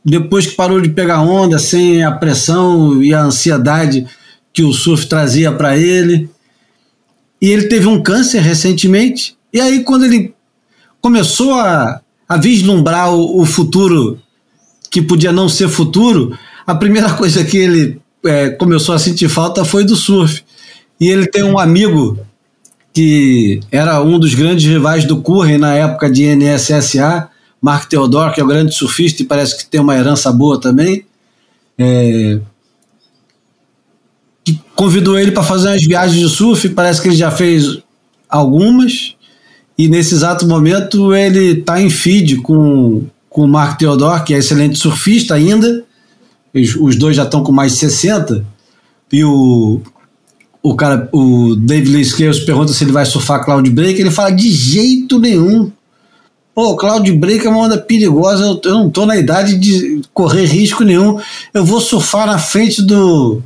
depois 0.03 0.47
que 0.47 0.55
parou 0.55 0.81
de 0.81 0.89
pegar 0.89 1.21
onda, 1.21 1.59
sem 1.59 2.03
a 2.03 2.11
pressão 2.11 3.01
e 3.03 3.13
a 3.13 3.23
ansiedade 3.23 4.05
que 4.51 4.63
o 4.63 4.73
surf 4.73 5.07
trazia 5.07 5.51
para 5.51 5.77
ele. 5.77 6.29
E 7.41 7.49
ele 7.49 7.67
teve 7.67 7.87
um 7.87 8.01
câncer 8.01 8.39
recentemente. 8.39 9.35
E 9.53 9.59
aí, 9.59 9.83
quando 9.83 10.05
ele 10.05 10.33
começou 10.99 11.53
a, 11.53 12.01
a 12.27 12.37
vislumbrar 12.37 13.13
o, 13.13 13.41
o 13.41 13.45
futuro 13.45 14.19
que 14.89 15.01
podia 15.01 15.31
não 15.31 15.47
ser 15.47 15.69
futuro, 15.69 16.37
a 16.65 16.75
primeira 16.75 17.11
coisa 17.15 17.43
que 17.43 17.57
ele 17.57 18.01
é, 18.25 18.49
começou 18.49 18.93
a 18.93 18.99
sentir 18.99 19.29
falta 19.29 19.65
foi 19.65 19.83
do 19.83 19.95
surf. 19.95 20.43
E 20.99 21.09
ele 21.09 21.25
tem 21.25 21.43
um 21.43 21.57
amigo 21.57 22.19
que 22.93 23.61
era 23.71 24.01
um 24.03 24.19
dos 24.19 24.35
grandes 24.35 24.65
rivais 24.65 25.05
do 25.05 25.21
Curren 25.21 25.57
na 25.57 25.73
época 25.73 26.09
de 26.09 26.35
NSSA, 26.35 27.29
Mark 27.61 27.87
Theodore, 27.87 28.33
que 28.33 28.41
é 28.41 28.43
o 28.43 28.47
grande 28.47 28.73
surfista 28.73 29.21
e 29.21 29.25
parece 29.25 29.57
que 29.57 29.65
tem 29.65 29.79
uma 29.79 29.95
herança 29.95 30.31
boa 30.31 30.59
também, 30.59 31.05
é, 31.77 32.39
que 34.43 34.59
convidou 34.75 35.19
ele 35.19 35.31
para 35.31 35.43
fazer 35.43 35.69
umas 35.69 35.83
viagens 35.83 36.19
de 36.19 36.35
surf, 36.35 36.67
parece 36.69 37.01
que 37.01 37.07
ele 37.07 37.15
já 37.15 37.29
fez 37.29 37.77
algumas, 38.27 39.15
e 39.77 39.87
nesse 39.87 40.15
exato 40.15 40.47
momento 40.47 41.13
ele 41.13 41.59
está 41.59 41.79
em 41.79 41.89
feed 41.89 42.37
com, 42.37 43.03
com 43.29 43.43
o 43.43 43.47
Mark 43.47 43.77
Theodore, 43.77 44.23
que 44.23 44.33
é 44.33 44.39
excelente 44.39 44.79
surfista 44.79 45.35
ainda, 45.35 45.85
os, 46.53 46.95
dois 46.95 47.15
já 47.15 47.23
estão 47.23 47.43
com 47.43 47.51
mais 47.51 47.73
de 47.73 47.79
60, 47.79 48.43
e 49.11 49.23
o, 49.23 49.81
o 50.63 50.75
cara, 50.75 51.07
o 51.11 51.55
David 51.55 51.91
Lee 51.91 52.05
Scales 52.05 52.39
pergunta 52.39 52.73
se 52.73 52.83
ele 52.83 52.91
vai 52.91 53.05
surfar 53.05 53.43
Cloud 53.43 53.69
Break, 53.69 53.99
ele 53.99 54.11
fala 54.11 54.31
de 54.31 54.49
jeito 54.49 55.19
nenhum. 55.19 55.71
Pô, 56.53 56.75
Cloud 56.75 57.09
Break 57.13 57.47
é 57.47 57.49
uma 57.49 57.59
onda 57.59 57.77
perigosa, 57.77 58.43
eu, 58.43 58.61
eu 58.65 58.73
não 58.73 58.89
tô 58.89 59.05
na 59.05 59.15
idade 59.15 59.57
de 59.57 60.01
correr 60.13 60.45
risco 60.45 60.83
nenhum. 60.83 61.19
Eu 61.53 61.63
vou 61.63 61.79
surfar 61.79 62.27
na 62.27 62.37
frente 62.37 62.81
do, 62.81 63.41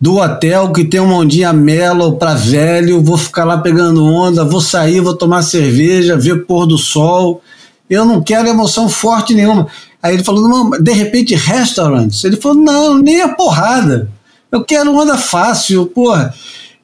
do 0.00 0.16
hotel 0.16 0.72
que 0.72 0.84
tem 0.84 0.98
uma 0.98 1.14
ondinha 1.14 1.52
mellow 1.52 2.16
para 2.16 2.34
velho, 2.34 3.00
vou 3.00 3.16
ficar 3.16 3.44
lá 3.44 3.58
pegando 3.58 4.04
onda, 4.04 4.44
vou 4.44 4.60
sair, 4.60 5.00
vou 5.00 5.14
tomar 5.14 5.42
cerveja, 5.42 6.16
ver 6.16 6.44
pôr 6.44 6.66
do 6.66 6.76
sol. 6.76 7.40
Eu 7.88 8.04
não 8.04 8.20
quero 8.20 8.48
emoção 8.48 8.88
forte 8.88 9.34
nenhuma. 9.34 9.68
Aí 10.02 10.14
ele 10.14 10.24
falou, 10.24 10.70
de 10.80 10.92
repente, 10.92 11.36
restaurants. 11.36 12.24
Ele 12.24 12.36
falou, 12.36 12.58
não, 12.58 12.98
nem 12.98 13.22
a 13.22 13.28
porrada. 13.28 14.10
Eu 14.50 14.64
quero 14.64 14.92
onda 14.92 15.16
fácil, 15.16 15.86
porra. 15.86 16.34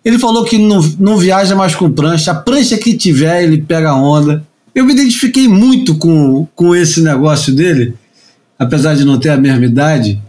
Ele 0.05 0.19
falou 0.19 0.45
que 0.45 0.57
não, 0.57 0.81
não 1.01 1.17
viaja 1.17 1.57
mais 1.57 1.75
com 1.75 1.91
prancha. 1.91 2.31
A 2.31 2.35
prancha 2.35 2.79
que 2.79 2.97
tiver, 2.97 3.43
ele 3.43 3.61
pega 3.61 3.93
onda. 3.95 4.47
Eu 4.79 4.85
me 4.85 4.93
identifiquei 4.93 5.49
muito 5.49 5.97
com, 5.97 6.47
com 6.55 6.73
esse 6.73 7.01
negócio 7.01 7.53
dele, 7.53 7.95
apesar 8.57 8.95
de 8.95 9.05
não 9.05 9.19
ter 9.19 9.31
a 9.31 9.37
mesma 9.37 9.65
idade. 9.65 10.23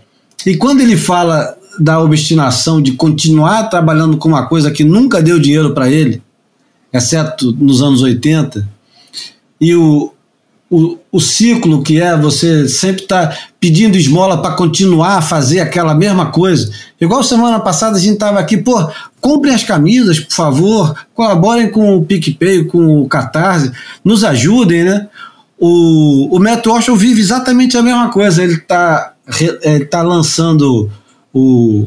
E 0.44 0.58
quando 0.58 0.82
ele 0.82 0.98
fala 0.98 1.56
da 1.80 2.00
obstinação 2.02 2.82
de 2.82 2.94
continuar 2.94 3.66
trabalhando 3.66 4.18
com 4.18 4.28
uma 4.28 4.48
coisa 4.48 4.72
que 4.72 4.84
nunca 4.84 5.22
deu 5.22 5.38
dinheiro 5.38 5.76
para 5.76 5.88
ele, 5.88 6.20
exceto 6.92 7.56
nos 7.60 7.84
anos 7.84 8.02
80, 8.02 8.68
e 9.62 9.76
o, 9.76 10.12
o, 10.70 10.98
o 11.12 11.20
ciclo 11.20 11.82
que 11.82 12.00
é 12.00 12.16
você 12.16 12.68
sempre 12.68 13.04
estar 13.04 13.28
tá 13.28 13.38
pedindo 13.60 13.98
esmola 13.98 14.41
para 14.41 14.56
continuar 14.56 15.18
a 15.18 15.22
fazer 15.22 15.60
aquela 15.60 15.96
mesma 15.96 16.28
coisa. 16.28 16.72
Igual 17.02 17.24
semana 17.24 17.60
passada 17.60 17.98
a 17.98 18.00
gente 18.00 18.14
estava 18.14 18.40
aqui, 18.40 18.58
pô, 18.58 18.90
comprem 19.20 19.54
as 19.54 19.64
camisas, 19.64 20.20
por 20.20 20.34
favor, 20.34 20.96
colaborem 21.16 21.72
com 21.72 21.98
o 21.98 22.06
PicPay, 22.06 22.66
com 22.66 23.02
o 23.02 23.08
Catarse, 23.08 23.72
nos 24.04 24.24
ajudem, 24.24 24.84
né? 24.84 25.08
O, 25.58 26.36
o 26.36 26.40
Matt 26.40 26.66
vive 26.96 27.20
exatamente 27.20 27.76
a 27.76 27.82
mesma 27.82 28.10
coisa, 28.10 28.44
ele 28.44 28.54
está 28.54 29.14
tá 29.90 30.02
lançando 30.02 30.90
o, 31.34 31.86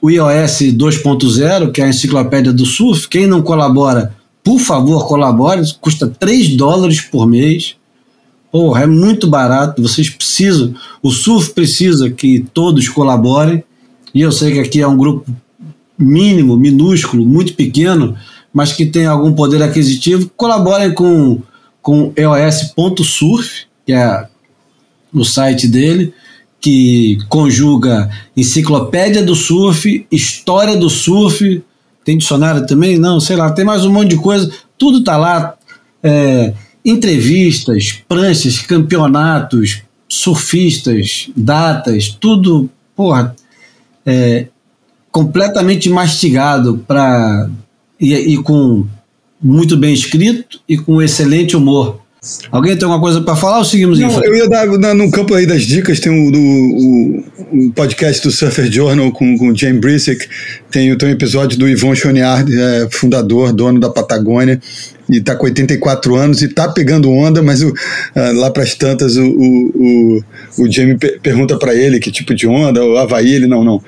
o 0.00 0.10
iOS 0.10 0.62
2.0, 0.74 1.72
que 1.72 1.80
é 1.80 1.84
a 1.84 1.88
enciclopédia 1.88 2.52
do 2.52 2.64
surf. 2.64 3.08
Quem 3.08 3.26
não 3.26 3.42
colabora, 3.42 4.14
por 4.44 4.60
favor, 4.60 5.06
colabore. 5.08 5.62
Custa 5.80 6.06
3 6.06 6.56
dólares 6.56 7.00
por 7.00 7.26
mês. 7.26 7.74
Porra, 8.50 8.82
é 8.82 8.86
muito 8.86 9.26
barato. 9.26 9.82
Vocês 9.82 10.08
precisam, 10.08 10.74
o 11.02 11.10
surf 11.10 11.52
precisa 11.52 12.10
que 12.10 12.46
todos 12.52 12.88
colaborem. 12.88 13.62
E 14.14 14.20
eu 14.20 14.32
sei 14.32 14.52
que 14.52 14.60
aqui 14.60 14.80
é 14.80 14.88
um 14.88 14.96
grupo 14.96 15.30
mínimo, 15.98 16.56
minúsculo, 16.56 17.26
muito 17.26 17.54
pequeno, 17.54 18.16
mas 18.52 18.72
que 18.72 18.86
tem 18.86 19.06
algum 19.06 19.32
poder 19.32 19.62
aquisitivo. 19.62 20.30
Colaborem 20.36 20.94
com, 20.94 21.42
com 21.82 22.12
EOS.surf, 22.16 23.66
que 23.84 23.92
é 23.92 24.26
o 25.12 25.24
site 25.24 25.66
dele 25.66 26.14
que 26.60 27.18
conjuga 27.28 28.10
enciclopédia 28.36 29.22
do 29.22 29.34
surf, 29.34 30.06
história 30.10 30.76
do 30.76 30.90
surf, 30.90 31.62
tem 32.04 32.18
dicionário 32.18 32.66
também? 32.66 32.98
Não, 32.98 33.20
sei 33.20 33.36
lá, 33.36 33.50
tem 33.52 33.64
mais 33.64 33.84
um 33.84 33.92
monte 33.92 34.10
de 34.10 34.16
coisa, 34.16 34.50
tudo 34.76 35.04
tá 35.04 35.16
lá. 35.16 35.54
É, 36.02 36.54
entrevistas, 36.84 38.02
pranchas, 38.08 38.58
campeonatos, 38.60 39.82
surfistas, 40.08 41.30
datas, 41.36 42.08
tudo, 42.08 42.70
porra, 42.96 43.34
é, 44.04 44.46
completamente 45.10 45.88
mastigado 45.88 46.78
para 46.86 47.50
e, 48.00 48.14
e 48.14 48.42
com 48.42 48.86
muito 49.40 49.76
bem 49.76 49.92
escrito 49.92 50.60
e 50.68 50.76
com 50.76 51.02
excelente 51.02 51.56
humor. 51.56 52.00
Alguém 52.50 52.76
tem 52.76 52.84
alguma 52.84 53.00
coisa 53.00 53.20
para 53.20 53.36
falar 53.36 53.58
ou 53.58 53.64
seguimos 53.64 53.98
Não, 54.00 54.08
em 54.08 54.10
frente? 54.10 54.26
Eu 54.26 54.36
ia 54.36 54.48
dar 54.48 54.94
no 54.94 55.08
campo 55.10 55.34
aí 55.34 55.46
das 55.46 55.62
dicas, 55.62 56.00
tem 56.00 56.10
o, 56.10 56.32
o, 56.36 57.24
o 57.52 57.72
podcast 57.72 58.22
do 58.22 58.32
Surfer 58.32 58.70
Journal 58.70 59.12
com, 59.12 59.38
com 59.38 59.50
o 59.50 59.56
James 59.56 59.80
Brisick, 59.80 60.26
tem, 60.68 60.96
tem 60.98 61.08
um 61.08 61.12
episódio 61.12 61.56
do 61.56 61.68
Yvon 61.68 61.94
Choniard, 61.94 62.52
é, 62.52 62.88
fundador, 62.90 63.52
dono 63.52 63.78
da 63.78 63.88
Patagônia, 63.88 64.60
e 65.08 65.18
está 65.18 65.36
com 65.36 65.44
84 65.44 66.16
anos 66.16 66.42
e 66.42 66.46
está 66.46 66.68
pegando 66.68 67.10
onda, 67.10 67.40
mas 67.40 67.62
o, 67.62 67.72
ah, 68.14 68.32
lá 68.34 68.50
para 68.50 68.64
as 68.64 68.74
tantas 68.74 69.16
o, 69.16 69.24
o, 69.24 69.72
o, 69.76 70.64
o 70.64 70.70
Jamie 70.70 70.98
pergunta 70.98 71.56
para 71.56 71.74
ele 71.74 72.00
que 72.00 72.10
tipo 72.10 72.34
de 72.34 72.48
onda, 72.48 72.84
o 72.84 72.98
Havaí, 72.98 73.32
ele 73.32 73.46
não, 73.46 73.62
não 73.62 73.82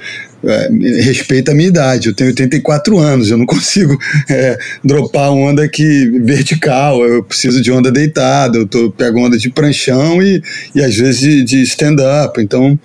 é, 0.45 0.69
respeita 1.03 1.53
a 1.53 1.55
minha 1.55 1.69
idade, 1.69 2.09
eu 2.09 2.15
tenho 2.15 2.31
84 2.31 2.99
anos, 2.99 3.31
eu 3.31 3.37
não 3.37 3.47
consigo 3.47 3.99
é, 4.29 4.59
dropar 4.83 5.31
onda 5.31 5.69
que 5.69 6.11
vertical, 6.23 7.05
eu 7.05 7.23
preciso 7.23 7.61
de 7.61 7.71
onda 7.71 7.91
deitada, 7.91 8.59
eu 8.59 8.67
tô, 8.67 8.91
pego 8.91 9.21
onda 9.21 9.37
de 9.37 9.51
pranchão 9.51 10.23
e, 10.23 10.43
e 10.75 10.83
às 10.83 10.97
vezes 10.97 11.21
de, 11.21 11.45
de 11.45 11.62
stand-up, 11.62 12.41
então 12.41 12.79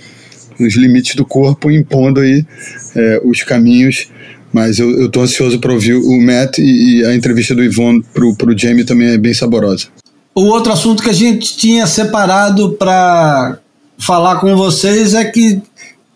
os 0.59 0.75
limites 0.75 1.15
do 1.15 1.25
corpo 1.25 1.71
impondo 1.71 2.19
aí 2.19 2.45
é, 2.95 3.21
os 3.23 3.43
caminhos, 3.43 4.07
mas 4.51 4.79
eu 4.79 5.05
estou 5.05 5.23
ansioso 5.23 5.59
para 5.59 5.73
ouvir 5.73 5.95
o 5.95 6.21
Matt 6.21 6.59
e, 6.59 6.99
e, 6.99 7.05
a 7.05 7.13
entrevista 7.13 7.53
do 7.53 7.63
Ivon 7.63 8.01
pro, 8.13 8.35
pro 8.35 8.57
Jamie 8.57 8.85
também 8.85 9.09
é 9.09 9.17
bem 9.17 9.33
saborosa. 9.33 9.87
O 10.33 10.43
outro 10.43 10.71
assunto 10.71 11.03
que 11.03 11.09
a 11.09 11.13
gente 11.13 11.57
tinha 11.57 11.85
separado 11.87 12.73
para 12.73 13.59
falar 13.97 14.39
com 14.39 14.55
vocês 14.55 15.13
é 15.13 15.25
que 15.25 15.61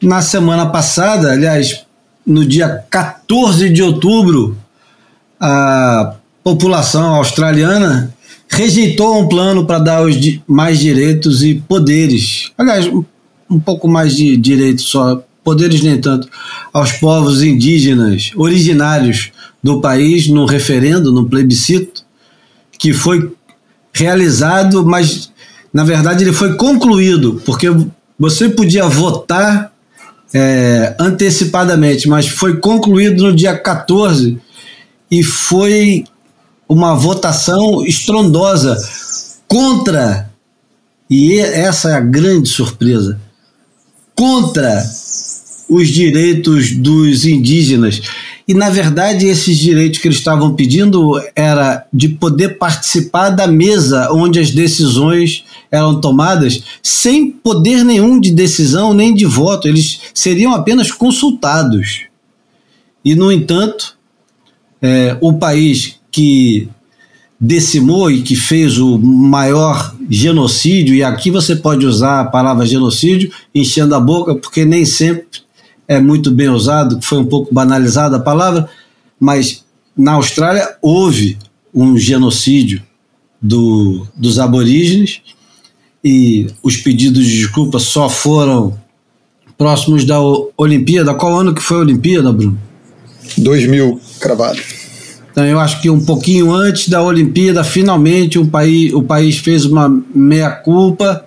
na 0.02 0.22
semana 0.22 0.66
passada, 0.68 1.32
aliás, 1.32 1.86
no 2.26 2.46
dia 2.46 2.84
14 2.90 3.70
de 3.70 3.82
outubro, 3.82 4.58
a 5.40 6.16
população 6.44 7.16
australiana 7.16 8.14
rejeitou 8.48 9.20
um 9.20 9.28
plano 9.28 9.66
para 9.66 9.80
dar 9.80 10.04
os 10.04 10.16
mais 10.48 10.80
direitos 10.80 11.44
e 11.44 11.56
poderes, 11.56 12.52
aliás, 12.58 12.90
um 13.50 13.60
pouco 13.60 13.88
mais 13.88 14.16
de 14.16 14.36
direitos 14.38 14.86
só, 14.86 15.24
poderes 15.44 15.82
nem 15.82 16.00
tanto, 16.00 16.28
aos 16.74 16.92
povos 16.94 17.42
indígenas 17.42 18.32
originários 18.36 19.32
do 19.62 19.82
país 19.82 20.28
no 20.28 20.46
referendo, 20.46 21.12
no 21.12 21.28
plebiscito, 21.28 22.04
que 22.78 22.94
foi 22.94 23.32
realizado, 23.94 24.86
mas 24.86 25.32
na 25.74 25.84
verdade 25.84 26.24
ele 26.24 26.34
foi 26.34 26.56
concluído, 26.56 27.42
porque 27.46 27.68
você 28.18 28.50
podia 28.50 28.88
votar 28.88 29.72
é, 30.34 30.95
antecipadamente, 30.99 32.07
mas 32.07 32.27
foi 32.27 32.57
concluído 32.57 33.23
no 33.23 33.35
dia 33.35 33.57
14 33.57 34.38
e 35.10 35.23
foi 35.23 36.03
uma 36.68 36.93
votação 36.95 37.84
estrondosa 37.84 38.77
contra, 39.47 40.30
e 41.10 41.39
essa 41.39 41.89
é 41.89 41.93
a 41.93 41.99
grande 41.99 42.47
surpresa, 42.49 43.19
contra 44.15 44.84
os 45.68 45.88
direitos 45.88 46.72
dos 46.73 47.26
indígenas. 47.26 48.01
E, 48.50 48.54
na 48.56 48.72
verdade, 48.72 49.28
esses 49.28 49.60
direitos 49.60 50.00
que 50.00 50.08
eles 50.08 50.18
estavam 50.18 50.56
pedindo 50.56 51.22
era 51.36 51.86
de 51.94 52.10
poder 52.10 52.58
participar 52.58 53.30
da 53.30 53.46
mesa 53.46 54.12
onde 54.12 54.40
as 54.40 54.50
decisões 54.50 55.44
eram 55.70 56.02
tomadas 56.02 56.64
sem 56.82 57.30
poder 57.30 57.86
nenhum 57.86 58.20
de 58.20 58.32
decisão 58.32 58.92
nem 58.92 59.14
de 59.14 59.24
voto. 59.24 59.68
Eles 59.68 60.00
seriam 60.16 60.52
apenas 60.52 60.92
consultados. 60.92 62.06
E, 63.06 63.14
no 63.14 63.32
entanto, 63.32 63.96
é, 64.82 65.16
o 65.22 65.34
país 65.34 66.00
que 66.12 66.68
decimou 67.40 68.10
e 68.10 68.24
que 68.24 68.36
fez 68.36 68.80
o 68.80 68.98
maior 68.98 69.96
genocídio, 70.10 70.96
e 70.96 71.04
aqui 71.04 71.30
você 71.30 71.56
pode 71.56 71.86
usar 71.86 72.22
a 72.22 72.26
palavra 72.26 72.66
genocídio 72.66 73.32
enchendo 73.54 73.94
a 73.94 74.00
boca, 74.00 74.34
porque 74.34 74.66
nem 74.66 74.86
sempre 74.86 75.28
é 75.90 75.99
muito 75.99 76.30
bem 76.30 76.48
usado, 76.49 77.02
foi 77.02 77.18
um 77.18 77.26
pouco 77.26 77.52
banalizada 77.52 78.18
a 78.18 78.20
palavra, 78.20 78.70
mas 79.20 79.66
na 79.98 80.14
Austrália 80.14 80.78
houve 80.84 81.36
um 81.74 81.98
genocídio 81.98 82.84
do, 83.41 84.06
dos 84.16 84.38
aborígenes 84.38 85.22
e 86.03 86.45
os 86.61 86.78
pedidos 86.78 87.26
de 87.26 87.40
desculpa 87.40 87.80
só 87.80 88.07
foram 88.07 88.80
próximos 89.57 90.06
da 90.06 90.20
Olimpíada. 90.56 91.16
Qual 91.16 91.36
ano 91.36 91.56
que 91.56 91.61
foi 91.61 91.78
a 91.78 91.82
Olimpíada, 91.82 92.32
Bruno? 92.32 92.57
2000, 93.40 93.99
cravado. 94.20 94.60
Então, 95.32 95.44
eu 95.44 95.60
acho 95.60 95.82
que 95.82 95.90
um 95.90 96.03
pouquinho 96.06 96.53
antes 96.53 96.88
da 96.88 97.02
Olimpíada, 97.02 97.64
finalmente 97.64 98.38
um 98.38 98.45
país, 98.45 98.94
o 98.94 99.02
país 99.02 99.40
fez 99.40 99.66
uma 99.66 99.90
meia-culpa, 100.14 101.26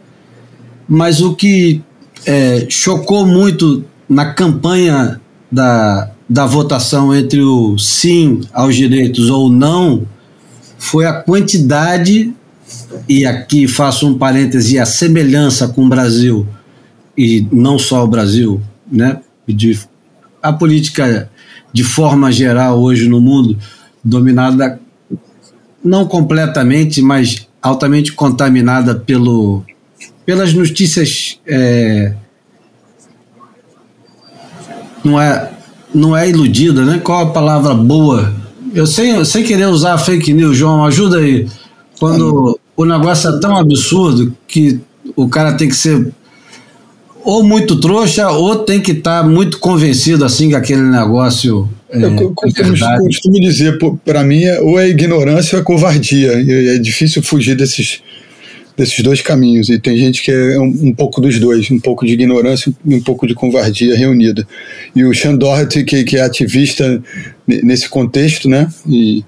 mas 0.89 1.21
o 1.21 1.35
que 1.35 1.83
é, 2.25 2.67
chocou 2.69 3.27
muito 3.27 3.85
na 4.13 4.35
campanha 4.35 5.21
da, 5.51 6.11
da 6.29 6.47
votação 6.47 7.15
entre 7.15 7.41
o 7.41 7.79
sim 7.79 8.43
aos 8.53 8.77
direitos 8.77 9.31
ou 9.31 9.51
não 9.51 10.07
foi 10.79 11.07
a 11.07 11.13
quantidade, 11.13 12.33
e 13.09 13.25
aqui 13.25 13.69
faço 13.69 14.07
um 14.07 14.19
parêntese, 14.19 14.79
a 14.79 14.85
semelhança 14.85 15.69
com 15.69 15.87
o 15.87 15.89
Brasil, 15.89 16.47
e 17.17 17.47
não 17.53 17.79
só 17.79 18.05
o 18.05 18.09
Brasil, 18.09 18.61
né? 18.91 19.21
De, 19.47 19.79
a 20.43 20.53
política 20.53 21.31
de 21.73 21.85
forma 21.85 22.33
geral 22.33 22.81
hoje 22.81 23.09
no 23.09 23.21
mundo 23.21 23.57
dominada 24.05 24.81
não 25.85 26.05
completamente, 26.07 27.01
mas 27.01 27.47
altamente 27.63 28.13
contaminada 28.13 28.95
pelo, 28.95 29.63
pelas 30.27 30.53
notícias. 30.53 31.41
É, 31.47 32.15
não 35.05 35.21
é 35.21 35.51
não 35.95 36.17
é 36.17 36.29
iludida, 36.29 36.85
né? 36.85 37.01
Qual 37.03 37.21
a 37.23 37.31
palavra 37.31 37.75
boa? 37.75 38.33
Eu 38.75 38.87
sei, 38.87 39.23
sem 39.25 39.45
querer 39.45 39.67
usar 39.67 39.99
fake 39.99 40.33
news, 40.33 40.57
João, 40.57 40.85
ajuda 40.85 41.19
aí. 41.19 41.47
Quando 41.99 42.59
o 42.75 42.85
negócio 42.85 43.29
é 43.29 43.39
tão 43.39 43.57
absurdo 43.57 44.35
que 44.49 44.81
o 45.15 45.29
cara 45.29 45.53
tem 45.53 45.69
que 45.69 45.77
ser 45.77 46.13
ou 47.25 47.43
muito 47.43 47.79
trouxa 47.79 48.31
ou 48.31 48.57
tem 48.57 48.81
que 48.81 48.93
estar 48.93 49.23
tá 49.23 49.29
muito 49.29 49.59
convencido 49.59 50.25
assim 50.25 50.49
que 50.49 50.55
aquele 50.57 50.83
negócio 50.83 51.69
é, 51.93 52.05
eu 52.05 52.33
costumo, 52.35 52.75
costumo 53.05 53.41
dizer, 53.41 53.79
para 54.03 54.25
mim, 54.25 54.43
é, 54.43 54.61
ou 54.63 54.81
é 54.81 54.89
ignorância 54.89 55.57
ou 55.57 55.61
é 55.61 55.65
covardia. 55.65 56.33
É 56.33 56.79
difícil 56.79 57.23
fugir 57.23 57.55
desses, 57.55 58.02
desses 58.77 59.03
dois 59.03 59.21
caminhos. 59.21 59.69
E 59.69 59.79
tem 59.79 59.97
gente 59.97 60.23
que 60.23 60.31
é 60.31 60.59
um, 60.59 60.89
um, 60.89 60.95
pouco 60.95 61.21
dos 61.21 61.39
dois, 61.39 61.71
um 61.71 61.79
pouco 61.79 62.07
de 62.07 62.13
ignorância 62.13 62.73
e 62.85 62.95
um 62.95 63.03
pouco 63.03 63.27
de 63.27 63.35
covardia 63.35 63.97
reunida. 63.97 64.47
E 64.95 65.05
o 65.05 65.15
Sean 65.15 65.37
Doherty, 65.37 65.85
que, 65.85 66.05
que 66.05 66.17
é 66.17 66.23
ativista 66.23 67.03
nesse 67.47 67.89
contexto, 67.89 68.49
né? 68.49 68.69
E 68.87 69.25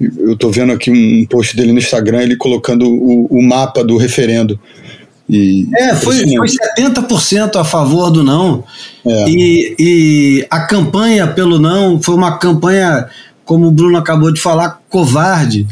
eu 0.00 0.34
estou 0.34 0.50
vendo 0.50 0.72
aqui 0.72 0.90
um 0.90 1.24
post 1.26 1.56
dele 1.56 1.72
no 1.72 1.78
Instagram, 1.78 2.22
ele 2.22 2.36
colocando 2.36 2.86
o, 2.86 3.26
o 3.26 3.42
mapa 3.42 3.82
do 3.82 3.96
referendo. 3.96 4.58
E 5.28 5.68
é, 5.74 5.94
foi, 5.94 6.18
foi 6.36 6.46
70% 6.78 7.56
a 7.56 7.64
favor 7.64 8.10
do 8.10 8.22
não. 8.22 8.62
É. 9.04 9.28
E, 9.28 9.76
e 9.78 10.46
a 10.50 10.60
campanha 10.60 11.26
pelo 11.26 11.58
não 11.58 12.00
foi 12.00 12.14
uma 12.14 12.38
campanha, 12.38 13.08
como 13.44 13.66
o 13.66 13.72
Bruno 13.72 13.98
acabou 13.98 14.32
de 14.32 14.40
falar, 14.40 14.80
covarde, 14.88 15.66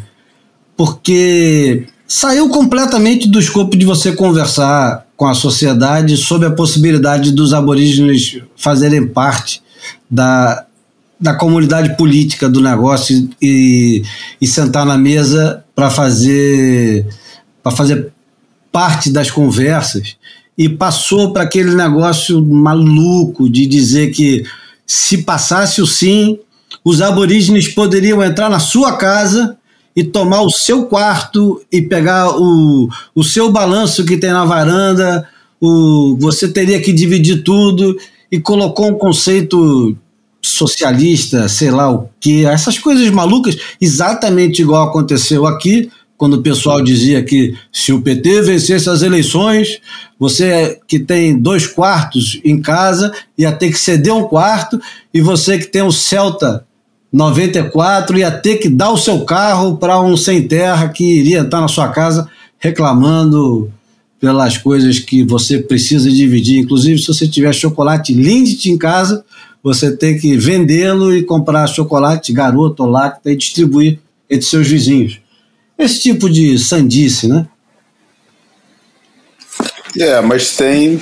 porque 0.76 1.86
saiu 2.06 2.48
completamente 2.48 3.28
do 3.28 3.38
escopo 3.38 3.76
de 3.76 3.84
você 3.84 4.12
conversar 4.12 5.06
com 5.16 5.26
a 5.26 5.34
sociedade 5.34 6.16
sobre 6.16 6.48
a 6.48 6.52
possibilidade 6.52 7.32
dos 7.32 7.52
aborígenes 7.54 8.40
fazerem 8.56 9.06
parte 9.06 9.62
da, 10.10 10.66
da 11.20 11.34
comunidade 11.34 11.96
política 11.96 12.48
do 12.48 12.60
negócio 12.60 13.28
e, 13.40 14.02
e 14.40 14.46
sentar 14.46 14.84
na 14.84 14.98
mesa 14.98 15.64
para 15.74 15.90
fazer 15.90 17.06
para 17.62 17.72
fazer 17.74 18.12
parte 18.70 19.08
das 19.10 19.30
conversas. 19.30 20.16
E 20.56 20.68
passou 20.68 21.32
para 21.32 21.44
aquele 21.44 21.74
negócio 21.74 22.44
maluco 22.44 23.48
de 23.48 23.66
dizer 23.66 24.10
que 24.10 24.44
se 24.86 25.22
passasse 25.22 25.80
o 25.80 25.86
sim, 25.86 26.38
os 26.84 27.00
aborígenes 27.00 27.68
poderiam 27.68 28.22
entrar 28.22 28.50
na 28.50 28.58
sua 28.58 28.96
casa 28.96 29.56
e 29.96 30.02
tomar 30.02 30.42
o 30.42 30.50
seu 30.50 30.86
quarto 30.86 31.62
e 31.70 31.80
pegar 31.82 32.36
o, 32.36 32.88
o 33.14 33.22
seu 33.22 33.50
balanço 33.50 34.04
que 34.04 34.16
tem 34.16 34.30
na 34.30 34.44
varanda, 34.44 35.28
o, 35.60 36.16
você 36.18 36.48
teria 36.48 36.80
que 36.80 36.92
dividir 36.92 37.42
tudo 37.42 37.96
e 38.30 38.40
colocou 38.40 38.88
um 38.88 38.98
conceito 38.98 39.96
socialista, 40.42 41.48
sei 41.48 41.70
lá 41.70 41.90
o 41.90 42.08
que, 42.20 42.44
essas 42.44 42.78
coisas 42.78 43.08
malucas, 43.10 43.56
exatamente 43.80 44.60
igual 44.60 44.88
aconteceu 44.88 45.46
aqui, 45.46 45.90
quando 46.16 46.34
o 46.34 46.42
pessoal 46.42 46.82
dizia 46.82 47.22
que 47.22 47.56
se 47.72 47.92
o 47.92 48.00
PT 48.00 48.42
vencesse 48.42 48.88
as 48.88 49.02
eleições, 49.02 49.80
você 50.18 50.78
que 50.86 50.98
tem 50.98 51.36
dois 51.38 51.66
quartos 51.66 52.40
em 52.44 52.60
casa 52.60 53.12
ia 53.36 53.52
ter 53.52 53.70
que 53.70 53.78
ceder 53.78 54.14
um 54.14 54.24
quarto, 54.24 54.80
e 55.12 55.20
você 55.20 55.58
que 55.58 55.66
tem 55.66 55.82
o 55.82 55.92
Celta 55.92 56.66
94 57.14 58.18
ia 58.18 58.30
ter 58.32 58.56
que 58.56 58.68
dar 58.68 58.90
o 58.90 58.98
seu 58.98 59.24
carro 59.24 59.76
para 59.76 60.00
um 60.00 60.16
sem 60.16 60.48
terra 60.48 60.88
que 60.88 61.04
iria 61.04 61.42
estar 61.42 61.60
na 61.60 61.68
sua 61.68 61.88
casa 61.88 62.28
reclamando 62.58 63.72
pelas 64.18 64.58
coisas 64.58 64.98
que 64.98 65.22
você 65.22 65.58
precisa 65.58 66.10
dividir. 66.10 66.58
Inclusive, 66.58 66.98
se 66.98 67.06
você 67.06 67.28
tiver 67.28 67.52
chocolate 67.52 68.12
Lindt 68.12 68.68
em 68.68 68.76
casa, 68.76 69.24
você 69.62 69.96
tem 69.96 70.18
que 70.18 70.36
vendê-lo 70.36 71.14
e 71.14 71.22
comprar 71.22 71.68
chocolate 71.68 72.32
garoto 72.32 72.84
lacta 72.84 73.30
e 73.30 73.36
distribuir 73.36 74.00
entre 74.28 74.46
seus 74.46 74.66
vizinhos. 74.66 75.20
Esse 75.78 76.00
tipo 76.00 76.28
de 76.28 76.58
sandice, 76.58 77.28
né? 77.28 77.46
É, 80.00 80.20
mas 80.20 80.56
tem. 80.56 81.00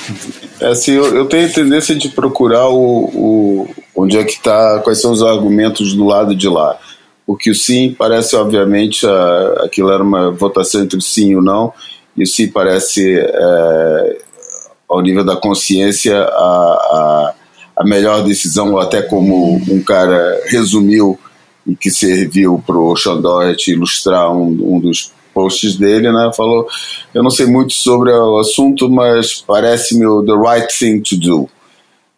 Assim, 0.61 0.93
eu, 0.93 1.17
eu 1.17 1.25
tenho 1.25 1.47
a 1.47 1.51
tendência 1.51 1.95
de 1.95 2.11
procurar 2.11 2.69
o, 2.69 3.05
o 3.15 3.82
onde 3.95 4.17
é 4.17 4.25
que 4.25 4.33
está, 4.33 4.81
quais 4.81 5.01
são 5.01 5.13
os 5.13 5.23
argumentos 5.23 5.95
do 5.95 6.05
lado 6.05 6.35
de 6.35 6.49
lá. 6.49 6.79
Porque 7.27 7.51
o 7.51 7.55
sim 7.55 7.95
parece, 7.97 8.35
obviamente, 8.37 9.07
a, 9.07 9.63
aquilo 9.65 9.91
era 9.91 10.03
uma 10.03 10.31
votação 10.31 10.83
entre 10.83 10.99
o 10.99 11.03
sim 11.03 11.31
e 11.31 11.37
o 11.37 11.43
não, 11.43 11.73
e 12.17 12.23
o 12.23 12.27
sim 12.27 12.49
parece, 12.49 13.19
é, 13.19 14.19
ao 14.89 15.01
nível 15.01 15.25
da 15.25 15.37
consciência, 15.37 16.21
a, 16.21 16.25
a, 16.25 17.35
a 17.77 17.85
melhor 17.85 18.23
decisão, 18.23 18.73
ou 18.73 18.81
até 18.81 19.03
como 19.03 19.57
um 19.57 19.83
cara 19.83 20.41
resumiu 20.47 21.19
e 21.67 21.77
que 21.77 21.91
serviu 21.91 22.63
para 22.67 22.77
o 22.77 22.97
Xandorret 22.97 23.69
ilustrar 23.69 24.31
um, 24.33 24.75
um 24.75 24.81
dos 24.81 25.13
posts 25.33 25.77
dele, 25.77 26.11
né? 26.13 26.31
Falou: 26.37 26.67
Eu 27.15 27.23
não 27.23 27.31
sei 27.31 27.47
muito 27.47 27.73
sobre 27.73 28.11
o 28.11 28.39
assunto, 28.39 28.91
mas 28.91 29.43
parece-me 29.47 30.07
o 30.07 30.23
the 30.23 30.33
right 30.33 30.79
thing 30.79 31.01
to 31.01 31.17
do. 31.17 31.49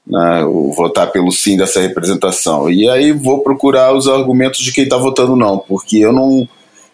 Né, 0.07 0.45
votar 0.77 1.11
pelo 1.11 1.33
sim 1.33 1.57
dessa 1.57 1.81
representação. 1.81 2.71
E 2.71 2.87
aí 2.89 3.11
vou 3.11 3.43
procurar 3.43 3.95
os 3.95 4.07
argumentos 4.07 4.61
de 4.61 4.71
quem 4.71 4.85
está 4.85 4.99
votando 4.99 5.35
não, 5.35 5.59
porque 5.59 5.99
eu 5.99 6.13
não. 6.13 6.47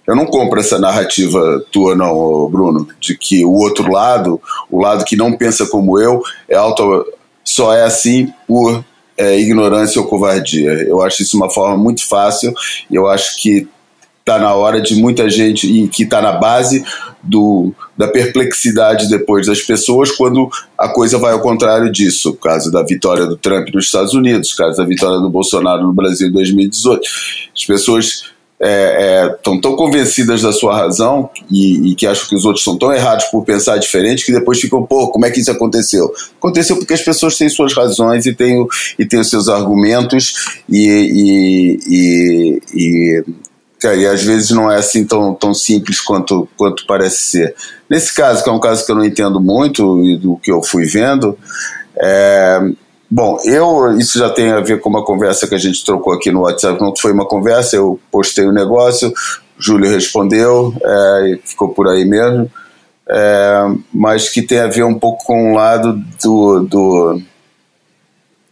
Eu 0.07 0.17
não 0.17 0.27
compro 0.27 0.59
essa 0.59 0.79
narrativa 0.79 1.65
tua, 1.71 1.95
não, 1.95 2.49
Bruno, 2.49 2.89
de 3.01 3.17
que 3.17 3.45
o 3.45 3.53
outro 3.53 3.93
lado, 3.93 4.41
o 4.69 4.81
lado 4.81 5.05
que 5.05 5.15
não 5.15 5.37
pensa 5.37 5.67
como 5.67 6.01
eu, 6.01 6.21
é 6.49 6.57
auto, 6.57 7.05
só 7.45 7.73
é 7.73 7.83
assim 7.83 8.33
por 8.47 8.85
é, 9.21 9.39
ignorância 9.39 10.01
ou 10.01 10.09
covardia. 10.09 10.71
Eu 10.89 11.03
acho 11.03 11.23
isso 11.23 11.37
uma 11.37 11.51
forma 11.51 11.77
muito 11.77 12.09
fácil 12.09 12.53
e 12.91 12.95
eu 12.95 13.07
acho 13.07 13.41
que 13.41 13.69
está 14.31 14.39
na 14.39 14.55
hora 14.55 14.81
de 14.81 14.95
muita 14.95 15.29
gente 15.29 15.67
e 15.67 15.89
que 15.89 16.05
está 16.05 16.23
na 16.23 16.33
base 16.33 16.85
do, 17.23 17.73
da 17.97 18.07
perplexidade 18.07 19.09
depois 19.09 19.47
das 19.47 19.61
pessoas 19.61 20.13
quando 20.13 20.49
a 20.79 20.89
coisa 20.89 21.19
vai 21.19 21.33
ao 21.33 21.41
contrário 21.41 21.91
disso. 21.91 22.31
O 22.31 22.37
caso 22.37 22.71
da 22.71 22.83
vitória 22.83 23.27
do 23.27 23.37
Trump 23.37 23.69
nos 23.75 23.87
Estados 23.87 24.15
Unidos, 24.15 24.53
o 24.53 24.57
caso 24.57 24.77
da 24.77 24.85
vitória 24.85 25.19
do 25.19 25.29
Bolsonaro 25.29 25.83
no 25.83 25.93
Brasil 25.93 26.29
em 26.29 26.33
2018. 26.33 27.03
As 27.55 27.65
pessoas 27.65 28.05
estão 28.05 28.31
é, 28.61 29.25
é, 29.25 29.29
tão 29.43 29.75
convencidas 29.75 30.43
da 30.43 30.53
sua 30.53 30.77
razão 30.77 31.31
e, 31.51 31.91
e, 31.91 31.95
que 31.95 32.07
acham 32.07 32.29
que 32.29 32.37
os 32.37 32.45
outros 32.45 32.63
são 32.63 32.77
tão 32.77 32.93
errados 32.93 33.25
por 33.27 33.43
pensar 33.43 33.79
diferente 33.79 34.25
que 34.25 34.33
depois 34.33 34.61
ficam, 34.61 34.85
pô, 34.85 35.09
como 35.09 35.25
é 35.25 35.31
que 35.31 35.41
isso 35.41 35.51
aconteceu? 35.51 36.13
Aconteceu 36.39 36.77
porque 36.77 36.93
as 36.93 37.01
pessoas 37.01 37.39
têm 37.39 37.49
suas 37.49 37.73
razões 37.75 38.27
e 38.27 38.35
têm, 38.35 38.67
e 38.99 39.07
têm 39.07 39.21
os 39.21 39.31
seus 39.31 39.49
argumentos 39.49 40.61
e, 40.69 41.81
e, 41.89 42.61
e, 42.75 43.25
e, 43.85 44.07
às 44.07 44.23
vezes 44.23 44.51
não 44.51 44.71
é 44.71 44.77
assim 44.77 45.05
tão, 45.05 45.35
tão 45.35 45.55
simples 45.55 46.01
quanto, 46.01 46.49
quanto 46.57 46.87
parece 46.87 47.19
ser. 47.19 47.55
Nesse 47.89 48.15
caso, 48.15 48.43
que 48.43 48.51
é 48.51 48.53
um 48.53 48.61
caso 48.61 48.85
que 48.85 48.93
eu 48.93 48.97
não 48.97 49.05
entendo 49.05 49.41
muito 49.41 50.05
e 50.05 50.17
do 50.17 50.37
que 50.37 50.51
eu 50.51 50.63
fui 50.63 50.85
vendo, 50.85 51.39
é, 51.99 52.61
Bom, 53.13 53.39
eu 53.45 53.99
isso 53.99 54.21
já 54.21 54.31
tem 54.31 54.53
a 54.53 54.61
ver 54.61 54.79
com 54.79 54.89
uma 54.89 55.05
conversa 55.05 55.49
que 55.49 55.55
a 55.55 55.59
gente 55.59 55.85
trocou 55.85 56.13
aqui 56.13 56.31
no 56.31 56.43
WhatsApp. 56.43 56.81
Não 56.81 56.95
foi 56.95 57.11
uma 57.11 57.27
conversa, 57.27 57.75
eu 57.75 57.99
postei 58.09 58.47
o 58.47 58.51
um 58.51 58.53
negócio, 58.53 59.13
Júlio 59.59 59.91
respondeu, 59.91 60.73
é, 60.81 61.39
ficou 61.45 61.71
por 61.71 61.89
aí 61.89 62.05
mesmo. 62.05 62.49
É, 63.09 63.65
mas 63.93 64.29
que 64.29 64.41
tem 64.41 64.61
a 64.61 64.69
ver 64.69 64.85
um 64.85 64.97
pouco 64.97 65.25
com 65.25 65.51
o 65.51 65.57
lado 65.57 66.01
do, 66.23 66.61
do 66.61 67.21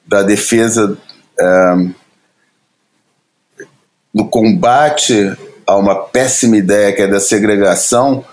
da 0.05 0.23
defesa 0.23 0.99
é, 1.39 1.87
do 4.15 4.25
combate 4.25 5.33
a 5.67 5.77
uma 5.77 5.95
péssima 5.95 6.57
ideia 6.57 6.93
que 6.93 7.03
é 7.03 7.09
da 7.09 7.21
segregação 7.21 8.25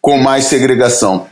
com 0.00 0.18
mais 0.18 0.44
segregação 0.44 1.26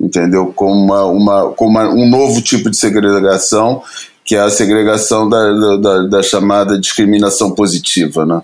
entendeu? 0.00 0.52
Com, 0.54 0.70
uma, 0.70 1.04
uma, 1.04 1.50
com 1.52 1.66
uma, 1.66 1.88
um 1.88 2.08
novo 2.08 2.40
tipo 2.42 2.70
de 2.70 2.76
segregação, 2.76 3.82
que 4.24 4.36
é 4.36 4.40
a 4.40 4.50
segregação 4.50 5.28
da, 5.28 5.76
da, 5.76 6.02
da 6.02 6.22
chamada 6.22 6.78
discriminação 6.78 7.50
positiva, 7.52 8.26
né? 8.26 8.42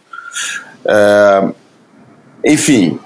É, 0.85 1.49
enfim, 2.45 2.99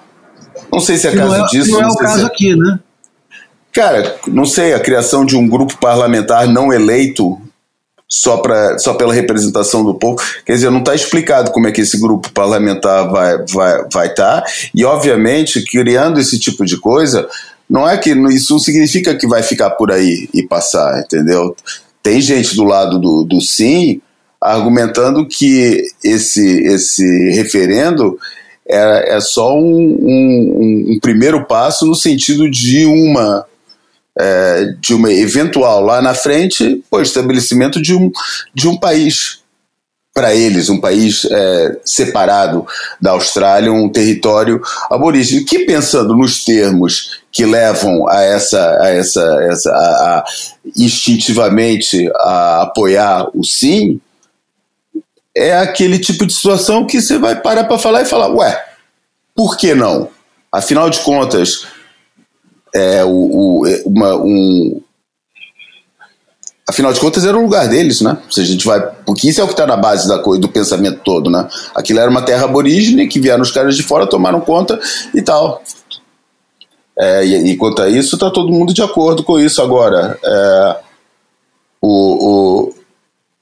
não 0.72 0.80
sei 0.80 0.96
se 0.96 1.08
é 1.08 1.16
caso 1.16 1.36
não 1.36 1.44
é, 1.44 1.48
disso. 1.48 1.70
Não 1.72 1.82
é 1.82 1.86
o 1.86 1.96
caso 1.96 2.22
é... 2.22 2.26
aqui, 2.26 2.56
né? 2.56 2.78
Cara, 3.72 4.16
não 4.28 4.44
sei, 4.44 4.72
a 4.72 4.78
criação 4.78 5.24
de 5.24 5.36
um 5.36 5.48
grupo 5.48 5.76
parlamentar 5.78 6.46
não 6.46 6.72
eleito 6.72 7.40
só, 8.08 8.36
pra, 8.38 8.78
só 8.78 8.94
pela 8.94 9.14
representação 9.14 9.84
do 9.84 9.94
povo. 9.94 10.22
Quer 10.44 10.54
dizer, 10.54 10.70
não 10.70 10.80
está 10.80 10.94
explicado 10.94 11.50
como 11.50 11.66
é 11.66 11.72
que 11.72 11.80
esse 11.80 11.98
grupo 11.98 12.30
parlamentar 12.32 13.10
vai 13.10 13.34
estar. 13.34 13.54
Vai, 13.54 13.88
vai 13.92 14.14
tá, 14.14 14.44
e, 14.74 14.84
obviamente, 14.84 15.64
criando 15.64 16.20
esse 16.20 16.38
tipo 16.38 16.64
de 16.64 16.78
coisa, 16.78 17.28
não 17.68 17.88
é 17.88 17.96
que 17.96 18.10
isso 18.10 18.52
não 18.52 18.60
significa 18.60 19.14
que 19.14 19.26
vai 19.26 19.42
ficar 19.42 19.70
por 19.70 19.90
aí 19.90 20.28
e 20.32 20.42
passar, 20.42 21.00
entendeu? 21.00 21.56
Tem 22.02 22.20
gente 22.20 22.54
do 22.54 22.64
lado 22.64 22.98
do, 22.98 23.24
do 23.24 23.40
sim 23.40 24.00
argumentando 24.40 25.26
que 25.26 25.82
esse, 26.04 26.62
esse 26.64 27.30
referendo 27.30 28.18
é, 28.68 29.16
é 29.16 29.20
só 29.20 29.56
um, 29.56 29.96
um, 30.02 30.84
um 30.92 30.98
primeiro 31.00 31.46
passo 31.46 31.86
no 31.86 31.94
sentido 31.94 32.50
de 32.50 32.84
uma 32.84 33.46
é, 34.18 34.74
de 34.80 34.94
uma 34.94 35.10
eventual 35.10 35.82
lá 35.82 36.00
na 36.00 36.14
frente, 36.14 36.82
o 36.90 37.00
estabelecimento 37.00 37.80
de 37.80 37.94
um, 37.94 38.10
de 38.54 38.68
um 38.68 38.76
país 38.76 39.42
para 40.14 40.32
eles, 40.32 40.68
um 40.68 40.80
país 40.80 41.24
é, 41.24 41.76
separado 41.84 42.64
da 43.00 43.10
Austrália, 43.10 43.72
um 43.72 43.88
território 43.88 44.62
aborígene, 44.88 45.44
que 45.44 45.66
pensando 45.66 46.16
nos 46.16 46.44
termos 46.44 47.20
que 47.32 47.44
levam 47.44 48.08
a 48.08 48.22
essa, 48.22 48.78
a 48.80 48.90
essa, 48.90 49.38
essa 49.50 49.70
a, 49.72 50.18
a, 50.18 50.24
instintivamente 50.76 52.08
a 52.14 52.62
apoiar 52.62 53.28
o 53.34 53.42
sim, 53.42 54.00
é 55.36 55.58
aquele 55.58 55.98
tipo 55.98 56.24
de 56.24 56.32
situação 56.32 56.86
que 56.86 57.02
você 57.02 57.18
vai 57.18 57.40
parar 57.40 57.64
para 57.64 57.76
falar 57.76 58.02
e 58.02 58.06
falar, 58.06 58.28
ué, 58.28 58.64
por 59.34 59.56
que 59.56 59.74
não? 59.74 60.08
Afinal 60.52 60.88
de 60.88 61.00
contas, 61.00 61.66
é, 62.74 63.04
o, 63.04 63.08
o, 63.08 63.64
uma, 63.86 64.16
um, 64.16 64.80
afinal 66.68 66.92
de 66.92 67.00
contas 67.00 67.24
era 67.24 67.38
o 67.38 67.42
lugar 67.42 67.68
deles, 67.68 68.00
né? 68.00 68.18
Se 68.30 68.40
a 68.40 68.44
gente 68.44 68.66
vai, 68.66 68.80
porque 69.06 69.28
isso 69.28 69.40
é 69.40 69.44
o 69.44 69.46
que 69.46 69.52
está 69.52 69.66
na 69.66 69.76
base 69.76 70.08
da 70.08 70.18
coisa, 70.18 70.40
do 70.40 70.48
pensamento 70.48 71.00
todo, 71.04 71.30
né? 71.30 71.48
Aquilo 71.74 72.00
era 72.00 72.10
uma 72.10 72.22
terra 72.22 72.44
aborígene 72.44 73.06
que 73.06 73.20
vieram 73.20 73.42
os 73.42 73.52
caras 73.52 73.76
de 73.76 73.82
fora, 73.82 74.06
tomaram 74.06 74.40
conta 74.40 74.80
e 75.14 75.22
tal. 75.22 75.62
É, 76.98 77.24
e, 77.24 77.52
e, 77.52 77.56
quanto 77.56 77.82
a 77.82 77.88
isso, 77.88 78.16
está 78.16 78.30
todo 78.30 78.52
mundo 78.52 78.72
de 78.72 78.82
acordo 78.82 79.22
com 79.22 79.38
isso 79.38 79.60
agora. 79.60 80.18
É, 80.24 80.76
o, 81.80 82.68
o, 82.68 82.74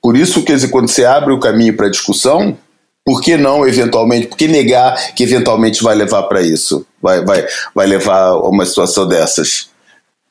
por 0.02 0.16
isso, 0.16 0.42
dizer, 0.42 0.68
quando 0.68 0.88
você 0.88 1.04
abre 1.04 1.32
o 1.32 1.40
caminho 1.40 1.76
para 1.76 1.88
discussão, 1.88 2.56
por 3.04 3.20
que 3.20 3.36
não, 3.36 3.66
eventualmente, 3.66 4.28
por 4.28 4.36
que 4.36 4.46
negar 4.46 5.14
que 5.14 5.24
eventualmente 5.24 5.82
vai 5.82 5.94
levar 5.94 6.22
para 6.24 6.40
isso? 6.40 6.86
Vai, 7.00 7.24
vai, 7.24 7.46
vai 7.74 7.86
levar 7.86 8.28
a 8.28 8.48
uma 8.48 8.64
situação 8.64 9.06
dessas? 9.06 9.70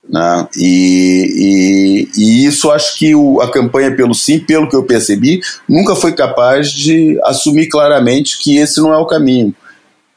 Né? 0.07 0.47
E, 0.57 2.07
e, 2.15 2.21
e, 2.21 2.45
isso 2.45 2.71
acho 2.71 2.97
que 2.97 3.13
o, 3.13 3.41
a 3.41 3.51
campanha 3.51 3.95
pelo 3.95 4.15
sim, 4.15 4.39
pelo 4.39 4.69
que 4.69 4.75
eu 4.75 4.83
percebi, 4.83 5.41
nunca 5.67 5.95
foi 5.95 6.13
capaz 6.13 6.71
de 6.71 7.19
assumir 7.23 7.67
claramente 7.67 8.39
que 8.39 8.57
esse 8.57 8.79
não 8.81 8.93
é 8.93 8.97
o 8.97 9.05
caminho. 9.05 9.53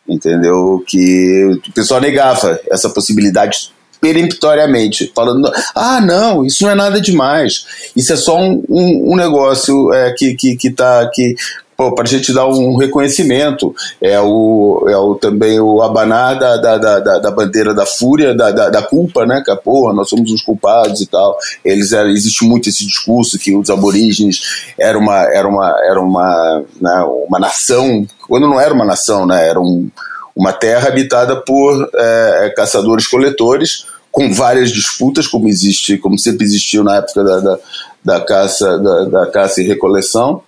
Entendeu? 0.08 0.84
Que 0.86 1.58
o 1.66 1.72
pessoal 1.72 2.00
negava 2.00 2.60
essa 2.70 2.90
possibilidade 2.90 3.72
peremptoriamente, 4.00 5.10
falando: 5.14 5.50
ah, 5.74 5.98
não, 5.98 6.44
isso 6.44 6.62
não 6.62 6.70
é 6.70 6.74
nada 6.74 7.00
demais, 7.00 7.64
isso 7.96 8.12
é 8.12 8.16
só 8.16 8.38
um, 8.38 8.62
um, 8.68 9.12
um 9.12 9.16
negócio 9.16 9.90
é, 9.94 10.12
que, 10.12 10.34
que, 10.34 10.56
que, 10.56 10.70
tá, 10.70 11.10
que 11.10 11.34
para 11.76 12.04
a 12.04 12.06
gente 12.06 12.32
dar 12.32 12.46
um 12.46 12.76
reconhecimento. 12.76 13.74
É 14.00 14.20
o, 14.20 14.86
é 14.88 14.96
o 14.96 15.14
também 15.14 15.60
o 15.60 15.82
abanar 15.82 16.38
da, 16.38 16.56
da, 16.56 16.78
da, 16.78 17.18
da 17.18 17.30
bandeira 17.30 17.74
da 17.74 17.84
fúria, 17.84 18.34
da, 18.34 18.50
da, 18.50 18.70
da, 18.70 18.82
culpa, 18.82 19.26
né? 19.26 19.42
Que 19.44 19.54
porra, 19.56 19.92
nós 19.92 20.08
somos 20.08 20.30
os 20.30 20.42
culpados 20.42 21.00
e 21.00 21.06
tal. 21.06 21.36
Eles 21.64 21.92
existe 21.92 22.44
muito 22.44 22.68
esse 22.68 22.86
discurso 22.86 23.38
que 23.38 23.56
os 23.56 23.70
aborígenes 23.70 24.74
era 24.78 24.98
uma, 24.98 25.22
era 25.22 25.48
uma, 25.48 25.76
era 25.84 26.00
uma, 26.00 26.64
né, 26.80 27.04
uma 27.28 27.38
nação, 27.38 28.06
quando 28.28 28.48
não 28.48 28.60
era 28.60 28.72
uma 28.72 28.84
nação, 28.84 29.26
né? 29.26 29.48
Era 29.48 29.60
um, 29.60 29.88
uma 30.34 30.52
terra 30.52 30.88
habitada 30.88 31.36
por 31.36 31.90
é, 31.94 32.52
caçadores-coletores 32.56 33.86
com 34.10 34.32
várias 34.32 34.70
disputas, 34.70 35.26
como 35.26 35.48
existe, 35.48 35.98
como 35.98 36.16
sempre 36.16 36.44
existiu 36.44 36.84
na 36.84 36.98
época 36.98 37.24
da, 37.24 37.40
da, 37.40 37.58
da 38.04 38.20
caça, 38.20 38.78
da, 38.78 39.04
da 39.06 39.26
caça 39.26 39.60
e 39.60 39.66
recoleção. 39.66 40.40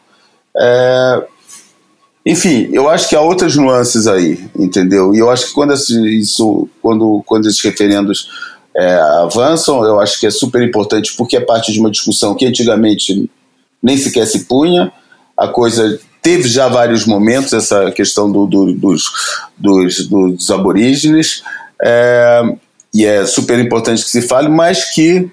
É, 0.58 1.24
enfim, 2.24 2.68
eu 2.72 2.88
acho 2.88 3.08
que 3.08 3.14
há 3.14 3.20
outras 3.20 3.54
nuances 3.54 4.06
aí, 4.06 4.48
entendeu? 4.58 5.14
E 5.14 5.18
eu 5.18 5.30
acho 5.30 5.46
que 5.46 5.52
quando, 5.52 5.72
isso, 5.74 6.68
quando, 6.82 7.22
quando 7.24 7.46
esses 7.46 7.60
referendos 7.60 8.28
é, 8.76 8.94
avançam, 9.22 9.84
eu 9.84 10.00
acho 10.00 10.18
que 10.18 10.26
é 10.26 10.30
super 10.30 10.60
importante 10.62 11.14
porque 11.16 11.36
é 11.36 11.40
parte 11.40 11.72
de 11.72 11.78
uma 11.78 11.90
discussão 11.90 12.34
que 12.34 12.44
antigamente 12.44 13.30
nem 13.82 13.96
sequer 13.96 14.26
se 14.26 14.44
punha, 14.46 14.92
a 15.36 15.46
coisa 15.46 16.00
teve 16.20 16.48
já 16.48 16.66
vários 16.66 17.06
momentos 17.06 17.52
essa 17.52 17.92
questão 17.92 18.32
do, 18.32 18.46
do, 18.46 18.72
dos, 18.72 19.12
dos, 19.56 20.08
dos 20.08 20.50
aborígenes, 20.50 21.44
é, 21.80 22.42
e 22.92 23.04
é 23.04 23.24
super 23.24 23.58
importante 23.60 24.02
que 24.02 24.10
se 24.10 24.22
fale, 24.22 24.48
mas 24.48 24.92
que 24.92 25.30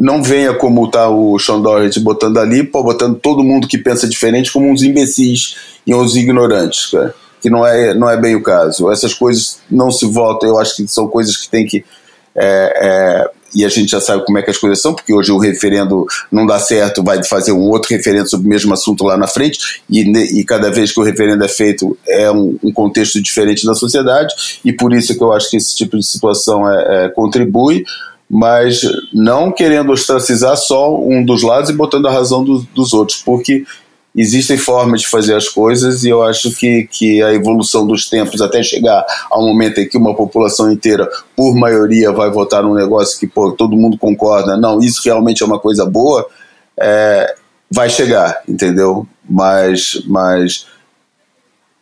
não 0.00 0.22
venha 0.22 0.54
como 0.54 0.90
tá 0.90 1.10
o 1.10 1.38
Sean 1.38 1.60
Doherty 1.60 2.00
botando 2.00 2.38
ali, 2.38 2.64
pô, 2.64 2.82
botando 2.82 3.18
todo 3.18 3.44
mundo 3.44 3.68
que 3.68 3.76
pensa 3.76 4.08
diferente 4.08 4.50
como 4.50 4.66
uns 4.70 4.82
imbecis 4.82 5.56
e 5.86 5.94
uns 5.94 6.16
ignorantes, 6.16 6.86
cara. 6.86 7.14
Que 7.42 7.50
não 7.50 7.66
é, 7.66 7.92
não 7.92 8.08
é 8.08 8.16
bem 8.16 8.34
o 8.34 8.42
caso. 8.42 8.90
Essas 8.90 9.12
coisas 9.12 9.58
não 9.70 9.90
se 9.90 10.06
votam, 10.06 10.48
eu 10.48 10.58
acho 10.58 10.74
que 10.74 10.88
são 10.88 11.06
coisas 11.06 11.36
que 11.36 11.50
tem 11.50 11.66
que. 11.66 11.84
É, 12.34 12.72
é, 12.80 13.30
e 13.54 13.62
a 13.62 13.68
gente 13.68 13.90
já 13.90 14.00
sabe 14.00 14.24
como 14.24 14.38
é 14.38 14.42
que 14.42 14.48
as 14.48 14.56
coisas 14.56 14.80
são, 14.80 14.94
porque 14.94 15.12
hoje 15.12 15.32
o 15.32 15.38
referendo 15.38 16.06
não 16.32 16.46
dá 16.46 16.58
certo, 16.58 17.02
vai 17.02 17.22
fazer 17.22 17.52
um 17.52 17.68
outro 17.68 17.94
referendo 17.94 18.30
sobre 18.30 18.46
o 18.46 18.50
mesmo 18.50 18.72
assunto 18.72 19.04
lá 19.04 19.18
na 19.18 19.26
frente, 19.26 19.82
e, 19.90 20.00
e 20.40 20.44
cada 20.44 20.70
vez 20.70 20.92
que 20.92 21.00
o 21.00 21.02
referendo 21.02 21.44
é 21.44 21.48
feito 21.48 21.98
é 22.08 22.30
um, 22.30 22.56
um, 22.62 22.72
contexto 22.72 23.20
diferente 23.20 23.66
da 23.66 23.74
sociedade, 23.74 24.32
e 24.64 24.72
por 24.72 24.94
isso 24.94 25.14
que 25.14 25.22
eu 25.22 25.32
acho 25.32 25.50
que 25.50 25.56
esse 25.56 25.74
tipo 25.76 25.98
de 25.98 26.06
situação 26.06 26.70
é, 26.70 27.06
é 27.06 27.08
contribui 27.08 27.84
mas 28.30 28.82
não 29.12 29.50
querendo 29.50 29.90
ostracizar 29.90 30.56
só 30.56 30.96
um 30.96 31.24
dos 31.24 31.42
lados 31.42 31.68
e 31.68 31.72
botando 31.72 32.06
a 32.06 32.12
razão 32.12 32.44
do, 32.44 32.60
dos 32.72 32.92
outros, 32.92 33.20
porque 33.20 33.64
existem 34.14 34.56
formas 34.56 35.00
de 35.00 35.08
fazer 35.08 35.34
as 35.34 35.48
coisas 35.48 36.04
e 36.04 36.10
eu 36.10 36.22
acho 36.22 36.52
que, 36.52 36.86
que 36.88 37.20
a 37.20 37.34
evolução 37.34 37.84
dos 37.84 38.08
tempos 38.08 38.40
até 38.40 38.62
chegar 38.62 39.04
ao 39.28 39.44
momento 39.44 39.80
em 39.80 39.88
que 39.88 39.98
uma 39.98 40.14
população 40.14 40.70
inteira, 40.70 41.08
por 41.34 41.56
maioria, 41.56 42.12
vai 42.12 42.30
votar 42.30 42.62
num 42.62 42.74
negócio 42.74 43.18
que 43.18 43.26
pô, 43.26 43.50
todo 43.50 43.76
mundo 43.76 43.98
concorda, 43.98 44.56
não, 44.56 44.78
isso 44.78 45.00
realmente 45.04 45.42
é 45.42 45.46
uma 45.46 45.58
coisa 45.58 45.84
boa, 45.84 46.24
é, 46.78 47.34
vai 47.68 47.90
chegar, 47.90 48.42
entendeu? 48.48 49.08
Mas, 49.28 50.02
mas 50.06 50.66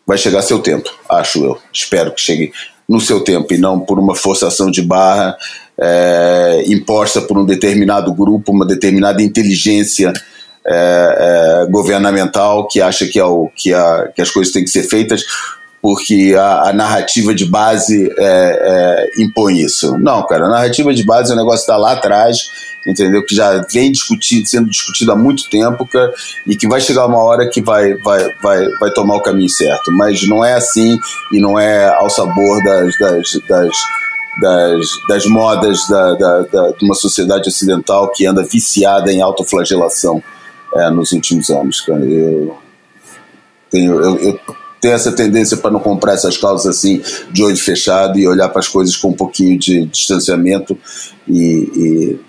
vai 0.06 0.16
chegar 0.16 0.40
seu 0.40 0.60
tempo, 0.60 0.90
acho 1.10 1.44
eu. 1.44 1.58
Espero 1.70 2.14
que 2.14 2.22
chegue 2.22 2.52
no 2.88 3.00
seu 3.00 3.20
tempo 3.20 3.52
e 3.52 3.58
não 3.58 3.80
por 3.80 3.98
uma 3.98 4.14
forçação 4.14 4.70
de 4.70 4.80
barra 4.80 5.36
é, 5.80 6.64
imposta 6.66 7.20
por 7.20 7.38
um 7.38 7.44
determinado 7.44 8.12
grupo, 8.12 8.52
uma 8.52 8.66
determinada 8.66 9.22
inteligência 9.22 10.12
é, 10.66 11.64
é, 11.64 11.70
governamental 11.70 12.66
que 12.66 12.80
acha 12.80 13.06
que, 13.06 13.18
é 13.18 13.24
o, 13.24 13.48
que, 13.54 13.72
a, 13.72 14.08
que 14.14 14.20
as 14.20 14.30
coisas 14.30 14.52
têm 14.52 14.64
que 14.64 14.70
ser 14.70 14.82
feitas 14.82 15.24
porque 15.80 16.34
a, 16.38 16.70
a 16.70 16.72
narrativa 16.72 17.34
de 17.34 17.46
base 17.46 18.12
é, 18.18 19.10
impõe 19.18 19.60
isso. 19.60 19.96
Não, 19.98 20.26
cara, 20.26 20.46
a 20.46 20.50
narrativa 20.50 20.92
de 20.92 21.04
base 21.04 21.30
é 21.30 21.34
um 21.34 21.38
negócio 21.38 21.58
que 21.60 21.70
está 21.70 21.76
lá 21.76 21.92
atrás, 21.92 22.50
entendeu? 22.86 23.24
Que 23.24 23.34
já 23.34 23.64
vem 23.72 23.92
discutido, 23.92 24.46
sendo 24.48 24.68
discutido 24.68 25.12
há 25.12 25.16
muito 25.16 25.48
tempo, 25.48 25.86
cara, 25.86 26.12
e 26.46 26.56
que 26.56 26.68
vai 26.68 26.80
chegar 26.80 27.06
uma 27.06 27.18
hora 27.18 27.48
que 27.48 27.62
vai, 27.62 27.94
vai, 27.94 28.28
vai, 28.42 28.66
vai 28.80 28.90
tomar 28.90 29.16
o 29.16 29.22
caminho 29.22 29.48
certo. 29.48 29.92
Mas 29.92 30.26
não 30.26 30.44
é 30.44 30.54
assim 30.54 30.98
e 31.32 31.40
não 31.40 31.58
é 31.58 31.88
ao 31.94 32.10
sabor 32.10 32.62
das, 32.64 32.98
das, 32.98 33.40
das 33.48 33.76
das, 34.40 34.86
das 35.08 35.26
modas 35.26 35.86
da, 35.88 36.14
da, 36.14 36.40
da, 36.42 36.70
de 36.70 36.84
uma 36.84 36.94
sociedade 36.94 37.48
ocidental 37.48 38.10
que 38.12 38.26
anda 38.26 38.44
viciada 38.44 39.12
em 39.12 39.20
autoflagelação 39.20 40.22
é, 40.74 40.90
nos 40.90 41.12
últimos 41.12 41.50
anos. 41.50 41.84
Eu 41.88 42.56
tenho, 43.70 44.00
eu, 44.00 44.16
eu 44.16 44.40
tenho 44.80 44.94
essa 44.94 45.12
tendência 45.12 45.56
para 45.56 45.70
não 45.70 45.80
comprar 45.80 46.14
essas 46.14 46.36
causas 46.36 46.66
assim 46.66 47.02
de 47.32 47.42
olho 47.42 47.56
fechado 47.56 48.18
e 48.18 48.26
olhar 48.26 48.48
para 48.48 48.60
as 48.60 48.68
coisas 48.68 48.96
com 48.96 49.08
um 49.08 49.14
pouquinho 49.14 49.58
de 49.58 49.86
distanciamento 49.86 50.78
e, 51.26 51.70
e 51.74 52.20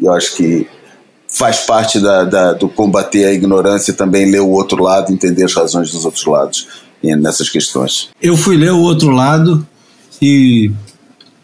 eu 0.00 0.12
acho 0.12 0.36
que 0.36 0.68
faz 1.28 1.60
parte 1.60 1.98
da, 1.98 2.24
da, 2.24 2.52
do 2.52 2.68
combater 2.68 3.24
a 3.24 3.32
ignorância 3.32 3.92
também 3.92 4.30
ler 4.30 4.40
o 4.40 4.50
outro 4.50 4.82
lado, 4.82 5.12
entender 5.12 5.44
as 5.44 5.54
razões 5.54 5.90
dos 5.90 6.04
outros 6.04 6.24
lados 6.24 6.68
nessas 7.02 7.48
questões. 7.48 8.08
Eu 8.20 8.36
fui 8.36 8.56
ler 8.56 8.72
o 8.72 8.80
outro 8.80 9.10
lado 9.10 9.66
e 10.20 10.70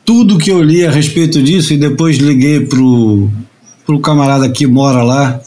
tudo 0.05 0.39
que 0.39 0.51
eu 0.51 0.63
li 0.63 0.85
a 0.85 0.91
respeito 0.91 1.43
disso 1.43 1.73
e 1.73 1.77
depois 1.77 2.19
liguei 2.19 2.61
pro 2.61 3.29
pro 3.85 4.01
camarada 4.01 4.49
que 4.49 4.67
mora 4.67 5.03
lá 5.03 5.41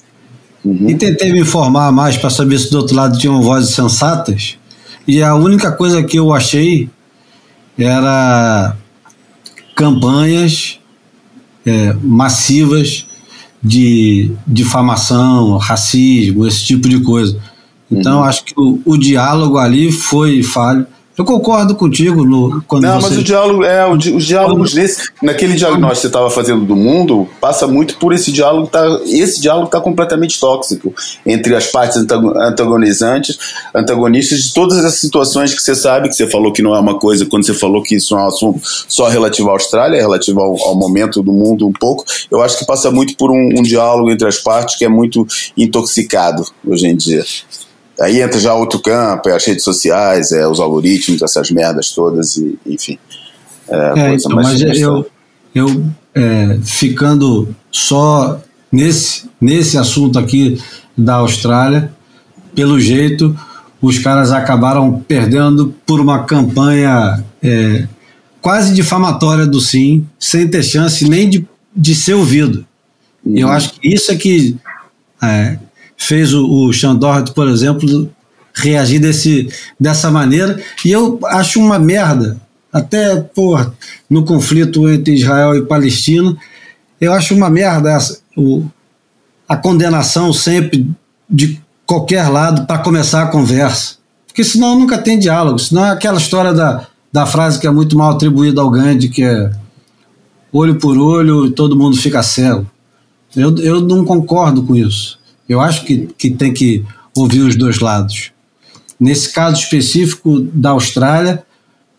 uhum. 0.63 0.89
e 0.89 0.95
tentei 0.95 1.31
me 1.31 1.41
informar 1.41 1.91
mais 1.91 2.17
para 2.17 2.29
saber 2.29 2.59
se 2.59 2.69
do 2.69 2.77
outro 2.77 2.95
lado 2.95 3.17
tinham 3.17 3.41
vozes 3.41 3.73
sensatas 3.73 4.57
e 5.07 5.21
a 5.21 5.35
única 5.35 5.71
coisa 5.71 6.03
que 6.03 6.17
eu 6.17 6.33
achei 6.33 6.89
era 7.77 8.75
campanhas 9.75 10.79
é, 11.65 11.93
massivas 12.01 13.05
de 13.61 14.31
difamação, 14.45 15.57
racismo, 15.57 16.45
esse 16.45 16.63
tipo 16.63 16.87
de 16.87 16.99
coisa. 16.99 17.37
Então, 17.91 18.19
uhum. 18.19 18.23
acho 18.23 18.45
que 18.45 18.53
o, 18.55 18.79
o 18.85 18.97
diálogo 18.97 19.57
ali 19.57 19.91
foi 19.91 20.43
falho. 20.43 20.85
Eu 21.17 21.23
concordo 21.23 21.75
contigo 21.75 22.25
no, 22.25 22.61
quando 22.67 22.83
Não, 22.83 22.99
você... 22.99 23.09
mas 23.09 23.17
o 23.19 23.23
diálogo, 23.23 23.63
é, 23.63 23.85
o, 23.85 23.93
os 23.93 24.25
diálogos 24.25 24.73
nesse, 24.73 25.09
naquele 25.21 25.53
diagnóstico 25.53 25.95
que 25.95 26.01
você 26.01 26.07
estava 26.07 26.29
fazendo 26.29 26.65
do 26.65 26.75
mundo, 26.75 27.27
passa 27.39 27.65
muito 27.67 27.97
por 27.97 28.13
esse 28.13 28.33
diálogo, 28.33 28.67
tá, 28.67 28.85
esse 29.05 29.39
diálogo 29.39 29.67
está 29.67 29.79
completamente 29.79 30.37
tóxico 30.39 30.93
entre 31.25 31.55
as 31.55 31.67
partes 31.67 31.97
antagonizantes, 31.97 33.37
antagonistas 33.73 34.39
de 34.39 34.53
todas 34.53 34.83
as 34.83 34.95
situações 34.95 35.53
que 35.53 35.61
você 35.61 35.73
sabe, 35.73 36.09
que 36.09 36.15
você 36.15 36.27
falou 36.27 36.51
que 36.51 36.61
não 36.61 36.75
é 36.75 36.79
uma 36.79 36.99
coisa, 36.99 37.25
quando 37.25 37.45
você 37.45 37.53
falou 37.53 37.81
que 37.81 37.95
isso 37.95 38.13
é 38.13 38.17
um 38.17 38.27
assunto 38.27 38.59
só 38.87 39.07
relativo 39.07 39.49
à 39.49 39.53
Austrália, 39.53 39.97
é 39.97 40.01
relativo 40.01 40.41
ao, 40.41 40.61
ao 40.67 40.75
momento 40.75 41.23
do 41.23 41.31
mundo 41.31 41.65
um 41.65 41.73
pouco, 41.73 42.03
eu 42.29 42.41
acho 42.41 42.59
que 42.59 42.65
passa 42.65 42.91
muito 42.91 43.15
por 43.15 43.31
um, 43.31 43.59
um 43.59 43.63
diálogo 43.63 44.11
entre 44.11 44.27
as 44.27 44.37
partes 44.37 44.75
que 44.75 44.83
é 44.83 44.89
muito 44.89 45.25
intoxicado 45.55 46.43
hoje 46.67 46.87
em 46.87 46.95
dia. 46.95 47.23
Aí 47.99 48.21
entra 48.21 48.39
já 48.39 48.53
outro 48.53 48.79
campo, 48.79 49.29
é 49.29 49.35
as 49.35 49.45
redes 49.45 49.63
sociais, 49.63 50.31
é 50.31 50.47
os 50.47 50.59
algoritmos, 50.59 51.21
essas 51.21 51.49
merdas 51.49 51.91
todas, 51.91 52.35
e, 52.37 52.57
enfim. 52.65 52.97
É, 53.69 53.99
é 53.99 54.13
então, 54.13 54.35
mas 54.35 54.61
eu, 54.61 55.07
eu 55.53 55.85
é, 56.13 56.59
ficando 56.63 57.55
só 57.71 58.41
nesse, 58.71 59.29
nesse 59.39 59.77
assunto 59.77 60.19
aqui 60.19 60.61
da 60.97 61.15
Austrália, 61.15 61.91
pelo 62.53 62.79
jeito, 62.79 63.37
os 63.81 63.99
caras 63.99 64.31
acabaram 64.31 65.03
perdendo 65.07 65.73
por 65.85 65.99
uma 65.99 66.23
campanha 66.23 67.23
é, 67.41 67.87
quase 68.41 68.73
difamatória 68.73 69.45
do 69.45 69.59
Sim, 69.59 70.05
sem 70.19 70.47
ter 70.47 70.63
chance 70.63 71.07
nem 71.07 71.29
de, 71.29 71.47
de 71.75 71.95
ser 71.95 72.13
ouvido. 72.13 72.65
Uhum. 73.25 73.37
Eu 73.37 73.49
acho 73.49 73.73
que 73.73 73.93
isso 73.93 74.11
é 74.11 74.15
que 74.15 74.55
é, 75.21 75.57
fez 75.97 76.33
o, 76.33 76.45
o 76.45 76.71
por 77.33 77.47
exemplo, 77.47 78.09
reagir 78.53 78.99
desse, 78.99 79.49
dessa 79.79 80.09
maneira. 80.09 80.61
E 80.83 80.91
eu 80.91 81.19
acho 81.25 81.59
uma 81.59 81.77
merda, 81.77 82.39
até 82.71 83.15
por, 83.15 83.73
no 84.09 84.23
conflito 84.23 84.89
entre 84.89 85.13
Israel 85.15 85.55
e 85.55 85.65
Palestina, 85.65 86.35
eu 86.99 87.13
acho 87.13 87.33
uma 87.33 87.49
merda 87.49 87.91
essa, 87.91 88.19
o, 88.35 88.65
a 89.47 89.55
condenação 89.55 90.31
sempre 90.31 90.89
de 91.29 91.61
qualquer 91.85 92.27
lado 92.29 92.65
para 92.65 92.79
começar 92.79 93.23
a 93.23 93.27
conversa. 93.27 93.95
Porque 94.27 94.43
senão 94.43 94.77
nunca 94.77 94.97
tem 94.97 95.19
diálogo, 95.19 95.59
senão 95.59 95.85
é 95.85 95.91
aquela 95.91 96.17
história 96.17 96.53
da, 96.53 96.87
da 97.11 97.25
frase 97.25 97.59
que 97.59 97.67
é 97.67 97.71
muito 97.71 97.97
mal 97.97 98.11
atribuída 98.11 98.61
ao 98.61 98.69
Gandhi, 98.69 99.09
que 99.09 99.23
é 99.23 99.51
olho 100.51 100.75
por 100.75 100.97
olho 100.97 101.45
e 101.45 101.51
todo 101.51 101.75
mundo 101.75 101.97
fica 101.97 102.23
cego. 102.23 102.65
Eu, 103.35 103.57
eu 103.59 103.81
não 103.81 104.05
concordo 104.05 104.63
com 104.63 104.75
isso. 104.75 105.19
Eu 105.47 105.61
acho 105.61 105.85
que, 105.85 106.07
que 106.17 106.31
tem 106.31 106.53
que 106.53 106.83
ouvir 107.15 107.41
os 107.41 107.55
dois 107.55 107.79
lados. 107.79 108.31
Nesse 108.99 109.31
caso 109.31 109.61
específico 109.61 110.39
da 110.39 110.71
Austrália, 110.71 111.43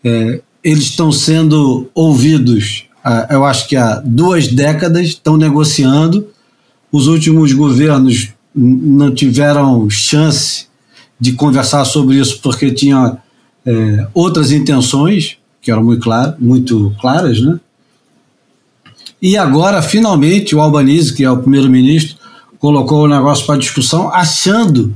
é, 0.03 0.41
eles 0.63 0.85
estão 0.85 1.11
sendo 1.11 1.89
ouvidos, 1.93 2.85
eu 3.29 3.45
acho 3.45 3.67
que 3.67 3.75
há 3.75 4.01
duas 4.03 4.47
décadas, 4.47 5.07
estão 5.07 5.37
negociando. 5.37 6.27
Os 6.91 7.07
últimos 7.07 7.53
governos 7.53 8.29
não 8.53 9.13
tiveram 9.13 9.89
chance 9.89 10.67
de 11.19 11.33
conversar 11.33 11.85
sobre 11.85 12.17
isso 12.17 12.41
porque 12.41 12.71
tinham 12.71 13.17
é, 13.65 14.07
outras 14.13 14.51
intenções, 14.51 15.37
que 15.61 15.71
eram 15.71 15.83
muito, 15.83 16.01
claro, 16.01 16.35
muito 16.39 16.93
claras, 16.99 17.39
né? 17.39 17.59
E 19.21 19.35
agora, 19.35 19.81
finalmente, 19.81 20.55
o 20.55 20.61
Albanese, 20.61 21.13
que 21.13 21.23
é 21.23 21.31
o 21.31 21.37
primeiro-ministro, 21.37 22.16
colocou 22.59 23.03
o 23.03 23.07
negócio 23.07 23.45
para 23.45 23.57
discussão, 23.57 24.11
achando 24.13 24.93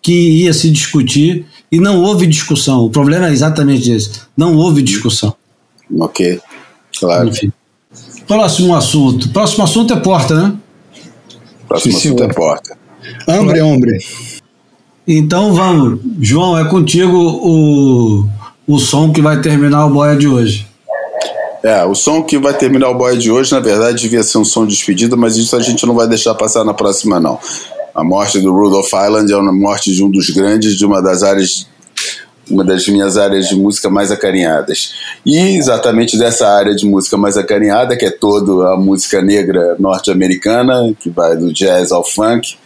que 0.00 0.12
ia 0.12 0.52
se 0.52 0.70
discutir 0.70 1.46
e 1.70 1.78
não 1.78 2.02
houve 2.02 2.26
discussão. 2.26 2.84
O 2.84 2.90
problema 2.90 3.28
é 3.28 3.32
exatamente 3.32 3.90
esse: 3.90 4.22
não 4.36 4.56
houve 4.56 4.82
discussão. 4.82 5.34
Ok, 5.98 6.40
claro. 6.98 7.28
Enfim. 7.28 7.52
Próximo 8.26 8.74
assunto. 8.74 9.28
Próximo 9.30 9.64
assunto 9.64 9.92
é 9.92 9.96
porta, 10.00 10.34
né? 10.34 10.56
Próximo 11.68 11.92
Sim, 11.92 12.08
assunto 12.08 12.24
é 12.24 12.32
porta. 12.32 12.78
Hambre, 13.28 13.60
hombre. 13.60 13.98
Então 15.06 15.52
vamos, 15.52 16.00
João, 16.20 16.56
é 16.56 16.64
contigo 16.64 17.16
o, 17.16 18.28
o 18.66 18.78
som 18.78 19.12
que 19.12 19.20
vai 19.20 19.40
terminar 19.40 19.86
o 19.86 19.90
boia 19.90 20.16
de 20.16 20.28
hoje. 20.28 20.66
É, 21.62 21.84
o 21.84 21.94
som 21.94 22.24
que 22.24 22.36
vai 22.38 22.52
terminar 22.52 22.90
o 22.90 22.94
boy 22.94 23.16
de 23.16 23.30
hoje, 23.30 23.52
na 23.52 23.60
verdade, 23.60 24.02
devia 24.02 24.22
ser 24.24 24.38
um 24.38 24.44
som 24.44 24.66
de 24.66 24.74
despedida, 24.74 25.16
mas 25.16 25.36
isso 25.36 25.54
a 25.54 25.60
gente 25.60 25.86
não 25.86 25.94
vai 25.94 26.08
deixar 26.08 26.34
passar 26.34 26.64
na 26.64 26.74
próxima, 26.74 27.20
não. 27.20 27.38
A 27.94 28.02
morte 28.02 28.40
do 28.40 28.52
Rudolph 28.52 28.92
Island 28.92 29.32
é 29.32 29.36
uma 29.36 29.52
morte 29.52 29.92
de 29.92 30.02
um 30.02 30.10
dos 30.10 30.30
grandes, 30.30 30.76
de 30.76 30.84
uma 30.84 31.00
das 31.00 31.22
áreas, 31.22 31.68
uma 32.50 32.64
das 32.64 32.88
minhas 32.88 33.16
áreas 33.16 33.48
de 33.48 33.54
música 33.54 33.88
mais 33.88 34.10
acarinhadas. 34.10 34.92
E 35.24 35.38
exatamente 35.56 36.18
dessa 36.18 36.48
área 36.48 36.74
de 36.74 36.84
música 36.84 37.16
mais 37.16 37.36
acarinhada, 37.36 37.96
que 37.96 38.06
é 38.06 38.10
toda 38.10 38.72
a 38.72 38.76
música 38.76 39.22
negra 39.22 39.76
norte-americana, 39.78 40.92
que 40.98 41.10
vai 41.10 41.36
do 41.36 41.52
jazz 41.52 41.92
ao 41.92 42.04
funk, 42.04 42.56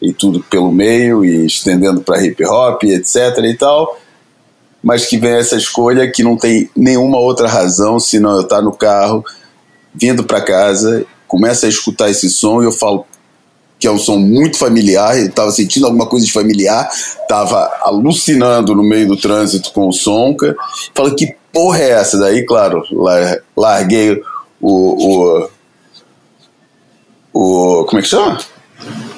e 0.00 0.12
tudo 0.12 0.44
pelo 0.48 0.70
meio, 0.70 1.24
e 1.24 1.44
estendendo 1.44 2.02
para 2.02 2.24
hip 2.24 2.44
hop, 2.44 2.84
etc 2.84 3.36
e 3.42 3.54
tal 3.54 3.98
mas 4.88 5.04
que 5.04 5.18
vem 5.18 5.32
essa 5.32 5.54
escolha 5.54 6.10
que 6.10 6.22
não 6.22 6.34
tem 6.34 6.70
nenhuma 6.74 7.18
outra 7.18 7.46
razão 7.46 8.00
senão 8.00 8.36
eu 8.36 8.40
estar 8.40 8.62
no 8.62 8.72
carro, 8.72 9.22
vindo 9.94 10.24
para 10.24 10.40
casa, 10.40 11.04
começa 11.26 11.66
a 11.66 11.68
escutar 11.68 12.08
esse 12.08 12.30
som 12.30 12.62
e 12.62 12.64
eu 12.64 12.72
falo 12.72 13.04
que 13.78 13.86
é 13.86 13.90
um 13.90 13.98
som 13.98 14.16
muito 14.16 14.56
familiar, 14.56 15.18
eu 15.18 15.26
estava 15.26 15.50
sentindo 15.50 15.84
alguma 15.84 16.06
coisa 16.06 16.24
de 16.24 16.32
familiar, 16.32 16.88
estava 17.20 17.70
alucinando 17.82 18.74
no 18.74 18.82
meio 18.82 19.08
do 19.08 19.16
trânsito 19.18 19.72
com 19.74 19.88
o 19.88 19.92
som. 19.92 20.34
Falei, 20.94 21.14
que 21.14 21.36
porra 21.52 21.80
é 21.80 21.90
essa? 21.90 22.18
Daí, 22.18 22.46
claro, 22.46 22.82
larguei 23.54 24.22
o, 24.58 25.50
o, 27.34 27.80
o 27.80 27.84
como 27.84 27.98
é 27.98 28.02
que 28.02 28.08
chama? 28.08 28.38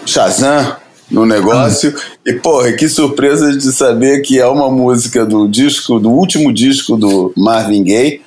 Shazam 0.05 0.80
no 1.11 1.27
negócio. 1.27 1.95
E, 2.25 2.35
porra, 2.35 2.73
que 2.73 2.89
surpresa 2.89 3.57
de 3.57 3.73
saber 3.73 4.21
que 4.21 4.39
é 4.39 4.47
uma 4.47 4.71
música 4.71 5.27
do 5.27 5.49
disco, 5.49 5.99
do 5.99 6.11
último 6.11 6.53
disco 6.53 6.97
do 6.97 7.33
Marvin 7.37 7.83
Gaye, 7.83 8.21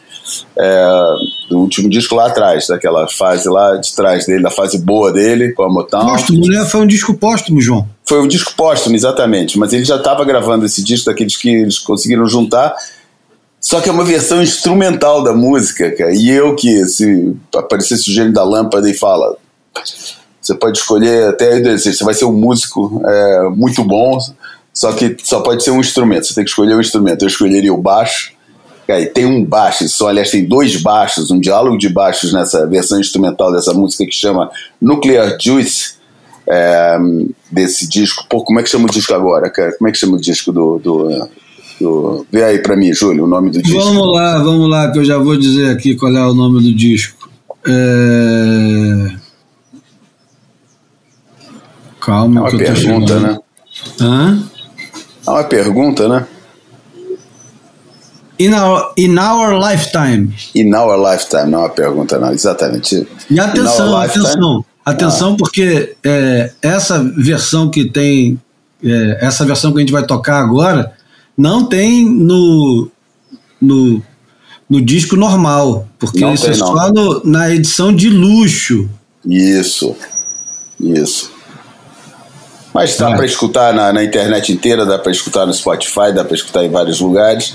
é, 0.58 1.16
do 1.50 1.60
último 1.60 1.90
disco 1.90 2.16
lá 2.16 2.28
atrás, 2.28 2.68
daquela 2.68 3.08
fase 3.08 3.48
lá 3.50 3.76
de 3.78 3.94
trás 3.96 4.26
dele, 4.26 4.44
da 4.44 4.52
fase 4.52 4.78
boa 4.78 5.12
dele, 5.12 5.54
com 5.54 5.64
a 5.64 5.70
Motown. 5.70 6.08
Póstumo, 6.08 6.48
né? 6.48 6.66
Foi 6.66 6.82
um 6.82 6.88
disco 6.88 7.14
póstumo, 7.14 7.62
João. 7.62 7.88
Foi 8.06 8.22
um 8.22 8.28
disco 8.28 8.54
póstumo, 8.56 8.96
exatamente. 8.96 9.58
Mas 9.58 9.74
ele 9.74 9.86
já 9.86 9.98
estava 9.98 10.26
gravando 10.26 10.66
esse 10.66 10.84
disco, 10.84 11.06
daqueles 11.06 11.38
que 11.38 11.50
eles 11.50 11.80
conseguiram 11.80 12.28
juntar. 12.28 12.74
Só 13.60 13.80
que 13.80 13.88
é 13.88 13.92
uma 13.92 14.04
versão 14.04 14.44
instrumental 14.44 15.24
da 15.24 15.34
música, 15.34 15.90
cara. 15.92 16.14
E 16.14 16.30
eu 16.30 16.54
que, 16.56 16.86
se 16.86 17.34
aparecesse 17.56 18.10
o 18.10 18.14
gênio 18.14 18.34
da 18.34 18.44
lâmpada 18.44 18.90
e 18.90 18.94
fala 18.94 19.38
Você 20.44 20.54
pode 20.56 20.78
escolher 20.78 21.30
até 21.30 21.62
você 21.78 22.04
vai 22.04 22.14
ser 22.14 22.26
um 22.26 22.34
músico 22.34 23.02
é, 23.06 23.50
muito 23.56 23.82
bom, 23.84 24.20
só 24.74 24.92
que 24.92 25.16
só 25.24 25.40
pode 25.40 25.64
ser 25.64 25.72
um 25.72 25.80
instrumento. 25.80 26.28
Você 26.28 26.36
tem 26.36 26.44
que 26.44 26.50
escolher 26.50 26.76
um 26.76 26.82
instrumento. 26.82 27.24
Eu 27.24 27.30
escolheria 27.30 27.74
o 27.74 27.82
baixo. 27.82 28.34
Aí 28.90 29.06
tem 29.06 29.26
um 29.26 29.46
baixo, 29.46 29.88
só 29.88 30.10
aliás 30.10 30.30
tem 30.30 30.46
dois 30.46 30.76
baixos, 30.82 31.32
um 31.32 31.40
diálogo 31.40 31.78
de 31.78 31.88
baixos 31.88 32.34
nessa 32.34 32.68
versão 32.68 33.00
instrumental 33.00 33.50
dessa 33.54 33.74
música 33.74 34.06
que 34.06 34.14
chama 34.14 34.52
Nuclear 34.82 35.38
Juice 35.42 35.94
é, 36.46 36.98
desse 37.50 37.88
disco. 37.88 38.26
Pô, 38.30 38.44
como 38.44 38.60
é 38.60 38.64
que 38.64 38.70
chama 38.70 38.86
o 38.86 38.92
disco 38.92 39.14
agora, 39.14 39.50
cara? 39.50 39.72
Como 39.78 39.88
é 39.88 39.92
que 39.94 39.98
chama 39.98 40.18
o 40.18 40.22
disco 40.22 40.52
do, 40.52 40.80
do, 40.80 41.30
do... 41.80 42.28
Vê 42.30 42.44
aí 42.44 42.60
pra 42.60 42.76
mim, 42.76 42.94
Júlio, 42.94 43.24
o 43.24 43.28
nome 43.28 43.52
do 43.52 43.62
disco. 43.62 43.80
Vamos 43.80 44.14
lá, 44.14 44.40
vamos 44.40 44.70
lá, 44.70 44.92
que 44.92 45.00
eu 45.00 45.06
já 45.06 45.18
vou 45.18 45.38
dizer 45.38 45.70
aqui 45.70 45.96
qual 45.96 46.12
é 46.12 46.28
o 46.28 46.34
nome 46.34 46.62
do 46.62 46.76
disco. 46.76 47.30
É... 47.66 49.23
Calma, 52.04 52.40
é 52.40 52.44
uma 52.44 52.50
que 52.50 52.56
eu 52.56 52.60
tô 52.60 52.66
pergunta, 52.66 53.14
chegando. 53.14 53.28
né? 53.28 53.40
Hã? 54.02 54.44
É 55.26 55.30
uma 55.30 55.44
pergunta, 55.46 56.08
né? 56.08 56.28
In 58.40 58.54
our, 58.54 58.92
in 58.98 59.18
our 59.18 59.54
lifetime. 59.60 60.34
In 60.56 60.74
our 60.76 60.98
lifetime, 60.98 61.50
não 61.52 61.60
é 61.60 61.64
uma 61.64 61.70
pergunta, 61.70 62.20
não, 62.20 62.32
exatamente. 62.32 63.08
E 63.30 63.40
atenção, 63.40 63.96
atenção, 63.98 64.66
atenção, 64.84 65.38
porque 65.38 65.96
é, 66.04 66.52
essa 66.62 67.02
versão 67.16 67.70
que 67.70 67.86
tem, 67.90 68.40
é, 68.84 69.20
essa 69.22 69.46
versão 69.46 69.72
que 69.72 69.78
a 69.78 69.82
gente 69.82 69.94
vai 69.94 70.06
tocar 70.06 70.40
agora, 70.40 70.94
não 71.38 71.66
tem 71.66 72.10
no, 72.10 72.90
no, 73.62 74.02
no 74.70 74.82
disco 74.82 75.16
normal, 75.16 75.88
porque 76.00 76.20
Não 76.22 76.34
isso 76.34 76.44
tem, 76.46 76.52
é 76.54 76.56
só 76.56 76.92
no- 76.92 77.22
na 77.24 77.52
edição 77.52 77.94
de 77.96 78.10
luxo. 78.10 78.90
Isso, 79.26 79.96
isso. 80.80 81.32
Mas 82.74 82.98
dá 82.98 83.08
Vai. 83.10 83.18
para 83.18 83.26
escutar 83.26 83.74
na, 83.74 83.94
na 83.94 84.04
internet 84.04 84.52
inteira, 84.52 84.86
dá 84.86 84.98
para 84.98 85.12
escutar 85.12 85.46
no 85.46 85.54
Spotify, 85.54 86.12
dá 86.14 86.24
para 86.26 86.36
escutar 86.36 86.64
em 86.66 86.70
vários 86.70 87.00
lugares. 87.00 87.54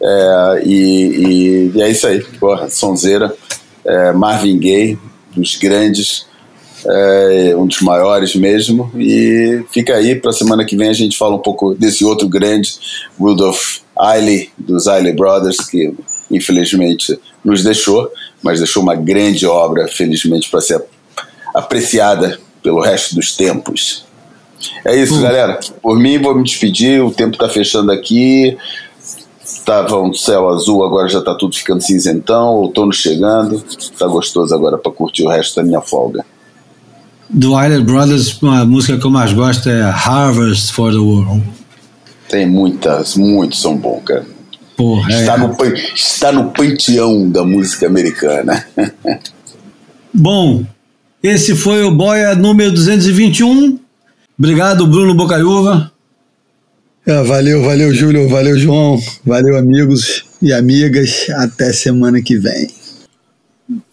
É, 0.00 0.62
e, 0.64 0.72
e- 0.74 1.72
e 1.74 1.82
é 1.82 1.90
isso 1.90 2.06
aí, 2.06 2.22
porra, 2.38 2.68
sonzeira. 2.70 3.34
É, 3.84 4.12
Marvin 4.12 4.58
Gaye, 4.58 4.98
dos 5.34 5.56
grandes, 5.56 6.26
é, 6.86 7.54
um 7.56 7.66
dos 7.66 7.80
maiores 7.80 8.34
mesmo. 8.36 8.90
E 8.96 9.64
fica 9.72 9.94
aí, 9.96 10.14
para 10.14 10.32
semana 10.32 10.64
que 10.64 10.76
vem 10.76 10.88
a 10.88 10.92
gente 10.94 11.16
fala 11.18 11.34
um 11.34 11.40
pouco 11.40 11.74
desse 11.74 12.04
outro 12.04 12.28
grande, 12.28 12.72
Rudolph 13.18 13.78
Eiley, 14.00 14.50
dos 14.56 14.86
Eiley 14.86 15.12
Brothers, 15.12 15.56
que 15.68 15.92
infelizmente 16.30 17.18
nos 17.44 17.62
deixou, 17.64 18.10
mas 18.42 18.58
deixou 18.60 18.82
uma 18.82 18.94
grande 18.94 19.44
obra, 19.46 19.88
felizmente, 19.88 20.48
para 20.48 20.60
ser 20.60 20.82
apreciada 21.54 22.38
pelo 22.62 22.80
resto 22.80 23.14
dos 23.16 23.34
tempos. 23.36 24.04
É 24.84 24.96
isso, 24.96 25.20
galera. 25.20 25.58
Por 25.82 25.98
mim, 25.98 26.18
vou 26.18 26.34
me 26.34 26.44
despedir. 26.44 27.02
O 27.02 27.10
tempo 27.10 27.36
tá 27.36 27.48
fechando 27.48 27.90
aqui. 27.92 28.56
Tava 29.64 30.00
um 30.00 30.12
céu 30.12 30.48
azul, 30.48 30.84
agora 30.84 31.08
já 31.08 31.20
tá 31.20 31.34
tudo 31.34 31.54
ficando 31.54 31.82
cinzentão. 31.82 32.56
Outono 32.56 32.92
chegando. 32.92 33.62
Tá 33.98 34.06
gostoso 34.06 34.54
agora 34.54 34.78
para 34.78 34.92
curtir 34.92 35.24
o 35.24 35.28
resto 35.28 35.56
da 35.56 35.62
minha 35.62 35.80
folga. 35.80 36.24
Do 37.28 37.48
Island 37.50 37.84
Brothers, 37.84 38.38
a 38.42 38.64
música 38.64 38.98
que 38.98 39.06
eu 39.06 39.10
mais 39.10 39.32
gosto 39.32 39.68
é 39.68 39.82
Harvest 39.82 40.72
for 40.72 40.92
the 40.92 40.98
World. 40.98 41.42
Tem 42.28 42.46
muitas, 42.46 43.16
muitos 43.16 43.60
são 43.60 43.76
bons, 43.76 44.02
cara. 44.04 44.26
Porra, 44.76 45.10
Está, 45.10 45.34
é. 45.34 45.38
no, 45.38 45.56
está 45.94 46.32
no 46.32 46.50
panteão 46.50 47.30
da 47.30 47.44
música 47.44 47.86
americana. 47.86 48.66
Bom, 50.12 50.64
esse 51.22 51.54
foi 51.54 51.84
o 51.84 51.90
Boia 51.90 52.34
número 52.34 52.72
221. 52.72 53.78
Obrigado, 54.42 54.88
Bruno 54.88 55.14
Bocaiúva. 55.14 55.92
É, 57.06 57.22
valeu, 57.22 57.62
valeu, 57.62 57.94
Júlio, 57.94 58.28
valeu, 58.28 58.58
João, 58.58 59.00
valeu, 59.24 59.56
amigos 59.56 60.24
e 60.42 60.52
amigas. 60.52 61.28
Até 61.36 61.72
semana 61.72 62.20
que 62.20 62.36
vem. 62.36 62.68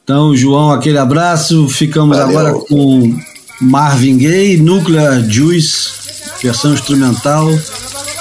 Então, 0.04 0.36
João, 0.36 0.72
aquele 0.72 0.98
abraço. 0.98 1.70
Ficamos 1.70 2.18
Valeu. 2.18 2.40
agora 2.40 2.66
com 2.66 3.16
Marvin 3.62 4.18
Gaye, 4.18 4.58
Nuclear 4.58 5.24
Juice, 5.30 5.90
versão 6.42 6.74
instrumental, 6.74 7.48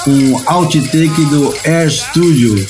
com 0.04 0.54
outtake 0.54 1.24
do 1.30 1.54
Air 1.64 1.90
Studio. 1.90 2.62